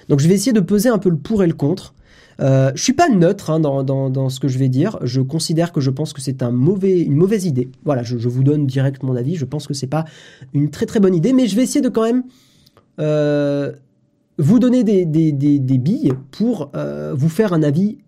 Donc 0.09 0.21
je 0.21 0.29
vais 0.29 0.35
essayer 0.35 0.53
de 0.53 0.61
peser 0.61 0.89
un 0.89 0.99
peu 0.99 1.09
le 1.09 1.17
pour 1.17 1.43
et 1.43 1.47
le 1.47 1.55
contre. 1.55 1.95
Euh, 2.41 2.71
je 2.75 2.83
suis 2.83 2.93
pas 2.93 3.09
neutre 3.09 3.51
hein, 3.51 3.59
dans, 3.59 3.83
dans, 3.83 4.29
ce 4.29 4.39
que 4.39 4.49
je 4.49 4.59
vais 4.59 4.69
dire. 4.69 4.99
Je 5.03 5.21
considère 5.21 5.73
que 5.73 5.81
je 5.81 5.91
pense 5.91 6.13
que 6.13 6.21
c'est 6.21 6.43
un 6.43 6.51
mauvais, 6.51 7.01
une 7.01 7.17
mauvaise 7.17 7.47
idée. 7.47 7.69
Voilà, 7.85 8.03
je, 8.03 8.17
vous 8.17 8.45
donne 8.45 8.67
direct 8.67 9.03
mon 9.03 9.17
avis. 9.17 9.35
Je 9.35 9.45
pense 9.45 9.67
que 9.67 9.75
c'est 9.75 9.89
pas 9.89 10.05
une 10.53 10.71
très 10.71 10.87
très 10.87 11.01
bonne 11.01 11.15
idée, 11.15 11.33
mais 11.33 11.47
je 11.47 11.57
vais 11.57 11.63
essayer 11.63 11.81
de 11.81 11.89
quand 11.89 12.05
même 12.05 12.23
euh, 13.01 13.73
vous 14.39 14.61
donner 14.61 14.85
des, 14.85 15.05
des, 15.05 15.33
des, 15.33 15.79
billes 15.79 16.13
pour 16.31 16.71
euh, 16.77 17.13
vous 17.17 17.29
faire 17.29 17.53
un 17.53 17.63
avis 17.63 17.99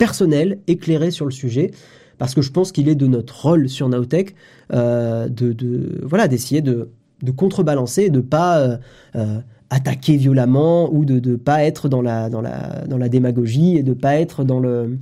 personnel, 0.00 0.60
éclairé 0.66 1.10
sur 1.10 1.26
le 1.26 1.30
sujet, 1.30 1.72
parce 2.16 2.34
que 2.34 2.40
je 2.40 2.50
pense 2.50 2.72
qu'il 2.72 2.88
est 2.88 2.94
de 2.94 3.06
notre 3.06 3.42
rôle 3.42 3.68
sur 3.68 3.86
Naotech 3.90 4.34
euh, 4.72 5.28
de, 5.28 6.00
voilà 6.02 6.26
d'essayer 6.26 6.62
de, 6.62 6.88
contrebalancer, 7.36 8.08
de 8.08 8.20
pas 8.20 8.60
euh, 8.60 8.76
euh, 9.14 9.40
attaquer 9.68 10.16
violemment 10.16 10.90
ou 10.90 11.04
de 11.04 11.20
ne 11.30 11.36
pas 11.36 11.64
être 11.64 11.90
dans 11.90 12.00
la, 12.00 12.30
dans, 12.30 12.40
la, 12.40 12.86
dans 12.88 12.96
la 12.96 13.10
démagogie 13.10 13.76
et 13.76 13.82
de 13.82 13.92
pas 13.92 14.14
être 14.14 14.42
dans 14.42 14.58
le 14.58 14.98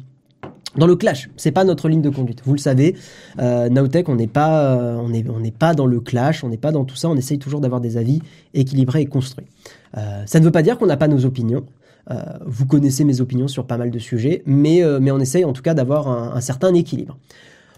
dans 0.77 0.87
le 0.87 0.97
clash, 0.97 1.31
c'est 1.37 1.51
pas 1.51 1.65
notre 1.65 1.89
ligne 1.89 2.03
de 2.03 2.11
conduite. 2.11 2.43
Vous 2.45 2.53
le 2.53 2.59
savez, 2.59 2.95
euh, 3.41 3.69
on 4.07 4.15
n'est 4.15 4.27
pas, 4.27 4.77
on 5.01 5.13
est, 5.13 5.29
on 5.29 5.41
n'est 5.41 5.51
pas 5.51 5.75
dans 5.75 5.87
le 5.87 5.99
clash, 5.99 6.45
on 6.45 6.51
n'est 6.51 6.59
pas 6.59 6.71
dans 6.73 6.85
tout 6.85 6.95
ça. 6.95 7.09
On 7.09 7.17
essaye 7.17 7.39
toujours 7.39 7.61
d'avoir 7.61 7.81
des 7.81 7.97
avis 7.97 8.21
équilibrés 8.53 9.01
et 9.01 9.07
construits. 9.07 9.47
ça 9.95 10.39
ne 10.39 10.45
veut 10.45 10.53
pas 10.53 10.63
dire 10.63 10.79
qu'on 10.79 10.87
n'a 10.87 10.99
pas 10.99 11.09
nos 11.09 11.25
opinions. 11.25 11.65
Euh, 12.11 12.23
vous 12.47 12.65
connaissez 12.65 13.05
mes 13.05 13.21
opinions 13.21 13.49
sur 13.49 13.67
pas 13.67 13.77
mal 13.77 13.91
de 13.91 13.99
sujets, 13.99 14.43
mais, 14.47 14.83
euh, 14.83 14.99
mais 15.01 15.11
on 15.11 15.19
essaye 15.19 15.45
en 15.45 15.53
tout 15.53 15.61
cas 15.61 15.75
d'avoir 15.75 16.09
un, 16.09 16.41
certain 16.41 16.73
équilibre. 16.73 17.19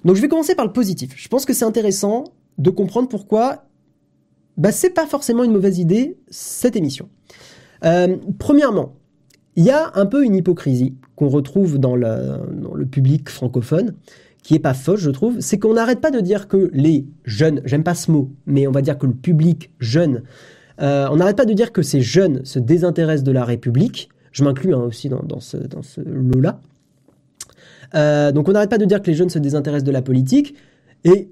Donc 0.04 0.16
je 0.16 0.20
vais 0.22 0.28
commencer 0.28 0.54
par 0.54 0.64
le 0.64 0.72
positif. 0.72 1.14
Je 1.16 1.28
pense 1.28 1.44
que 1.44 1.52
c'est 1.52 1.64
intéressant 1.64 2.24
de 2.58 2.70
comprendre 2.70 3.08
pourquoi 3.08 3.64
bah, 4.56 4.70
c'est 4.70 4.90
pas 4.90 5.06
forcément 5.06 5.42
une 5.42 5.52
mauvaise 5.52 5.78
idée 5.78 6.16
cette 6.28 6.76
émission. 6.76 7.08
Euh, 7.84 8.16
premièrement, 8.38 8.94
il 9.56 9.64
y 9.64 9.70
a 9.70 9.90
un 9.94 10.06
peu 10.06 10.24
une 10.24 10.36
hypocrisie 10.36 10.94
qu'on 11.16 11.28
retrouve 11.28 11.78
dans 11.78 11.96
le, 11.96 12.84
public 12.86 13.28
francophone, 13.30 13.94
qui 14.44 14.54
est 14.54 14.60
pas 14.60 14.74
fausse, 14.74 15.00
je 15.00 15.10
trouve, 15.10 15.40
c'est 15.40 15.58
qu'on 15.58 15.74
n'arrête 15.74 16.00
pas 16.00 16.10
de 16.10 16.20
dire 16.20 16.46
que 16.46 16.70
les 16.72 17.06
jeunes, 17.24 17.62
j'aime 17.64 17.82
pas 17.82 17.94
ce 17.94 18.10
mot, 18.10 18.30
mais 18.46 18.66
on 18.66 18.70
va 18.70 18.80
dire 18.80 18.96
que 18.96 19.06
le 19.06 19.12
public 19.12 19.72
jeune, 19.80 20.22
on 20.78 21.16
n'arrête 21.16 21.36
pas 21.36 21.44
de 21.44 21.52
dire 21.52 21.72
que 21.72 21.82
ces 21.82 22.00
jeunes 22.00 22.42
se 22.44 22.58
désintéressent 22.58 23.24
de 23.24 23.32
la 23.32 23.44
République, 23.44 24.08
je 24.32 24.44
m'inclus 24.44 24.74
hein, 24.74 24.82
aussi 24.82 25.08
dans, 25.08 25.40
ce, 25.40 25.56
lot-là. 26.00 26.60
Euh, 27.94 28.32
donc 28.32 28.48
on 28.48 28.52
n'arrête 28.52 28.70
pas 28.70 28.78
de 28.78 28.84
dire 28.84 29.02
que 29.02 29.06
les 29.08 29.14
jeunes 29.14 29.30
se 29.30 29.38
désintéressent 29.38 29.86
de 29.86 29.92
la 29.92 30.02
politique. 30.02 30.54
Et 31.04 31.30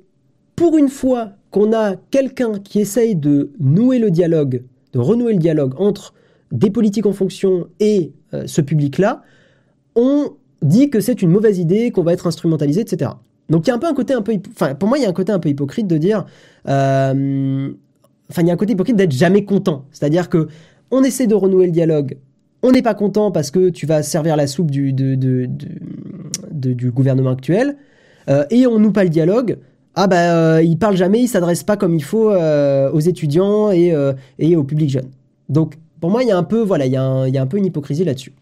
pour 0.57 0.77
une 0.77 0.89
fois 0.89 1.33
qu'on 1.51 1.73
a 1.73 1.97
quelqu'un 2.11 2.59
qui 2.59 2.81
essaye 2.81 3.15
de 3.15 3.53
nouer 3.61 3.99
le 3.99 4.11
dialogue, 4.11 4.63
de 4.93 4.99
renouer 4.99 5.35
le 5.35 5.39
dialogue 5.39 5.75
entre 5.79 6.15
des 6.51 6.71
politiques 6.71 7.07
en 7.07 7.13
fonction 7.13 7.69
et 7.79 8.13
euh, 8.35 8.45
ce 8.47 8.61
public-là, 8.61 9.23
on 9.95 10.33
dit 10.63 10.91
que 10.91 11.01
c'est 11.01 11.23
une 11.23 11.31
mauvaise 11.31 11.59
idée, 11.59 11.91
qu'on 11.93 12.03
va 12.03 12.13
être 12.13 12.27
instrumentalisé, 12.27 12.81
etc. 12.81 13.13
Donc 13.49 13.67
il 13.67 13.71
y 13.71 13.73
a 13.73 13.77
un 13.77 13.79
peu 13.79 13.87
un 13.87 13.95
côté 13.95 14.15
un 14.15 14.23
peu, 14.23 14.35
enfin 14.51 14.75
pour 14.75 14.89
moi 14.89 14.99
il 14.99 15.03
y 15.03 15.07
a 15.07 15.09
un 15.09 15.15
côté 15.15 15.33
un 15.33 15.39
peu 15.39 15.49
hypocrite 15.49 15.87
de 15.87 15.97
dire, 15.97 16.27
euh, 16.69 17.71
enfin 18.31 18.43
il 18.43 18.49
y 18.49 18.51
a 18.51 18.55
un 18.55 18.57
côté 18.57 18.73
hypocrite 18.73 18.97
d'être 18.97 19.13
jamais 19.13 19.45
content. 19.45 19.85
C'est-à-dire 19.93 20.29
que 20.29 20.49
on 20.91 21.03
essaie 21.03 21.27
de 21.27 21.35
renouer 21.35 21.67
le 21.67 21.73
dialogue 21.73 22.17
on 22.63 22.73
n'est 22.73 22.83
pas 22.83 22.95
content 22.95 23.31
parce 23.31 23.51
que 23.51 23.69
tu 23.71 23.87
vas 23.87 24.03
servir 24.03 24.37
la 24.37 24.47
soupe 24.47 24.71
du, 24.71 24.93
du 24.93 26.91
gouvernement 26.91 27.31
actuel, 27.31 27.77
euh, 28.29 28.45
et 28.51 28.67
on 28.67 28.79
nous 28.79 28.93
pas 28.93 29.05
le 29.05 29.11
dialogue. 29.11 29.59
Ah 29.95 30.07
bah 30.07 30.35
euh, 30.35 30.63
il 30.63 30.79
parle 30.79 30.97
jamais, 30.97 31.21
il 31.21 31.29
s'adresse 31.29 31.65
pas 31.65 31.77
comme 31.77 31.95
il 31.95 32.05
faut 32.05 32.31
euh, 32.31 32.91
aux 32.93 33.01
étudiants 33.01 33.73
et, 33.73 33.95
et 34.39 34.57
au 34.57 34.65
public 34.65 34.91
jeune. 34.91 35.09
Donc 35.49 35.75
pour 36.01 36.11
moi 36.11 36.23
il 36.23 36.29
y 36.29 36.33
a 36.33 36.37
un 36.37 36.45
peu 36.45 36.61
voilà 36.61 36.87
il 36.87 36.93
y, 36.93 36.97
a 36.97 37.27
il 37.27 37.35
y 37.35 37.39
a 37.39 37.43
un 37.43 37.47
peu 37.47 37.57
une 37.59 37.67
hypocrisie 37.67 38.05
là-dessus. 38.05 38.33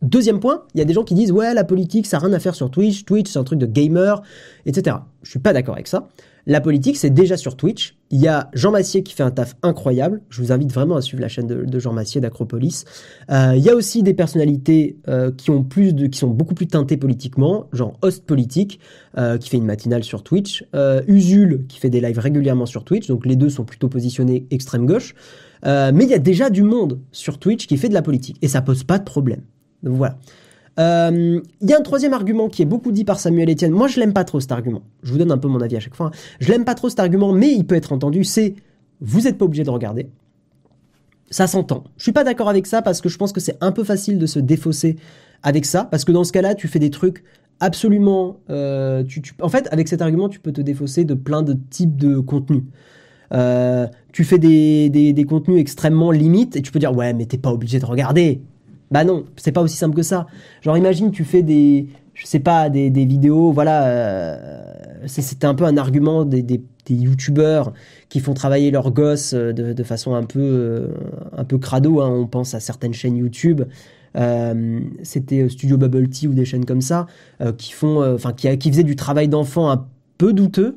Deuxième 0.00 0.40
point, 0.40 0.64
il 0.74 0.78
y 0.78 0.80
a 0.80 0.84
des 0.84 0.94
gens 0.94 1.04
qui 1.04 1.14
disent 1.14 1.30
ouais 1.30 1.54
la 1.54 1.62
politique 1.62 2.06
ça 2.06 2.18
n'a 2.18 2.26
rien 2.26 2.32
à 2.34 2.40
faire 2.40 2.56
sur 2.56 2.70
Twitch, 2.70 3.04
Twitch 3.04 3.30
c'est 3.30 3.38
un 3.38 3.44
truc 3.44 3.60
de 3.60 3.66
gamer, 3.66 4.20
etc. 4.66 4.96
Je 5.22 5.30
suis 5.30 5.38
pas 5.38 5.52
d'accord 5.52 5.74
avec 5.74 5.86
ça. 5.86 6.08
La 6.46 6.60
politique, 6.60 6.96
c'est 6.96 7.10
déjà 7.10 7.36
sur 7.36 7.56
Twitch. 7.56 7.96
Il 8.10 8.20
y 8.20 8.26
a 8.26 8.50
Jean 8.52 8.72
Massier 8.72 9.02
qui 9.02 9.14
fait 9.14 9.22
un 9.22 9.30
taf 9.30 9.54
incroyable. 9.62 10.22
Je 10.28 10.42
vous 10.42 10.52
invite 10.52 10.72
vraiment 10.72 10.96
à 10.96 11.00
suivre 11.00 11.22
la 11.22 11.28
chaîne 11.28 11.46
de, 11.46 11.78
Jean 11.78 11.92
Massier 11.92 12.20
d'Acropolis. 12.20 12.84
Euh, 13.30 13.54
il 13.56 13.62
y 13.62 13.70
a 13.70 13.74
aussi 13.74 14.02
des 14.02 14.12
personnalités 14.12 14.96
euh, 15.08 15.30
qui 15.30 15.46
sont 15.46 16.28
beaucoup 16.28 16.54
plus 16.54 16.66
teintées 16.66 16.96
politiquement, 16.96 17.68
genre 17.72 17.96
Host 18.02 18.24
Politique 18.26 18.80
euh, 19.16 19.38
qui 19.38 19.48
fait 19.48 19.56
une 19.56 19.64
matinale 19.64 20.04
sur 20.04 20.22
Twitch, 20.22 20.64
Usul 21.06 21.66
qui 21.68 21.78
fait 21.78 21.90
des 21.90 22.00
lives 22.00 22.18
régulièrement 22.18 22.66
sur 22.66 22.84
Twitch. 22.84 23.06
Donc 23.06 23.24
les 23.24 23.36
deux 23.36 23.48
sont 23.48 23.64
plutôt 23.64 23.88
positionnés 23.88 24.46
extrême 24.50 24.86
gauche. 24.86 25.14
mais 25.64 26.04
il 26.04 26.10
y 26.10 26.14
a 26.14 26.18
déjà 26.18 26.50
du 26.50 26.62
monde 26.62 27.00
sur 27.12 27.38
Twitch 27.38 27.66
qui 27.66 27.76
fait 27.76 27.88
de 27.88 27.94
la 27.94 28.02
politique 28.02 28.36
et 28.42 28.48
ça 28.48 28.62
pose 28.62 28.82
pas 28.82 28.98
de 28.98 29.04
problème. 29.04 29.42
Donc 29.82 29.96
voilà. 29.96 30.18
Il 30.78 30.82
euh, 30.82 31.40
y 31.60 31.72
a 31.74 31.78
un 31.78 31.82
troisième 31.82 32.14
argument 32.14 32.48
qui 32.48 32.62
est 32.62 32.66
beaucoup 32.66 32.92
dit 32.92 33.04
par 33.04 33.20
Samuel 33.20 33.50
Etienne. 33.50 33.72
Moi, 33.72 33.88
je 33.88 34.00
l'aime 34.00 34.14
pas 34.14 34.24
trop 34.24 34.40
cet 34.40 34.52
argument. 34.52 34.82
Je 35.02 35.12
vous 35.12 35.18
donne 35.18 35.30
un 35.30 35.38
peu 35.38 35.48
mon 35.48 35.60
avis 35.60 35.76
à 35.76 35.80
chaque 35.80 35.94
fois. 35.94 36.10
Je 36.40 36.50
l'aime 36.50 36.64
pas 36.64 36.74
trop 36.74 36.88
cet 36.88 36.98
argument, 37.00 37.32
mais 37.32 37.52
il 37.52 37.66
peut 37.66 37.74
être 37.74 37.92
entendu. 37.92 38.24
C'est 38.24 38.54
vous 39.00 39.22
n'êtes 39.22 39.36
pas 39.36 39.44
obligé 39.44 39.64
de 39.64 39.70
regarder. 39.70 40.08
Ça 41.30 41.46
s'entend. 41.46 41.84
Je 41.96 42.04
suis 42.04 42.12
pas 42.12 42.24
d'accord 42.24 42.48
avec 42.48 42.66
ça 42.66 42.80
parce 42.80 43.00
que 43.00 43.08
je 43.08 43.18
pense 43.18 43.32
que 43.32 43.40
c'est 43.40 43.56
un 43.60 43.72
peu 43.72 43.84
facile 43.84 44.18
de 44.18 44.26
se 44.26 44.38
défausser 44.38 44.96
avec 45.42 45.66
ça 45.66 45.84
parce 45.84 46.04
que 46.04 46.12
dans 46.12 46.24
ce 46.24 46.32
cas-là, 46.32 46.54
tu 46.54 46.68
fais 46.68 46.78
des 46.78 46.90
trucs 46.90 47.22
absolument. 47.60 48.40
Euh, 48.48 49.04
en 49.40 49.48
fait, 49.48 49.68
avec 49.72 49.88
cet 49.88 50.00
argument, 50.00 50.28
tu 50.28 50.40
peux 50.40 50.52
te 50.52 50.60
défausser 50.60 51.04
de 51.04 51.14
plein 51.14 51.42
de 51.42 51.56
types 51.70 51.96
de 51.96 52.18
contenus. 52.18 52.62
Euh, 53.32 53.86
tu 54.12 54.24
fais 54.24 54.38
des, 54.38 54.90
des, 54.90 55.24
contenus 55.24 55.58
extrêmement 55.58 56.10
limites 56.10 56.54
et 56.54 56.60
tu 56.60 56.70
peux 56.70 56.78
dire 56.78 56.94
ouais 56.94 57.14
mais 57.14 57.24
t'es 57.24 57.38
pas 57.38 57.50
obligé 57.50 57.78
de 57.78 57.86
regarder. 57.86 58.42
Bah 58.92 59.04
non, 59.04 59.24
c'est 59.36 59.52
pas 59.52 59.62
aussi 59.62 59.76
simple 59.76 59.96
que 59.96 60.02
ça. 60.02 60.26
Genre 60.60 60.76
imagine 60.76 61.10
tu 61.10 61.24
fais 61.24 61.42
des 61.42 61.88
je 62.14 62.38
pas, 62.38 62.68
des, 62.70 62.90
vidéos, 62.90 63.52
voilà, 63.52 63.86
euh, 63.86 64.66
c'était 65.06 65.46
un 65.46 65.54
peu 65.54 65.64
un 65.64 65.76
argument 65.76 66.24
des, 66.24 66.42
des, 66.42 66.60
youtubeurs 66.88 67.72
qui 68.10 68.20
font 68.20 68.34
travailler 68.34 68.70
leurs 68.70 68.90
gosses 68.90 69.32
euh, 69.34 69.52
de, 69.52 69.82
façon 69.82 70.14
un 70.14 70.24
peu, 70.24 70.40
euh, 70.40 70.88
un 71.36 71.44
peu 71.44 71.58
crado. 71.58 72.00
Hein. 72.00 72.10
On 72.10 72.26
pense 72.26 72.54
à 72.54 72.60
certaines 72.60 72.92
chaînes 72.92 73.16
YouTube. 73.16 73.62
c'était 75.02 75.48
Studio 75.48 75.78
Bubble 75.78 76.08
Tea 76.08 76.28
ou 76.28 76.34
des 76.34 76.44
chaînes 76.44 76.66
comme 76.66 76.82
ça 76.82 77.06
qui 77.56 77.72
font, 77.72 78.04
enfin 78.14 78.32
qui, 78.34 78.58
qui 78.58 78.70
faisaient 78.70 78.82
du 78.82 78.96
travail 78.96 79.28
d'enfant 79.28 79.70
un 79.70 79.86
peu 80.18 80.34
douteux. 80.34 80.76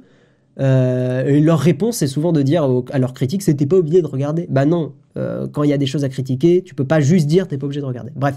et 0.57 1.41
leur 1.41 1.59
réponse 1.59 1.97
c'est 1.97 2.07
souvent 2.07 2.31
de 2.31 2.41
dire 2.41 2.65
à 2.91 2.99
leurs 2.99 3.13
critiques 3.13 3.41
c'était 3.41 3.65
pas 3.65 3.75
obligé 3.75 4.01
de 4.01 4.07
regarder. 4.07 4.47
Bah 4.49 4.63
non, 4.65 4.93
quand 5.15 5.63
il 5.63 5.69
y 5.69 5.73
a 5.73 5.77
des 5.77 5.85
choses 5.85 6.03
à 6.03 6.09
critiquer, 6.09 6.61
tu 6.63 6.75
peux 6.75 6.85
pas 6.85 6.99
juste 6.99 7.27
dire 7.27 7.47
t'es 7.47 7.57
pas 7.57 7.65
obligé 7.65 7.81
de 7.81 7.85
regarder. 7.85 8.11
Bref. 8.15 8.35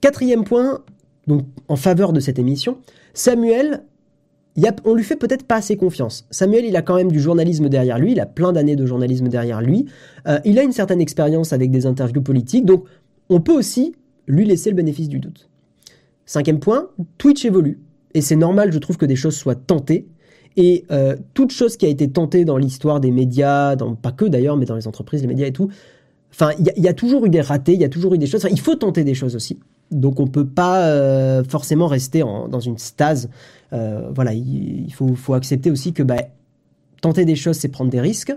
Quatrième 0.00 0.44
point, 0.44 0.82
donc 1.26 1.42
en 1.68 1.76
faveur 1.76 2.12
de 2.12 2.20
cette 2.20 2.38
émission, 2.38 2.78
Samuel, 3.12 3.82
y 4.56 4.66
a, 4.66 4.74
on 4.84 4.94
lui 4.94 5.04
fait 5.04 5.16
peut-être 5.16 5.44
pas 5.44 5.56
assez 5.56 5.76
confiance. 5.76 6.26
Samuel, 6.30 6.64
il 6.64 6.76
a 6.76 6.82
quand 6.82 6.96
même 6.96 7.12
du 7.12 7.20
journalisme 7.20 7.68
derrière 7.68 7.98
lui, 7.98 8.12
il 8.12 8.20
a 8.20 8.26
plein 8.26 8.52
d'années 8.52 8.76
de 8.76 8.86
journalisme 8.86 9.28
derrière 9.28 9.60
lui, 9.60 9.86
euh, 10.26 10.38
il 10.44 10.58
a 10.58 10.62
une 10.62 10.72
certaine 10.72 11.00
expérience 11.00 11.52
avec 11.52 11.70
des 11.70 11.86
interviews 11.86 12.22
politiques, 12.22 12.64
donc 12.64 12.84
on 13.28 13.40
peut 13.40 13.52
aussi 13.52 13.94
lui 14.26 14.44
laisser 14.44 14.70
le 14.70 14.76
bénéfice 14.76 15.08
du 15.08 15.18
doute. 15.18 15.48
Cinquième 16.26 16.60
point, 16.60 16.90
Twitch 17.18 17.44
évolue, 17.44 17.80
et 18.14 18.20
c'est 18.20 18.36
normal, 18.36 18.72
je 18.72 18.78
trouve, 18.78 18.96
que 18.96 19.06
des 19.06 19.16
choses 19.16 19.36
soient 19.36 19.54
tentées, 19.54 20.08
et 20.56 20.84
euh, 20.90 21.16
toute 21.34 21.52
chose 21.52 21.76
qui 21.76 21.86
a 21.86 21.88
été 21.88 22.10
tentée 22.10 22.44
dans 22.44 22.56
l'histoire 22.56 23.00
des 23.00 23.10
médias, 23.10 23.76
pas 24.02 24.12
que 24.12 24.24
d'ailleurs, 24.24 24.56
mais 24.56 24.66
dans 24.66 24.76
les 24.76 24.88
entreprises, 24.88 25.22
les 25.22 25.28
médias 25.28 25.46
et 25.46 25.52
tout, 25.52 25.68
enfin, 26.32 26.50
il 26.58 26.82
y, 26.82 26.88
a 26.88 26.94
toujours 26.94 27.26
eu 27.26 27.30
des 27.30 27.40
ratés, 27.40 27.74
il 27.74 27.80
y 27.80 27.84
a 27.84 27.88
toujours 27.88 28.14
eu 28.14 28.18
des 28.18 28.26
choses, 28.26 28.46
il 28.50 28.60
faut 28.60 28.74
tenter 28.74 29.04
des 29.04 29.14
choses 29.14 29.36
aussi. 29.36 29.58
Donc 29.90 30.20
on 30.20 30.26
peut 30.26 30.46
pas 30.46 30.86
euh, 30.86 31.44
forcément 31.44 31.86
rester 31.86 32.20
dans 32.20 32.60
une 32.60 32.78
stase. 32.78 33.28
Euh, 33.72 34.08
voilà, 34.14 34.32
il, 34.34 34.92
faut, 34.92 35.34
accepter 35.34 35.70
aussi 35.70 35.92
que 35.92 36.02
bah, 36.02 36.22
tenter 37.00 37.24
des 37.24 37.36
choses, 37.36 37.56
c'est 37.56 37.68
prendre 37.68 37.90
des 37.90 38.00
risques. 38.00 38.34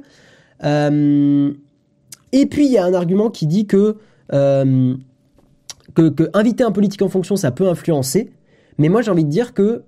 Et 0.62 2.46
puis 2.48 2.66
il 2.66 2.72
y 2.72 2.78
a 2.78 2.86
un 2.86 2.94
argument 2.94 3.30
qui 3.30 3.48
dit 3.48 3.66
que, 3.66 3.98
que, 4.30 6.30
inviter 6.34 6.64
un 6.64 6.72
politique 6.72 7.02
en 7.02 7.10
fonction, 7.10 7.36
ça 7.36 7.52
peut 7.52 7.68
influencer. 7.68 8.32
Mais 8.78 8.90
moi 8.90 9.02
j'ai 9.02 9.12
envie 9.12 9.26
de 9.26 9.30
dire 9.30 9.54
que 9.54 9.84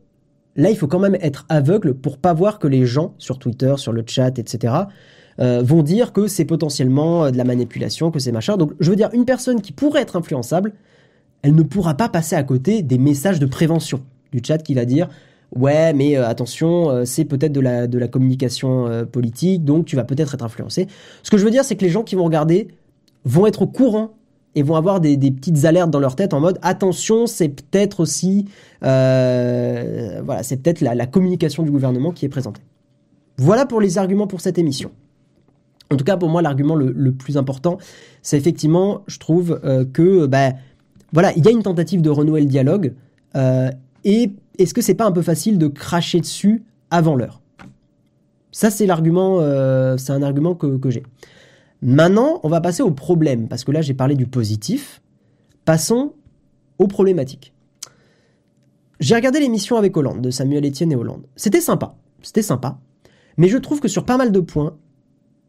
là, 0.56 0.70
il 0.70 0.78
faut 0.78 0.88
quand 0.88 1.00
même 1.00 1.18
être 1.22 1.46
aveugle 1.50 1.94
pour 1.94 2.18
pas 2.18 2.34
voir 2.34 2.60
que 2.60 2.68
les 2.68 2.86
gens 2.86 3.14
sur 3.18 3.40
Twitter, 3.40 3.76
sur 3.78 3.92
le 3.92 4.04
chat, 4.06 4.38
etc. 4.40 4.74
vont 5.38 5.84
dire 5.84 6.14
que 6.14 6.28
c'est 6.28 6.46
potentiellement 6.46 7.30
de 7.30 7.38
la 7.38 7.44
manipulation, 7.44 8.10
que 8.12 8.20
c'est 8.20 8.32
machin. 8.32 8.56
Donc 8.56 8.72
je 8.80 8.90
veux 8.90 8.96
dire, 8.96 9.10
une 9.14 9.26
personne 9.26 9.62
qui 9.62 9.74
pourrait 9.74 10.02
être 10.02 10.16
influençable, 10.16 10.74
elle 11.46 11.54
ne 11.54 11.62
pourra 11.62 11.94
pas 11.94 12.10
passer 12.10 12.36
à 12.36 12.44
côté 12.44 12.82
des 12.82 12.98
messages 12.98 13.40
de 13.40 13.46
prévention 13.46 14.02
du 14.32 14.42
chat 14.44 14.58
qui 14.58 14.74
va 14.74 14.86
dire 14.86 15.10
ouais 15.56 15.94
mais 15.94 16.18
euh, 16.18 16.28
attention 16.28 16.90
euh, 16.90 17.06
c'est 17.06 17.26
peut-être 17.26 17.52
de 17.52 17.60
la, 17.60 17.86
de 17.86 18.00
la 18.00 18.08
communication 18.08 18.88
euh, 18.88 19.06
politique 19.06 19.64
donc 19.64 19.86
tu 19.86 19.96
vas 19.96 20.04
peut-être 20.04 20.34
être 20.34 20.44
influencé. 20.44 20.88
Ce 21.22 21.30
que 21.30 21.38
je 21.38 21.46
veux 21.46 21.52
dire 21.52 21.64
c'est 21.64 21.76
que 21.76 21.86
les 21.86 21.92
gens 21.92 22.04
qui 22.04 22.16
vont 22.16 22.26
regarder 22.26 22.70
vont 23.26 23.46
être 23.46 23.62
au 23.62 23.68
courant 23.68 24.16
et 24.56 24.64
vont 24.64 24.76
avoir 24.76 25.00
des, 25.00 25.18
petites 25.18 25.66
alertes 25.66 25.92
dans 25.92 26.00
leur 26.00 26.16
tête 26.16 26.34
en 26.34 26.40
mode 26.40 26.58
attention 26.62 27.28
c'est 27.28 27.50
peut-être 27.50 28.00
aussi 28.00 28.46
voilà 28.82 30.44
c'est 30.44 30.58
peut-être 30.58 30.82
la, 30.82 31.06
communication 31.06 31.64
du 31.64 31.72
gouvernement 31.72 32.12
qui 32.12 32.26
est 32.26 32.30
présentée. 32.30 32.62
Voilà 33.38 33.66
pour 33.66 33.82
les 33.82 33.98
arguments 33.98 34.28
pour 34.28 34.42
cette 34.42 34.58
émission. 34.58 34.92
En 35.92 35.98
tout 35.98 36.06
cas, 36.06 36.18
pour 36.18 36.30
moi, 36.30 36.42
l'argument 36.42 36.74
le, 36.76 37.12
plus 37.12 37.38
important, 37.38 37.78
c'est 38.22 38.38
effectivement, 38.38 39.04
je 39.08 39.20
trouve, 39.20 39.60
que 39.94 40.26
bah, 40.26 40.54
voilà, 41.16 41.32
il 41.38 41.46
y 41.46 41.48
a 41.48 41.52
une 41.52 41.64
tentative 41.64 42.02
de 42.02 42.10
renouer 42.10 42.42
le 42.42 42.48
dialogue. 42.48 42.94
Euh, 43.36 43.72
et 44.04 44.34
est-ce 44.58 44.74
que 44.74 44.82
c'est 44.82 44.96
pas 44.96 45.06
un 45.06 45.14
peu 45.14 45.22
facile 45.22 45.58
de 45.58 45.68
cracher 45.68 46.20
dessus 46.20 46.64
avant 46.92 47.16
l'heure? 47.16 47.42
Ça, 48.52 48.70
c'est 48.70 48.86
l'argument, 48.86 49.40
euh, 49.40 49.96
c'est 49.98 50.12
un 50.12 50.22
argument 50.22 50.56
que, 50.56 50.78
j'ai. 50.90 51.04
Maintenant, 51.86 52.40
on 52.42 52.50
va 52.50 52.62
passer 52.62 52.82
au 52.82 52.90
problème, 52.90 53.48
parce 53.48 53.64
que 53.64 53.72
là, 53.72 53.84
j'ai 53.84 53.94
parlé 53.94 54.16
du 54.16 54.26
positif. 54.26 55.04
Passons 55.66 56.14
aux 56.80 56.88
problématiques. 56.88 57.54
J'ai 59.00 59.14
regardé 59.14 59.40
l'émission 59.40 59.78
avec 59.78 59.96
Hollande, 59.96 60.20
de 60.20 60.32
Samuel 60.32 60.66
Etienne 60.66 60.92
et 60.92 60.96
Hollande. 60.96 61.28
C'était 61.36 61.62
sympa, 61.62 61.96
c'était 62.24 62.42
sympa. 62.42 62.80
Mais 63.38 63.50
je 63.50 63.58
trouve 63.60 63.82
que 63.82 63.88
sur 63.88 64.04
pas 64.04 64.18
mal 64.18 64.32
de 64.32 64.40
points, 64.40 64.76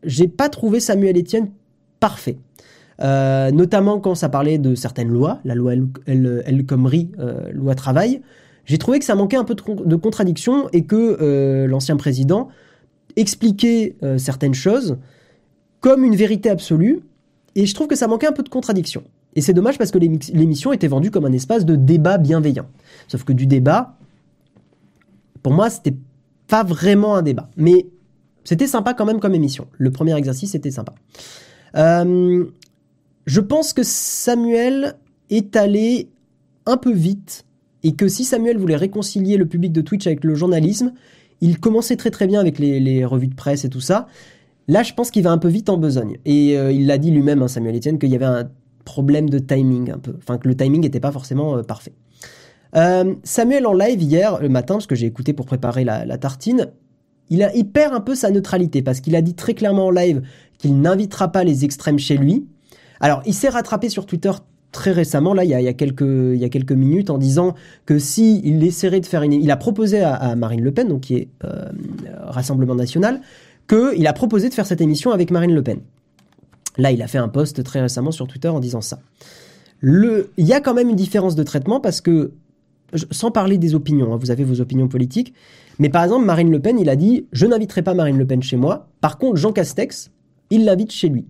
j'ai 0.03 0.29
pas 0.29 0.51
trouvé 0.51 0.79
Samuel 0.79 1.19
Etienne 1.19 1.53
parfait. 2.01 2.37
Euh, 3.01 3.51
notamment 3.51 3.99
quand 3.99 4.15
ça 4.15 4.29
parlait 4.29 4.59
de 4.59 4.75
certaines 4.75 5.09
lois, 5.09 5.41
la 5.47 5.55
loi 5.55 5.73
El, 6.07 6.67
Khomri, 6.67 7.13
euh, 7.19 7.51
loi 7.51 7.75
travail. 7.75 8.21
J'ai 8.67 8.77
trouvé 8.77 8.99
que 8.99 9.07
ça 9.07 9.15
manquait 9.15 9.39
un 9.39 9.45
peu 9.45 9.55
de, 9.55 9.85
de 9.85 9.97
contradiction 9.97 10.69
et 10.75 10.85
que 10.85 11.17
euh, 11.23 11.67
l'ancien 11.67 11.97
président 11.97 12.49
expliquait 13.17 13.97
certaines 14.19 14.53
choses 14.53 14.99
comme 15.87 16.03
une 16.03 16.17
vérité 16.17 16.51
absolue. 16.51 16.99
Et 17.55 17.65
je 17.65 17.73
trouve 17.73 17.87
que 17.87 17.95
ça 17.95 18.09
manquait 18.09 18.27
un 18.27 18.33
peu 18.33 18.43
de 18.43 18.49
contradiction. 18.49 19.05
Et 19.37 19.41
c'est 19.41 19.53
dommage 19.53 19.79
parce 19.79 19.93
que 19.93 19.99
l'émission 19.99 20.73
était 20.73 20.89
vendue 20.89 21.13
comme 21.13 21.25
un 21.27 21.33
espace 21.33 21.65
de 21.65 21.77
débat 21.77 22.19
bienveillant. 22.19 22.67
Sauf 23.07 23.23
que 23.23 23.33
du 23.33 23.47
débat, 23.47 23.95
pour 25.45 25.53
moi, 25.53 25.71
c'était 25.71 25.95
pas 26.49 26.65
vraiment 26.65 27.15
un 27.15 27.23
débat. 27.23 27.49
Mais 27.57 27.87
c'était 28.43 28.67
sympa 28.67 28.95
quand 28.95 29.05
même 29.05 29.21
comme 29.21 29.37
émission. 29.37 29.69
Le 29.79 29.93
premier 29.93 30.17
exercice 30.17 30.57
était 30.57 30.73
sympa. 30.73 30.93
Euh, 31.77 32.45
je 33.27 33.41
pense 33.41 33.73
que 33.73 33.85
Samuel 33.85 34.97
est 35.31 35.55
allé 35.55 36.09
un 36.67 36.79
peu 36.79 36.93
vite 36.93 37.45
et 37.85 37.93
que 37.93 38.09
si 38.09 38.25
Samuel 38.25 38.59
voulait 38.59 38.75
réconcilier 38.75 39.37
le 39.37 39.47
public 39.47 39.71
de 39.71 39.83
Twitch 39.83 40.09
avec 40.09 40.25
le 40.25 40.35
journalisme, 40.35 40.95
il 41.41 41.61
commençait 41.61 41.97
très 41.97 42.11
très 42.11 42.27
bien 42.27 42.41
avec 42.41 42.59
les, 42.59 43.05
revues 43.05 43.29
de 43.29 43.37
presse 43.37 43.65
et 43.65 43.69
tout 43.69 43.81
ça. 43.81 44.09
Là, 44.69 44.83
je 44.83 44.93
pense 44.95 45.11
qu'il 45.11 45.23
va 45.23 45.31
un 45.31 45.39
peu 45.39 45.49
vite 45.49 45.69
en 45.69 45.77
besogne. 45.77 46.19
Et 46.25 46.59
euh, 46.59 46.73
il 46.73 46.87
l'a 46.87 46.99
dit 46.99 47.11
lui-même, 47.11 47.43
hein, 47.43 47.49
Samuel 47.49 47.77
Etienne, 47.77 47.99
qu'il 47.99 48.11
y 48.11 48.17
avait 48.17 48.25
un 48.25 48.49
problème 48.85 49.31
de 49.31 49.39
timing 49.39 49.91
un 49.93 49.99
peu. 49.99 50.15
Enfin, 50.19 50.39
que 50.39 50.49
le 50.49 50.57
timing 50.57 50.83
n'était 50.83 51.01
pas 51.01 51.13
forcément 51.13 51.57
euh, 51.57 51.63
parfait. 51.63 51.93
Euh, 52.75 53.15
Samuel 53.23 53.67
en 53.67 53.73
live 53.73 54.03
hier, 54.03 54.41
le 54.41 54.49
matin, 54.49 54.75
parce 54.75 54.87
que 54.87 54.97
j'ai 54.97 55.07
écouté 55.07 55.33
pour 55.33 55.47
préparer 55.47 55.85
la, 55.85 56.19
tartine, 56.19 56.69
il, 57.31 57.49
perd 57.73 57.95
un 57.95 58.01
peu 58.01 58.15
sa 58.15 58.31
neutralité 58.31 58.83
parce 58.83 59.01
qu'il 59.01 59.17
a 59.17 59.23
dit 59.23 59.35
très 59.35 59.55
clairement 59.55 59.87
en 59.87 59.91
live 59.91 60.23
qu'il 60.59 60.81
n'invitera 60.81 61.31
pas 61.31 61.45
les 61.45 61.65
extrêmes 61.65 61.99
chez 61.99 62.17
lui. 62.17 62.47
Alors, 63.01 63.23
il 63.25 63.35
s'est 63.35 63.49
rattrapé 63.49 63.89
sur 63.89 64.05
Twitter 64.05 64.33
très 64.73 64.93
récemment, 64.93 65.33
là, 65.33 65.45
il 65.45 65.51
y 65.51 65.55
a, 65.55 65.73
quelques, 65.73 66.03
minutes, 66.73 67.09
en 67.09 67.17
disant 67.17 67.55
que 67.87 67.99
si 67.99 68.43
il 68.45 68.63
essaierait 68.63 69.01
de 69.01 69.07
faire 69.07 69.23
une, 69.23 69.33
il 69.33 69.51
a 69.51 69.57
proposé 69.57 70.03
à, 70.03 70.37
Marine 70.37 70.61
Le 70.61 70.71
Pen, 70.71 70.89
donc 70.89 71.03
qui 71.03 71.15
est 71.15 71.29
Rassemblement 72.25 72.75
National, 72.75 73.23
qu'il 73.69 74.07
a 74.07 74.13
proposé 74.13 74.49
de 74.49 74.55
faire 74.55 74.67
cette 74.67 74.81
émission 74.81 75.11
avec 75.11 75.31
Marine 75.31 75.55
Le 75.55 75.63
Pen. 75.63 75.81
Là, 76.79 76.93
il 76.93 77.03
a 77.03 77.09
fait 77.09 77.19
un 77.19 77.29
post 77.29 77.63
très 77.65 77.81
récemment 77.81 78.11
sur 78.11 78.27
Twitter 78.27 78.49
en 78.49 78.61
disant 78.61 78.81
ça. 78.81 79.01
Le, 79.81 80.31
il 80.37 80.47
y 80.47 80.53
a 80.53 80.61
quand 80.61 80.75
même 80.75 80.89
une 80.89 80.97
différence 80.97 81.35
de 81.35 81.43
traitement 81.43 81.81
parce 81.81 82.01
que, 82.01 82.33
sans 83.11 83.31
parler 83.31 83.59
des 83.59 83.75
opinions, 83.75 84.13
hein, 84.13 84.19
vous 84.19 84.31
avez 84.31 84.45
vos 84.45 84.61
opinions 84.61 84.89
politiques, 84.89 85.35
mais 85.79 85.89
par 85.89 86.05
exemple, 86.05 86.25
Marine 86.25 86.51
Le 86.51 86.61
Pen, 86.61 86.79
il 86.79 86.89
a 86.89 86.97
dit, 86.97 87.27
je 87.33 87.47
n'inviterai 87.47 87.83
pas 87.83 87.95
Marine 87.95 88.19
Le 88.19 88.27
Pen 88.27 88.43
chez 88.43 88.57
moi. 88.57 88.89
Par 89.01 89.19
contre, 89.19 89.37
Jean 89.37 89.53
Castex, 89.53 90.11
il 90.51 90.65
l'invite 90.65 90.93
chez 90.93 91.09
lui 91.09 91.27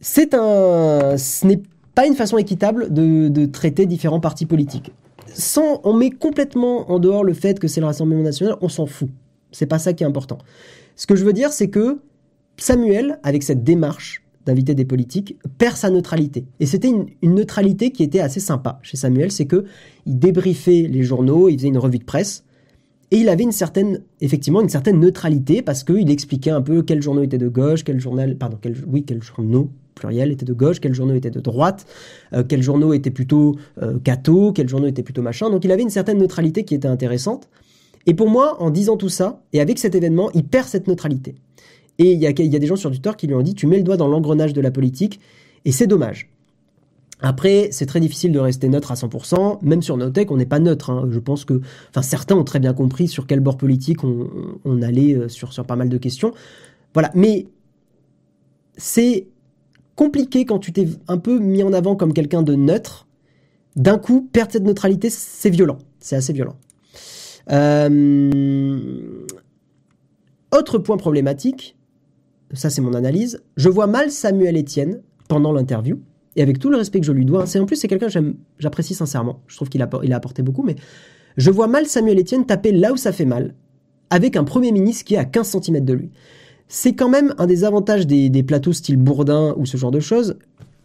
c'est 0.00 0.34
un, 0.34 1.16
ce 1.16 1.46
n'est 1.46 1.62
pas 1.94 2.06
une 2.06 2.14
façon 2.14 2.38
équitable 2.38 2.92
de, 2.92 3.46
traiter 3.46 3.86
différents 3.86 4.20
partis 4.20 4.46
politiques. 4.46 4.92
Sans, 5.32 5.80
on 5.84 5.94
met 5.94 6.10
complètement 6.10 6.90
en 6.90 6.98
dehors 6.98 7.24
le 7.24 7.34
fait 7.34 7.58
que 7.58 7.68
c'est 7.68 7.80
le 7.80 7.86
Rassemblement 7.86 8.22
national, 8.22 8.56
on 8.60 8.68
s'en 8.68 8.86
fout. 8.86 9.08
C'est 9.50 9.66
pas 9.66 9.78
ça 9.78 9.92
qui 9.92 10.04
est 10.04 10.06
important. 10.06 10.38
Ce 10.98 11.06
que 11.06 11.14
je 11.14 11.24
veux 11.24 11.32
dire, 11.32 11.52
c'est 11.52 11.68
que 11.68 12.00
Samuel, 12.56 13.20
avec 13.22 13.44
cette 13.44 13.62
démarche 13.62 14.24
d'inviter 14.44 14.74
des 14.74 14.84
politiques, 14.84 15.38
perd 15.56 15.76
sa 15.76 15.90
neutralité. 15.90 16.44
Et 16.58 16.66
c'était 16.66 16.88
une, 16.88 17.06
neutralité 17.22 17.92
qui 17.92 18.02
était 18.02 18.18
assez 18.18 18.40
sympa 18.40 18.80
chez 18.82 18.96
Samuel, 18.96 19.30
c'est 19.30 19.46
que 19.46 19.64
il 20.06 20.18
débriefait 20.18 20.88
les 20.90 21.04
journaux, 21.04 21.48
il 21.48 21.56
faisait 21.56 21.68
une 21.68 21.78
revue 21.78 22.00
de 22.00 22.04
presse, 22.04 22.44
et 23.12 23.18
il 23.18 23.28
avait 23.28 23.44
une 23.44 23.52
certaine, 23.52 24.02
effectivement, 24.20 24.60
une 24.60 24.68
certaine 24.68 24.98
neutralité 24.98 25.62
parce 25.62 25.84
qu'il 25.84 26.10
expliquait 26.10 26.50
un 26.50 26.62
peu 26.62 26.82
quel 26.82 27.00
journaux 27.00 27.22
étaient 27.22 27.38
de 27.38 27.48
gauche, 27.48 27.84
quel 27.84 28.00
journal, 28.00 28.36
pardon, 28.36 28.58
oui, 28.86 29.04
quels 29.04 29.22
journaux 29.22 29.70
pluriel 29.94 30.32
était 30.32 30.44
de 30.44 30.52
gauche, 30.52 30.80
quels 30.80 30.94
journaux 30.94 31.14
étaient 31.14 31.30
de 31.30 31.40
droite, 31.40 31.86
euh, 32.32 32.42
quels 32.42 32.62
journaux 32.62 32.92
étaient 32.92 33.10
plutôt 33.10 33.56
euh, 33.82 33.98
catho, 34.00 34.52
quels 34.52 34.68
journaux 34.68 34.88
étaient 34.88 35.02
plutôt 35.04 35.22
machin. 35.22 35.48
Donc 35.48 35.64
il 35.64 35.70
avait 35.70 35.82
une 35.82 35.90
certaine 35.90 36.18
neutralité 36.18 36.64
qui 36.64 36.74
était 36.74 36.88
intéressante. 36.88 37.48
Et 38.08 38.14
pour 38.14 38.30
moi, 38.30 38.56
en 38.60 38.70
disant 38.70 38.96
tout 38.96 39.10
ça, 39.10 39.42
et 39.52 39.60
avec 39.60 39.78
cet 39.78 39.94
événement, 39.94 40.30
il 40.32 40.44
perd 40.44 40.66
cette 40.66 40.88
neutralité. 40.88 41.34
Et 41.98 42.12
il 42.12 42.18
y 42.18 42.26
a, 42.26 42.30
y 42.30 42.56
a 42.56 42.58
des 42.58 42.66
gens 42.66 42.74
sur 42.74 42.90
Twitter 42.90 43.10
qui 43.18 43.26
lui 43.26 43.34
ont 43.34 43.42
dit, 43.42 43.54
tu 43.54 43.66
mets 43.66 43.76
le 43.76 43.82
doigt 43.82 43.98
dans 43.98 44.08
l'engrenage 44.08 44.54
de 44.54 44.62
la 44.62 44.70
politique, 44.70 45.20
et 45.66 45.72
c'est 45.72 45.86
dommage. 45.86 46.30
Après, 47.20 47.68
c'est 47.70 47.84
très 47.84 48.00
difficile 48.00 48.32
de 48.32 48.38
rester 48.38 48.70
neutre 48.70 48.92
à 48.92 48.94
100%. 48.94 49.58
Même 49.60 49.82
sur 49.82 49.98
Notech, 49.98 50.30
on 50.30 50.38
n'est 50.38 50.46
pas 50.46 50.58
neutre. 50.58 50.88
Hein. 50.88 51.06
Je 51.10 51.18
pense 51.18 51.44
que, 51.44 51.60
enfin, 51.90 52.00
certains 52.00 52.34
ont 52.34 52.44
très 52.44 52.60
bien 52.60 52.72
compris 52.72 53.08
sur 53.08 53.26
quel 53.26 53.40
bord 53.40 53.58
politique 53.58 54.04
on, 54.04 54.80
allait 54.80 55.14
euh, 55.14 55.28
sur, 55.28 55.52
sur 55.52 55.66
pas 55.66 55.76
mal 55.76 55.90
de 55.90 55.98
questions. 55.98 56.32
Voilà. 56.94 57.10
Mais 57.14 57.46
c'est 58.78 59.26
compliqué 59.96 60.46
quand 60.46 60.60
tu 60.60 60.72
t'es 60.72 60.88
un 61.08 61.18
peu 61.18 61.38
mis 61.40 61.62
en 61.62 61.74
avant 61.74 61.94
comme 61.94 62.14
quelqu'un 62.14 62.42
de 62.42 62.54
neutre 62.54 63.06
D'un 63.76 63.98
coup, 63.98 64.26
perdre 64.32 64.52
cette 64.52 64.64
neutralité, 64.64 65.10
c'est 65.10 65.50
violent. 65.50 65.78
C'est 65.98 66.16
assez 66.16 66.32
violent. 66.32 66.56
Euh, 67.50 69.24
autre 70.52 70.78
point 70.78 70.96
problématique, 70.96 71.76
ça 72.52 72.70
c'est 72.70 72.80
mon 72.80 72.94
analyse, 72.94 73.42
je 73.56 73.68
vois 73.68 73.86
mal 73.86 74.10
Samuel 74.10 74.58
Etienne 74.58 75.00
pendant 75.28 75.52
l'interview, 75.52 76.00
et 76.36 76.42
avec 76.42 76.58
tout 76.58 76.70
le 76.70 76.76
respect 76.76 77.00
que 77.00 77.06
je 77.06 77.12
lui 77.12 77.24
dois, 77.24 77.46
c'est 77.46 77.58
en 77.58 77.66
plus 77.66 77.76
c'est 77.76 77.88
quelqu'un 77.88 78.08
que 78.08 78.34
j'apprécie 78.58 78.94
sincèrement, 78.94 79.42
je 79.46 79.56
trouve 79.56 79.68
qu'il 79.68 79.82
a, 79.82 79.88
il 80.02 80.12
a 80.12 80.16
apporté 80.16 80.42
beaucoup, 80.42 80.62
mais 80.62 80.76
je 81.36 81.50
vois 81.50 81.68
mal 81.68 81.86
Samuel 81.86 82.18
Etienne 82.18 82.46
taper 82.46 82.72
là 82.72 82.92
où 82.92 82.96
ça 82.96 83.12
fait 83.12 83.24
mal, 83.24 83.54
avec 84.10 84.36
un 84.36 84.44
Premier 84.44 84.72
ministre 84.72 85.04
qui 85.04 85.14
est 85.14 85.18
à 85.18 85.24
15 85.24 85.58
cm 85.62 85.84
de 85.84 85.92
lui. 85.92 86.10
C'est 86.66 86.94
quand 86.94 87.08
même 87.08 87.34
un 87.38 87.46
des 87.46 87.64
avantages 87.64 88.06
des, 88.06 88.28
des, 88.28 88.42
plateaux 88.42 88.72
style 88.74 88.98
Bourdin 88.98 89.54
ou 89.56 89.64
ce 89.64 89.78
genre 89.78 89.90
de 89.90 90.00
choses. 90.00 90.36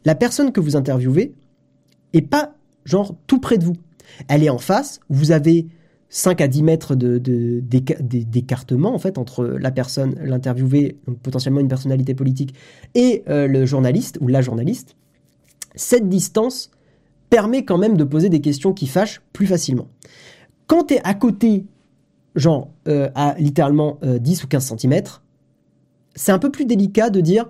La 0.05 0.15
personne 0.15 0.53
que 0.53 0.61
vous 0.61 0.77
interviewez 0.77 1.33
est 2.13 2.21
pas 2.21 2.55
genre 2.85 3.15
tout 3.27 3.39
près 3.39 3.57
de 3.57 3.65
vous. 3.65 3.75
Elle 4.29 4.43
est 4.43 4.49
en 4.49 4.57
face, 4.57 4.99
vous 5.09 5.31
avez 5.31 5.67
5 6.15 6.41
à 6.41 6.47
10 6.47 6.61
mètres 6.61 6.93
de, 6.93 7.17
d'écartement 7.17 8.93
en 8.93 8.99
fait 8.99 9.17
entre 9.17 9.45
la 9.45 9.71
personne, 9.71 10.15
l'interviewé, 10.23 10.99
potentiellement 11.23 11.59
une 11.59 11.67
personnalité 11.67 12.13
politique, 12.13 12.53
et 12.93 13.23
euh, 13.29 13.47
le 13.47 13.65
journaliste 13.65 14.19
ou 14.21 14.27
la 14.27 14.41
journaliste. 14.41 14.95
Cette 15.73 16.07
distance 16.09 16.69
permet 17.31 17.65
quand 17.65 17.79
même 17.79 17.97
de 17.97 18.03
poser 18.03 18.29
des 18.29 18.41
questions 18.41 18.73
qui 18.73 18.85
fâchent 18.85 19.23
plus 19.33 19.47
facilement. 19.47 19.87
Quand 20.67 20.83
tu 20.83 20.93
es 20.93 21.01
à 21.03 21.15
côté, 21.15 21.65
genre 22.35 22.69
euh, 22.87 23.09
à 23.15 23.33
littéralement 23.39 23.97
10 24.03 24.41
euh, 24.41 24.43
ou 24.43 24.47
15 24.47 24.75
cm, 24.77 25.01
c'est 26.13 26.31
un 26.31 26.39
peu 26.39 26.51
plus 26.51 26.65
délicat 26.65 27.09
de 27.09 27.21
dire, 27.21 27.49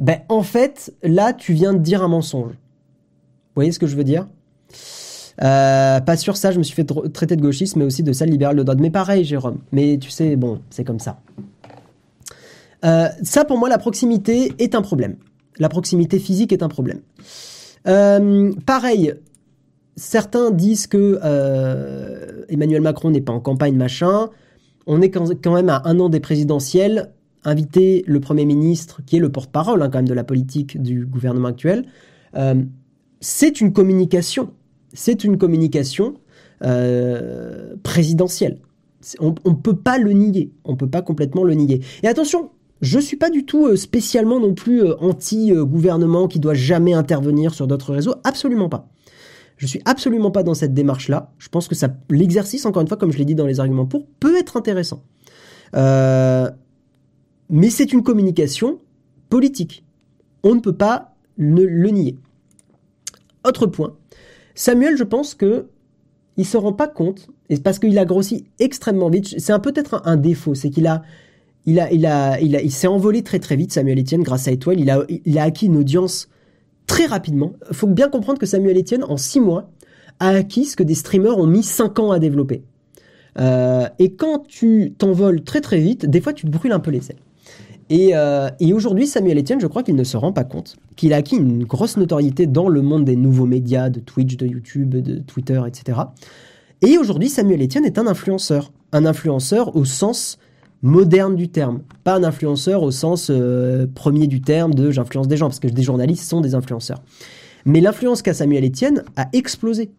ben 0.00 0.18
en 0.28 0.42
fait, 0.42 0.92
là 1.04 1.32
tu 1.32 1.52
viens 1.52 1.74
de 1.74 1.78
dire 1.78 2.02
un 2.02 2.08
mensonge. 2.08 2.54
Vous 2.54 3.54
voyez 3.54 3.70
ce 3.70 3.78
que 3.78 3.86
je 3.86 3.94
veux 3.94 4.02
dire? 4.02 4.26
Euh, 5.42 6.00
pas 6.00 6.16
sûr 6.16 6.36
ça, 6.36 6.50
je 6.50 6.58
me 6.58 6.62
suis 6.62 6.74
fait 6.74 6.86
traiter 7.12 7.36
de 7.36 7.42
gauchiste, 7.42 7.76
mais 7.76 7.84
aussi 7.84 8.02
de 8.02 8.12
sale 8.12 8.30
libéral 8.30 8.56
de 8.56 8.62
droite. 8.62 8.78
Mais 8.80 8.90
pareil, 8.90 9.24
Jérôme. 9.24 9.58
Mais 9.72 9.98
tu 9.98 10.10
sais, 10.10 10.36
bon, 10.36 10.60
c'est 10.70 10.84
comme 10.84 10.98
ça. 10.98 11.20
Euh, 12.84 13.08
ça, 13.22 13.44
pour 13.44 13.58
moi, 13.58 13.68
la 13.68 13.78
proximité 13.78 14.52
est 14.58 14.74
un 14.74 14.82
problème. 14.82 15.16
La 15.58 15.68
proximité 15.68 16.18
physique 16.18 16.52
est 16.52 16.62
un 16.62 16.68
problème. 16.68 17.00
Euh, 17.88 18.52
pareil, 18.66 19.14
certains 19.96 20.50
disent 20.50 20.86
que 20.86 21.18
Emmanuel 22.48 22.82
Macron 22.82 23.10
n'est 23.10 23.20
pas 23.20 23.32
en 23.32 23.40
campagne, 23.40 23.76
machin. 23.76 24.28
On 24.86 25.00
est 25.02 25.10
quand 25.10 25.54
même 25.54 25.68
à 25.68 25.82
un 25.84 26.00
an 26.00 26.08
des 26.08 26.20
présidentielles. 26.20 27.12
Inviter 27.44 28.04
le 28.06 28.20
Premier 28.20 28.44
ministre, 28.44 29.00
qui 29.06 29.16
est 29.16 29.20
le 29.20 29.32
porte-parole 29.32 29.82
hein, 29.82 29.88
quand 29.90 29.98
même 29.98 30.08
de 30.08 30.14
la 30.14 30.24
politique 30.24 30.80
du 30.82 31.06
gouvernement 31.06 31.48
actuel, 31.48 31.86
c'est 33.20 33.60
une 33.62 33.72
communication 33.72 34.50
c'est 34.92 35.24
une 35.24 35.38
communication 35.38 36.14
euh, 36.62 37.76
présidentielle. 37.82 38.60
On 39.18 39.34
ne 39.46 39.54
peut 39.54 39.76
pas 39.76 39.98
le 39.98 40.12
nier. 40.12 40.52
On 40.64 40.76
peut 40.76 40.90
pas 40.90 41.00
complètement 41.02 41.42
le 41.42 41.54
nier. 41.54 41.80
Et 42.02 42.08
attention, 42.08 42.50
je 42.82 42.98
ne 42.98 43.02
suis 43.02 43.16
pas 43.16 43.30
du 43.30 43.46
tout 43.46 43.66
euh, 43.66 43.76
spécialement 43.76 44.40
non 44.40 44.52
plus 44.54 44.82
euh, 44.82 44.94
anti-gouvernement 44.98 46.28
qui 46.28 46.38
doit 46.38 46.54
jamais 46.54 46.92
intervenir 46.92 47.54
sur 47.54 47.66
d'autres 47.66 47.94
réseaux. 47.94 48.14
Absolument 48.24 48.68
pas. 48.68 48.88
Je 49.56 49.66
suis 49.66 49.80
absolument 49.84 50.30
pas 50.30 50.42
dans 50.42 50.54
cette 50.54 50.74
démarche-là. 50.74 51.32
Je 51.38 51.48
pense 51.48 51.68
que 51.68 51.74
l'exercice, 52.10 52.66
encore 52.66 52.82
une 52.82 52.88
fois, 52.88 52.96
comme 52.96 53.12
je 53.12 53.18
l'ai 53.18 53.24
dit 53.26 53.34
dans 53.34 53.46
les 53.46 53.60
arguments 53.60 53.86
pour, 53.86 54.06
peut 54.18 54.36
être 54.38 54.56
intéressant. 54.56 55.02
mais 55.74 56.50
c'est 57.70 57.92
une 57.92 58.02
communication 58.02 58.80
politique. 59.28 59.84
On 60.42 60.54
ne 60.54 60.60
peut 60.60 60.76
pas 60.76 61.14
le 61.36 61.90
nier. 61.90 62.16
Autre 63.44 63.66
point, 63.66 63.96
Samuel, 64.60 64.98
je 64.98 65.04
pense 65.04 65.34
que 65.34 65.68
il 66.36 66.44
se 66.44 66.58
rend 66.58 66.74
pas 66.74 66.86
compte, 66.86 67.30
et 67.48 67.56
parce 67.56 67.78
qu'il 67.78 67.98
a 67.98 68.04
grossi 68.04 68.44
extrêmement 68.58 69.08
vite. 69.08 69.34
C'est 69.38 69.58
peut-être 69.62 70.02
un, 70.04 70.18
défaut, 70.18 70.54
c'est 70.54 70.68
qu'il 70.68 70.86
a, 70.86 71.00
il 71.64 71.80
a, 71.80 71.90
il 71.90 72.04
a, 72.04 72.38
il 72.40 72.54
a, 72.54 72.60
il 72.60 72.70
s'est 72.70 72.86
envolé 72.86 73.22
très 73.22 73.38
très 73.38 73.56
vite. 73.56 73.72
Samuel 73.72 73.98
Etienne, 73.98 74.22
grâce 74.22 74.48
à 74.48 74.50
Étoile, 74.50 74.78
il 74.78 74.90
a, 74.90 75.02
il 75.08 75.38
a 75.38 75.44
acquis 75.44 75.64
une 75.64 75.78
audience 75.78 76.28
très 76.86 77.06
rapidement. 77.06 77.54
Faut 77.72 77.86
bien 77.86 78.10
comprendre 78.10 78.38
que 78.38 78.44
Samuel 78.44 78.76
Etienne, 78.76 79.02
en 79.04 79.16
six 79.16 79.40
mois, 79.40 79.70
a 80.18 80.28
acquis 80.28 80.66
ce 80.66 80.76
que 80.76 80.82
des 80.82 80.94
streamers 80.94 81.38
ont 81.38 81.46
mis 81.46 81.62
cinq 81.62 81.98
ans 81.98 82.10
à 82.10 82.18
développer. 82.18 82.62
Euh, 83.38 83.88
et 83.98 84.12
quand 84.12 84.46
tu 84.46 84.92
t'envoles 84.98 85.42
très 85.42 85.62
très 85.62 85.78
vite, 85.78 86.04
des 86.04 86.20
fois 86.20 86.34
tu 86.34 86.44
te 86.44 86.50
brûles 86.50 86.72
un 86.72 86.80
peu 86.80 86.90
les 86.90 87.10
ailes. 87.10 87.22
Euh, 87.90 88.50
et, 88.60 88.72
aujourd'hui, 88.72 89.06
Samuel 89.06 89.38
Etienne, 89.38 89.60
je 89.60 89.66
crois 89.66 89.82
qu'il 89.82 89.96
ne 89.96 90.04
se 90.04 90.16
rend 90.16 90.32
pas 90.32 90.44
compte 90.44 90.76
qu'il 90.96 91.12
a 91.12 91.16
acquis 91.16 91.36
une 91.36 91.64
grosse 91.64 91.96
notoriété 91.96 92.46
dans 92.46 92.68
le 92.68 92.82
monde 92.82 93.04
des 93.04 93.16
nouveaux 93.16 93.46
médias, 93.46 93.90
de 93.90 94.00
Twitch, 94.00 94.36
de 94.36 94.46
YouTube, 94.46 94.94
de 94.94 95.18
Twitter, 95.18 95.60
etc. 95.66 95.98
Et 96.82 96.98
aujourd'hui, 96.98 97.28
Samuel 97.28 97.62
Etienne 97.62 97.84
est 97.84 97.98
un 97.98 98.06
influenceur. 98.06 98.72
Un 98.92 99.06
influenceur 99.06 99.76
au 99.76 99.84
sens 99.84 100.38
moderne 100.82 101.36
du 101.36 101.48
terme, 101.48 101.82
pas 102.04 102.14
un 102.14 102.24
influenceur 102.24 102.82
au 102.82 102.90
sens 102.90 103.28
euh, 103.30 103.86
premier 103.94 104.26
du 104.26 104.40
terme 104.40 104.72
de 104.72 104.90
j'influence 104.90 105.28
des 105.28 105.36
gens, 105.36 105.46
parce 105.46 105.60
que 105.60 105.68
des 105.68 105.82
journalistes 105.82 106.28
sont 106.28 106.40
des 106.40 106.54
influenceurs. 106.54 107.02
Mais 107.66 107.80
l'influence 107.80 108.22
qu'a 108.22 108.32
Samuel 108.32 108.64
Etienne 108.64 109.04
a 109.16 109.28
explosé. 109.34 109.90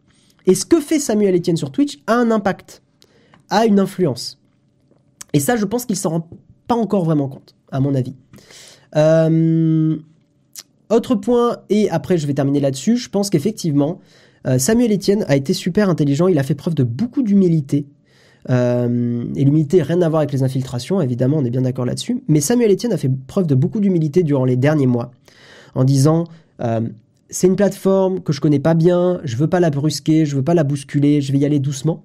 Et 0.47 0.55
ce 0.55 0.65
que 0.65 0.79
fait 0.79 0.97
Samuel 0.97 1.35
Etienne 1.35 1.57
sur 1.57 1.71
Twitch 1.71 1.99
a 2.07 2.15
un 2.15 2.31
impact, 2.31 2.81
a 3.49 3.65
une 3.65 3.79
influence. 3.79 4.39
Et 5.33 5.39
ça, 5.39 5.55
je 5.55 5.65
pense 5.65 5.85
qu'il 5.85 5.95
s'en 5.95 6.09
rend 6.09 6.29
pas 6.67 6.75
encore 6.75 7.05
vraiment 7.05 7.27
compte 7.27 7.55
à 7.71 7.79
mon 7.79 7.95
avis. 7.95 8.15
Euh, 8.95 9.97
autre 10.89 11.15
point, 11.15 11.57
et 11.69 11.89
après 11.89 12.17
je 12.17 12.27
vais 12.27 12.33
terminer 12.33 12.59
là-dessus, 12.59 12.97
je 12.97 13.09
pense 13.09 13.29
qu'effectivement, 13.29 13.99
euh, 14.47 14.59
Samuel 14.59 14.91
Etienne 14.93 15.25
a 15.27 15.35
été 15.35 15.53
super 15.53 15.89
intelligent, 15.89 16.27
il 16.27 16.39
a 16.39 16.43
fait 16.43 16.55
preuve 16.55 16.75
de 16.75 16.83
beaucoup 16.83 17.23
d'humilité. 17.23 17.85
Euh, 18.49 19.25
et 19.35 19.43
l'humilité, 19.43 19.83
rien 19.83 20.01
à 20.01 20.09
voir 20.09 20.21
avec 20.21 20.31
les 20.31 20.43
infiltrations, 20.43 20.99
évidemment, 20.99 21.37
on 21.37 21.45
est 21.45 21.51
bien 21.51 21.61
d'accord 21.61 21.85
là-dessus. 21.85 22.23
Mais 22.27 22.41
Samuel 22.41 22.71
Etienne 22.71 22.91
a 22.91 22.97
fait 22.97 23.11
preuve 23.27 23.45
de 23.45 23.55
beaucoup 23.55 23.79
d'humilité 23.79 24.23
durant 24.23 24.45
les 24.45 24.57
derniers 24.57 24.87
mois, 24.87 25.11
en 25.75 25.83
disant 25.83 26.25
c'est 27.31 27.47
une 27.47 27.55
plateforme 27.55 28.19
que 28.19 28.33
je 28.33 28.41
connais 28.41 28.59
pas 28.59 28.73
bien, 28.73 29.21
je 29.23 29.37
veux 29.37 29.47
pas 29.47 29.59
la 29.59 29.69
brusquer, 29.69 30.25
je 30.25 30.35
veux 30.35 30.43
pas 30.43 30.53
la 30.53 30.63
bousculer, 30.63 31.21
je 31.21 31.31
vais 31.31 31.39
y 31.39 31.45
aller 31.45 31.59
doucement. 31.59 32.03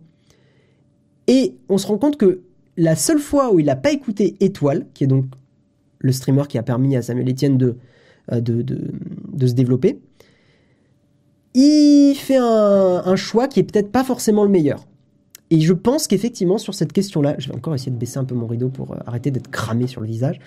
Et 1.27 1.57
on 1.69 1.79
se 1.79 1.87
rend 1.87 1.99
compte 1.99 2.17
que 2.17 2.43
la 2.77 2.95
seule 2.95 3.19
fois 3.19 3.53
où 3.53 3.59
il 3.59 3.67
n'a 3.67 3.77
pas 3.77 3.91
écouté 3.91 4.37
Étoile, 4.41 4.87
qui 4.95 5.05
est 5.05 5.09
donc 5.09 5.27
le 5.99 6.13
streamer 6.13 6.45
qui 6.49 6.59
a 6.59 6.63
permis 6.63 6.97
à 6.97 7.03
Samuel 7.03 7.29
Etienne 7.29 7.59
euh, 8.33 8.41
de, 8.41 8.63
de, 8.63 9.47
se 9.47 9.53
développer, 9.55 10.01
il 11.55 12.15
fait 12.15 12.39
un, 12.39 13.17
choix 13.17 13.49
qui 13.49 13.61
est 13.61 13.63
peut-être 13.63 13.91
pas 13.91 14.05
forcément 14.05 14.45
le 14.45 14.51
meilleur. 14.51 14.87
Et 15.51 15.61
je 15.61 15.73
pense 15.73 16.07
qu'effectivement, 16.09 16.59
sur 16.59 16.75
cette 16.75 16.93
question-là, 16.93 17.37
je 17.39 17.49
vais 17.49 17.55
encore 17.55 17.75
essayer 17.75 17.93
de 17.93 17.97
baisser 17.97 18.19
un 18.19 18.25
peu 18.25 18.35
mon 18.35 18.47
rideau 18.47 18.69
pour 18.69 18.93
euh, 18.93 18.99
arrêter 19.07 19.31
d'être 19.31 19.49
cramé 19.51 19.87
sur 19.87 20.01
le 20.01 20.07
visage. 20.07 20.41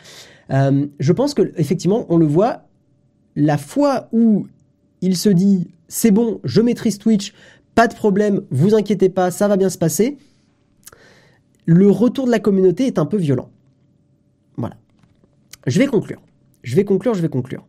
Euh, 0.52 0.88
je 1.00 1.14
pense 1.14 1.34
que 1.34 1.54
effectivement, 1.58 2.06
on 2.10 2.18
le 2.18 2.26
voit, 2.26 2.64
la 3.36 3.58
fois 3.58 4.10
où 4.12 4.48
il 5.02 5.16
se 5.16 5.30
dit 5.30 5.70
c'est 5.88 6.12
bon, 6.12 6.40
je 6.44 6.62
maîtrise 6.62 7.00
Twitch, 7.00 7.34
pas 7.76 7.88
de 7.88 7.96
problème, 7.96 8.42
vous 8.52 8.76
inquiétez 8.76 9.10
pas, 9.10 9.32
ça 9.32 9.48
va 9.48 9.58
bien 9.58 9.70
se 9.70 9.78
passer. 9.78 10.18
Le 11.66 11.90
retour 11.90 12.26
de 12.26 12.32
la 12.32 12.40
communauté 12.40 12.88
est 12.88 13.00
un 13.00 13.06
peu 13.06 13.18
violent. 13.18 13.50
Je 15.68 15.80
vais 15.80 15.88
conclure. 15.88 16.22
Je 16.64 16.76
vais 16.76 16.84
conclure, 16.84 17.14
je 17.14 17.22
vais 17.22 17.30
conclure. 17.30 17.66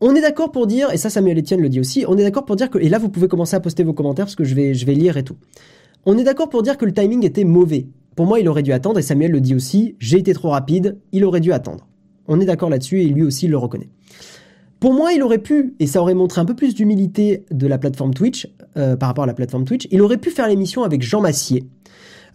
On 0.00 0.14
est 0.14 0.20
d'accord 0.20 0.52
pour 0.52 0.66
dire, 0.66 0.90
et 0.92 0.98
ça 0.98 1.08
Samuel 1.08 1.38
Etienne 1.38 1.60
le 1.60 1.70
dit 1.70 1.80
aussi, 1.80 2.04
on 2.06 2.18
est 2.18 2.22
d'accord 2.22 2.44
pour 2.44 2.56
dire 2.56 2.68
que, 2.68 2.78
et 2.78 2.88
là 2.88 2.98
vous 2.98 3.08
pouvez 3.08 3.28
commencer 3.28 3.56
à 3.56 3.60
poster 3.60 3.82
vos 3.82 3.94
commentaires 3.94 4.26
parce 4.26 4.36
que 4.36 4.44
je 4.44 4.54
vais, 4.54 4.72
lire 4.94 5.16
et 5.16 5.22
tout. 5.22 5.36
On 6.04 6.18
est 6.18 6.24
d'accord 6.24 6.50
pour 6.50 6.62
dire 6.62 6.76
que 6.76 6.84
le 6.84 6.92
timing 6.92 7.24
était 7.24 7.44
mauvais. 7.44 7.86
Pour 8.14 8.26
moi, 8.26 8.38
il 8.40 8.48
aurait 8.48 8.62
dû 8.62 8.72
attendre, 8.72 8.98
et 8.98 9.02
Samuel 9.02 9.30
le 9.30 9.40
dit 9.40 9.54
aussi, 9.54 9.96
j'ai 9.98 10.18
été 10.18 10.32
trop 10.32 10.50
rapide, 10.50 10.98
il 11.12 11.24
aurait 11.24 11.40
dû 11.40 11.52
attendre. 11.52 11.86
On 12.28 12.40
est 12.40 12.44
d'accord 12.46 12.70
là-dessus, 12.70 13.02
et 13.02 13.06
lui 13.06 13.22
aussi 13.22 13.46
le 13.46 13.56
reconnaît. 13.56 13.88
Pour 14.80 14.92
moi, 14.94 15.12
il 15.12 15.22
aurait 15.22 15.38
pu, 15.38 15.74
et 15.80 15.86
ça 15.86 16.00
aurait 16.00 16.14
montré 16.14 16.40
un 16.40 16.44
peu 16.44 16.54
plus 16.54 16.74
d'humilité 16.74 17.44
de 17.50 17.66
la 17.66 17.78
plateforme 17.78 18.14
Twitch, 18.14 18.48
euh, 18.76 18.96
par 18.96 19.08
rapport 19.08 19.24
à 19.24 19.26
la 19.26 19.34
plateforme 19.34 19.64
Twitch, 19.64 19.88
il 19.90 20.02
aurait 20.02 20.18
pu 20.18 20.30
faire 20.30 20.48
l'émission 20.48 20.82
avec 20.82 21.02
Jean 21.02 21.20
Massier. 21.20 21.64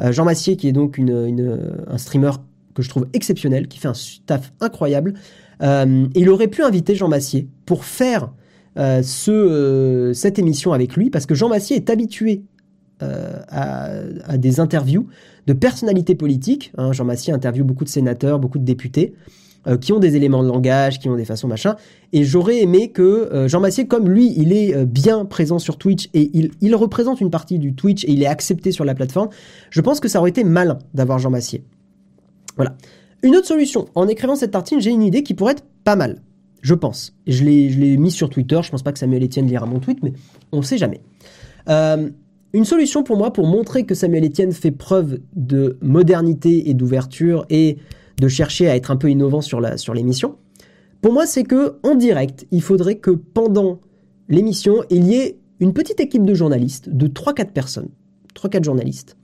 Euh, 0.01 0.11
Jean 0.11 0.25
Massier, 0.25 0.55
qui 0.57 0.67
est 0.67 0.71
donc 0.71 0.99
un 0.99 1.97
streamer 1.97 2.31
que 2.73 2.81
je 2.81 2.89
trouve 2.89 3.07
exceptionnel, 3.13 3.67
qui 3.67 3.79
fait 3.79 3.87
un 3.87 3.93
staff 3.93 4.51
incroyable. 4.59 5.13
Euh, 5.61 6.07
il 6.15 6.29
aurait 6.29 6.47
pu 6.47 6.63
inviter 6.63 6.95
Jean 6.95 7.07
Massier 7.07 7.47
pour 7.65 7.85
faire 7.85 8.31
euh, 8.77 9.01
ce, 9.03 9.31
euh, 9.31 10.13
cette 10.13 10.39
émission 10.39 10.73
avec 10.73 10.95
lui, 10.95 11.09
parce 11.09 11.25
que 11.25 11.35
Jean 11.35 11.49
Massier 11.49 11.75
est 11.75 11.89
habitué 11.89 12.43
à, 13.49 14.37
des 14.37 14.59
interviews 14.59 15.07
de 15.47 15.53
personnalités 15.53 16.13
politiques. 16.13 16.71
Hein. 16.77 16.91
Jean 16.91 17.03
Massier 17.03 17.33
interviewe 17.33 17.63
beaucoup 17.63 17.83
de 17.83 17.89
sénateurs, 17.89 18.37
beaucoup 18.37 18.59
de 18.59 18.63
députés. 18.63 19.15
qui 19.79 19.91
ont 19.91 19.99
des 19.99 20.15
éléments 20.15 20.43
de 20.43 20.47
langage, 20.47 20.99
qui 20.99 21.09
ont 21.09 21.15
des 21.15 21.25
façons 21.25 21.47
machin. 21.47 21.75
Et 22.13 22.23
j'aurais 22.23 22.61
aimé 22.61 22.91
que 22.91 23.47
Jean 23.47 23.59
Massier, 23.59 23.87
comme 23.87 24.07
lui, 24.07 24.31
il 24.37 24.53
est 24.53 24.85
bien 24.85 25.25
présent 25.25 25.57
sur 25.57 25.79
Twitch 25.79 26.09
et 26.13 26.29
il, 26.35 26.51
il, 26.61 26.75
représente 26.75 27.21
une 27.21 27.31
partie 27.31 27.57
du 27.57 27.73
Twitch 27.73 28.03
et 28.03 28.11
il 28.11 28.21
est 28.21 28.27
accepté 28.27 28.71
sur 28.71 28.85
la 28.85 28.93
plateforme, 28.93 29.29
je 29.71 29.81
pense 29.81 29.99
que 29.99 30.07
ça 30.07 30.19
aurait 30.19 30.29
été 30.29 30.43
malin 30.43 30.77
d'avoir 30.93 31.17
Jean 31.17 31.31
Massier. 31.31 31.63
Voilà. 32.61 32.77
Une 33.23 33.35
autre 33.35 33.47
solution, 33.47 33.87
en 33.95 34.07
écrivant 34.07 34.35
cette 34.35 34.51
tartine, 34.51 34.79
j'ai 34.79 34.91
une 34.91 35.01
idée 35.01 35.23
qui 35.23 35.33
pourrait 35.33 35.53
être 35.53 35.65
pas 35.83 35.95
mal. 35.95 36.21
Je 36.61 36.75
pense. 36.75 37.15
Je 37.25 37.43
l'ai 37.43 37.97
mis 37.97 38.11
sur 38.11 38.29
Twitter. 38.29 38.59
Je 38.63 38.69
pense 38.69 38.83
pas 38.83 38.91
que 38.91 38.99
Samuel 38.99 39.23
Etienne 39.23 39.47
lira 39.47 39.65
mon 39.65 39.79
tweet, 39.79 40.03
mais 40.03 40.13
on 40.51 40.57
ne 40.57 40.63
sait 40.63 40.77
jamais. 40.77 41.01
Euh, 41.69 42.09
une 42.53 42.65
solution 42.65 43.01
pour 43.03 43.17
moi 43.17 43.33
pour 43.33 43.47
montrer 43.47 43.85
que 43.85 43.95
Samuel 43.95 44.25
Etienne 44.25 44.51
fait 44.51 44.71
preuve 44.71 45.19
de 45.35 45.79
modernité 45.81 46.69
et 46.69 46.75
d'ouverture 46.75 47.45
et 47.49 47.77
de 48.19 48.27
chercher 48.27 48.69
à 48.69 48.75
être 48.75 48.91
un 48.91 48.97
peu 48.97 49.09
innovant 49.09 49.41
sur 49.41 49.59
l'émission. 49.59 50.29
Sur 50.29 50.37
pour 51.01 51.13
moi, 51.13 51.25
c'est 51.25 51.43
que 51.43 51.79
en 51.81 51.95
direct, 51.95 52.45
il 52.51 52.61
faudrait 52.61 52.97
que 52.97 53.09
pendant 53.09 53.79
l'émission, 54.29 54.83
il 54.91 55.07
y 55.07 55.15
ait 55.15 55.39
une 55.59 55.73
petite 55.73 55.99
équipe 55.99 56.25
de 56.25 56.35
journalistes, 56.35 56.89
de 56.89 57.07
3-4 57.07 57.51
personnes, 57.51 57.89
3-4 58.35 58.63
journalistes, 58.63 59.17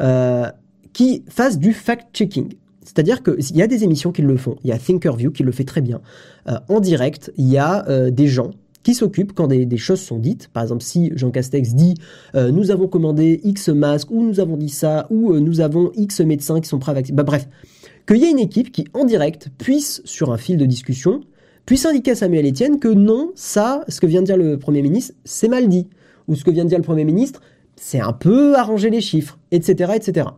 euh, 0.00 0.46
qui 0.92 1.24
fassent 1.28 1.58
du 1.58 1.72
fact-checking. 1.72 2.54
C'est-à-dire 2.88 3.22
qu'il 3.22 3.54
y 3.54 3.60
a 3.60 3.66
des 3.66 3.84
émissions 3.84 4.12
qui 4.12 4.22
le 4.22 4.38
font. 4.38 4.56
Il 4.64 4.70
y 4.70 4.72
a 4.72 4.78
Thinkerview 4.78 5.30
qui 5.30 5.42
le 5.42 5.52
fait 5.52 5.64
très 5.64 5.82
bien. 5.82 6.00
Euh, 6.48 6.54
en 6.70 6.80
direct, 6.80 7.30
il 7.36 7.46
y 7.46 7.58
a 7.58 7.86
euh, 7.90 8.10
des 8.10 8.28
gens 8.28 8.52
qui 8.82 8.94
s'occupent 8.94 9.34
quand 9.34 9.46
des, 9.46 9.76
choses 9.76 10.00
sont 10.00 10.18
dites. 10.18 10.48
Par 10.54 10.62
exemple, 10.62 10.82
si 10.82 11.12
Jean 11.14 11.30
Castex 11.30 11.74
dit 11.74 11.96
euh, 12.34 12.50
nous 12.50 12.70
avons 12.70 12.88
commandé 12.88 13.42
X 13.44 13.68
masques, 13.68 14.10
ou 14.10 14.22
nous 14.22 14.40
avons 14.40 14.56
dit 14.56 14.70
ça, 14.70 15.06
ou 15.10 15.38
nous 15.38 15.60
avons 15.60 15.92
X 15.96 16.22
médecins 16.22 16.62
qui 16.62 16.68
sont 16.68 16.78
prêts 16.78 16.92
à 16.92 16.94
vacciner. 16.94 17.14
Bah, 17.14 17.24
bref, 17.24 17.46
qu'il 18.06 18.16
y 18.16 18.24
ait 18.24 18.30
une 18.30 18.38
équipe 18.38 18.72
qui, 18.72 18.86
en 18.94 19.04
direct, 19.04 19.50
puisse, 19.58 20.00
sur 20.06 20.32
un 20.32 20.38
fil 20.38 20.56
de 20.56 20.64
discussion, 20.64 21.20
puisse 21.66 21.84
indiquer 21.84 22.12
à 22.12 22.14
Samuel 22.14 22.48
Etienne 22.48 22.78
que 22.78 22.88
non, 22.88 23.32
ça, 23.34 23.84
ce 23.88 24.00
que 24.00 24.06
vient 24.06 24.22
de 24.22 24.26
dire 24.26 24.38
le 24.38 24.58
Premier 24.58 24.80
ministre, 24.80 25.12
c'est 25.26 25.48
mal 25.48 25.68
dit. 25.68 25.88
Ou 26.26 26.36
ce 26.36 26.42
que 26.42 26.50
vient 26.50 26.64
de 26.64 26.70
dire 26.70 26.78
le 26.78 26.84
Premier 26.84 27.04
ministre, 27.04 27.42
c'est 27.76 28.00
un 28.00 28.14
peu 28.14 28.56
arranger 28.56 28.88
les 28.88 29.02
chiffres, 29.02 29.38
etc. 29.50 29.92
etc. 29.94 30.28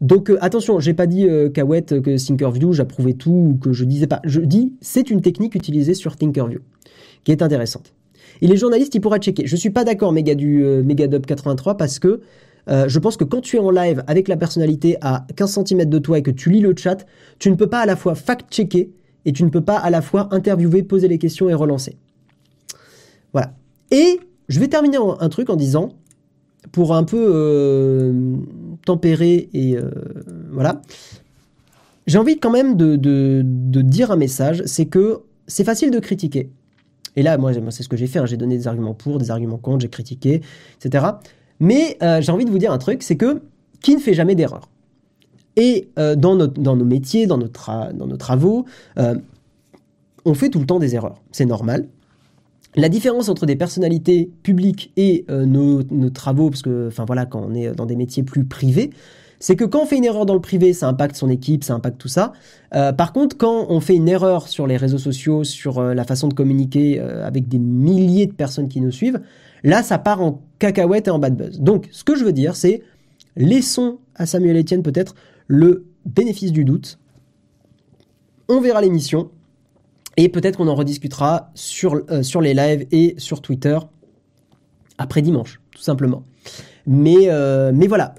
Donc 0.00 0.30
euh, 0.30 0.38
attention, 0.40 0.78
j'ai 0.80 0.94
pas 0.94 1.06
dit 1.06 1.26
euh, 1.26 1.48
que 1.48 2.16
Thinkerview 2.16 2.72
j'approuvais 2.72 3.14
tout 3.14 3.30
ou 3.30 3.58
que 3.60 3.72
je 3.72 3.84
disais 3.84 4.06
pas. 4.06 4.20
Je 4.24 4.40
dis 4.40 4.74
c'est 4.80 5.10
une 5.10 5.20
technique 5.20 5.54
utilisée 5.54 5.94
sur 5.94 6.16
Thinkerview 6.16 6.60
qui 7.24 7.32
est 7.32 7.42
intéressante. 7.42 7.92
Et 8.40 8.46
les 8.46 8.56
journalistes, 8.56 8.94
ils 8.94 9.00
pourraient 9.00 9.18
checker. 9.18 9.46
Je 9.46 9.56
suis 9.56 9.70
pas 9.70 9.84
d'accord 9.84 10.12
méga 10.12 10.34
du 10.34 10.64
euh, 10.64 10.82
83 10.84 11.76
parce 11.76 11.98
que 11.98 12.20
euh, 12.68 12.88
je 12.88 12.98
pense 12.98 13.16
que 13.16 13.24
quand 13.24 13.40
tu 13.40 13.56
es 13.56 13.58
en 13.58 13.70
live 13.70 14.04
avec 14.06 14.28
la 14.28 14.36
personnalité 14.36 14.96
à 15.00 15.26
15 15.36 15.64
cm 15.64 15.84
de 15.86 15.98
toi 15.98 16.18
et 16.18 16.22
que 16.22 16.30
tu 16.30 16.50
lis 16.50 16.60
le 16.60 16.74
chat, 16.76 17.06
tu 17.38 17.50
ne 17.50 17.54
peux 17.54 17.66
pas 17.66 17.80
à 17.80 17.86
la 17.86 17.96
fois 17.96 18.14
fact-checker 18.14 18.90
et 19.24 19.32
tu 19.32 19.42
ne 19.44 19.48
peux 19.48 19.62
pas 19.62 19.78
à 19.78 19.90
la 19.90 20.02
fois 20.02 20.28
interviewer, 20.32 20.82
poser 20.82 21.08
les 21.08 21.18
questions 21.18 21.48
et 21.48 21.54
relancer. 21.54 21.96
Voilà. 23.32 23.54
Et 23.90 24.20
je 24.48 24.60
vais 24.60 24.68
terminer 24.68 24.98
un 24.98 25.28
truc 25.28 25.50
en 25.50 25.56
disant, 25.56 25.97
pour 26.72 26.94
un 26.94 27.04
peu 27.04 27.30
euh, 27.30 28.36
tempérer 28.84 29.48
et 29.52 29.76
euh, 29.76 29.90
voilà, 30.50 30.82
j'ai 32.06 32.18
envie 32.18 32.38
quand 32.38 32.50
même 32.50 32.76
de, 32.76 33.42
dire 33.82 34.10
un 34.10 34.16
message, 34.16 34.62
c'est 34.66 34.86
que 34.86 35.20
c'est 35.46 35.64
facile 35.64 35.90
de 35.90 35.98
critiquer. 35.98 36.50
Et 37.16 37.22
là, 37.22 37.36
moi, 37.36 37.52
c'est 37.70 37.82
ce 37.82 37.88
que 37.88 37.96
j'ai 37.96 38.06
fait, 38.06 38.18
hein. 38.18 38.26
j'ai 38.26 38.36
donné 38.36 38.56
des 38.56 38.68
arguments 38.68 38.94
pour, 38.94 39.18
des 39.18 39.30
arguments 39.30 39.58
contre, 39.58 39.80
j'ai 39.80 39.88
critiqué, 39.88 40.40
etc. 40.80 41.06
Mais 41.58 41.96
euh, 42.02 42.20
j'ai 42.20 42.30
envie 42.30 42.44
de 42.44 42.50
vous 42.50 42.58
dire 42.58 42.72
un 42.72 42.78
truc, 42.78 43.02
c'est 43.02 43.16
que 43.16 43.42
qui 43.80 43.94
ne 43.94 44.00
fait 44.00 44.14
jamais 44.14 44.34
d'erreur? 44.34 44.68
Et 45.56 45.88
dans, 45.96 46.36
nos 46.36 46.84
métiers, 46.84 47.26
dans 47.26 47.36
nos 47.36 48.16
travaux, 48.16 48.64
on 50.24 50.34
fait 50.34 50.50
tout 50.50 50.60
le 50.60 50.66
temps 50.66 50.78
des 50.78 50.94
erreurs. 50.94 51.20
C'est 51.32 51.46
normal. 51.46 51.88
La 52.78 52.88
différence 52.88 53.28
entre 53.28 53.44
des 53.44 53.56
personnalités 53.56 54.30
publiques 54.44 54.92
et 54.96 55.24
euh, 55.30 55.44
nos, 55.44 55.82
travaux, 56.10 56.48
parce 56.48 56.62
que, 56.62 56.86
enfin 56.86 57.04
voilà, 57.04 57.26
quand 57.26 57.44
on 57.44 57.52
est 57.52 57.74
dans 57.74 57.86
des 57.86 57.96
métiers 57.96 58.22
plus 58.22 58.44
privés, 58.44 58.90
c'est 59.40 59.56
que 59.56 59.64
quand 59.64 59.82
on 59.82 59.86
fait 59.86 59.96
une 59.96 60.04
erreur 60.04 60.26
dans 60.26 60.34
le 60.34 60.40
privé, 60.40 60.72
ça 60.72 60.86
impacte 60.86 61.16
son 61.16 61.28
équipe, 61.28 61.64
ça 61.64 61.74
impacte 61.74 61.98
tout 61.98 62.06
ça. 62.06 62.32
Euh, 62.76 62.92
par 62.92 63.12
contre, 63.12 63.36
quand 63.36 63.66
on 63.68 63.80
fait 63.80 63.96
une 63.96 64.08
erreur 64.08 64.46
sur 64.46 64.68
les 64.68 64.76
réseaux 64.76 64.98
sociaux, 64.98 65.42
sur 65.42 65.80
euh, 65.80 65.92
la 65.92 66.04
façon 66.04 66.28
de 66.28 66.34
communiquer 66.34 67.00
avec 67.00 67.48
des 67.48 67.58
milliers 67.58 68.26
de 68.26 68.32
personnes 68.32 68.68
qui 68.68 68.80
nous 68.80 68.92
suivent, 68.92 69.20
là, 69.64 69.82
ça 69.82 69.98
part 69.98 70.22
en 70.22 70.40
cacahuète 70.60 71.08
et 71.08 71.10
en 71.10 71.18
bad 71.18 71.36
buzz. 71.36 71.58
Donc, 71.58 71.88
ce 71.90 72.04
que 72.04 72.14
je 72.14 72.24
veux 72.24 72.32
dire, 72.32 72.54
c'est 72.54 72.82
laissons 73.34 73.98
à 74.14 74.24
Samuel 74.24 74.56
Etienne 74.56 74.84
peut-être 74.84 75.16
le 75.48 75.84
bénéfice 76.06 76.52
du 76.52 76.64
doute. 76.64 77.00
On 78.48 78.60
verra 78.60 78.80
l'émission. 78.82 79.30
Et 80.18 80.28
peut-être 80.28 80.56
qu'on 80.56 80.66
en 80.66 80.74
rediscutera 80.74 81.52
sur, 81.54 82.02
euh, 82.10 82.24
sur 82.24 82.40
les 82.40 82.52
lives 82.52 82.88
et 82.90 83.14
sur 83.18 83.40
Twitter 83.40 83.78
après 84.98 85.22
dimanche, 85.22 85.60
tout 85.70 85.80
simplement. 85.80 86.24
Mais, 86.88 87.28
euh, 87.30 87.70
mais 87.72 87.86
voilà, 87.86 88.16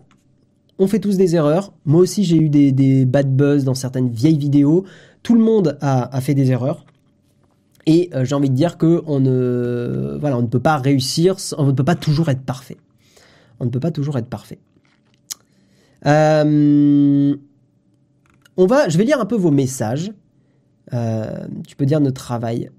on 0.79 0.87
fait 0.87 0.99
tous 0.99 1.17
des 1.17 1.35
erreurs. 1.35 1.73
Moi 1.83 1.99
aussi, 1.99 2.23
j'ai 2.23 2.37
eu 2.37 2.47
des, 2.47 3.05
bad 3.05 3.35
buzz 3.35 3.65
dans 3.65 3.73
certaines 3.73 4.09
vieilles 4.09 4.37
vidéos. 4.37 4.85
Tout 5.23 5.35
le 5.35 5.41
monde 5.41 5.77
a, 5.81 6.21
fait 6.21 6.33
des 6.33 6.51
erreurs. 6.51 6.85
Et 7.85 8.09
euh, 8.13 8.23
j'ai 8.23 8.33
envie 8.33 8.49
de 8.49 8.55
dire 8.55 8.77
que 8.77 9.03
on 9.05 9.19
ne, 9.19 10.17
voilà, 10.21 10.41
ne 10.41 10.47
peut 10.47 10.61
pas 10.61 10.77
réussir, 10.77 11.35
on 11.57 11.65
ne 11.65 11.73
peut 11.73 11.83
pas 11.83 11.95
toujours 11.95 12.29
être 12.29 12.43
parfait. 12.43 12.77
On 13.59 13.65
ne 13.65 13.71
peut 13.71 13.81
pas 13.81 13.91
toujours 13.91 14.17
être 14.17 14.29
parfait. 14.29 14.59
on 16.05 17.35
va, 18.57 18.87
je 18.87 18.97
vais 18.97 19.03
lire 19.03 19.19
un 19.19 19.25
peu 19.25 19.35
vos 19.35 19.51
messages. 19.51 20.13
Euh, 20.93 21.47
tu 21.67 21.75
peux 21.75 21.85
dire 21.85 21.99
notre 21.99 22.21
travail. 22.21 22.69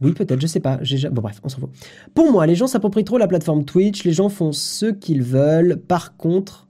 Oui, 0.00 0.12
peut-être, 0.12 0.40
je 0.40 0.46
sais 0.46 0.60
pas. 0.60 0.80
Bon, 1.12 1.22
bref, 1.22 1.40
on 1.44 1.48
s'en 1.48 1.60
fout. 1.60 1.70
Pour 2.12 2.32
moi, 2.32 2.46
les 2.46 2.56
gens 2.56 2.66
s'approprient 2.66 3.04
trop 3.04 3.18
la 3.18 3.28
plateforme 3.28 3.64
Twitch, 3.64 4.04
les 4.04 4.12
gens 4.12 4.28
font 4.28 4.52
ce 4.52 4.86
qu'ils 4.86 5.22
veulent. 5.22 5.76
Par 5.76 6.16
contre, 6.16 6.66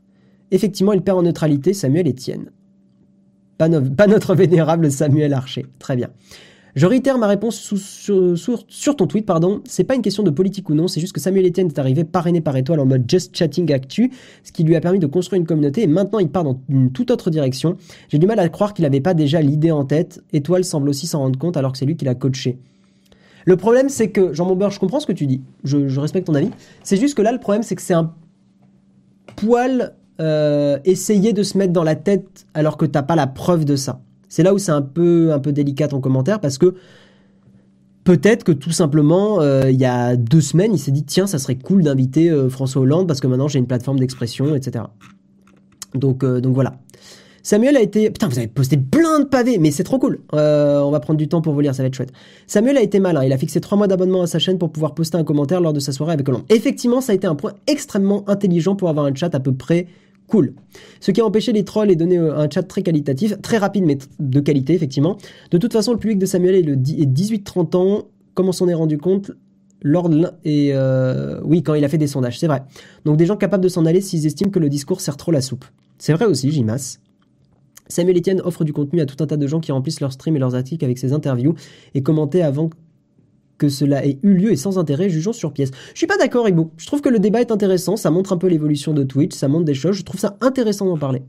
effectivement, 0.51 0.93
il 0.93 1.01
perd 1.01 1.19
en 1.19 1.23
neutralité 1.23 1.73
Samuel 1.73 2.09
Etienne. 2.09 2.51
Pas, 3.57 3.69
pas 3.69 4.07
notre 4.07 4.35
vénérable 4.35 4.91
Samuel 4.91 5.33
Archer. 5.33 5.67
Très 5.79 5.97
bien. 5.97 6.11
Je 6.75 6.87
réitère 6.87 7.19
ma 7.19 7.27
réponse 7.27 7.57
sur, 7.57 8.97
ton 8.97 9.07
tweet, 9.07 9.27
pardon. 9.27 9.61
C'est 9.65 9.85
pas 9.85 9.95
une 9.95 10.01
question 10.01 10.23
de 10.23 10.31
politique 10.31 10.71
ou 10.71 10.75
non, 10.75 10.89
c'est 10.89 11.01
juste 11.01 11.13
que 11.13 11.21
Samuel 11.21 11.47
Etienne 11.47 11.67
est 11.67 11.79
arrivé 11.79 12.05
parrainé 12.05 12.41
par 12.41 12.57
étoile 12.57 12.81
en 12.81 12.87
mode 12.87 13.05
just 13.07 13.37
chatting 13.37 13.71
actu, 13.73 14.11
ce 14.43 14.53
qui 14.53 14.65
lui 14.65 14.75
a 14.75 14.81
permis 14.81 14.99
de 14.99 15.07
construire 15.07 15.39
une 15.41 15.47
communauté 15.47 15.83
et 15.83 15.87
maintenant 15.87 16.19
il 16.19 16.29
part 16.29 16.45
dans 16.45 16.59
une 16.71 16.91
toute 16.91 17.11
autre 17.11 17.29
direction. 17.29 17.77
J'ai 18.09 18.19
du 18.19 18.27
mal 18.27 18.39
à 18.39 18.49
croire 18.49 18.73
qu'il 18.73 18.85
n'avait 18.85 19.03
pas 19.03 19.13
déjà 19.13 19.43
l'idée 19.43 19.71
en 19.71 19.85
tête. 19.85 20.23
Étoile 20.33 20.65
semble 20.65 20.89
aussi 20.89 21.07
s'en 21.07 21.19
rendre 21.19 21.39
compte 21.39 21.59
alors 21.59 21.73
que 21.73 21.79
c'est 21.79 21.85
lui 21.85 21.97
qui 21.97 22.07
l'a 22.07 22.15
coaché. 22.15 22.59
Le 23.45 23.57
problème, 23.57 23.89
c'est 23.89 24.11
que, 24.11 24.33
Jean 24.33 24.47
Monbeur, 24.47 24.71
je 24.71 24.79
comprends 24.79 25.01
ce 25.01 25.07
que 25.07 25.13
tu 25.13 25.27
dis. 25.27 25.43
Je, 25.65 25.99
respecte 25.99 26.27
ton 26.27 26.35
avis. 26.35 26.51
C'est 26.83 26.97
juste 26.97 27.17
que 27.17 27.23
là, 27.23 27.33
le 27.33 27.39
problème, 27.39 27.63
c'est 27.63 27.75
que 27.75 27.83
c'est 27.83 27.93
un 27.93 28.15
poil 29.37 29.95
euh, 30.21 30.79
essayer 30.85 31.33
de 31.33 31.43
se 31.43 31.59
mettre 31.59 31.73
dans 31.73 31.83
la 31.83 31.97
tête 31.97 32.47
alors 32.55 32.77
que 32.77 32.87
t'as 32.87 33.03
pas 33.03 33.17
la 33.17 33.27
preuve 33.27 33.65
de 33.65 33.77
ça. 33.77 34.01
C'est 34.33 34.43
là 34.43 34.55
où 34.55 34.59
c'est 34.59 34.73
un 34.73 34.81
peu, 34.81 35.31
un 35.35 35.39
peu 35.39 35.53
délicat 35.53 35.89
en 35.93 36.01
commentaire 36.01 36.41
parce 36.41 36.57
que 36.57 36.75
peut-être 38.03 38.45
que 38.45 38.53
tout 38.53 38.71
simplement, 38.71 39.43
euh, 39.43 39.71
il 39.71 39.79
y 39.79 39.85
a 39.85 40.17
deux 40.17 40.41
semaines, 40.41 40.73
il 40.73 40.79
s'est 40.79 40.91
dit 40.91 41.05
tiens, 41.05 41.27
ça 41.27 41.39
serait 41.39 41.57
cool 41.57 41.83
d'inviter 41.83 42.31
euh, 42.31 42.49
François 42.49 42.81
Hollande 42.81 43.07
parce 43.07 43.21
que 43.21 43.27
maintenant 43.27 43.47
j'ai 43.47 43.59
une 43.59 43.67
plateforme 43.67 44.01
d'expression, 44.01 44.55
etc. 44.55 44.87
Donc, 45.95 46.25
euh, 46.25 46.41
donc 46.41 46.55
voilà. 46.55 46.79
Samuel 47.43 47.77
a 47.77 47.83
été... 47.83 48.11
Putain, 48.11 48.29
vous 48.29 48.39
avez 48.39 48.47
posté 48.47 48.79
plein 48.79 49.21
de 49.21 49.27
pavés, 49.27 49.59
mais 49.59 49.71
c'est 49.71 49.85
trop 49.85 49.99
cool. 49.99 50.21
on 50.33 50.91
va 50.91 51.01
prendre 51.01 51.19
du 51.19 51.29
temps 51.29 51.43
pour 51.43 51.53
vous 51.53 51.61
lire, 51.61 51.75
ça 51.75 51.83
va 51.83 51.89
être 51.89 51.95
chouette. 51.95 52.13
Samuel 52.47 52.79
a 52.79 52.83
été 52.83 53.01
malin, 53.01 53.25
il 53.25 53.35
a 53.35 53.37
fixé 53.37 53.61
trois 53.61 53.77
mois 53.77 53.87
d'abonnement 53.87 54.23
à 54.23 54.27
sa 54.27 54.39
chaîne 54.39 54.57
pour 54.57 54.73
pouvoir 54.73 54.95
poster 54.95 55.19
un 55.19 55.25
commentaire 55.25 55.61
lors 55.61 55.75
de 55.75 55.81
sa 55.81 55.93
soirée 55.93 56.15
avec 56.15 56.27
Hollande. 56.27 56.45
Effectivement, 56.49 57.03
ça 57.03 57.13
a 57.13 57.15
été 57.15 57.27
un 57.27 57.35
point 57.35 57.53
extrêmement 57.67 58.27
intelligent 58.31 58.77
pour 58.77 58.89
avoir 58.89 59.05
un 59.05 59.15
chat 59.15 59.35
à 59.35 59.41
peu 59.41 59.53
près 59.53 59.89
Cool. 60.33 60.55
Ce 61.01 61.11
qui 61.11 61.21
a 61.21 61.27
empêché 61.27 61.53
les 61.53 61.63
trolls 61.63 61.91
et 61.91 61.95
donné 61.95 62.17
euh, 62.17 62.39
un 62.39 62.49
chat 62.49 62.63
très 62.63 62.83
qualitatif, 62.83 63.39
très 63.43 63.59
rapide 63.59 63.85
mais 63.85 63.99
de 64.19 64.41
qualité 64.41 64.73
effectivement. 64.73 65.19
De 65.51 65.59
toute 65.59 65.75
façon, 65.75 65.93
le 65.93 65.99
public 65.99 66.19
de 66.19 66.25
Samuel 66.25 66.55
est, 66.55 66.65
18-30 66.65 67.77
ans. 67.77 68.09
Comme 68.33 68.49
on 68.49 68.53
s'en 68.53 68.67
est 68.67 68.73
rendu 68.73 68.97
compte? 68.97 69.31
Lors 69.83 70.09
de 70.09 70.27
et 70.47 70.71
euh, 70.73 71.39
oui 71.45 71.63
quand 71.63 71.75
il 71.75 71.85
a 71.85 71.89
fait 71.91 71.99
des 71.99 72.07
sondages, 72.07 72.39
c'est 72.39 72.47
vrai. 72.47 72.63
Donc 73.05 73.19
des 73.19 73.27
gens 73.27 73.37
capables 73.37 73.63
de 73.63 73.69
s'en 73.69 73.85
aller 73.85 74.01
s'ils 74.01 74.25
estiment 74.25 74.51
que 74.51 74.59
le 74.59 74.71
discours 74.71 75.03
sert 75.03 75.19
trop 75.19 75.33
la 75.33 75.43
soupe. 75.43 75.67
C'est 75.99 76.15
vrai 76.15 76.25
aussi, 76.25 76.51
Jimas. 76.51 76.97
Samuel 77.89 78.17
Etienne 78.17 78.41
offre 78.43 78.65
du 78.65 78.73
contenu 78.73 79.03
à 79.03 79.05
tout 79.05 79.23
un 79.23 79.27
tas 79.27 79.37
de 79.37 79.47
gens 79.47 79.61
qui 79.61 79.71
remplissent 79.71 80.01
leurs 80.01 80.15
streams 80.15 80.37
et 80.37 80.39
leurs 80.39 80.55
articles 80.55 80.83
avec 80.83 80.97
ses 80.97 81.13
interviews 81.13 81.57
et 81.93 82.03
commenter 82.03 82.41
avant 82.41 82.71
que 83.63 83.69
cela 83.69 84.05
ait 84.05 84.19
eu 84.25 84.35
lieu 84.35 84.51
et 84.51 84.57
sans 84.57 84.77
intérêt, 84.77 85.09
jugeons 85.09 85.33
sur 85.33 85.53
pièce. 85.53 85.71
Je 85.93 85.99
suis 85.99 86.09
pas 86.09 86.17
d'accord, 86.17 86.49
Ibo. 86.49 86.73
Je 86.79 86.87
trouve 86.87 87.01
que 87.01 87.09
le 87.09 87.21
débat 87.21 87.41
est 87.41 87.53
intéressant, 87.53 87.97
ça 87.97 88.11
montre 88.11 88.33
un 88.33 88.37
peu 88.37 88.49
l'évolution 88.49 88.93
de 88.93 89.05
Twitch, 89.05 89.37
ça 89.37 89.47
montre 89.47 89.65
des 89.65 89.75
choses, 89.75 89.95
je 89.95 90.03
trouve 90.03 90.19
ça 90.19 90.37
intéressant 90.41 90.87
d'en 90.87 90.99
parler. 90.99 91.23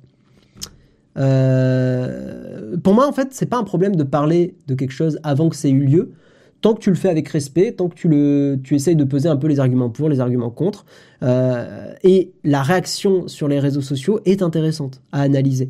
Euh, 1.19 2.75
pour 2.83 2.95
moi, 2.95 3.07
en 3.07 3.11
fait, 3.11 3.27
c'est 3.33 3.45
pas 3.45 3.57
un 3.57 3.63
problème 3.63 3.95
de 3.95 4.03
parler 4.03 4.55
de 4.65 4.73
quelque 4.73 4.93
chose 4.93 5.19
avant 5.21 5.49
que 5.49 5.55
ça 5.55 5.67
ait 5.67 5.71
eu 5.71 5.85
lieu, 5.85 6.13
tant 6.61 6.73
que 6.73 6.79
tu 6.79 6.89
le 6.89 6.95
fais 6.95 7.09
avec 7.09 7.29
respect, 7.29 7.73
tant 7.73 7.87
que 7.87 7.93
tu, 7.93 8.07
le, 8.07 8.59
tu 8.63 8.73
essayes 8.73 8.95
de 8.95 9.03
peser 9.03 9.29
un 9.29 9.37
peu 9.37 9.45
les 9.45 9.59
arguments 9.59 9.91
pour, 9.91 10.09
les 10.09 10.19
arguments 10.19 10.49
contre. 10.49 10.85
Euh, 11.21 11.93
et 12.03 12.31
la 12.43 12.63
réaction 12.63 13.27
sur 13.27 13.47
les 13.47 13.59
réseaux 13.59 13.81
sociaux 13.81 14.21
est 14.25 14.41
intéressante 14.41 15.03
à 15.11 15.21
analyser. 15.21 15.69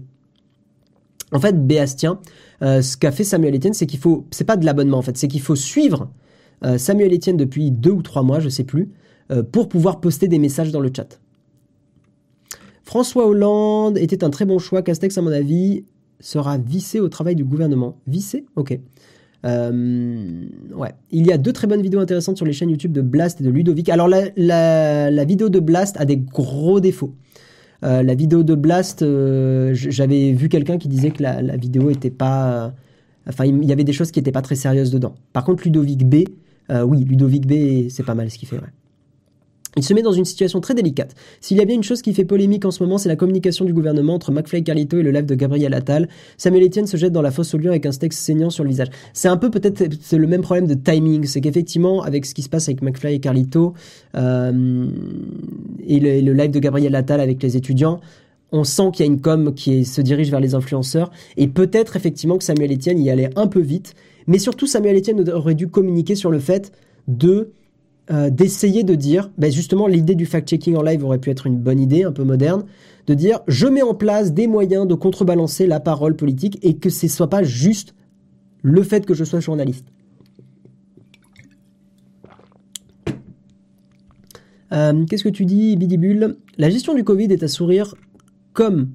En 1.34 1.42
fait, 1.42 1.68
Béastien, 1.68 2.20
euh, 2.62 2.82
ce 2.82 2.96
qu'a 2.96 3.12
fait 3.12 3.26
Samuel 3.26 3.54
Etienne, 3.54 3.74
c'est 3.74 3.88
qu'il 3.88 4.00
faut, 4.00 4.26
c'est 4.32 4.46
pas 4.46 4.56
de 4.56 4.66
l'abonnement 4.66 5.00
en 5.00 5.02
fait, 5.02 5.18
c'est 5.18 5.28
qu'il 5.28 5.42
faut 5.42 5.58
suivre 5.58 6.10
euh, 6.66 6.78
Samuel 6.78 7.14
Etienne 7.14 7.38
depuis 7.38 7.72
deux 7.72 7.92
ou 7.92 8.02
trois 8.02 8.24
mois, 8.24 8.40
je 8.40 8.50
sais 8.50 8.64
plus, 8.64 8.90
euh, 9.32 9.44
pour 9.44 9.70
pouvoir 9.70 10.00
poster 10.00 10.28
des 10.28 10.40
messages 10.40 10.72
dans 10.72 10.80
le 10.80 10.92
chat. 10.96 11.20
François 12.84 13.28
Hollande 13.28 13.98
était 13.98 14.24
un 14.24 14.30
très 14.30 14.46
bon 14.46 14.60
choix. 14.60 14.82
Castex, 14.82 15.18
à 15.18 15.22
mon 15.22 15.32
avis, 15.32 15.86
sera 16.20 16.58
vissé 16.58 17.00
au 17.00 17.10
travail 17.10 17.36
du 17.36 17.44
gouvernement. 17.44 17.98
Vissé? 18.08 18.46
Ok. 18.56 18.78
ouais. 19.44 20.92
Il 21.12 21.26
y 21.26 21.32
a 21.32 21.38
deux 21.38 21.54
très 21.54 21.68
bonnes 21.68 21.82
vidéos 21.82 22.00
intéressantes 22.00 22.38
sur 22.38 22.46
les 22.46 22.54
chaînes 22.54 22.70
YouTube 22.70 22.92
de 22.92 23.02
Blast 23.02 23.42
et 23.42 23.44
de 23.44 23.50
Ludovic. 23.50 23.90
Alors 23.90 24.08
la, 24.08 24.30
la 25.10 25.26
vidéo 25.26 25.50
de 25.50 25.60
Blast 25.60 25.96
a 26.00 26.06
des 26.06 26.18
gros 26.18 26.80
défauts. 26.80 27.14
la 27.82 28.16
vidéo 28.16 28.44
de 28.44 28.56
Blast, 28.56 29.00
j'avais 29.74 30.34
vu 30.34 30.50
quelqu'un 30.50 30.78
qui 30.78 30.90
disait 30.90 31.12
que 31.12 31.24
la, 31.24 31.42
la 31.42 31.56
vidéo 31.58 31.90
était 31.90 32.12
pas 32.12 32.74
Enfin, 33.28 33.46
il 33.46 33.64
y 33.64 33.72
avait 33.72 33.84
des 33.84 33.94
choses 33.94 34.12
qui 34.12 34.20
n'étaient 34.20 34.32
pas 34.32 34.42
très 34.42 34.56
sérieuses 34.56 34.92
dedans. 34.92 35.16
Par 35.32 35.44
contre, 35.44 35.64
Ludovic 35.64 36.08
B, 36.08 36.24
euh, 36.70 36.84
oui, 36.84 37.04
Ludovic 37.04 37.46
B, 37.46 37.90
c'est 37.90 38.06
pas 38.06 38.16
mal 38.16 38.30
ce 38.30 38.38
qu'il 38.38 38.48
fait. 38.48 38.60
Il 39.76 39.84
se 39.84 39.94
met 39.94 40.04
dans 40.04 40.12
une 40.12 40.26
situation 40.26 40.62
très 40.62 40.76
délicate. 40.76 41.16
S'il 41.42 41.58
y 41.58 41.62
a 41.62 41.66
bien 41.66 41.76
une 41.76 41.84
chose 41.84 42.02
qui 42.02 42.14
fait 42.14 42.26
polémique 42.26 42.64
en 42.66 42.72
ce 42.72 42.84
moment, 42.84 42.98
c'est 42.98 43.10
la 43.10 43.16
communication 43.16 43.66
du 43.66 43.74
gouvernement 43.74 44.14
entre 44.14 44.32
McFly 44.32 44.60
et 44.60 44.64
Carlito 44.64 45.00
et 45.00 45.04
le 45.04 45.12
live 45.12 45.26
de 45.26 45.36
Gabriel 45.36 45.74
Attal. 45.74 46.10
Samuel 46.38 46.66
Etienne 46.66 46.86
se 46.86 46.96
jette 46.96 47.12
dans 47.12 47.24
la 47.24 47.32
fosse 47.32 47.54
au 47.56 47.58
lion 47.58 47.72
avec 47.72 47.86
un 47.86 47.92
steak 47.92 48.14
saignant 48.14 48.52
sur 48.52 48.64
le 48.64 48.70
visage. 48.70 48.90
C'est 49.14 49.30
un 49.30 49.38
peu 49.38 49.50
peut-être 49.50 49.84
le 50.16 50.28
même 50.28 50.42
problème 50.42 50.68
de 50.68 50.76
timing, 50.76 51.26
c'est 51.26 51.42
qu'effectivement 51.42 52.04
avec 52.04 52.26
ce 52.26 52.36
qui 52.36 52.44
se 52.44 52.50
passe 52.50 52.68
avec 52.70 52.84
McFly 52.84 53.16
et 53.16 53.20
Carlito 53.20 53.74
euh, 54.16 54.88
et, 55.88 56.00
le, 56.00 56.34
live 56.34 56.52
de 56.52 56.60
Gabriel 56.60 56.94
Attal 56.96 57.20
avec 57.20 57.42
les 57.42 57.58
étudiants, 57.58 58.00
on 58.52 58.64
sent 58.64 58.92
qu'il 58.94 59.06
y 59.06 59.10
a 59.10 59.12
une 59.12 59.22
com 59.22 59.56
qui 59.56 59.86
se 59.86 60.02
dirige 60.02 60.30
vers 60.30 60.40
les 60.40 60.54
influenceurs 60.54 61.10
et 61.36 61.48
peut-être 61.48 61.96
effectivement 61.96 62.38
que 62.38 62.44
Samuel 62.44 62.72
Etienne 62.72 63.00
y 63.00 63.10
allait 63.10 63.32
un 63.36 63.48
peu 63.48 63.60
vite, 63.60 63.96
mais 64.28 64.40
surtout 64.40 64.68
Samuel 64.68 64.98
Etienne 64.98 65.30
aurait 65.30 65.56
dû 65.56 65.68
communiquer 65.68 66.16
sur 66.16 66.32
le 66.32 66.40
fait 66.40 66.72
de 67.08 67.52
euh, 68.12 68.30
d'essayer 68.30 68.84
de 68.84 68.96
dire, 68.96 69.32
ben 69.38 69.50
justement 69.50 69.88
l'idée 69.88 70.16
du 70.16 70.26
fact-checking 70.26 70.76
en 70.76 70.82
live 70.82 71.06
aurait 71.06 71.20
pu 71.20 71.30
être 71.30 71.48
une 71.48 71.58
bonne 71.58 71.80
idée, 71.80 72.04
un 72.04 72.12
peu 72.12 72.26
moderne, 72.26 72.66
de 73.08 73.14
dire 73.14 73.40
je 73.48 73.66
mets 73.66 73.82
en 73.82 73.94
place 73.94 74.34
des 74.34 74.48
moyens 74.48 74.86
de 74.88 74.94
contrebalancer 74.94 75.68
la 75.68 75.80
parole 75.80 76.18
politique 76.18 76.60
et 76.64 76.76
que 76.76 76.90
ce 76.90 77.08
soit 77.08 77.30
pas 77.30 77.44
juste 77.44 77.96
le 78.62 78.84
fait 78.84 79.06
que 79.06 79.14
je 79.14 79.24
sois 79.24 79.40
journaliste. 79.40 79.86
Euh, 84.74 85.06
qu'est-ce 85.06 85.24
que 85.24 85.30
tu 85.30 85.46
dis, 85.46 85.78
Bidibule? 85.78 86.38
La 86.58 86.70
gestion 86.70 86.96
du 86.96 87.06
Covid 87.06 87.32
est 87.32 87.44
à 87.44 87.48
sourire 87.48 87.96
comme 88.52 88.90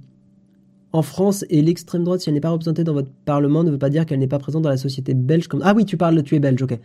en 0.93 1.03
France 1.03 1.45
et 1.51 1.63
l'extrême 1.63 2.05
droite, 2.05 2.21
si 2.21 2.29
elle 2.29 2.35
n'est 2.35 2.41
pas 2.41 2.51
représentée 2.51 2.85
dans 2.85 2.95
votre 2.95 3.11
parlement, 3.25 3.63
ne 3.63 3.71
veut 3.71 3.79
pas 3.79 3.91
dire 3.91 4.07
qu'elle 4.07 4.19
n'est 4.19 4.27
pas 4.27 4.39
présente 4.39 4.63
dans 4.63 4.71
la 4.71 4.77
société 4.77 5.15
belge. 5.15 5.49
Ah 5.63 5.75
oui, 5.77 5.85
tu 5.85 5.97
parles, 5.97 6.23
tu 6.23 6.35
es 6.35 6.39
belge, 6.39 6.63
ok. 6.63 6.79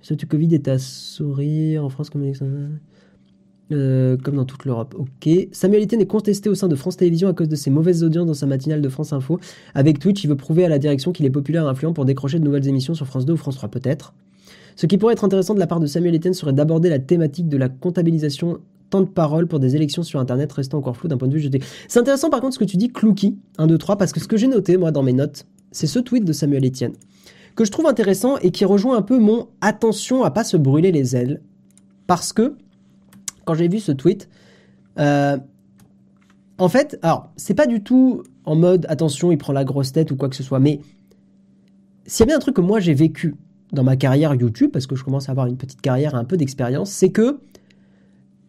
Ce 0.00 0.14
Covid 0.14 0.54
est 0.54 0.68
à 0.68 0.78
sourire 0.78 1.84
en 1.84 1.88
France 1.88 2.10
comme 2.10 2.24
euh, 3.70 4.16
comme 4.18 4.36
dans 4.36 4.44
toute 4.44 4.64
l'Europe. 4.64 4.94
Ok. 4.98 5.30
Samuel 5.52 5.84
Etienne 5.84 6.00
est 6.00 6.06
contesté 6.06 6.48
au 6.48 6.54
sein 6.54 6.68
de 6.68 6.74
France 6.74 6.96
Télévisions 6.96 7.28
à 7.28 7.32
cause 7.32 7.48
de 7.48 7.56
ses 7.56 7.70
mauvaises 7.70 8.02
audiences 8.02 8.26
dans 8.26 8.34
sa 8.34 8.46
matinale 8.46 8.82
de 8.82 8.88
France 8.88 9.12
Info. 9.12 9.38
Avec 9.74 9.98
Twitch, 9.98 10.24
il 10.24 10.28
veut 10.28 10.36
prouver 10.36 10.64
à 10.64 10.68
la 10.68 10.78
direction 10.78 11.12
qu'il 11.12 11.24
est 11.24 11.30
populaire 11.30 11.64
et 11.64 11.68
influent 11.68 11.92
pour 11.92 12.04
décrocher 12.04 12.38
de 12.38 12.44
nouvelles 12.44 12.66
émissions 12.68 12.94
sur 12.94 13.06
France 13.06 13.24
2 13.24 13.32
ou 13.32 13.36
France 13.36 13.56
3 13.56 13.70
peut-être. 13.70 14.12
Ce 14.76 14.86
qui 14.86 14.98
pourrait 14.98 15.12
être 15.12 15.24
intéressant 15.24 15.54
de 15.54 15.60
la 15.60 15.66
part 15.66 15.80
de 15.80 15.86
Samuel 15.86 16.14
Etienne 16.16 16.34
serait 16.34 16.52
d'aborder 16.52 16.88
la 16.88 16.98
thématique 16.98 17.48
de 17.48 17.56
la 17.56 17.68
comptabilisation 17.68 18.58
tant 18.92 19.00
de 19.00 19.06
paroles 19.06 19.48
pour 19.48 19.58
des 19.58 19.74
élections 19.74 20.02
sur 20.02 20.20
Internet 20.20 20.52
restant 20.52 20.78
encore 20.78 20.96
flou 20.96 21.08
d'un 21.08 21.16
point 21.16 21.26
de 21.26 21.32
vue 21.32 21.40
jeté. 21.40 21.60
C'est 21.88 21.98
intéressant 21.98 22.28
par 22.28 22.40
contre 22.40 22.54
ce 22.54 22.58
que 22.58 22.64
tu 22.64 22.76
dis, 22.76 22.90
Clouky, 22.90 23.38
1, 23.58 23.66
2, 23.66 23.78
3, 23.78 23.96
parce 23.96 24.12
que 24.12 24.20
ce 24.20 24.28
que 24.28 24.36
j'ai 24.36 24.48
noté 24.48 24.76
moi 24.76 24.90
dans 24.90 25.02
mes 25.02 25.14
notes, 25.14 25.46
c'est 25.72 25.86
ce 25.86 25.98
tweet 25.98 26.24
de 26.24 26.32
Samuel 26.32 26.66
Etienne, 26.66 26.92
que 27.56 27.64
je 27.64 27.70
trouve 27.70 27.86
intéressant 27.86 28.36
et 28.38 28.50
qui 28.50 28.66
rejoint 28.66 28.96
un 28.96 29.02
peu 29.02 29.18
mon 29.18 29.48
attention 29.62 30.24
à 30.24 30.30
pas 30.30 30.44
se 30.44 30.58
brûler 30.58 30.92
les 30.92 31.16
ailes. 31.16 31.40
Parce 32.06 32.34
que, 32.34 32.54
quand 33.46 33.54
j'ai 33.54 33.68
vu 33.68 33.80
ce 33.80 33.92
tweet, 33.92 34.28
euh, 34.98 35.38
en 36.58 36.68
fait, 36.68 36.98
alors, 37.00 37.32
c'est 37.36 37.54
pas 37.54 37.66
du 37.66 37.82
tout 37.82 38.22
en 38.44 38.56
mode 38.56 38.84
attention, 38.90 39.32
il 39.32 39.38
prend 39.38 39.54
la 39.54 39.64
grosse 39.64 39.92
tête 39.92 40.10
ou 40.10 40.16
quoi 40.16 40.28
que 40.28 40.36
ce 40.36 40.42
soit, 40.42 40.60
mais 40.60 40.80
s'il 42.04 42.20
y 42.20 42.22
a 42.24 42.26
bien 42.26 42.36
un 42.36 42.40
truc 42.40 42.56
que 42.56 42.60
moi 42.60 42.78
j'ai 42.78 42.92
vécu 42.92 43.36
dans 43.72 43.84
ma 43.84 43.96
carrière 43.96 44.34
YouTube, 44.34 44.70
parce 44.70 44.86
que 44.86 44.96
je 44.96 45.02
commence 45.02 45.30
à 45.30 45.32
avoir 45.32 45.46
une 45.46 45.56
petite 45.56 45.80
carrière, 45.80 46.14
un 46.14 46.24
peu 46.24 46.36
d'expérience, 46.36 46.90
c'est 46.90 47.10
que 47.10 47.38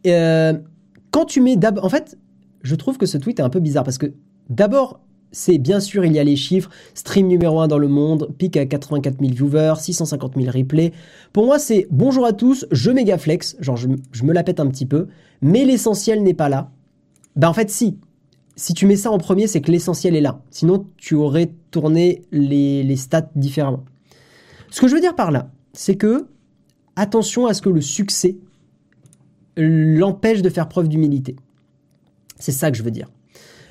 euh, 0.07 0.53
quand 1.11 1.25
tu 1.25 1.41
mets 1.41 1.55
d'abord. 1.55 1.85
En 1.85 1.89
fait, 1.89 2.17
je 2.63 2.75
trouve 2.75 2.97
que 2.97 3.05
ce 3.05 3.17
tweet 3.17 3.39
est 3.39 3.43
un 3.43 3.49
peu 3.49 3.59
bizarre 3.59 3.83
parce 3.83 3.97
que 3.97 4.13
d'abord, 4.49 4.99
c'est 5.31 5.57
bien 5.57 5.79
sûr, 5.79 6.05
il 6.05 6.13
y 6.13 6.19
a 6.19 6.23
les 6.23 6.35
chiffres. 6.35 6.69
Stream 6.93 7.27
numéro 7.27 7.59
1 7.59 7.67
dans 7.67 7.77
le 7.77 7.87
monde, 7.87 8.29
pic 8.37 8.55
à 8.55 8.65
84 8.65 9.19
000 9.19 9.33
viewers, 9.33 9.75
650 9.79 10.35
000 10.35 10.51
replays. 10.51 10.93
Pour 11.33 11.45
moi, 11.45 11.59
c'est 11.59 11.87
bonjour 11.91 12.25
à 12.25 12.33
tous, 12.33 12.65
je 12.71 12.91
méga 12.91 13.17
flex. 13.17 13.57
Genre, 13.59 13.77
je, 13.77 13.87
me 14.23 14.33
la 14.33 14.43
pète 14.43 14.59
un 14.59 14.67
petit 14.67 14.85
peu. 14.85 15.07
Mais 15.41 15.65
l'essentiel 15.65 16.23
n'est 16.23 16.33
pas 16.33 16.49
là. 16.49 16.71
Ben, 17.35 17.49
en 17.49 17.53
fait, 17.53 17.69
si. 17.69 17.97
Si 18.55 18.75
tu 18.75 18.85
mets 18.85 18.95
ça 18.95 19.09
en 19.09 19.17
premier, 19.17 19.47
c'est 19.47 19.61
que 19.61 19.71
l'essentiel 19.71 20.15
est 20.15 20.21
là. 20.21 20.39
Sinon, 20.51 20.85
tu 20.97 21.15
aurais 21.15 21.51
tourné 21.71 22.21
les, 22.31 22.83
les 22.83 22.95
stats 22.95 23.31
différemment. 23.35 23.83
Ce 24.69 24.79
que 24.79 24.87
je 24.87 24.93
veux 24.93 25.01
dire 25.01 25.15
par 25.15 25.31
là, 25.31 25.49
c'est 25.73 25.95
que 25.95 26.27
attention 26.95 27.47
à 27.47 27.55
ce 27.55 27.63
que 27.63 27.69
le 27.69 27.81
succès 27.81 28.37
l'empêche 29.57 30.41
de 30.41 30.49
faire 30.49 30.67
preuve 30.67 30.87
d'humilité. 30.87 31.35
C'est 32.39 32.51
ça 32.51 32.71
que 32.71 32.77
je 32.77 32.83
veux 32.83 32.91
dire. 32.91 33.09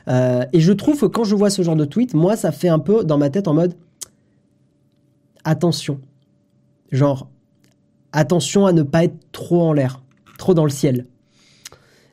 Euh, 0.09 0.45
et 0.53 0.61
je 0.61 0.73
trouve 0.73 1.01
que 1.01 1.07
quand 1.07 1.25
je 1.25 1.35
vois 1.35 1.51
ce 1.51 1.63
genre 1.63 1.77
de 1.77 1.85
tweet, 1.85 2.15
moi, 2.15 2.37
ça 2.37 2.53
fait 2.53 2.69
un 2.69 2.79
peu 2.79 3.05
dans 3.05 3.19
ma 3.19 3.31
tête 3.31 3.49
en 3.49 3.55
mode 3.55 3.75
attention. 5.45 6.01
Genre, 6.91 7.29
attention 8.13 8.67
à 8.67 8.73
ne 8.73 8.83
pas 8.83 9.05
être 9.05 9.17
trop 9.33 9.63
en 9.63 9.73
l'air, 9.73 10.03
trop 10.39 10.55
dans 10.55 10.65
le 10.65 10.71
ciel. 10.71 11.07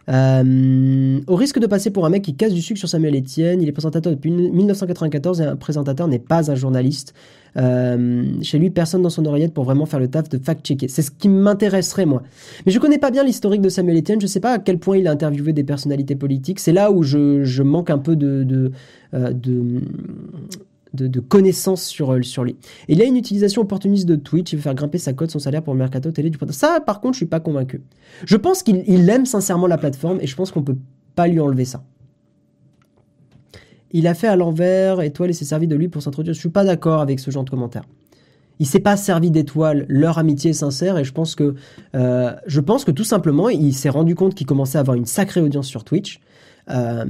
Euh, 0.09 1.19
au 1.27 1.35
risque 1.35 1.59
de 1.59 1.67
passer 1.67 1.91
pour 1.91 2.05
un 2.05 2.09
mec 2.09 2.23
qui 2.23 2.35
casse 2.35 2.53
du 2.53 2.61
sucre 2.61 2.79
sur 2.79 2.89
Samuel 2.89 3.15
Etienne, 3.15 3.61
il 3.61 3.69
est 3.69 3.71
présentateur 3.71 4.11
depuis 4.11 4.31
1994 4.31 5.41
et 5.41 5.43
un 5.45 5.55
présentateur 5.55 6.07
n'est 6.07 6.19
pas 6.19 6.49
un 6.49 6.55
journaliste. 6.55 7.13
Euh, 7.57 8.23
chez 8.41 8.59
lui, 8.59 8.69
personne 8.69 9.01
dans 9.01 9.09
son 9.09 9.25
oreillette 9.25 9.53
pour 9.53 9.63
vraiment 9.63 9.85
faire 9.85 9.99
le 9.99 10.07
taf 10.07 10.29
de 10.29 10.37
fact-checker. 10.37 10.87
C'est 10.87 11.01
ce 11.01 11.11
qui 11.11 11.29
m'intéresserait, 11.29 12.05
moi. 12.05 12.23
Mais 12.65 12.71
je 12.71 12.79
connais 12.79 12.97
pas 12.97 13.11
bien 13.11 13.23
l'historique 13.23 13.61
de 13.61 13.69
Samuel 13.69 13.97
Etienne. 13.97 14.21
Je 14.21 14.27
sais 14.27 14.39
pas 14.39 14.53
à 14.53 14.59
quel 14.59 14.79
point 14.79 14.97
il 14.97 15.07
a 15.07 15.11
interviewé 15.11 15.53
des 15.53 15.63
personnalités 15.63 16.15
politiques. 16.15 16.59
C'est 16.59 16.73
là 16.73 16.91
où 16.91 17.03
je, 17.03 17.61
manque 17.61 17.89
un 17.89 17.97
peu 17.97 18.15
de, 18.15 18.71
euh, 19.13 19.31
de, 19.31 19.81
connaissances 21.27 21.83
sur, 21.83 22.23
sur 22.23 22.43
lui. 22.43 22.57
Et 22.87 22.93
il 22.93 23.01
a 23.01 23.05
une 23.05 23.17
utilisation 23.17 23.61
opportuniste 23.61 24.07
de 24.07 24.15
Twitch. 24.15 24.53
Il 24.53 24.57
veut 24.57 24.61
faire 24.61 24.75
grimper 24.75 24.97
sa 24.97 25.13
cote, 25.13 25.31
son 25.31 25.39
salaire 25.39 25.63
pour 25.63 25.73
le 25.73 25.79
mercato 25.79 26.11
télé 26.11 26.29
du 26.29 26.37
Ça, 26.51 26.79
par 26.85 27.01
contre, 27.01 27.13
je 27.13 27.19
suis 27.19 27.25
pas 27.25 27.39
convaincu. 27.39 27.81
Je 28.25 28.37
pense 28.37 28.63
qu'il 28.63 29.09
aime 29.09 29.25
sincèrement 29.25 29.67
la 29.67 29.77
plateforme 29.77 30.19
et 30.21 30.27
je 30.27 30.35
pense 30.35 30.51
qu'on 30.51 30.63
peut 30.63 30.77
pas 31.15 31.27
lui 31.27 31.39
enlever 31.39 31.65
ça. 31.65 31.83
Il 33.91 34.07
a 34.07 34.13
fait 34.13 34.27
à 34.27 34.35
l'envers, 34.35 35.01
étoile, 35.01 35.33
s'est 35.33 35.45
servi 35.45 35.67
de 35.67 35.75
lui 35.75 35.87
pour 35.87 36.01
s'introduire. 36.01 36.33
Je 36.33 36.39
suis 36.39 36.49
pas 36.49 36.63
d'accord 36.63 37.01
avec 37.01 37.19
ce 37.19 37.31
genre 37.31 37.43
de 37.43 37.49
commentaire. 37.49 37.83
Il 38.59 38.65
s'est 38.65 38.79
pas 38.79 38.97
servi 38.97 39.31
d'étoile. 39.31 39.85
Leur 39.87 40.17
amitié 40.17 40.51
est 40.51 40.53
sincère 40.53 40.97
et 40.97 41.03
je 41.03 41.13
pense 41.13 41.33
que, 41.33 41.55
euh, 41.95 42.33
je 42.45 42.59
pense 42.59 42.83
que 42.83 42.91
tout 42.91 43.05
simplement, 43.05 43.49
il 43.49 43.73
s'est 43.73 43.89
rendu 43.89 44.15
compte 44.15 44.35
qu'il 44.35 44.45
commençait 44.45 44.77
à 44.77 44.81
avoir 44.81 44.97
une 44.97 45.05
sacrée 45.05 45.41
audience 45.41 45.67
sur 45.67 45.83
Twitch. 45.83 46.19
Euh, 46.69 47.05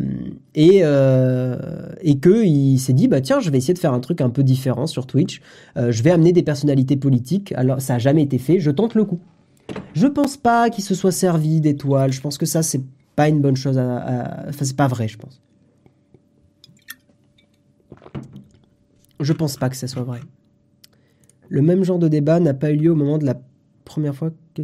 et 0.56 0.82
euh, 0.84 1.90
et 2.02 2.18
que 2.20 2.46
il 2.46 2.80
s'est 2.80 2.94
dit 2.94 3.10
bah 3.10 3.20
tiens 3.20 3.42
je 3.42 3.50
vais 3.50 3.58
essayer 3.58 3.74
de 3.74 3.80
faire 3.80 3.94
un 3.94 4.00
truc 4.00 4.22
un 4.22 4.30
peu 4.30 4.42
différent 4.42 4.88
sur 4.88 5.06
Twitch. 5.06 5.42
Je 5.76 6.04
vais 6.04 6.12
amener 6.12 6.32
des 6.32 6.44
personnalités 6.44 6.96
politiques. 6.96 7.52
Alors 7.54 7.82
ça 7.82 7.96
a 7.96 8.00
jamais 8.00 8.24
été 8.24 8.38
fait. 8.38 8.60
Je 8.60 8.72
tente 8.72 8.96
le 8.96 9.06
coup. 9.06 9.20
Je 9.94 10.08
pense 10.08 10.38
pas 10.38 10.70
qu'il 10.70 10.84
se 10.84 10.96
soit 10.96 11.12
servi 11.12 11.62
d'étoiles. 11.62 12.12
Je 12.12 12.22
pense 12.22 12.38
que 12.38 12.46
ça 12.46 12.64
c'est 12.64 12.82
pas 13.16 13.28
une 13.28 13.42
bonne 13.42 13.58
chose 13.58 13.78
à, 13.78 14.46
enfin 14.48 14.66
c'est 14.66 14.78
pas 14.78 14.88
vrai 14.88 15.08
je 15.08 15.18
pense. 15.18 15.42
Je 19.20 19.34
pense 19.34 19.58
pas 19.58 19.70
que 19.70 19.76
ça 19.76 19.88
soit 19.88 20.04
vrai. 20.04 20.22
Le 21.50 21.62
même 21.62 21.84
genre 21.84 22.00
de 22.00 22.08
débat 22.08 22.40
n'a 22.40 22.54
pas 22.54 22.72
eu 22.72 22.78
lieu 22.78 22.92
au 22.92 22.96
moment 22.96 23.18
de 23.18 23.26
la 23.26 23.36
première 23.84 24.16
fois 24.16 24.32
que... 24.54 24.62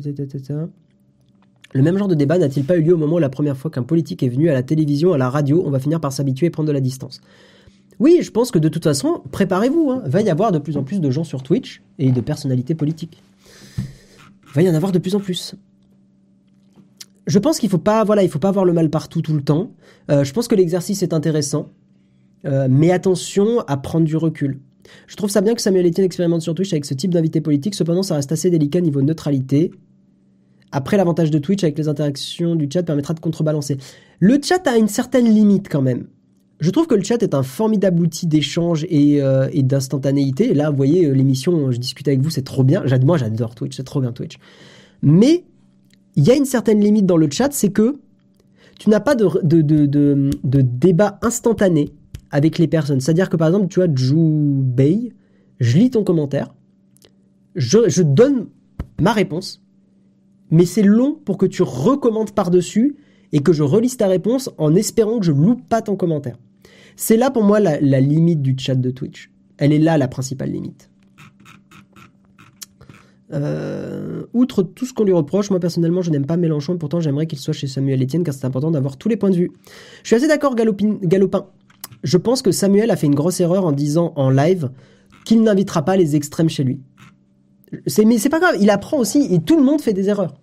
Le 1.74 1.82
même 1.82 1.98
genre 1.98 2.08
de 2.08 2.16
débat 2.16 2.38
n'a-t-il 2.38 2.66
pas 2.66 2.78
eu 2.78 2.82
lieu 2.82 2.94
au 2.94 2.98
moment 2.98 3.16
où 3.16 3.20
la 3.20 3.30
première 3.30 3.58
fois 3.58 3.70
qu'un 3.72 3.84
politique 3.84 4.24
est 4.24 4.30
venu 4.30 4.50
à 4.50 4.54
la 4.54 4.64
télévision, 4.64 5.14
à 5.14 5.18
la 5.18 5.30
radio, 5.30 5.64
on 5.66 5.72
va 5.72 5.80
finir 5.80 6.00
par 6.00 6.12
s'habituer 6.12 6.48
et 6.48 6.50
prendre 6.50 6.68
de 6.68 6.74
la 6.74 6.80
distance? 6.80 7.22
Oui, 8.00 8.20
je 8.22 8.32
pense 8.32 8.52
que 8.52 8.60
de 8.60 8.70
toute 8.70 8.84
façon, 8.84 9.22
préparez-vous, 9.32 9.92
hein. 9.92 10.04
va 10.06 10.22
y 10.22 10.30
avoir 10.30 10.52
de 10.52 10.60
plus 10.60 10.78
en 10.78 10.84
plus 10.84 11.00
de 11.00 11.10
gens 11.12 11.24
sur 11.24 11.44
Twitch 11.44 11.82
et 11.98 12.12
de 12.12 12.22
personnalités 12.22 12.76
politiques. 12.76 13.22
Va 14.54 14.62
y 14.62 14.70
en 14.70 14.74
avoir 14.74 14.92
de 14.92 15.00
plus 15.00 15.16
en 15.16 15.20
plus. 15.20 15.56
Je 17.28 17.40
pense 17.40 17.60
qu'il 17.60 17.70
faut 17.70 17.78
pas, 17.78 18.04
voilà, 18.04 18.24
il 18.24 18.30
faut 18.30 18.40
pas 18.40 18.50
avoir 18.50 18.66
le 18.66 18.74
mal 18.74 18.90
partout 18.90 19.22
tout 19.22 19.34
le 19.34 19.42
temps. 19.42 19.72
Euh, 20.12 20.24
je 20.24 20.34
pense 20.34 20.48
que 20.48 20.56
l'exercice 20.56 21.04
est 21.04 21.14
intéressant. 21.14 21.72
Euh, 22.46 22.68
mais 22.70 22.92
attention 22.92 23.62
à 23.62 23.78
prendre 23.78 24.06
du 24.06 24.18
recul. 24.18 24.60
Je 25.08 25.16
trouve 25.16 25.30
ça 25.30 25.42
bien 25.42 25.56
que 25.56 25.62
Samuel 25.62 25.88
Etienne 25.88 26.06
expérimente 26.06 26.42
sur 26.42 26.54
Twitch 26.54 26.74
avec 26.74 26.86
ce 26.86 26.94
type 26.94 27.12
d'invité 27.12 27.42
politique, 27.42 27.74
cependant 27.74 28.04
ça 28.04 28.16
reste 28.16 28.32
assez 28.32 28.52
délicat 28.52 28.82
niveau 28.82 29.02
neutralité. 29.02 29.72
Après, 30.76 30.97
l'avantage 30.97 31.31
de 31.31 31.39
Twitch 31.39 31.64
avec 31.64 31.77
les 31.77 31.88
interactions 31.88 32.53
du 32.53 32.68
chat 32.69 32.84
permettra 32.84 33.14
de 33.14 33.22
contrebalancer. 33.22 33.77
Le 34.19 34.38
chat 34.43 34.68
a 34.68 34.76
une 34.76 34.89
certaine 34.89 35.26
limite 35.26 35.69
quand 35.69 35.81
même. 35.81 36.07
Je 36.60 36.69
trouve 36.69 36.85
que 36.85 36.95
le 36.95 37.02
chat 37.02 37.23
est 37.23 37.34
un 37.34 37.43
formidable 37.43 38.02
outil 38.02 38.27
d'échange 38.27 38.85
et, 38.89 39.22
euh, 39.22 39.47
d'instantanéité. 39.56 40.53
Là, 40.53 40.72
vous 40.72 40.76
voyez, 40.76 41.06
euh, 41.06 41.14
l'émission, 41.14 41.72
je 41.72 41.77
discute 41.77 42.10
avec 42.10 42.19
vous, 42.19 42.30
c'est 42.30 42.43
trop 42.43 42.65
bien. 42.65 42.84
Moi, 43.06 43.18
j'adore 43.18 43.56
Twitch, 43.56 43.77
c'est 43.77 43.85
trop 43.85 44.02
bien 44.02 44.11
Twitch. 44.11 44.35
Mais 45.02 45.45
il 46.18 46.26
y 46.26 46.31
a 46.31 46.35
une 46.35 46.43
certaine 46.43 46.81
limite 46.81 47.06
dans 47.06 47.15
le 47.15 47.30
chat, 47.31 47.53
c'est 47.53 47.69
que 47.69 47.95
tu 48.77 48.89
n'as 48.89 48.99
pas 48.99 49.15
de, 49.15 50.31
débat 50.43 51.19
instantané 51.22 51.93
avec 52.31 52.57
les 52.57 52.68
personnes. 52.68 52.99
C'est-à-dire 52.99 53.30
que 53.30 53.38
par 53.38 53.47
exemple, 53.47 53.68
tu 53.69 53.81
as 53.81 53.88
Bay, 53.88 55.14
je 55.61 55.77
lis 55.77 55.89
ton 55.89 56.03
commentaire, 56.03 56.53
je 57.56 58.02
donne 58.02 58.47
ma 58.99 59.14
réponse, 59.14 59.61
mais 60.52 60.66
c'est 60.66 60.84
long 60.84 61.18
pour 61.26 61.38
que 61.38 61.46
tu 61.46 61.64
recommandes 61.64 62.32
par-dessus 62.32 62.96
et 63.32 63.40
que 63.42 63.54
je 63.54 63.64
relise 63.64 63.98
ta 63.98 64.08
réponse 64.08 64.50
en 64.58 64.76
espérant 64.76 65.20
que 65.20 65.26
je 65.26 65.32
loupe 65.32 65.68
pas 65.68 65.82
ton 65.82 65.96
commentaire. 65.96 66.38
C'est 66.96 67.18
là 67.18 67.32
pour 67.32 67.44
moi 67.44 67.60
la, 67.60 68.00
limite 68.00 68.42
du 68.42 68.56
chat 68.58 68.76
de 68.76 68.90
Twitch. 68.92 69.32
Elle 69.58 69.74
est 69.74 69.80
là 69.80 69.98
la 69.98 70.08
principale 70.08 70.52
limite. 70.52 70.90
Euh, 73.34 74.24
outre 74.34 74.62
tout 74.62 74.86
ce 74.86 74.94
qu'on 74.94 75.04
lui 75.04 75.12
reproche, 75.12 75.50
moi 75.50 75.60
personnellement 75.60 76.02
je 76.02 76.12
n'aime 76.12 76.26
pas 76.26 76.38
Mélenchon, 76.38 76.78
pourtant 76.78 77.00
j'aimerais 77.00 77.26
qu'il 77.26 77.40
soit 77.40 77.54
chez 77.54 77.68
Samuel 77.68 78.02
Etienne 78.02 78.24
car 78.24 78.34
c'est 78.34 78.46
important 78.46 78.72
d'avoir 78.72 78.98
tous 78.98 79.10
les 79.10 79.18
points 79.18 79.32
de 79.32 79.36
vue. 79.36 79.52
Je 80.04 80.08
suis 80.08 80.16
assez 80.16 80.28
d'accord 80.28 80.56
Galopin. 80.56 81.48
Je 82.04 82.18
pense 82.18 82.42
que 82.42 82.52
Samuel 82.52 82.92
a 82.92 82.96
fait 82.96 83.08
une 83.08 83.16
grosse 83.16 83.40
erreur 83.40 83.66
en 83.66 83.72
disant 83.72 84.14
en 84.16 84.30
live 84.30 84.70
qu'il 85.26 85.42
n'invitera 85.42 85.84
pas 85.84 85.98
les 85.98 86.16
extrêmes 86.16 86.50
chez 86.50 86.64
lui. 86.64 86.80
C'est, 87.88 88.06
mais 88.06 88.18
c'est 88.18 88.30
pas 88.30 88.39
grave, 88.39 88.56
il 88.60 88.69
apprend 88.69 88.97
aussi 88.97 89.27
et 89.31 89.39
tout 89.39 89.57
le 89.57 89.64
monde 89.64 89.81
fait 89.81 89.93
des 89.93 90.10
erreurs. 90.10 90.34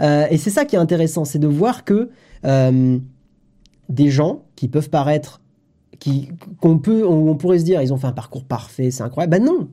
Euh, 0.00 0.26
et 0.30 0.38
c'est 0.38 0.50
ça 0.50 0.64
qui 0.64 0.76
est 0.76 0.78
intéressant, 0.78 1.24
c'est 1.24 1.38
de 1.38 1.46
voir 1.46 1.84
que 1.84 2.10
euh, 2.44 2.98
des 3.88 4.10
gens 4.10 4.44
qui 4.56 4.68
peuvent 4.68 4.90
paraître, 4.90 5.40
qui 5.98 6.30
qu'on 6.60 6.78
peut, 6.78 7.06
on, 7.06 7.34
pourrait 7.36 7.58
se 7.58 7.64
dire, 7.64 7.82
ils 7.82 7.92
ont 7.92 7.98
fait 7.98 8.06
un 8.06 8.12
parcours 8.12 8.44
parfait, 8.44 8.90
c'est 8.90 9.02
incroyable. 9.02 9.32
Ben 9.32 9.44
non, 9.44 9.68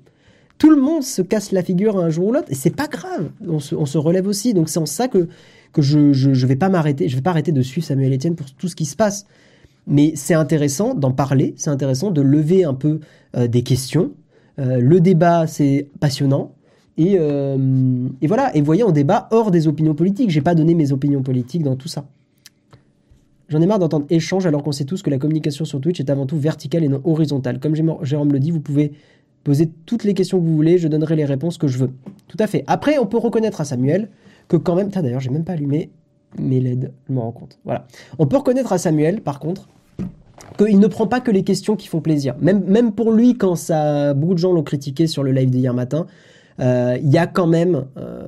tout 0.57 0.69
le 0.69 0.81
monde 0.81 1.03
se 1.03 1.21
casse 1.21 1.51
la 1.51 1.63
figure 1.63 1.97
un 1.97 2.09
jour 2.09 2.27
ou 2.27 2.31
l'autre 2.34 2.47
et 2.49 2.55
c'est 2.55 2.75
pas 2.75 2.88
grave. 2.88 3.29
On 3.47 3.59
se, 3.59 3.97
relève 3.97 4.27
aussi. 4.27 4.53
Donc 4.53 4.69
c'est 4.69 4.79
en 4.79 4.85
ça 4.85 5.07
que 5.07 5.27
que 5.73 5.81
je, 5.81 6.13
je, 6.13 6.47
vais 6.47 6.55
pas 6.55 6.69
m'arrêter, 6.69 7.07
je 7.07 7.15
vais 7.15 7.21
pas 7.21 7.29
arrêter 7.29 7.51
de 7.51 7.61
suivre 7.61 7.85
Samuel 7.85 8.13
Etienne 8.13 8.35
pour 8.35 8.49
tout 8.51 8.67
ce 8.67 8.75
qui 8.75 8.85
se 8.85 8.95
passe. 8.95 9.25
Mais 9.85 10.13
c'est 10.15 10.34
intéressant 10.34 10.95
d'en 10.95 11.11
parler, 11.11 11.53
c'est 11.57 11.69
intéressant 11.69 12.09
de 12.09 12.21
lever 12.21 12.63
un 12.63 12.73
peu 12.73 12.99
euh, 13.35 13.47
des 13.47 13.63
questions. 13.63 14.11
le 14.57 14.99
débat, 14.99 15.45
c'est 15.45 15.88
passionnant. 15.99 16.56
Euh, 16.99 18.07
et, 18.22 18.28
voilà, 18.28 18.56
et 18.56 18.61
voyez, 18.61 18.84
on 18.84 18.91
débat 18.91 19.28
hors 19.32 19.52
des 19.52 19.68
opinions 19.68 19.94
politiques. 19.94 20.30
J'ai 20.30 20.41
pas 20.41 20.56
donné 20.56 20.74
mes 20.74 20.91
opinions 20.91 21.22
politiques 21.22 21.64
dans 21.64 21.76
tout 21.76 21.88
ça. 21.88 22.06
J'en 23.49 23.61
ai 23.61 23.65
marre 23.65 23.80
d'entendre 23.80 24.06
échange 24.10 24.45
alors 24.45 24.64
qu'on 24.64 24.72
sait 24.72 24.84
tous 24.84 25.02
que 25.02 25.10
la 25.10 25.18
communication 25.18 25.64
sur 25.64 25.80
Twitch 25.80 25.99
est 25.99 26.10
avant 26.10 26.26
tout 26.26 26.38
verticale 26.38 26.84
et 26.84 26.90
non 26.90 27.02
horizontale. 27.06 27.60
Comme 27.60 27.76
Jérôme 27.76 28.32
le 28.34 28.40
dit, 28.40 28.52
vous 28.52 28.60
pouvez 28.60 28.91
poser 29.44 29.72
toutes 29.86 30.03
les 30.03 30.14
questions 30.14 30.40
que 30.40 30.44
vous 30.44 30.56
voulez, 30.56 30.78
je 30.78 30.90
donnerai 30.90 31.15
les 31.15 31.24
réponses 31.24 31.57
que 31.57 31.68
je 31.68 31.78
veux. 31.78 31.91
Tout 32.28 32.38
à 32.40 32.48
fait. 32.48 32.65
Après, 32.68 32.98
on 32.98 33.06
peut 33.06 33.18
reconnaître 33.18 33.61
à 33.61 33.65
Samuel 33.65 34.10
que 34.49 34.57
quand 34.57 34.76
même... 34.76 34.90
D'ailleurs, 34.90 35.22
j'ai 35.22 35.30
même 35.30 35.45
pas 35.45 35.53
allumé 35.53 35.90
mes 36.38 36.60
LED, 36.60 36.91
je 37.07 37.14
me 37.14 37.19
rends 37.19 37.32
compte. 37.32 37.57
Voilà. 37.64 37.88
On 38.19 38.28
peut 38.28 38.38
reconnaître 38.38 38.74
à 38.74 38.78
Samuel, 38.78 39.22
par 39.22 39.40
contre, 39.40 39.69
qu'il 40.57 40.80
ne 40.80 40.88
prend 40.88 41.07
pas 41.07 41.22
que 41.22 41.32
les 41.32 41.44
questions 41.44 41.76
qui 41.76 41.88
font 41.88 42.02
plaisir. 42.02 42.36
Même, 42.41 42.91
pour 42.91 43.11
lui, 43.11 43.38
quand 43.38 43.56
ça, 43.56 44.14
beaucoup 44.14 44.34
de 44.34 44.40
gens 44.40 44.52
l'ont 44.52 44.64
critiqué 44.64 45.07
sur 45.07 45.24
le 45.24 45.32
live 45.32 45.49
d'hier 45.49 45.74
matin, 45.74 46.07
il 46.59 47.09
y 47.09 47.17
a 47.17 47.27
quand 47.27 47.47
même, 47.47 47.85
euh, 47.97 48.27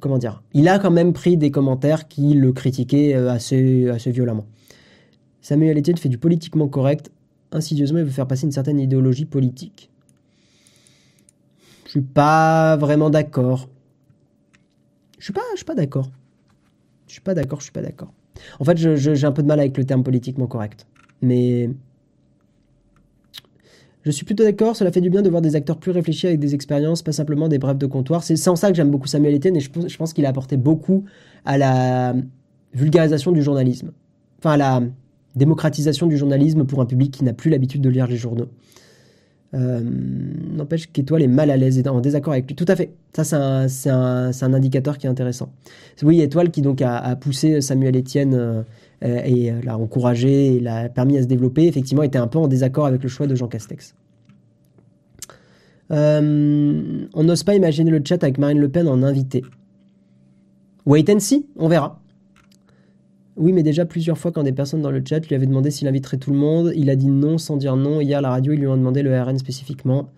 comment 0.00 0.18
dire, 0.18 0.42
il 0.52 0.68
a 0.68 0.78
quand 0.78 0.90
même 0.90 1.12
pris 1.12 1.36
des 1.36 1.50
commentaires 1.50 2.08
qui 2.08 2.34
le 2.34 2.52
critiquaient 2.52 3.14
euh, 3.14 3.30
assez, 3.30 3.88
assez 3.88 4.10
violemment. 4.10 4.46
Samuel 5.40 5.78
Etienne 5.78 5.96
fait 5.96 6.08
du 6.08 6.18
politiquement 6.18 6.68
correct. 6.68 7.10
Insidieusement, 7.52 7.98
il 7.98 8.04
veut 8.04 8.10
faire 8.10 8.26
passer 8.26 8.46
une 8.46 8.52
certaine 8.52 8.80
idéologie 8.80 9.26
politique. 9.26 9.90
Je 11.84 11.90
suis 11.90 12.00
pas 12.00 12.76
vraiment 12.76 13.10
d'accord. 13.10 13.68
Je 15.18 15.24
suis 15.24 15.32
pas, 15.32 15.42
je 15.52 15.58
suis 15.58 15.64
pas 15.64 15.74
d'accord. 15.74 16.10
Je 17.06 17.12
suis 17.12 17.20
pas 17.20 17.34
d'accord, 17.34 17.60
je 17.60 17.64
suis 17.64 17.72
pas 17.72 17.82
d'accord. 17.82 18.12
En 18.58 18.64
fait, 18.64 18.76
j'ai 18.76 19.24
un 19.24 19.32
peu 19.32 19.42
de 19.42 19.46
mal 19.46 19.60
avec 19.60 19.76
le 19.78 19.84
terme 19.84 20.02
politiquement 20.02 20.46
correct. 20.46 20.86
Mais 21.22 21.70
je 24.04 24.10
suis 24.10 24.26
plutôt 24.26 24.44
d'accord, 24.44 24.76
cela 24.76 24.92
fait 24.92 25.00
du 25.00 25.08
bien 25.08 25.22
de 25.22 25.30
voir 25.30 25.40
des 25.40 25.56
acteurs 25.56 25.78
plus 25.78 25.90
réfléchis 25.90 26.26
avec 26.26 26.38
des 26.38 26.54
expériences, 26.54 27.02
pas 27.02 27.12
simplement 27.12 27.48
des 27.48 27.58
brefs 27.58 27.78
de 27.78 27.86
comptoir. 27.86 28.22
C'est 28.22 28.48
en 28.48 28.56
ça 28.56 28.70
que 28.70 28.76
j'aime 28.76 28.90
beaucoup 28.90 29.06
Samuel 29.06 29.34
Etienne 29.34 29.56
et 29.56 29.60
je 29.60 29.96
pense, 29.96 30.12
qu'il 30.12 30.26
a 30.26 30.28
apporté 30.28 30.58
beaucoup 30.58 31.04
à 31.46 31.56
la 31.56 32.14
vulgarisation 32.74 33.32
du 33.32 33.42
journalisme. 33.42 33.92
Enfin, 34.38 34.52
à 34.52 34.56
la 34.58 34.82
démocratisation 35.36 36.06
du 36.06 36.18
journalisme 36.18 36.64
pour 36.64 36.82
un 36.82 36.86
public 36.86 37.12
qui 37.12 37.24
n'a 37.24 37.32
plus 37.32 37.50
l'habitude 37.50 37.80
de 37.80 37.88
lire 37.88 38.06
les 38.06 38.16
journaux. 38.16 38.48
Euh, 39.54 39.80
N'empêche 39.80 40.90
qu'Étoile 40.92 41.22
est 41.22 41.28
mal 41.28 41.50
à 41.50 41.56
l'aise 41.56 41.78
et 41.78 41.88
en 41.88 42.00
désaccord 42.00 42.34
avec 42.34 42.46
lui. 42.46 42.54
Tout 42.54 42.64
à 42.68 42.76
fait. 42.76 42.90
Ça, 43.14 43.68
c'est 43.68 43.88
un, 43.88 44.54
indicateur 44.54 44.98
qui 44.98 45.06
est 45.06 45.10
intéressant. 45.10 45.50
Oui, 46.02 46.20
Étoile 46.20 46.50
qui 46.50 46.60
donc 46.60 46.82
a, 46.82 47.16
poussé 47.16 47.60
Samuel 47.62 47.96
Etienne 47.96 48.34
euh, 48.34 48.62
et 49.04 49.52
euh, 49.52 49.60
l'a 49.62 49.76
encouragé 49.76 50.56
et 50.56 50.60
l'a 50.60 50.88
permis 50.88 51.18
à 51.18 51.22
se 51.22 51.26
développer, 51.26 51.66
effectivement, 51.66 52.02
était 52.02 52.18
un 52.18 52.26
peu 52.26 52.38
en 52.38 52.48
désaccord 52.48 52.86
avec 52.86 53.02
le 53.02 53.08
choix 53.08 53.26
de 53.26 53.34
Jean 53.34 53.48
Castex. 53.48 53.94
Euh, 55.90 57.06
on 57.12 57.24
n'ose 57.24 57.42
pas 57.42 57.54
imaginer 57.54 57.90
le 57.90 58.00
chat 58.02 58.22
avec 58.24 58.38
Marine 58.38 58.58
Le 58.58 58.70
Pen 58.70 58.88
en 58.88 59.02
invité. 59.02 59.42
Wait 60.86 61.10
and 61.10 61.20
see, 61.20 61.46
on 61.56 61.68
verra. 61.68 62.00
Oui, 63.36 63.52
mais 63.52 63.62
déjà 63.62 63.84
plusieurs 63.84 64.16
fois 64.16 64.32
quand 64.32 64.42
des 64.42 64.52
personnes 64.52 64.80
dans 64.80 64.90
le 64.90 65.02
chat 65.06 65.26
lui 65.26 65.34
avaient 65.34 65.46
demandé 65.46 65.70
s'il 65.70 65.88
inviterait 65.88 66.16
tout 66.16 66.30
le 66.30 66.38
monde, 66.38 66.72
il 66.74 66.88
a 66.88 66.96
dit 66.96 67.08
non 67.08 67.36
sans 67.36 67.56
dire 67.56 67.76
non. 67.76 68.00
Hier, 68.00 68.18
à 68.18 68.22
la 68.22 68.30
radio, 68.30 68.52
ils 68.54 68.60
lui 68.60 68.66
ont 68.66 68.76
demandé 68.76 69.02
le 69.02 69.20
RN 69.20 69.36
spécifiquement. 69.36 70.10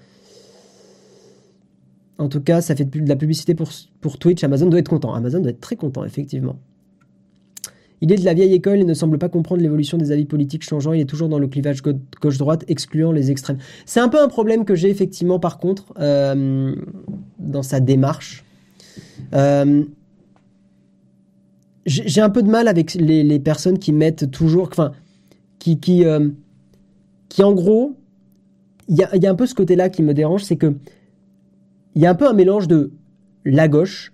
En 2.18 2.28
tout 2.28 2.40
cas, 2.40 2.60
ça 2.60 2.76
fait 2.76 2.84
de 2.84 3.08
la 3.08 3.16
publicité 3.16 3.54
pour 3.54 4.18
Twitch. 4.18 4.44
Amazon 4.44 4.66
doit 4.66 4.78
être 4.78 4.88
content. 4.88 5.12
Amazon 5.14 5.40
doit 5.40 5.50
être 5.50 5.60
très 5.60 5.76
content, 5.76 6.04
effectivement. 6.04 6.56
Il 8.00 8.12
est 8.12 8.16
de 8.16 8.24
la 8.24 8.34
vieille 8.34 8.52
école 8.52 8.78
et 8.78 8.84
ne 8.84 8.94
semble 8.94 9.18
pas 9.18 9.28
comprendre 9.28 9.62
l'évolution 9.62 9.96
des 9.96 10.12
avis 10.12 10.26
politiques 10.26 10.62
changeants. 10.62 10.92
Il 10.92 11.00
est 11.00 11.06
toujours 11.06 11.28
dans 11.28 11.38
le 11.38 11.46
clivage 11.46 11.82
gauche-droite, 12.20 12.64
excluant 12.68 13.12
les 13.12 13.30
extrêmes. 13.30 13.58
C'est 13.86 14.00
un 14.00 14.08
peu 14.08 14.20
un 14.20 14.28
problème 14.28 14.64
que 14.64 14.74
j'ai 14.74 14.90
effectivement, 14.90 15.38
par 15.38 15.58
contre, 15.58 15.94
euh, 15.98 16.74
dans 17.38 17.62
sa 17.62 17.80
démarche. 17.80 18.44
Euh, 19.34 19.84
j'ai 21.86 22.20
un 22.20 22.30
peu 22.30 22.42
de 22.42 22.50
mal 22.50 22.68
avec 22.68 22.94
les, 22.94 23.38
personnes 23.38 23.78
qui 23.78 23.92
mettent 23.92 24.30
toujours, 24.30 24.68
enfin, 24.72 24.92
qui, 25.60 25.78
qui, 25.78 26.04
euh, 26.04 26.28
qui 27.28 27.44
en 27.44 27.52
gros, 27.52 27.94
il 28.88 28.96
y 28.96 29.04
a, 29.04 29.16
y 29.16 29.26
a, 29.26 29.30
un 29.30 29.34
peu 29.36 29.46
ce 29.46 29.54
côté-là 29.54 29.88
qui 29.88 30.02
me 30.02 30.12
dérange, 30.12 30.42
c'est 30.42 30.56
que 30.56 30.74
il 31.94 32.02
y 32.02 32.06
a 32.06 32.10
un 32.10 32.14
peu 32.14 32.28
un 32.28 32.32
mélange 32.32 32.66
de 32.68 32.90
la 33.44 33.68
gauche, 33.68 34.12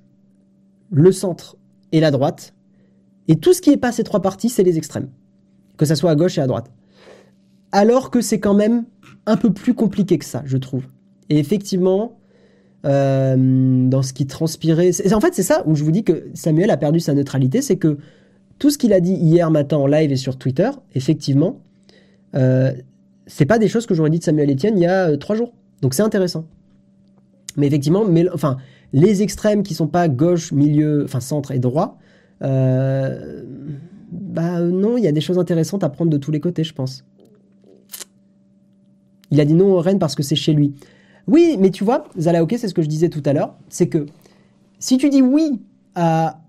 le 0.90 1.10
centre 1.10 1.56
et 1.92 2.00
la 2.00 2.10
droite 2.10 2.54
et 3.28 3.36
tout 3.36 3.52
ce 3.52 3.60
qui 3.60 3.70
est 3.70 3.76
pas 3.76 3.92
ces 3.92 4.04
trois 4.04 4.20
parties, 4.20 4.48
c'est 4.48 4.62
les 4.62 4.78
extrêmes. 4.78 5.08
Que 5.76 5.86
ça 5.86 5.96
soit 5.96 6.10
à 6.10 6.14
gauche 6.14 6.38
et 6.38 6.40
à 6.40 6.46
droite. 6.46 6.70
Alors 7.70 8.10
que 8.10 8.20
c'est 8.20 8.40
quand 8.40 8.54
même 8.54 8.84
un 9.26 9.36
peu 9.36 9.52
plus 9.52 9.74
compliqué 9.74 10.18
que 10.18 10.24
ça, 10.24 10.42
je 10.44 10.56
trouve. 10.56 10.84
Et 11.30 11.38
effectivement, 11.38 12.18
euh, 12.84 13.36
dans 13.88 14.02
ce 14.02 14.12
qui 14.12 14.26
transpirait. 14.26 14.90
En 15.12 15.20
fait, 15.20 15.34
c'est 15.34 15.44
ça 15.44 15.62
où 15.66 15.76
je 15.76 15.84
vous 15.84 15.92
dis 15.92 16.02
que 16.02 16.26
Samuel 16.34 16.68
a 16.70 16.76
perdu 16.76 16.98
sa 16.98 17.14
neutralité, 17.14 17.62
c'est 17.62 17.76
que 17.76 17.98
tout 18.58 18.70
ce 18.70 18.78
qu'il 18.78 18.92
a 18.92 18.98
dit 18.98 19.12
hier 19.14 19.52
matin 19.52 19.76
en 19.76 19.86
live 19.86 20.10
et 20.10 20.16
sur 20.16 20.36
Twitter, 20.36 20.68
effectivement, 20.94 21.60
euh, 22.34 22.72
c'est 23.28 23.46
pas 23.46 23.58
des 23.58 23.68
choses 23.68 23.86
que 23.86 23.94
j'aurais 23.94 24.10
dit 24.10 24.18
de 24.18 24.24
Samuel 24.24 24.50
Etienne 24.50 24.76
il 24.76 24.82
y 24.82 24.86
a 24.86 25.10
euh, 25.10 25.16
trois 25.16 25.36
jours. 25.36 25.52
Donc 25.80 25.94
c'est 25.94 26.02
intéressant. 26.02 26.44
Mais 27.56 27.68
effectivement, 27.68 28.04
mais, 28.04 28.28
enfin, 28.30 28.56
les 28.92 29.22
extrêmes 29.22 29.62
qui 29.62 29.74
sont 29.74 29.86
pas 29.86 30.08
gauche, 30.08 30.50
milieu, 30.50 31.04
enfin 31.04 31.20
centre 31.20 31.52
et 31.52 31.60
droit, 31.60 31.98
euh, 32.42 33.44
bah 34.10 34.60
non, 34.60 34.96
il 34.96 35.04
y 35.04 35.08
a 35.08 35.12
des 35.12 35.20
choses 35.20 35.38
intéressantes 35.38 35.84
à 35.84 35.88
prendre 35.88 36.10
de 36.10 36.16
tous 36.16 36.30
les 36.30 36.40
côtés, 36.40 36.64
je 36.64 36.74
pense. 36.74 37.04
Il 39.30 39.40
a 39.40 39.44
dit 39.44 39.54
non 39.54 39.72
au 39.72 39.80
Rennes 39.80 39.98
parce 39.98 40.14
que 40.14 40.22
c'est 40.22 40.36
chez 40.36 40.52
lui. 40.52 40.74
Oui, 41.26 41.56
mais 41.58 41.70
tu 41.70 41.84
vois, 41.84 42.04
ok, 42.16 42.54
c'est 42.58 42.68
ce 42.68 42.74
que 42.74 42.82
je 42.82 42.88
disais 42.88 43.08
tout 43.08 43.22
à 43.24 43.32
l'heure, 43.32 43.54
c'est 43.68 43.88
que 43.88 44.06
si 44.78 44.98
tu 44.98 45.08
dis 45.08 45.22
oui 45.22 45.60
à, 45.94 46.40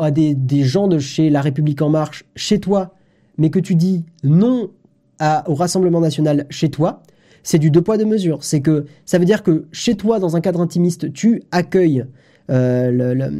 à 0.00 0.10
des, 0.10 0.34
des, 0.34 0.64
gens 0.64 0.88
de 0.88 0.98
chez 0.98 1.30
La 1.30 1.40
République 1.40 1.80
En 1.80 1.88
Marche, 1.88 2.24
chez 2.34 2.58
toi, 2.58 2.94
mais 3.38 3.50
que 3.50 3.58
tu 3.58 3.74
dis 3.74 4.04
non 4.24 4.70
à, 5.18 5.48
au 5.48 5.54
Rassemblement 5.54 6.00
National 6.00 6.46
chez 6.50 6.70
toi, 6.70 7.02
c'est 7.42 7.58
du 7.58 7.70
deux 7.70 7.82
poids 7.82 7.96
deux 7.96 8.04
mesures. 8.04 8.42
C'est 8.42 8.60
que 8.60 8.86
ça 9.04 9.18
veut 9.18 9.24
dire 9.24 9.42
que 9.42 9.66
chez 9.70 9.94
toi, 9.94 10.18
dans 10.18 10.34
un 10.34 10.40
cadre 10.40 10.60
intimiste, 10.60 11.12
tu 11.12 11.42
accueilles 11.52 12.04
euh, 12.50 13.30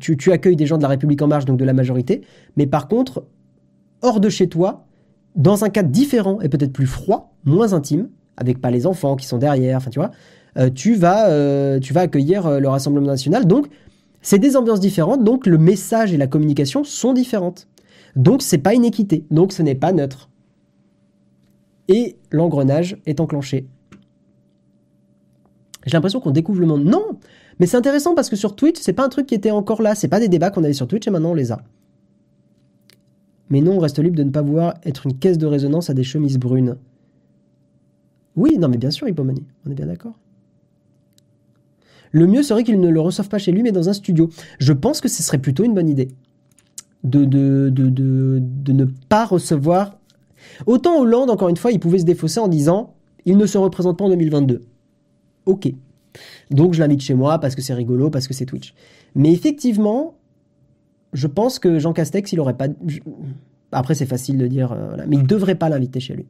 tu, 0.00 0.32
accueilles 0.32 0.56
des 0.56 0.66
gens 0.66 0.76
de 0.76 0.82
la 0.82 0.88
République 0.88 1.20
en 1.22 1.26
marche, 1.26 1.44
donc 1.44 1.58
de 1.58 1.64
la 1.64 1.72
majorité, 1.72 2.22
mais 2.56 2.66
par 2.66 2.88
contre, 2.88 3.24
hors 4.02 4.20
de 4.20 4.28
chez 4.28 4.48
toi, 4.48 4.86
dans 5.34 5.64
un 5.64 5.68
cadre 5.68 5.90
différent 5.90 6.40
et 6.40 6.48
peut-être 6.48 6.72
plus 6.72 6.86
froid, 6.86 7.34
moins 7.44 7.72
intime, 7.72 8.08
avec 8.36 8.60
pas 8.60 8.70
les 8.70 8.86
enfants 8.86 9.16
qui 9.16 9.26
sont 9.26 9.38
derrière, 9.38 9.78
enfin 9.78 9.90
tu 9.90 9.98
vois, 9.98 10.10
euh, 10.58 10.70
tu, 10.70 10.94
vas, 10.94 11.28
euh, 11.28 11.78
tu 11.80 11.92
vas 11.92 12.02
accueillir 12.02 12.60
le 12.60 12.68
Rassemblement 12.68 13.06
national. 13.06 13.46
Donc, 13.46 13.66
c'est 14.22 14.38
des 14.38 14.56
ambiances 14.56 14.80
différentes, 14.80 15.24
donc 15.24 15.46
le 15.46 15.58
message 15.58 16.12
et 16.12 16.16
la 16.16 16.26
communication 16.26 16.84
sont 16.84 17.12
différentes. 17.12 17.68
Donc, 18.16 18.42
c'est 18.42 18.58
pas 18.58 18.74
une 18.74 18.84
équité, 18.84 19.24
donc 19.30 19.52
ce 19.52 19.62
n'est 19.62 19.74
pas 19.74 19.92
neutre. 19.92 20.30
Et 21.88 22.16
l'engrenage 22.30 22.96
est 23.06 23.20
enclenché. 23.20 23.68
J'ai 25.86 25.92
l'impression 25.92 26.20
qu'on 26.20 26.32
découvre 26.32 26.60
le 26.60 26.66
monde. 26.66 26.84
Non, 26.84 27.18
mais 27.58 27.66
c'est 27.66 27.76
intéressant 27.76 28.14
parce 28.14 28.28
que 28.28 28.36
sur 28.36 28.54
Twitch, 28.54 28.78
c'est 28.80 28.92
pas 28.92 29.04
un 29.04 29.08
truc 29.08 29.26
qui 29.26 29.34
était 29.34 29.50
encore 29.50 29.82
là. 29.82 29.94
C'est 29.94 30.08
pas 30.08 30.20
des 30.20 30.28
débats 30.28 30.50
qu'on 30.50 30.64
avait 30.64 30.72
sur 30.72 30.86
Twitch 30.86 31.06
et 31.06 31.10
maintenant 31.10 31.30
on 31.30 31.34
les 31.34 31.52
a. 31.52 31.62
Mais 33.48 33.60
non, 33.60 33.76
on 33.76 33.78
reste 33.78 33.98
libre 33.98 34.16
de 34.16 34.24
ne 34.24 34.30
pas 34.30 34.42
vouloir 34.42 34.74
être 34.84 35.06
une 35.06 35.16
caisse 35.16 35.38
de 35.38 35.46
résonance 35.46 35.88
à 35.88 35.94
des 35.94 36.02
chemises 36.02 36.38
brunes. 36.38 36.76
Oui, 38.34 38.58
non, 38.58 38.68
mais 38.68 38.76
bien 38.76 38.90
sûr, 38.90 39.08
Hippomanie, 39.08 39.46
on 39.66 39.70
est 39.70 39.74
bien 39.74 39.86
d'accord. 39.86 40.18
Le 42.12 42.26
mieux 42.26 42.42
serait 42.42 42.64
qu'il 42.64 42.80
ne 42.80 42.88
le 42.88 43.00
reçoive 43.00 43.28
pas 43.28 43.38
chez 43.38 43.52
lui, 43.52 43.62
mais 43.62 43.72
dans 43.72 43.88
un 43.88 43.92
studio. 43.92 44.28
Je 44.58 44.72
pense 44.72 45.00
que 45.00 45.08
ce 45.08 45.22
serait 45.22 45.38
plutôt 45.38 45.64
une 45.64 45.74
bonne 45.74 45.88
idée. 45.88 46.08
De, 47.04 47.24
de, 47.24 47.70
de, 47.72 47.88
de, 47.88 48.40
de 48.42 48.72
ne 48.72 48.84
pas 49.08 49.24
recevoir. 49.24 49.98
Autant 50.66 50.98
Hollande, 50.98 51.30
encore 51.30 51.48
une 51.48 51.56
fois, 51.56 51.72
il 51.72 51.80
pouvait 51.80 51.98
se 51.98 52.04
défausser 52.04 52.40
en 52.40 52.48
disant 52.48 52.94
il 53.24 53.36
ne 53.36 53.46
se 53.46 53.58
représente 53.58 53.98
pas 53.98 54.04
en 54.04 54.08
2022. 54.08 54.62
Ok. 55.46 55.72
Donc 56.50 56.74
je 56.74 56.80
l'invite 56.80 57.00
chez 57.00 57.14
moi 57.14 57.38
parce 57.38 57.54
que 57.54 57.62
c'est 57.62 57.74
rigolo, 57.74 58.10
parce 58.10 58.28
que 58.28 58.34
c'est 58.34 58.46
Twitch. 58.46 58.74
Mais 59.14 59.32
effectivement, 59.32 60.14
je 61.12 61.26
pense 61.26 61.58
que 61.58 61.78
Jean 61.78 61.92
Castex, 61.92 62.32
il 62.32 62.40
aurait 62.40 62.56
pas. 62.56 62.68
Après, 63.72 63.94
c'est 63.94 64.06
facile 64.06 64.38
de 64.38 64.46
dire, 64.46 64.72
euh, 64.72 64.96
mais 65.08 65.16
il 65.16 65.26
devrait 65.26 65.54
pas 65.54 65.68
l'inviter 65.68 66.00
chez 66.00 66.14
lui. 66.14 66.26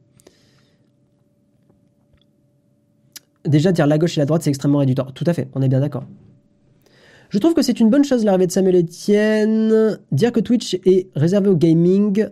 Déjà, 3.45 3.71
dire 3.71 3.87
la 3.87 3.97
gauche 3.97 4.17
et 4.17 4.21
la 4.21 4.25
droite, 4.25 4.41
c'est 4.41 4.49
extrêmement 4.49 4.79
réducteur. 4.79 5.13
Tout 5.13 5.23
à 5.27 5.33
fait, 5.33 5.47
on 5.53 5.61
est 5.61 5.69
bien 5.69 5.79
d'accord. 5.79 6.03
Je 7.29 7.39
trouve 7.39 7.53
que 7.53 7.61
c'est 7.61 7.79
une 7.79 7.89
bonne 7.89 8.03
chose 8.03 8.23
l'arrivée 8.23 8.47
de 8.47 8.51
Samuel 8.51 8.77
Etienne. 8.77 9.99
Dire 10.11 10.31
que 10.31 10.39
Twitch 10.39 10.79
est 10.85 11.09
réservé 11.15 11.49
au 11.49 11.55
gaming 11.55 12.27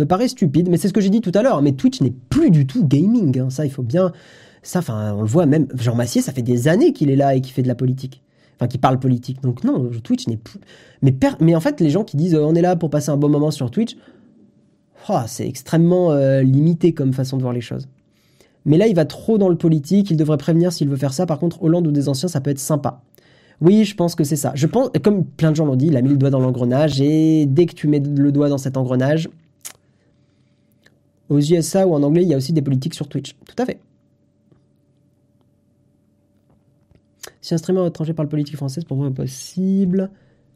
me 0.00 0.06
paraît 0.06 0.28
stupide, 0.28 0.68
mais 0.68 0.76
c'est 0.76 0.88
ce 0.88 0.92
que 0.92 1.00
j'ai 1.00 1.10
dit 1.10 1.20
tout 1.20 1.32
à 1.34 1.42
l'heure. 1.42 1.62
Mais 1.62 1.72
Twitch 1.72 2.00
n'est 2.00 2.14
plus 2.30 2.50
du 2.50 2.66
tout 2.66 2.84
gaming. 2.84 3.38
Hein. 3.38 3.50
Ça, 3.50 3.64
il 3.64 3.70
faut 3.70 3.82
bien. 3.82 4.12
Ça, 4.62 4.80
enfin, 4.80 5.14
on 5.14 5.22
le 5.22 5.28
voit 5.28 5.46
même. 5.46 5.66
Jean 5.74 5.94
Massier, 5.94 6.20
ça 6.22 6.32
fait 6.32 6.42
des 6.42 6.68
années 6.68 6.92
qu'il 6.92 7.10
est 7.10 7.16
là 7.16 7.34
et 7.34 7.40
qu'il 7.40 7.52
fait 7.52 7.62
de 7.62 7.68
la 7.68 7.74
politique. 7.74 8.22
Enfin, 8.56 8.68
qu'il 8.68 8.80
parle 8.80 8.98
politique. 8.98 9.40
Donc 9.42 9.64
non, 9.64 9.90
Twitch 10.02 10.26
n'est 10.26 10.36
plus. 10.36 10.60
Mais, 11.02 11.14
mais 11.40 11.54
en 11.54 11.60
fait, 11.60 11.80
les 11.80 11.90
gens 11.90 12.04
qui 12.04 12.16
disent 12.16 12.34
euh, 12.34 12.42
on 12.42 12.54
est 12.54 12.60
là 12.60 12.76
pour 12.76 12.90
passer 12.90 13.10
un 13.10 13.16
bon 13.16 13.30
moment 13.30 13.50
sur 13.50 13.70
Twitch, 13.70 13.96
oh, 15.08 15.20
c'est 15.26 15.48
extrêmement 15.48 16.12
euh, 16.12 16.42
limité 16.42 16.92
comme 16.92 17.14
façon 17.14 17.36
de 17.36 17.42
voir 17.42 17.54
les 17.54 17.62
choses. 17.62 17.88
Mais 18.66 18.76
là, 18.76 18.86
il 18.86 18.94
va 18.94 19.06
trop 19.06 19.38
dans 19.38 19.48
le 19.48 19.56
politique. 19.56 20.10
Il 20.10 20.18
devrait 20.18 20.36
prévenir 20.36 20.72
s'il 20.72 20.88
veut 20.88 20.96
faire 20.96 21.14
ça. 21.14 21.24
Par 21.24 21.38
contre, 21.38 21.62
Hollande 21.62 21.86
ou 21.86 21.90
des 21.90 22.08
anciens, 22.10 22.28
ça 22.28 22.42
peut 22.42 22.50
être 22.50 22.58
sympa. 22.58 23.00
Oui, 23.62 23.84
je 23.84 23.94
pense 23.94 24.14
que 24.14 24.24
c'est 24.24 24.36
ça. 24.36 24.52
Je 24.54 24.66
pense, 24.66 24.90
comme 25.02 25.24
plein 25.24 25.50
de 25.50 25.56
gens 25.56 25.66
l'ont 25.66 25.76
dit, 25.76 25.86
il 25.86 25.96
a 25.96 26.02
mis 26.02 26.10
le 26.10 26.16
doigt 26.16 26.30
dans 26.30 26.40
l'engrenage 26.40 27.00
et 27.00 27.46
dès 27.46 27.66
que 27.66 27.74
tu 27.74 27.88
mets 27.88 28.00
le 28.00 28.32
doigt 28.32 28.48
dans 28.48 28.58
cet 28.58 28.76
engrenage, 28.76 29.28
aux 31.28 31.38
USA 31.38 31.86
ou 31.86 31.94
en 31.94 32.02
anglais, 32.02 32.22
il 32.22 32.28
y 32.28 32.34
a 32.34 32.36
aussi 32.36 32.52
des 32.52 32.62
politiques 32.62 32.94
sur 32.94 33.08
Twitch. 33.08 33.36
Tout 33.46 33.62
à 33.62 33.66
fait. 33.66 33.78
Si 37.50 37.54
un 37.54 37.58
streamer 37.58 37.84
étranger 37.84 38.14
parle 38.14 38.28
politique 38.28 38.54
française, 38.54 38.84
pour 38.84 38.96
moi, 38.96 39.06
impossible. 39.06 40.08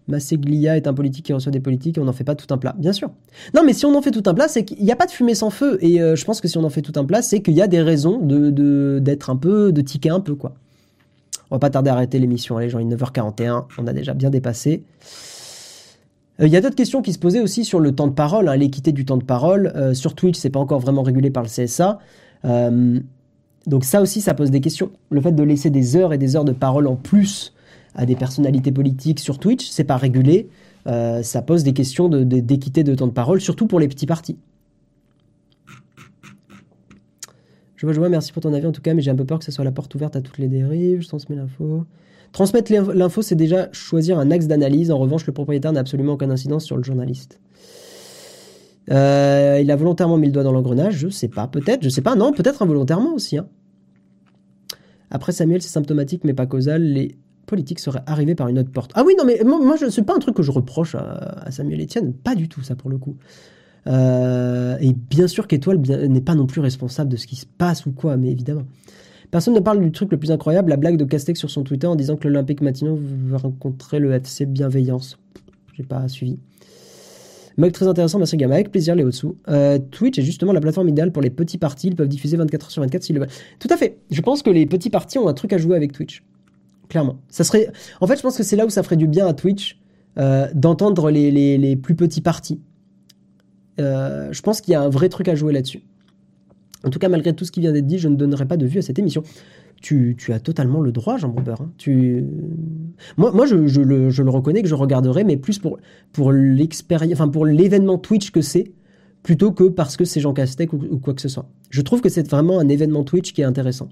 Masseglia 0.07 0.77
est 0.77 0.87
un 0.87 0.95
politique 0.95 1.25
qui 1.25 1.33
reçoit 1.33 1.51
des 1.51 1.59
politiques 1.59 1.99
et 1.99 2.01
on 2.01 2.05
n'en 2.05 2.13
fait 2.13 2.23
pas 2.23 2.37
tout 2.37 2.47
un 2.55 2.57
plat. 2.57 2.73
Bien 2.79 2.93
sûr. 2.93 3.11
Non, 3.53 3.63
mais 3.67 3.73
si 3.73 3.85
on 3.85 3.97
en 3.97 4.01
fait 4.01 4.13
tout 4.13 4.23
un 4.27 4.33
plat, 4.33 4.47
c'est 4.47 4.65
qu'il 4.65 4.81
n'y 4.85 4.93
a 4.93 4.97
pas 4.97 5.07
de 5.07 5.11
fumée 5.11 5.35
sans 5.35 5.51
feu. 5.51 5.77
Et 5.81 6.01
euh, 6.01 6.15
je 6.15 6.25
pense 6.25 6.41
que 6.41 6.47
si 6.47 6.57
on 6.57 6.63
en 6.63 6.71
fait 6.71 6.83
tout 6.83 6.93
un 6.95 7.05
plat, 7.05 7.21
c'est 7.21 7.43
qu'il 7.43 7.55
y 7.55 7.63
a 7.63 7.67
des 7.67 7.83
raisons 7.83 8.21
de, 8.21 9.01
d'être 9.01 9.29
un 9.29 9.35
peu, 9.35 9.73
de 9.73 9.81
tiquer 9.81 10.11
un 10.11 10.21
peu, 10.21 10.37
quoi. 10.37 10.55
On 11.51 11.57
va 11.57 11.59
pas 11.59 11.71
tarder 11.71 11.91
à 11.91 11.95
arrêter 11.95 12.21
l'émission. 12.21 12.59
Allez, 12.59 12.71
genre, 12.71 12.81
il 12.81 12.93
est 12.93 12.95
9h41. 12.95 13.65
On 13.77 13.89
a 13.89 13.93
déjà 13.93 14.15
bien 14.15 14.31
dépassé. 14.31 14.85
Euh, 16.41 16.47
il 16.47 16.53
y 16.53 16.57
a 16.57 16.61
d'autres 16.61 16.77
questions 16.77 17.03
qui 17.03 17.13
se 17.13 17.19
posaient 17.19 17.41
aussi 17.41 17.65
sur 17.65 17.81
le 17.81 17.91
temps 17.91 18.07
de 18.07 18.13
parole, 18.13 18.49
hein, 18.49 18.55
l'équité 18.55 18.93
du 18.93 19.05
temps 19.05 19.17
de 19.17 19.25
parole. 19.25 19.73
Euh, 19.75 19.95
sur 19.95 20.15
Twitch, 20.15 20.39
c'est 20.39 20.51
pas 20.51 20.61
encore 20.61 20.79
vraiment 20.79 21.03
régulé 21.03 21.33
par 21.33 21.43
le 21.43 21.49
CSA. 21.49 21.99
Donc 23.67 23.85
ça 23.85 24.03
aussi, 24.03 24.21
ça 24.21 24.35
pose 24.35 24.51
des 24.51 24.61
questions. 24.61 24.91
Le 25.11 25.21
fait 25.21 25.33
de 25.33 25.43
laisser 25.43 25.71
des 25.71 25.97
heures 25.97 26.13
et 26.13 26.19
des 26.19 26.37
heures 26.37 26.45
de 26.45 26.53
parole 26.53 26.87
en 26.87 26.97
plus 26.97 27.55
à 27.95 28.07
des 28.07 28.17
personnalités 28.17 28.73
politiques 28.73 29.21
sur 29.21 29.39
Twitch, 29.39 29.69
c'est 29.69 29.85
pas 29.85 29.97
régulé. 29.97 30.49
Euh, 30.87 31.23
ça 31.23 31.41
pose 31.41 31.63
des 31.65 31.73
questions 31.73 32.09
d'équité 32.09 32.85
de, 32.85 32.95
temps 32.95 33.07
de 33.07 33.13
parole, 33.13 33.41
surtout 33.41 33.67
pour 33.67 33.81
les 33.81 33.89
petits 33.89 34.07
partis. 34.07 34.37
Je 37.77 37.87
vois, 37.87 37.95
je 37.95 37.99
vois, 37.99 38.09
merci 38.09 38.33
pour 38.33 38.43
ton 38.43 38.53
avis 38.53 38.67
en 38.67 38.73
tout 38.73 38.83
cas, 38.83 38.95
mais 38.95 39.03
j'ai 39.03 39.11
un 39.11 39.17
peu 39.17 39.25
peur 39.25 39.39
que 39.39 39.45
ce 39.45 39.53
soit 39.53 39.65
la 39.65 39.73
porte 39.73 39.95
ouverte 39.95 40.17
à 40.17 40.21
toutes 40.21 40.39
les 40.39 40.49
dérives. 40.49 41.01
Je 41.01 41.09
transmets 41.09 41.37
l'info. 41.37 41.85
Transmettre 42.33 42.73
l'info, 42.73 43.23
c'est 43.23 43.37
déjà 43.37 43.69
choisir 43.73 44.19
un 44.19 44.31
axe 44.31 44.47
d'analyse. 44.47 44.91
En 44.91 44.99
revanche, 44.99 45.27
le 45.27 45.33
propriétaire 45.33 45.73
n'a 45.73 45.81
absolument 45.81 46.15
aucune 46.15 46.33
incidence 46.33 46.65
sur 46.65 46.77
le 46.77 46.83
journaliste. 46.83 47.39
Euh, 48.91 49.59
il 49.63 49.71
a 49.71 49.77
volontairement 49.77 50.19
mis 50.19 50.27
le 50.27 50.33
doigt 50.33 50.43
dans 50.43 50.53
l'engrenage, 50.53 50.97
je 50.97 51.09
sais 51.09 51.29
pas, 51.29 51.47
peut-être, 51.47 51.83
je 51.83 51.89
sais 51.89 52.03
pas, 52.03 52.17
non, 52.17 52.33
peut-être 52.33 52.63
involontairement 52.63 53.15
aussi. 53.15 53.39
Hein. 53.39 53.47
Après 55.11 55.33
Samuel, 55.33 55.63
c'est 55.63 55.69
symptomatique 55.69 56.25
mais 56.25 56.35
pas 56.35 56.47
causal. 56.47 56.83
Les 56.83 57.17
politique 57.45 57.79
serait 57.79 58.03
arrivé 58.07 58.35
par 58.35 58.49
une 58.49 58.59
autre 58.59 58.71
porte. 58.71 58.91
Ah 58.95 59.03
oui, 59.07 59.15
non, 59.19 59.25
mais 59.25 59.41
moi, 59.45 59.77
je, 59.77 59.89
c'est 59.89 60.03
pas 60.03 60.15
un 60.15 60.19
truc 60.19 60.35
que 60.35 60.43
je 60.43 60.51
reproche 60.51 60.95
à, 60.95 61.51
Samuel 61.51 61.83
Etienne, 61.83 62.13
pas 62.13 62.35
du 62.35 62.49
tout 62.49 62.63
ça 62.63 62.75
pour 62.75 62.91
le 62.91 62.99
coup. 62.99 63.17
Euh, 63.87 64.77
et 64.81 64.93
bien 64.93 65.27
sûr 65.27 65.47
qu'Étoile 65.47 65.79
n'est 65.79 66.21
pas 66.23 66.35
non 66.35 66.47
plus 66.47 66.61
responsable 66.61 67.11
de 67.11 67.17
ce 67.17 67.27
qui 67.27 67.37
se 67.37 67.47
passe 67.47 67.87
ou 67.87 67.93
quoi, 67.93 68.17
mais 68.17 68.31
évidemment. 68.31 68.65
Personne 69.31 69.55
ne 69.55 69.61
parle 69.61 69.81
du 69.81 69.93
truc 69.93 70.11
le 70.13 70.19
plus 70.19 70.31
incroyable, 70.31 70.71
la 70.71 70.77
blague 70.77 70.97
de 70.97 71.05
Castex 71.05 71.39
sur 71.39 71.51
son 71.51 71.65
Twitter 71.65 71.87
en 71.87 71.97
disant 71.97 72.17
que 72.17 72.29
l'Olympique 72.29 72.61
Matignon 72.61 72.99
va 73.27 73.39
rencontrer 73.39 73.99
le 73.99 74.13
FC 74.13 74.47
Bienveillance. 74.47 75.19
J'ai 75.75 75.83
pas 75.83 76.07
suivi. 76.09 76.39
Mug 77.57 77.73
très 77.73 77.87
intéressant, 77.87 78.19
merci 78.19 78.37
Gamma. 78.37 78.55
Avec 78.55 78.71
plaisir, 78.71 78.95
les 78.95 79.05
hauts 79.05 79.37
euh, 79.49 79.79
Twitch 79.79 80.19
est 80.19 80.23
justement 80.23 80.53
la 80.53 80.61
plateforme 80.61 80.89
idéale 80.89 81.13
pour 81.13 81.23
les 81.23 81.31
petits 81.31 81.59
partis. 81.59 81.89
Ils 81.89 81.97
peuvent 81.97 82.09
diffuser 82.09 82.37
24 82.37 82.67
h 82.67 82.71
sur 82.71 82.83
24 82.83 83.03
s'ils 83.03 83.15
le 83.15 83.21
veulent. 83.21 83.31
Tout 83.59 83.69
à 83.71 83.77
fait. 83.77 83.99
Je 84.11 84.21
pense 84.21 84.43
que 84.43 84.51
les 84.51 84.67
petits 84.67 84.91
partis 84.91 85.19
ont 85.19 85.29
un 85.29 85.35
truc 85.35 85.53
à 85.53 85.59
jouer 85.59 85.77
avec 85.77 85.93
Twitch. 85.93 86.25
Clairement. 86.89 87.19
Ça 87.29 87.45
serait... 87.45 87.71
En 88.01 88.07
fait, 88.07 88.17
je 88.17 88.23
pense 88.23 88.37
que 88.37 88.43
c'est 88.43 88.57
là 88.57 88.67
où 88.67 88.71
ça 88.71 88.83
ferait 88.83 88.97
du 88.97 89.07
bien 89.07 89.27
à 89.27 89.35
Twitch 89.35 89.79
euh, 90.19 90.49
d'entendre 90.55 91.11
les, 91.11 91.77
plus 91.77 91.95
petits 91.95 92.21
partis. 92.21 92.61
Euh, 93.81 94.29
je 94.33 94.43
pense 94.43 94.61
qu'il 94.61 94.73
y 94.73 94.75
a 94.75 94.83
un 94.83 94.89
vrai 94.89 95.09
truc 95.09 95.29
à 95.29 95.35
jouer 95.35 95.53
là-dessus. 95.53 95.83
En 96.85 96.91
tout 96.91 96.99
cas, 96.99 97.09
malgré 97.09 97.33
tout 97.33 97.45
ce 97.45 97.53
qui 97.53 97.61
vient 97.61 97.73
d'être 97.73 97.87
dit, 97.87 97.99
je 97.99 98.09
ne 98.09 98.17
donnerai 98.17 98.47
pas 98.47 98.57
de 98.57 98.67
vue 98.67 98.79
à 98.79 98.83
cette 98.83 98.99
émission. 98.99 99.23
Tu, 99.81 100.17
as 100.29 100.41
totalement 100.41 100.81
le 100.81 100.93
droit, 100.93 101.19
Jean 101.19 101.29
Brouber. 101.29 101.57
Hein. 101.61 101.71
Tu... 101.77 102.25
Moi, 103.19 103.33
moi 103.33 103.45
je, 103.45 103.57
le, 103.57 104.31
reconnais 104.31 104.63
que 104.63 104.69
je 104.69 104.75
regarderai, 104.75 105.25
mais 105.25 105.37
plus 105.37 105.59
pour, 105.59 105.79
pour 106.13 106.29
enfin 106.29 107.31
l'événement 107.45 107.99
Twitch 107.99 108.31
que 108.31 108.41
c'est, 108.41 108.73
plutôt 109.23 109.53
que 109.53 109.65
parce 109.65 109.97
que 109.97 110.05
c'est 110.05 110.21
Jean 110.21 110.33
Castex 110.33 110.73
ou 110.73 110.99
quoi 110.99 111.13
que 111.13 111.21
ce 111.21 111.29
soit. 111.29 111.51
Je 111.69 111.83
trouve 111.83 112.01
que 112.01 112.09
c'est 112.09 112.27
vraiment 112.29 112.61
un 112.61 112.69
événement 112.69 113.05
Twitch 113.05 113.33
qui 113.33 113.43
est 113.43 113.45
intéressant. 113.45 113.89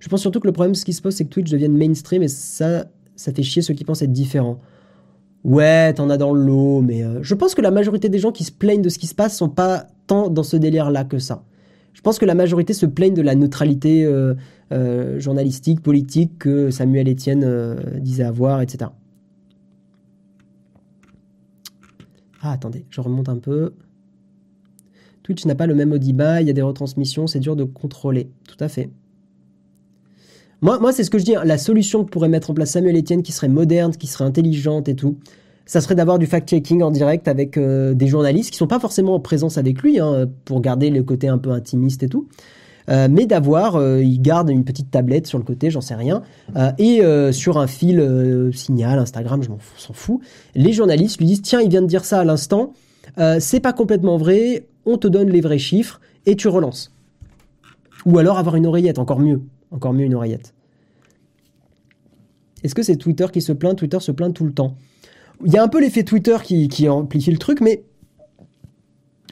Je 0.00 0.08
pense 0.08 0.20
surtout 0.20 0.40
que 0.40 0.46
le 0.46 0.52
problème, 0.52 0.74
ce 0.74 0.84
qui 0.84 0.92
se 0.92 1.02
pose, 1.02 1.14
c'est 1.14 1.24
que 1.24 1.30
Twitch 1.30 1.50
devienne 1.50 1.76
mainstream 1.76 2.22
et 2.22 2.28
ça, 2.28 2.86
ça 3.16 3.32
fait 3.32 3.42
chier 3.42 3.62
ceux 3.62 3.74
qui 3.74 3.84
pensent 3.84 4.02
être 4.02 4.12
différents. 4.12 4.60
Ouais, 5.44 5.92
t'en 5.92 6.08
as 6.10 6.16
dans 6.16 6.32
le 6.32 6.42
lot, 6.42 6.80
mais 6.80 7.04
euh, 7.04 7.22
je 7.22 7.34
pense 7.34 7.54
que 7.54 7.60
la 7.60 7.70
majorité 7.70 8.08
des 8.08 8.18
gens 8.18 8.32
qui 8.32 8.44
se 8.44 8.52
plaignent 8.52 8.82
de 8.82 8.88
ce 8.88 8.98
qui 8.98 9.06
se 9.06 9.14
passe 9.14 9.36
sont 9.36 9.50
pas 9.50 9.86
tant 10.06 10.28
dans 10.28 10.42
ce 10.42 10.56
délire-là 10.56 11.04
que 11.04 11.18
ça. 11.18 11.44
Je 11.94 12.00
pense 12.02 12.18
que 12.18 12.26
la 12.26 12.34
majorité 12.34 12.74
se 12.74 12.84
plaignent 12.84 13.14
de 13.14 13.22
la 13.22 13.34
neutralité 13.34 14.04
euh, 14.04 14.34
euh, 14.72 15.18
journalistique, 15.18 15.80
politique 15.80 16.38
que 16.38 16.70
Samuel 16.70 17.08
Etienne 17.08 17.76
disait 18.00 18.24
avoir, 18.24 18.60
etc. 18.60 18.90
Ah, 22.42 22.52
attendez, 22.52 22.84
je 22.90 23.00
remonte 23.00 23.30
un 23.30 23.38
peu. 23.38 23.72
Twitch 25.22 25.46
n'a 25.46 25.54
pas 25.54 25.66
le 25.66 25.74
même 25.74 25.92
Audiba, 25.92 26.42
il 26.42 26.46
y 26.46 26.50
a 26.50 26.52
des 26.52 26.60
retransmissions, 26.60 27.26
c'est 27.26 27.40
dur 27.40 27.56
de 27.56 27.64
contrôler. 27.64 28.28
Tout 28.46 28.58
à 28.60 28.68
fait. 28.68 28.90
Moi, 30.60 30.92
c'est 30.92 31.04
ce 31.04 31.10
que 31.10 31.18
je 31.18 31.24
dis. 31.24 31.36
Hein. 31.36 31.44
La 31.44 31.58
solution 31.58 32.04
que 32.04 32.10
pourrait 32.10 32.28
mettre 32.28 32.50
en 32.50 32.54
place 32.54 32.70
Samuel 32.70 32.96
Etienne, 32.96 33.22
qui 33.22 33.32
serait 33.32 33.48
moderne, 33.48 33.92
qui 33.92 34.06
serait 34.06 34.24
intelligente 34.24 34.88
et 34.88 34.94
tout, 34.94 35.18
ça 35.66 35.80
serait 35.80 35.94
d'avoir 35.94 36.18
du 36.18 36.26
fact-checking 36.26 36.82
en 36.82 36.90
direct 36.90 37.26
avec 37.28 37.56
euh, 37.56 37.94
des 37.94 38.06
journalistes 38.06 38.50
qui 38.50 38.58
sont 38.58 38.66
pas 38.66 38.80
forcément 38.80 39.14
en 39.14 39.20
présence 39.20 39.58
avec 39.58 39.82
lui, 39.82 39.98
hein, 39.98 40.28
pour 40.44 40.60
garder 40.60 40.90
le 40.90 41.02
côté 41.02 41.28
un 41.28 41.38
peu 41.38 41.50
intimiste 41.50 42.02
et 42.02 42.08
tout. 42.08 42.28
Euh, 42.90 43.08
mais 43.10 43.24
d'avoir, 43.24 43.76
euh, 43.76 44.02
il 44.02 44.20
garde 44.20 44.50
une 44.50 44.64
petite 44.64 44.90
tablette 44.90 45.26
sur 45.26 45.38
le 45.38 45.44
côté, 45.44 45.70
j'en 45.70 45.80
sais 45.80 45.94
rien, 45.94 46.22
et 46.78 47.00
sur 47.32 47.58
un 47.58 47.66
fil 47.66 48.50
signal, 48.52 48.98
Instagram, 48.98 49.42
je 49.42 49.48
m'en 49.48 49.58
s'en 49.76 49.94
fous, 49.94 50.20
les 50.54 50.72
journalistes 50.72 51.18
lui 51.18 51.26
disent 51.26 51.42
tiens, 51.42 51.60
il 51.60 51.70
vient 51.70 51.82
de 51.82 51.86
dire 51.86 52.04
ça 52.04 52.20
à 52.20 52.24
l'instant, 52.24 52.74
c'est 53.38 53.60
pas 53.60 53.72
complètement 53.72 54.18
vrai, 54.18 54.66
on 54.84 54.98
te 54.98 55.08
donne 55.08 55.30
les 55.30 55.40
vrais 55.40 55.58
chiffres 55.58 56.00
et 56.26 56.36
tu 56.36 56.48
relances. 56.48 56.92
Ou 58.04 58.18
alors 58.18 58.36
avoir 58.36 58.56
une 58.56 58.66
oreillette, 58.66 58.98
encore 58.98 59.18
mieux, 59.18 59.40
encore 59.70 59.94
mieux 59.94 60.04
une 60.04 60.14
oreillette. 60.14 60.52
Est-ce 62.62 62.74
que 62.74 62.82
c'est 62.82 62.96
Twitter 62.96 63.26
qui 63.32 63.40
se 63.40 63.52
plaint? 63.52 63.76
Twitter 63.76 64.00
se 64.00 64.12
plaint 64.12 64.34
tout 64.34 64.44
le 64.44 64.52
temps. 64.52 64.76
Il 65.44 65.52
y 65.52 65.58
a 65.58 65.62
un 65.62 65.68
peu 65.68 65.80
l'effet 65.80 66.04
Twitter 66.04 66.36
qui, 66.42 66.88
amplifie 66.88 67.30
le 67.30 67.38
truc, 67.38 67.60
mais 67.60 67.82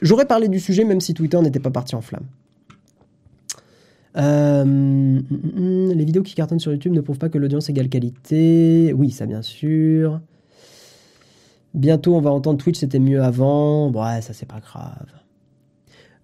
j'aurais 0.01 0.25
parlé 0.25 0.47
du 0.47 0.59
sujet 0.59 0.83
même 0.83 1.01
si 1.01 1.13
Twitter 1.13 1.39
n'était 1.41 1.59
pas 1.59 1.71
parti 1.71 1.95
en 1.95 2.01
flamme. 2.01 2.25
Euh, 4.15 5.21
les 5.93 6.05
vidéos 6.05 6.21
qui 6.21 6.35
cartonnent 6.35 6.59
sur 6.59 6.71
YouTube 6.71 6.93
ne 6.93 7.01
prouvent 7.01 7.17
pas 7.17 7.29
que 7.29 7.37
l'audience 7.37 7.69
égale 7.69 7.89
qualité. 7.89 8.93
Oui, 8.95 9.11
ça 9.11 9.25
bien 9.25 9.41
sûr. 9.41 10.19
Bientôt, 11.73 12.15
on 12.15 12.21
va 12.21 12.31
entendre 12.31 12.59
Twitch, 12.59 12.79
c'était 12.79 12.99
mieux 12.99 13.23
avant. 13.23 13.91
Ouais, 13.91 14.21
ça 14.21 14.33
c'est 14.33 14.45
pas 14.45 14.59
grave. 14.59 15.07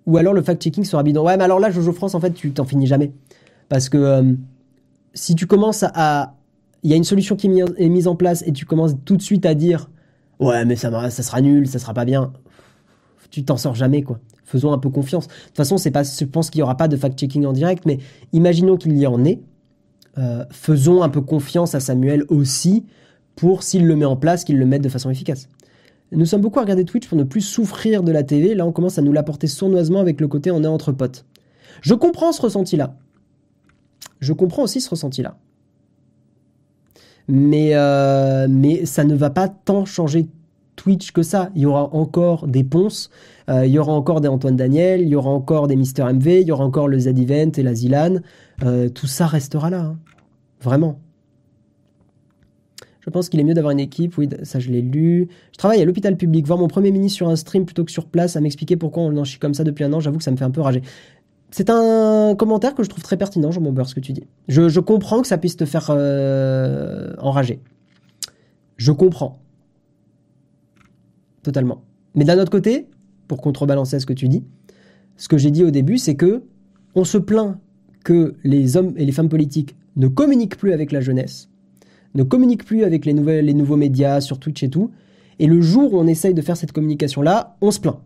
Ou 0.05 0.17
alors 0.17 0.33
le 0.33 0.41
fact-checking 0.41 0.83
sera 0.83 1.03
bidon. 1.03 1.25
Ouais, 1.25 1.37
mais 1.37 1.43
alors 1.43 1.59
là, 1.59 1.71
Jojo 1.71 1.91
France, 1.91 2.15
en 2.15 2.19
fait, 2.19 2.31
tu 2.31 2.51
t'en 2.51 2.65
finis 2.65 2.87
jamais. 2.87 3.11
Parce 3.69 3.89
que 3.89 3.97
euh, 3.97 4.33
si 5.13 5.35
tu 5.35 5.47
commences 5.47 5.83
à, 5.83 6.35
il 6.83 6.89
y 6.89 6.93
a 6.93 6.95
une 6.95 7.03
solution 7.03 7.35
qui 7.35 7.47
est 7.47 7.89
mise 7.89 8.07
en 8.07 8.15
place 8.15 8.43
et 8.47 8.53
tu 8.53 8.65
commences 8.65 8.93
tout 9.05 9.17
de 9.17 9.21
suite 9.21 9.45
à 9.45 9.53
dire 9.53 9.89
ouais 10.39 10.65
mais 10.65 10.75
ça, 10.75 11.09
ça 11.09 11.23
sera 11.23 11.41
nul, 11.41 11.67
ça 11.67 11.79
sera 11.79 11.93
pas 11.93 12.05
bien, 12.05 12.31
tu 13.29 13.43
t'en 13.43 13.57
sors 13.57 13.75
jamais 13.75 14.01
quoi. 14.01 14.19
Faisons 14.43 14.73
un 14.73 14.79
peu 14.79 14.89
confiance. 14.89 15.27
De 15.27 15.33
toute 15.47 15.57
façon, 15.57 15.77
c'est 15.77 15.91
pas, 15.91 16.01
je 16.01 16.25
pense 16.25 16.49
qu'il 16.49 16.59
y 16.59 16.63
aura 16.63 16.75
pas 16.75 16.87
de 16.87 16.97
fact-checking 16.97 17.45
en 17.45 17.53
direct, 17.53 17.85
mais 17.85 17.99
imaginons 18.33 18.77
qu'il 18.77 18.97
y 18.97 19.05
en 19.05 19.23
ait. 19.23 19.39
euh, 20.17 20.43
faisons 20.49 21.03
un 21.03 21.09
peu 21.09 21.21
confiance 21.21 21.75
à 21.75 21.79
Samuel 21.79 22.23
aussi 22.29 22.83
pour, 23.35 23.61
s'il 23.61 23.85
le 23.85 23.95
met 23.95 24.05
en 24.05 24.15
place, 24.17 24.43
qu'il 24.43 24.57
le 24.57 24.65
mette 24.65 24.81
de 24.81 24.89
façon 24.89 25.11
efficace. 25.11 25.47
Nous 26.11 26.25
sommes 26.25 26.41
beaucoup 26.41 26.57
à 26.57 26.63
regarder 26.63 26.83
Twitch 26.83 27.07
pour 27.07 27.17
ne 27.17 27.23
plus 27.23 27.41
souffrir 27.41 28.01
de 28.01 28.11
la 28.11 28.23
TV. 28.23 28.55
Là, 28.55 28.65
on 28.65 28.71
commence 28.71 28.97
à 28.97 29.03
nous 29.03 29.13
l'apporter 29.13 29.45
sournoisement 29.45 29.99
avec 29.99 30.19
le 30.19 30.27
côté 30.27 30.49
on 30.49 30.63
est 30.63 30.67
entre 30.67 30.91
potes. 30.91 31.25
Je 31.81 31.93
comprends 31.93 32.31
ce 32.31 32.41
ressenti-là. 32.41 32.97
Je 34.19 34.33
comprends 34.33 34.63
aussi 34.63 34.81
ce 34.81 34.89
ressenti-là. 34.89 35.37
Mais, 37.29 37.75
euh, 37.75 38.47
mais 38.49 38.85
ça 38.85 39.03
ne 39.03 39.15
va 39.15 39.29
pas 39.29 39.47
tant 39.47 39.85
changer 39.85 40.27
Twitch 40.75 41.11
que 41.11 41.21
ça. 41.21 41.51
Il 41.55 41.61
y 41.61 41.65
aura 41.67 41.93
encore 41.93 42.47
des 42.47 42.63
Ponce, 42.63 43.11
euh, 43.49 43.67
il 43.67 43.71
y 43.71 43.77
aura 43.77 43.93
encore 43.93 44.19
des 44.19 44.27
Antoine 44.27 44.55
Daniel, 44.55 45.01
il 45.01 45.09
y 45.09 45.15
aura 45.15 45.29
encore 45.29 45.67
des 45.67 45.75
Mister 45.75 46.03
MV, 46.03 46.41
il 46.41 46.47
y 46.47 46.51
aura 46.51 46.65
encore 46.65 46.87
le 46.87 46.97
Z-Event 46.97 47.51
et 47.55 47.63
la 47.63 47.75
Zilan. 47.75 48.15
Euh, 48.63 48.89
tout 48.89 49.05
ça 49.05 49.27
restera 49.27 49.69
là. 49.69 49.81
Hein. 49.81 49.99
Vraiment. 50.59 50.99
Je 53.01 53.11
pense 53.11 53.29
qu'il 53.29 53.39
est 53.39 53.43
mieux 53.43 53.53
d'avoir 53.53 53.71
une 53.71 53.79
équipe. 53.79 54.17
Oui, 54.17 54.27
ça 54.43 54.59
je 54.59 54.71
l'ai 54.71 54.81
lu. 54.81 55.27
Je 55.51 55.57
travaille 55.57 55.81
à 55.81 55.85
l'hôpital 55.85 56.17
public. 56.17 56.47
Voir 56.47 56.57
mon 56.57 56.67
premier 56.67 56.91
ministre 56.91 57.17
sur 57.17 57.29
un 57.29 57.35
stream 57.35 57.65
plutôt 57.65 57.85
que 57.85 57.91
sur 57.91 58.05
place, 58.05 58.35
à 58.35 58.41
m'expliquer 58.41 58.75
pourquoi 58.75 59.03
on 59.03 59.15
en 59.17 59.23
chie 59.23 59.39
comme 59.39 59.53
ça 59.53 59.63
depuis 59.63 59.83
un 59.83 59.93
an, 59.93 59.99
j'avoue 59.99 60.17
que 60.17 60.23
ça 60.23 60.31
me 60.31 60.37
fait 60.37 60.45
un 60.45 60.51
peu 60.51 60.61
rager. 60.61 60.81
C'est 61.51 61.69
un 61.69 62.35
commentaire 62.35 62.75
que 62.75 62.83
je 62.83 62.89
trouve 62.89 63.03
très 63.03 63.17
pertinent, 63.17 63.51
Jean 63.51 63.61
Beurre, 63.61 63.89
ce 63.89 63.95
que 63.95 63.99
tu 63.99 64.13
dis. 64.13 64.27
Je, 64.47 64.79
comprends 64.79 65.21
que 65.21 65.27
ça 65.27 65.37
puisse 65.37 65.57
te 65.57 65.65
faire 65.65 65.87
euh, 65.89 67.13
enrager. 67.17 67.59
Je 68.77 68.91
comprends. 68.91 69.39
Totalement. 71.41 71.83
Mais 72.13 72.23
d'un 72.23 72.39
autre 72.39 72.51
côté, 72.51 72.87
pour 73.27 73.41
contrebalancer 73.41 73.99
ce 73.99 74.05
que 74.05 74.13
tu 74.13 74.27
dis, 74.27 74.43
ce 75.17 75.27
que 75.27 75.37
j'ai 75.37 75.51
dit 75.51 75.63
au 75.63 75.71
début, 75.71 75.97
c'est 75.97 76.15
que 76.15 76.43
on 76.95 77.03
se 77.03 77.17
plaint 77.17 77.57
que 78.03 78.35
les 78.43 78.77
hommes 78.77 78.93
et 78.95 79.05
les 79.05 79.11
femmes 79.11 79.29
politiques 79.29 79.75
ne 79.95 80.07
communiquent 80.07 80.57
plus 80.57 80.71
avec 80.71 80.91
la 80.91 81.01
jeunesse, 81.01 81.49
ne 82.15 82.23
communiquent 82.23 82.65
plus 82.65 82.83
avec 82.83 83.05
les, 83.05 83.13
nouvelles, 83.13 83.45
les 83.45 83.53
nouveaux 83.53 83.75
médias 83.75 84.21
sur 84.21 84.39
Twitch 84.39 84.63
et 84.63 84.69
tout. 84.69 84.91
Et 85.39 85.47
le 85.47 85.61
jour 85.61 85.93
où 85.93 85.99
on 85.99 86.07
essaye 86.07 86.33
de 86.33 86.41
faire 86.41 86.57
cette 86.57 86.71
communication-là, 86.71 87.57
on 87.61 87.71
se 87.71 87.79
plaint. 87.79 87.99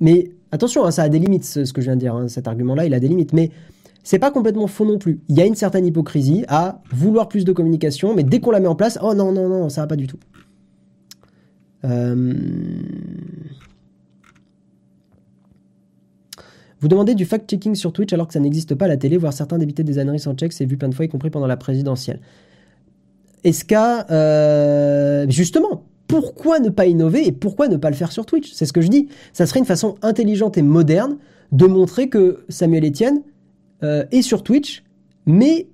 Mais 0.00 0.30
attention, 0.52 0.84
hein, 0.84 0.90
ça 0.90 1.02
a 1.02 1.08
des 1.08 1.18
limites, 1.18 1.44
ce 1.44 1.72
que 1.72 1.80
je 1.80 1.86
viens 1.86 1.96
de 1.96 2.00
dire. 2.00 2.14
Hein, 2.14 2.28
cet 2.28 2.48
argument-là, 2.48 2.86
il 2.86 2.94
a 2.94 3.00
des 3.00 3.08
limites. 3.08 3.32
Mais 3.32 3.50
c'est 4.02 4.18
pas 4.18 4.30
complètement 4.30 4.66
faux 4.66 4.84
non 4.84 4.98
plus. 4.98 5.20
Il 5.28 5.36
y 5.36 5.40
a 5.40 5.46
une 5.46 5.54
certaine 5.54 5.86
hypocrisie 5.86 6.44
à 6.48 6.80
vouloir 6.90 7.28
plus 7.28 7.44
de 7.44 7.52
communication, 7.52 8.14
mais 8.14 8.22
dès 8.22 8.40
qu'on 8.40 8.50
la 8.50 8.60
met 8.60 8.68
en 8.68 8.74
place, 8.74 8.98
oh 9.02 9.14
non, 9.14 9.32
non, 9.32 9.48
non, 9.48 9.68
ça 9.68 9.82
va 9.82 9.86
pas 9.86 9.96
du 9.96 10.06
tout. 10.06 10.18
Euh, 11.84 12.34
vous 16.80 16.88
demandez 16.88 17.14
du 17.14 17.24
fact-checking 17.24 17.74
sur 17.74 17.92
Twitch 17.92 18.12
alors 18.12 18.26
que 18.26 18.32
ça 18.32 18.40
n'existe 18.40 18.74
pas 18.74 18.86
à 18.86 18.88
la 18.88 18.96
télé, 18.96 19.16
voir 19.18 19.32
certains 19.32 19.58
débiter 19.58 19.84
des 19.84 19.98
âneries 19.98 20.18
sans 20.18 20.34
check, 20.34 20.52
c'est 20.52 20.64
vu 20.64 20.76
plein 20.76 20.88
de 20.88 20.94
fois, 20.94 21.04
y 21.04 21.08
compris 21.08 21.30
pendant 21.30 21.46
la 21.46 21.56
présidentielle. 21.56 22.20
Est-ce 23.44 23.64
qu'à... 23.64 24.06
Euh, 24.10 25.26
justement, 25.28 25.84
pourquoi 26.10 26.58
ne 26.58 26.70
pas 26.70 26.86
innover 26.86 27.24
et 27.24 27.30
pourquoi 27.30 27.68
ne 27.68 27.76
pas 27.76 27.88
le 27.88 27.94
faire 27.94 28.10
sur 28.10 28.26
Twitch? 28.26 28.52
C'est 28.52 28.66
ce 28.66 28.72
que 28.72 28.80
je 28.80 28.88
dis. 28.88 29.08
Ça 29.32 29.46
serait 29.46 29.60
une 29.60 29.66
façon 29.66 29.94
intelligente 30.02 30.58
et 30.58 30.62
moderne 30.62 31.18
de 31.52 31.66
montrer 31.66 32.08
que 32.08 32.44
Samuel 32.48 32.84
Etienne 32.84 33.22
euh, 33.84 34.04
est 34.10 34.22
sur 34.22 34.42
Twitch, 34.42 34.82
mais 35.26 35.68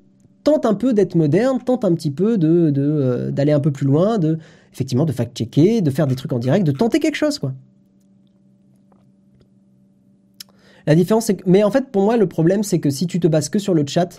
tente 0.45 0.67
un 0.67 0.75
peu 0.75 0.93
d'être 0.93 1.15
moderne, 1.15 1.59
tente 1.65 1.87
un 1.87 1.95
petit 1.95 2.11
peu 2.11 2.37
euh, 2.39 3.31
d'aller 3.31 3.53
un 3.53 3.61
peu 3.61 3.71
plus 3.71 3.87
loin, 3.87 4.19
de 4.19 4.39
effectivement 4.75 5.07
de 5.07 5.13
fact-checker, 5.13 5.81
de 5.81 5.91
faire 5.91 6.07
des 6.07 6.17
trucs 6.17 6.35
en 6.35 6.39
direct, 6.39 6.67
de 6.67 6.73
tenter 6.73 7.01
quelque 7.01 7.17
chose 7.17 7.39
quoi. 7.39 7.55
La 10.87 10.95
différence 10.95 11.25
c'est 11.25 11.37
que, 11.37 11.45
mais 11.47 11.65
en 11.65 11.71
fait 11.71 11.89
pour 11.91 12.03
moi 12.03 12.19
le 12.19 12.29
problème 12.29 12.63
c'est 12.63 12.79
que 12.79 12.91
si 12.91 13.07
tu 13.07 13.21
te 13.21 13.27
bases 13.27 13.49
que 13.49 13.59
sur 13.59 13.73
le 13.73 13.85
chat, 13.87 14.19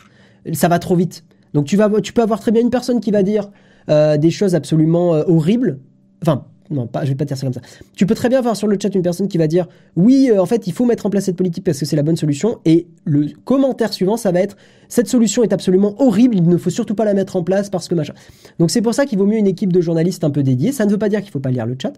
ça 0.53 0.67
va 0.67 0.79
trop 0.79 0.95
vite. 0.95 1.23
Donc 1.53 1.65
tu 1.65 1.77
peux 1.77 2.21
avoir 2.23 2.39
très 2.39 2.51
bien 2.51 2.61
une 2.61 2.71
personne 2.71 3.01
qui 3.01 3.11
va 3.11 3.21
dire 3.21 3.51
euh, 3.89 4.17
des 4.17 4.31
choses 4.31 4.55
absolument 4.55 5.11
horribles 5.11 5.79
Enfin, 6.21 6.45
non, 6.69 6.87
pas, 6.87 7.05
je 7.05 7.09
vais 7.09 7.15
pas 7.15 7.25
dire 7.25 7.37
ça 7.37 7.45
comme 7.45 7.53
ça. 7.53 7.61
Tu 7.95 8.05
peux 8.05 8.15
très 8.15 8.29
bien 8.29 8.41
voir 8.41 8.55
sur 8.55 8.67
le 8.67 8.77
chat 8.81 8.93
une 8.93 9.01
personne 9.01 9.27
qui 9.27 9.37
va 9.37 9.47
dire 9.47 9.67
oui, 9.95 10.29
euh, 10.31 10.41
en 10.41 10.45
fait, 10.45 10.67
il 10.67 10.73
faut 10.73 10.85
mettre 10.85 11.05
en 11.05 11.09
place 11.09 11.25
cette 11.25 11.37
politique 11.37 11.63
parce 11.63 11.79
que 11.79 11.85
c'est 11.85 11.95
la 11.95 12.03
bonne 12.03 12.17
solution. 12.17 12.59
Et 12.65 12.87
le 13.05 13.27
commentaire 13.45 13.93
suivant, 13.93 14.17
ça 14.17 14.31
va 14.31 14.41
être 14.41 14.57
cette 14.89 15.07
solution 15.07 15.43
est 15.43 15.53
absolument 15.53 15.95
horrible, 16.01 16.35
il 16.35 16.47
ne 16.47 16.57
faut 16.57 16.69
surtout 16.69 16.95
pas 16.95 17.05
la 17.05 17.13
mettre 17.13 17.35
en 17.35 17.43
place 17.43 17.69
parce 17.69 17.87
que 17.87 17.95
machin. 17.95 18.13
Donc 18.59 18.71
c'est 18.71 18.81
pour 18.81 18.93
ça 18.93 19.05
qu'il 19.05 19.17
vaut 19.17 19.25
mieux 19.25 19.37
une 19.37 19.47
équipe 19.47 19.71
de 19.71 19.81
journalistes 19.81 20.23
un 20.23 20.29
peu 20.29 20.43
dédiés. 20.43 20.71
Ça 20.71 20.85
ne 20.85 20.91
veut 20.91 20.97
pas 20.97 21.09
dire 21.09 21.21
qu'il 21.21 21.31
faut 21.31 21.39
pas 21.39 21.51
lire 21.51 21.65
le 21.65 21.75
chat, 21.81 21.93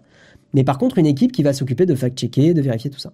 mais 0.54 0.64
par 0.64 0.78
contre 0.78 0.98
une 0.98 1.06
équipe 1.06 1.32
qui 1.32 1.42
va 1.42 1.52
s'occuper 1.52 1.86
de 1.86 1.94
fact-checker, 1.94 2.54
de 2.54 2.60
vérifier 2.60 2.90
tout 2.90 3.00
ça. 3.00 3.12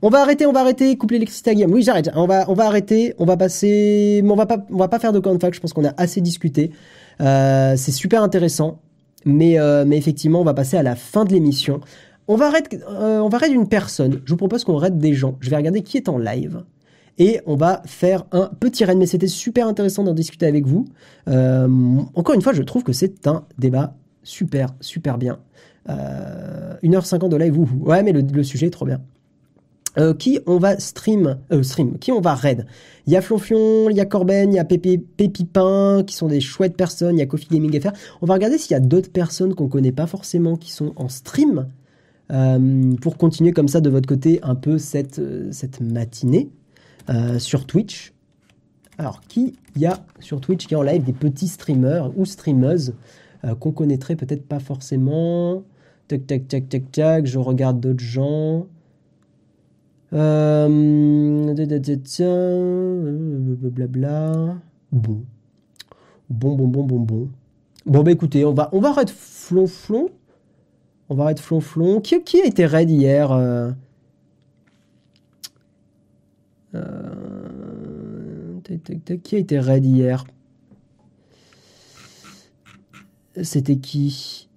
On 0.00 0.10
va 0.10 0.20
arrêter, 0.20 0.46
on 0.46 0.52
va 0.52 0.60
arrêter, 0.60 0.96
coupe 0.96 1.10
l'électricité 1.10 1.50
à 1.50 1.54
Guillaume. 1.54 1.72
Oui, 1.72 1.82
j'arrête. 1.82 2.10
On 2.14 2.26
va, 2.26 2.48
on 2.48 2.54
va 2.54 2.66
arrêter, 2.66 3.14
on 3.18 3.24
va 3.24 3.36
passer, 3.36 4.22
on 4.24 4.36
va 4.36 4.46
pas, 4.46 4.64
on 4.70 4.76
va 4.76 4.88
pas 4.88 5.00
faire 5.00 5.12
de 5.12 5.18
camp 5.18 5.34
de 5.34 5.40
fact. 5.40 5.54
Je 5.54 5.60
pense 5.60 5.72
qu'on 5.72 5.84
a 5.84 5.92
assez 5.96 6.20
discuté. 6.20 6.70
Euh, 7.20 7.74
c'est 7.76 7.90
super 7.90 8.22
intéressant. 8.22 8.78
Mais, 9.28 9.60
euh, 9.60 9.84
mais 9.86 9.98
effectivement, 9.98 10.40
on 10.40 10.44
va 10.44 10.54
passer 10.54 10.78
à 10.78 10.82
la 10.82 10.96
fin 10.96 11.24
de 11.24 11.32
l'émission. 11.32 11.80
On 12.28 12.36
va 12.36 12.46
arrêter, 12.46 12.78
euh, 12.88 13.18
on 13.18 13.28
va 13.28 13.36
arrêter 13.36 13.54
une 13.54 13.68
personne. 13.68 14.22
Je 14.24 14.30
vous 14.30 14.36
propose 14.38 14.64
qu'on 14.64 14.76
arrête 14.78 14.96
des 14.96 15.12
gens. 15.12 15.36
Je 15.40 15.50
vais 15.50 15.56
regarder 15.56 15.82
qui 15.82 15.98
est 15.98 16.08
en 16.08 16.16
live. 16.16 16.62
Et 17.18 17.40
on 17.46 17.54
va 17.56 17.82
faire 17.84 18.24
un 18.32 18.50
petit 18.58 18.84
raid. 18.84 18.96
Mais 18.96 19.06
c'était 19.06 19.26
super 19.26 19.66
intéressant 19.66 20.02
d'en 20.02 20.14
discuter 20.14 20.46
avec 20.46 20.66
vous. 20.66 20.86
Euh, 21.28 21.68
encore 22.14 22.34
une 22.34 22.42
fois, 22.42 22.54
je 22.54 22.62
trouve 22.62 22.84
que 22.84 22.92
c'est 22.92 23.26
un 23.26 23.44
débat 23.58 23.94
super, 24.22 24.70
super 24.80 25.18
bien. 25.18 25.38
1h50 25.88 27.30
de 27.30 27.36
live, 27.36 27.58
Ouais, 27.80 28.02
mais 28.02 28.12
le 28.12 28.42
sujet 28.42 28.66
est 28.66 28.70
trop 28.70 28.84
bien. 28.84 29.00
Euh, 29.98 30.14
qui 30.14 30.38
on 30.46 30.58
va 30.58 30.78
stream, 30.78 31.38
euh, 31.50 31.62
stream, 31.62 31.98
qui 31.98 32.12
on 32.12 32.20
va 32.20 32.34
raid? 32.34 32.66
Il 33.06 33.12
y 33.12 33.16
a 33.16 33.20
Flonflon, 33.20 33.90
il 33.90 33.96
y 33.96 34.00
a 34.00 34.04
Corben, 34.04 34.52
il 34.52 34.56
y 34.56 34.58
a 34.58 34.64
Pépé, 34.64 34.98
Pépipin, 34.98 36.04
qui 36.06 36.14
sont 36.14 36.28
des 36.28 36.40
chouettes 36.40 36.76
personnes, 36.76 37.16
il 37.16 37.18
y 37.18 37.22
a 37.22 37.26
Coffee 37.26 37.48
Gaming 37.50 37.80
FR. 37.80 37.90
On 38.22 38.26
va 38.26 38.34
regarder 38.34 38.58
s'il 38.58 38.72
y 38.72 38.74
a 38.76 38.80
d'autres 38.80 39.10
personnes 39.10 39.54
qu'on 39.54 39.68
connaît 39.68 39.92
pas 39.92 40.06
forcément 40.06 40.56
qui 40.56 40.70
sont 40.70 40.92
en 40.96 41.08
stream, 41.08 41.68
euh, 42.30 42.94
pour 43.00 43.16
continuer 43.16 43.52
comme 43.52 43.68
ça 43.68 43.80
de 43.80 43.90
votre 43.90 44.06
côté 44.06 44.38
un 44.42 44.54
peu 44.54 44.78
cette, 44.78 45.20
cette 45.52 45.80
matinée 45.80 46.50
sur 47.38 47.64
Twitch. 47.64 48.12
Alors, 48.98 49.22
qui 49.22 49.54
y 49.76 49.86
a 49.86 50.04
sur 50.20 50.40
Twitch 50.40 50.66
qui 50.66 50.74
est 50.74 50.76
en 50.76 50.82
live? 50.82 51.02
Des 51.02 51.14
petits 51.14 51.48
streamers 51.48 52.12
ou 52.18 52.26
streameuses 52.26 52.94
qu'on 53.60 53.72
connaîtrait 53.72 54.14
peut-être 54.14 54.46
pas 54.46 54.58
forcément 54.58 55.64
Tac, 56.08 56.26
tac, 56.26 56.48
tac, 56.48 56.68
tac, 56.70 56.90
tac, 56.90 57.26
je 57.26 57.38
regarde 57.38 57.80
d'autres 57.80 58.02
gens. 58.02 58.66
Euh, 60.12 61.54
blablabla. 63.54 64.56
Bon. 64.92 65.24
Bon, 66.30 66.54
bon, 66.54 66.66
bon, 66.68 66.84
bon, 66.84 67.00
bon. 67.00 67.30
Bon, 67.86 68.02
bah 68.02 68.10
écoutez, 68.10 68.44
on 68.44 68.52
va, 68.52 68.68
on 68.72 68.80
va 68.80 68.90
arrêter 68.90 69.12
flonflon. 69.14 70.10
On 71.08 71.14
va 71.14 71.24
arrêter 71.24 71.42
flonflon. 71.42 72.00
Qui, 72.00 72.14
a 72.14 72.46
été 72.46 72.66
raid 72.66 72.90
hier 72.90 73.32
euh... 73.32 73.70
Euh... 76.74 78.58
Qui 79.22 79.36
a 79.36 79.38
été 79.38 79.58
raid 79.58 79.84
hier? 79.84 80.24
C'était 83.42 83.76
qui? 83.78 84.48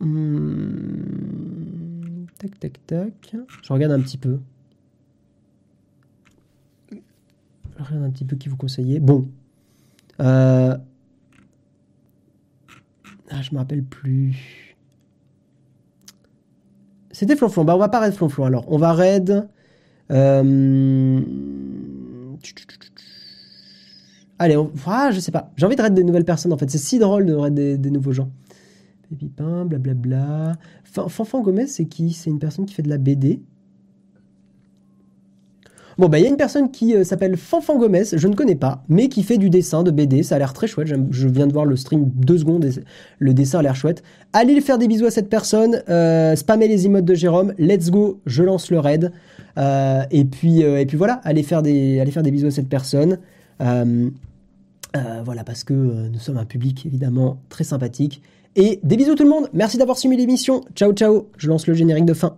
Hmm. 0.00 1.61
Tac, 2.42 2.58
tac, 2.58 2.86
tac. 2.88 3.36
Je 3.62 3.72
regarde 3.72 3.92
un 3.92 4.00
petit 4.00 4.18
peu. 4.18 4.40
Je 6.90 7.84
regarde 7.84 8.04
un 8.04 8.10
petit 8.10 8.24
peu 8.24 8.34
qui 8.34 8.48
vous 8.48 8.56
conseillez. 8.56 8.98
Bon. 8.98 9.28
Euh... 10.18 10.76
Ah, 13.30 13.42
je 13.42 13.52
me 13.52 13.58
rappelle 13.58 13.84
plus. 13.84 14.74
C'était 17.12 17.36
Flonflon. 17.36 17.64
Bah, 17.64 17.76
on 17.76 17.78
va 17.78 17.88
pas 17.88 18.00
raid 18.00 18.12
Flonflon 18.12 18.44
alors. 18.44 18.64
On 18.66 18.76
va 18.76 18.92
raid. 18.92 19.48
Euh... 20.10 21.20
Allez, 24.40 24.56
on... 24.56 24.72
ah, 24.86 25.12
je 25.12 25.20
sais 25.20 25.30
pas. 25.30 25.52
J'ai 25.56 25.64
envie 25.64 25.76
de 25.76 25.82
raid 25.82 25.94
des 25.94 26.02
nouvelles 26.02 26.24
personnes 26.24 26.52
en 26.52 26.58
fait. 26.58 26.68
C'est 26.68 26.78
si 26.78 26.98
drôle 26.98 27.24
de 27.24 27.34
raid 27.34 27.54
des 27.54 27.90
nouveaux 27.90 28.12
gens. 28.12 28.32
Blablabla. 29.12 30.56
Fanfan 30.84 31.42
Gomez, 31.42 31.66
c'est 31.66 31.86
qui? 31.86 32.12
C'est 32.12 32.30
une 32.30 32.38
personne 32.38 32.66
qui 32.66 32.74
fait 32.74 32.82
de 32.82 32.88
la 32.88 32.98
BD. 32.98 33.40
Bon, 35.98 36.08
bah, 36.08 36.18
il 36.18 36.22
y 36.22 36.26
a 36.26 36.30
une 36.30 36.36
personne 36.36 36.70
qui 36.70 36.94
euh, 36.94 37.04
s'appelle 37.04 37.36
Fanfan 37.36 37.78
Gomez, 37.78 38.04
je 38.12 38.28
ne 38.28 38.34
connais 38.34 38.54
pas, 38.54 38.82
mais 38.88 39.08
qui 39.08 39.22
fait 39.22 39.36
du 39.38 39.50
dessin, 39.50 39.82
de 39.82 39.90
BD. 39.90 40.22
Ça 40.22 40.36
a 40.36 40.38
l'air 40.38 40.52
très 40.52 40.66
chouette. 40.66 40.88
Je 41.10 41.28
viens 41.28 41.46
de 41.46 41.52
voir 41.52 41.64
le 41.64 41.76
stream 41.76 42.10
deux 42.14 42.38
secondes 42.38 42.66
le 43.18 43.34
dessin 43.34 43.58
a 43.58 43.62
l'air 43.62 43.76
chouette. 43.76 44.02
Allez 44.32 44.60
faire 44.60 44.78
des 44.78 44.88
bisous 44.88 45.06
à 45.06 45.10
cette 45.10 45.28
personne. 45.28 45.82
Euh, 45.88 46.34
spammez 46.34 46.68
les 46.68 46.86
emotes 46.86 47.04
de 47.04 47.14
Jérôme. 47.14 47.52
Let's 47.58 47.90
go. 47.90 48.20
Je 48.26 48.42
lance 48.42 48.70
le 48.70 48.78
raid. 48.78 49.12
Euh, 49.58 50.02
et 50.10 50.24
puis, 50.24 50.60
et 50.60 50.86
puis 50.86 50.96
voilà. 50.96 51.20
Allez 51.24 51.42
faire 51.42 51.62
des, 51.62 52.00
allez 52.00 52.10
faire 52.10 52.22
des 52.22 52.30
bisous 52.30 52.46
à 52.46 52.50
cette 52.50 52.68
personne. 52.68 53.18
voilà, 53.60 55.44
parce 55.44 55.64
que 55.64 55.74
nous 55.74 56.18
sommes 56.18 56.38
un 56.38 56.46
public 56.46 56.86
évidemment 56.86 57.40
très 57.48 57.64
sympathique 57.64 58.22
et 58.56 58.80
des 58.82 58.96
bisous 58.96 59.14
tout 59.14 59.24
le 59.24 59.30
monde. 59.30 59.48
Merci 59.52 59.78
d'avoir 59.78 59.98
suivi 59.98 60.16
l'émission. 60.16 60.62
Ciao 60.74 60.92
ciao. 60.92 61.28
Je 61.36 61.48
lance 61.48 61.66
le 61.66 61.74
générique 61.74 62.04
de 62.04 62.14
fin. 62.14 62.36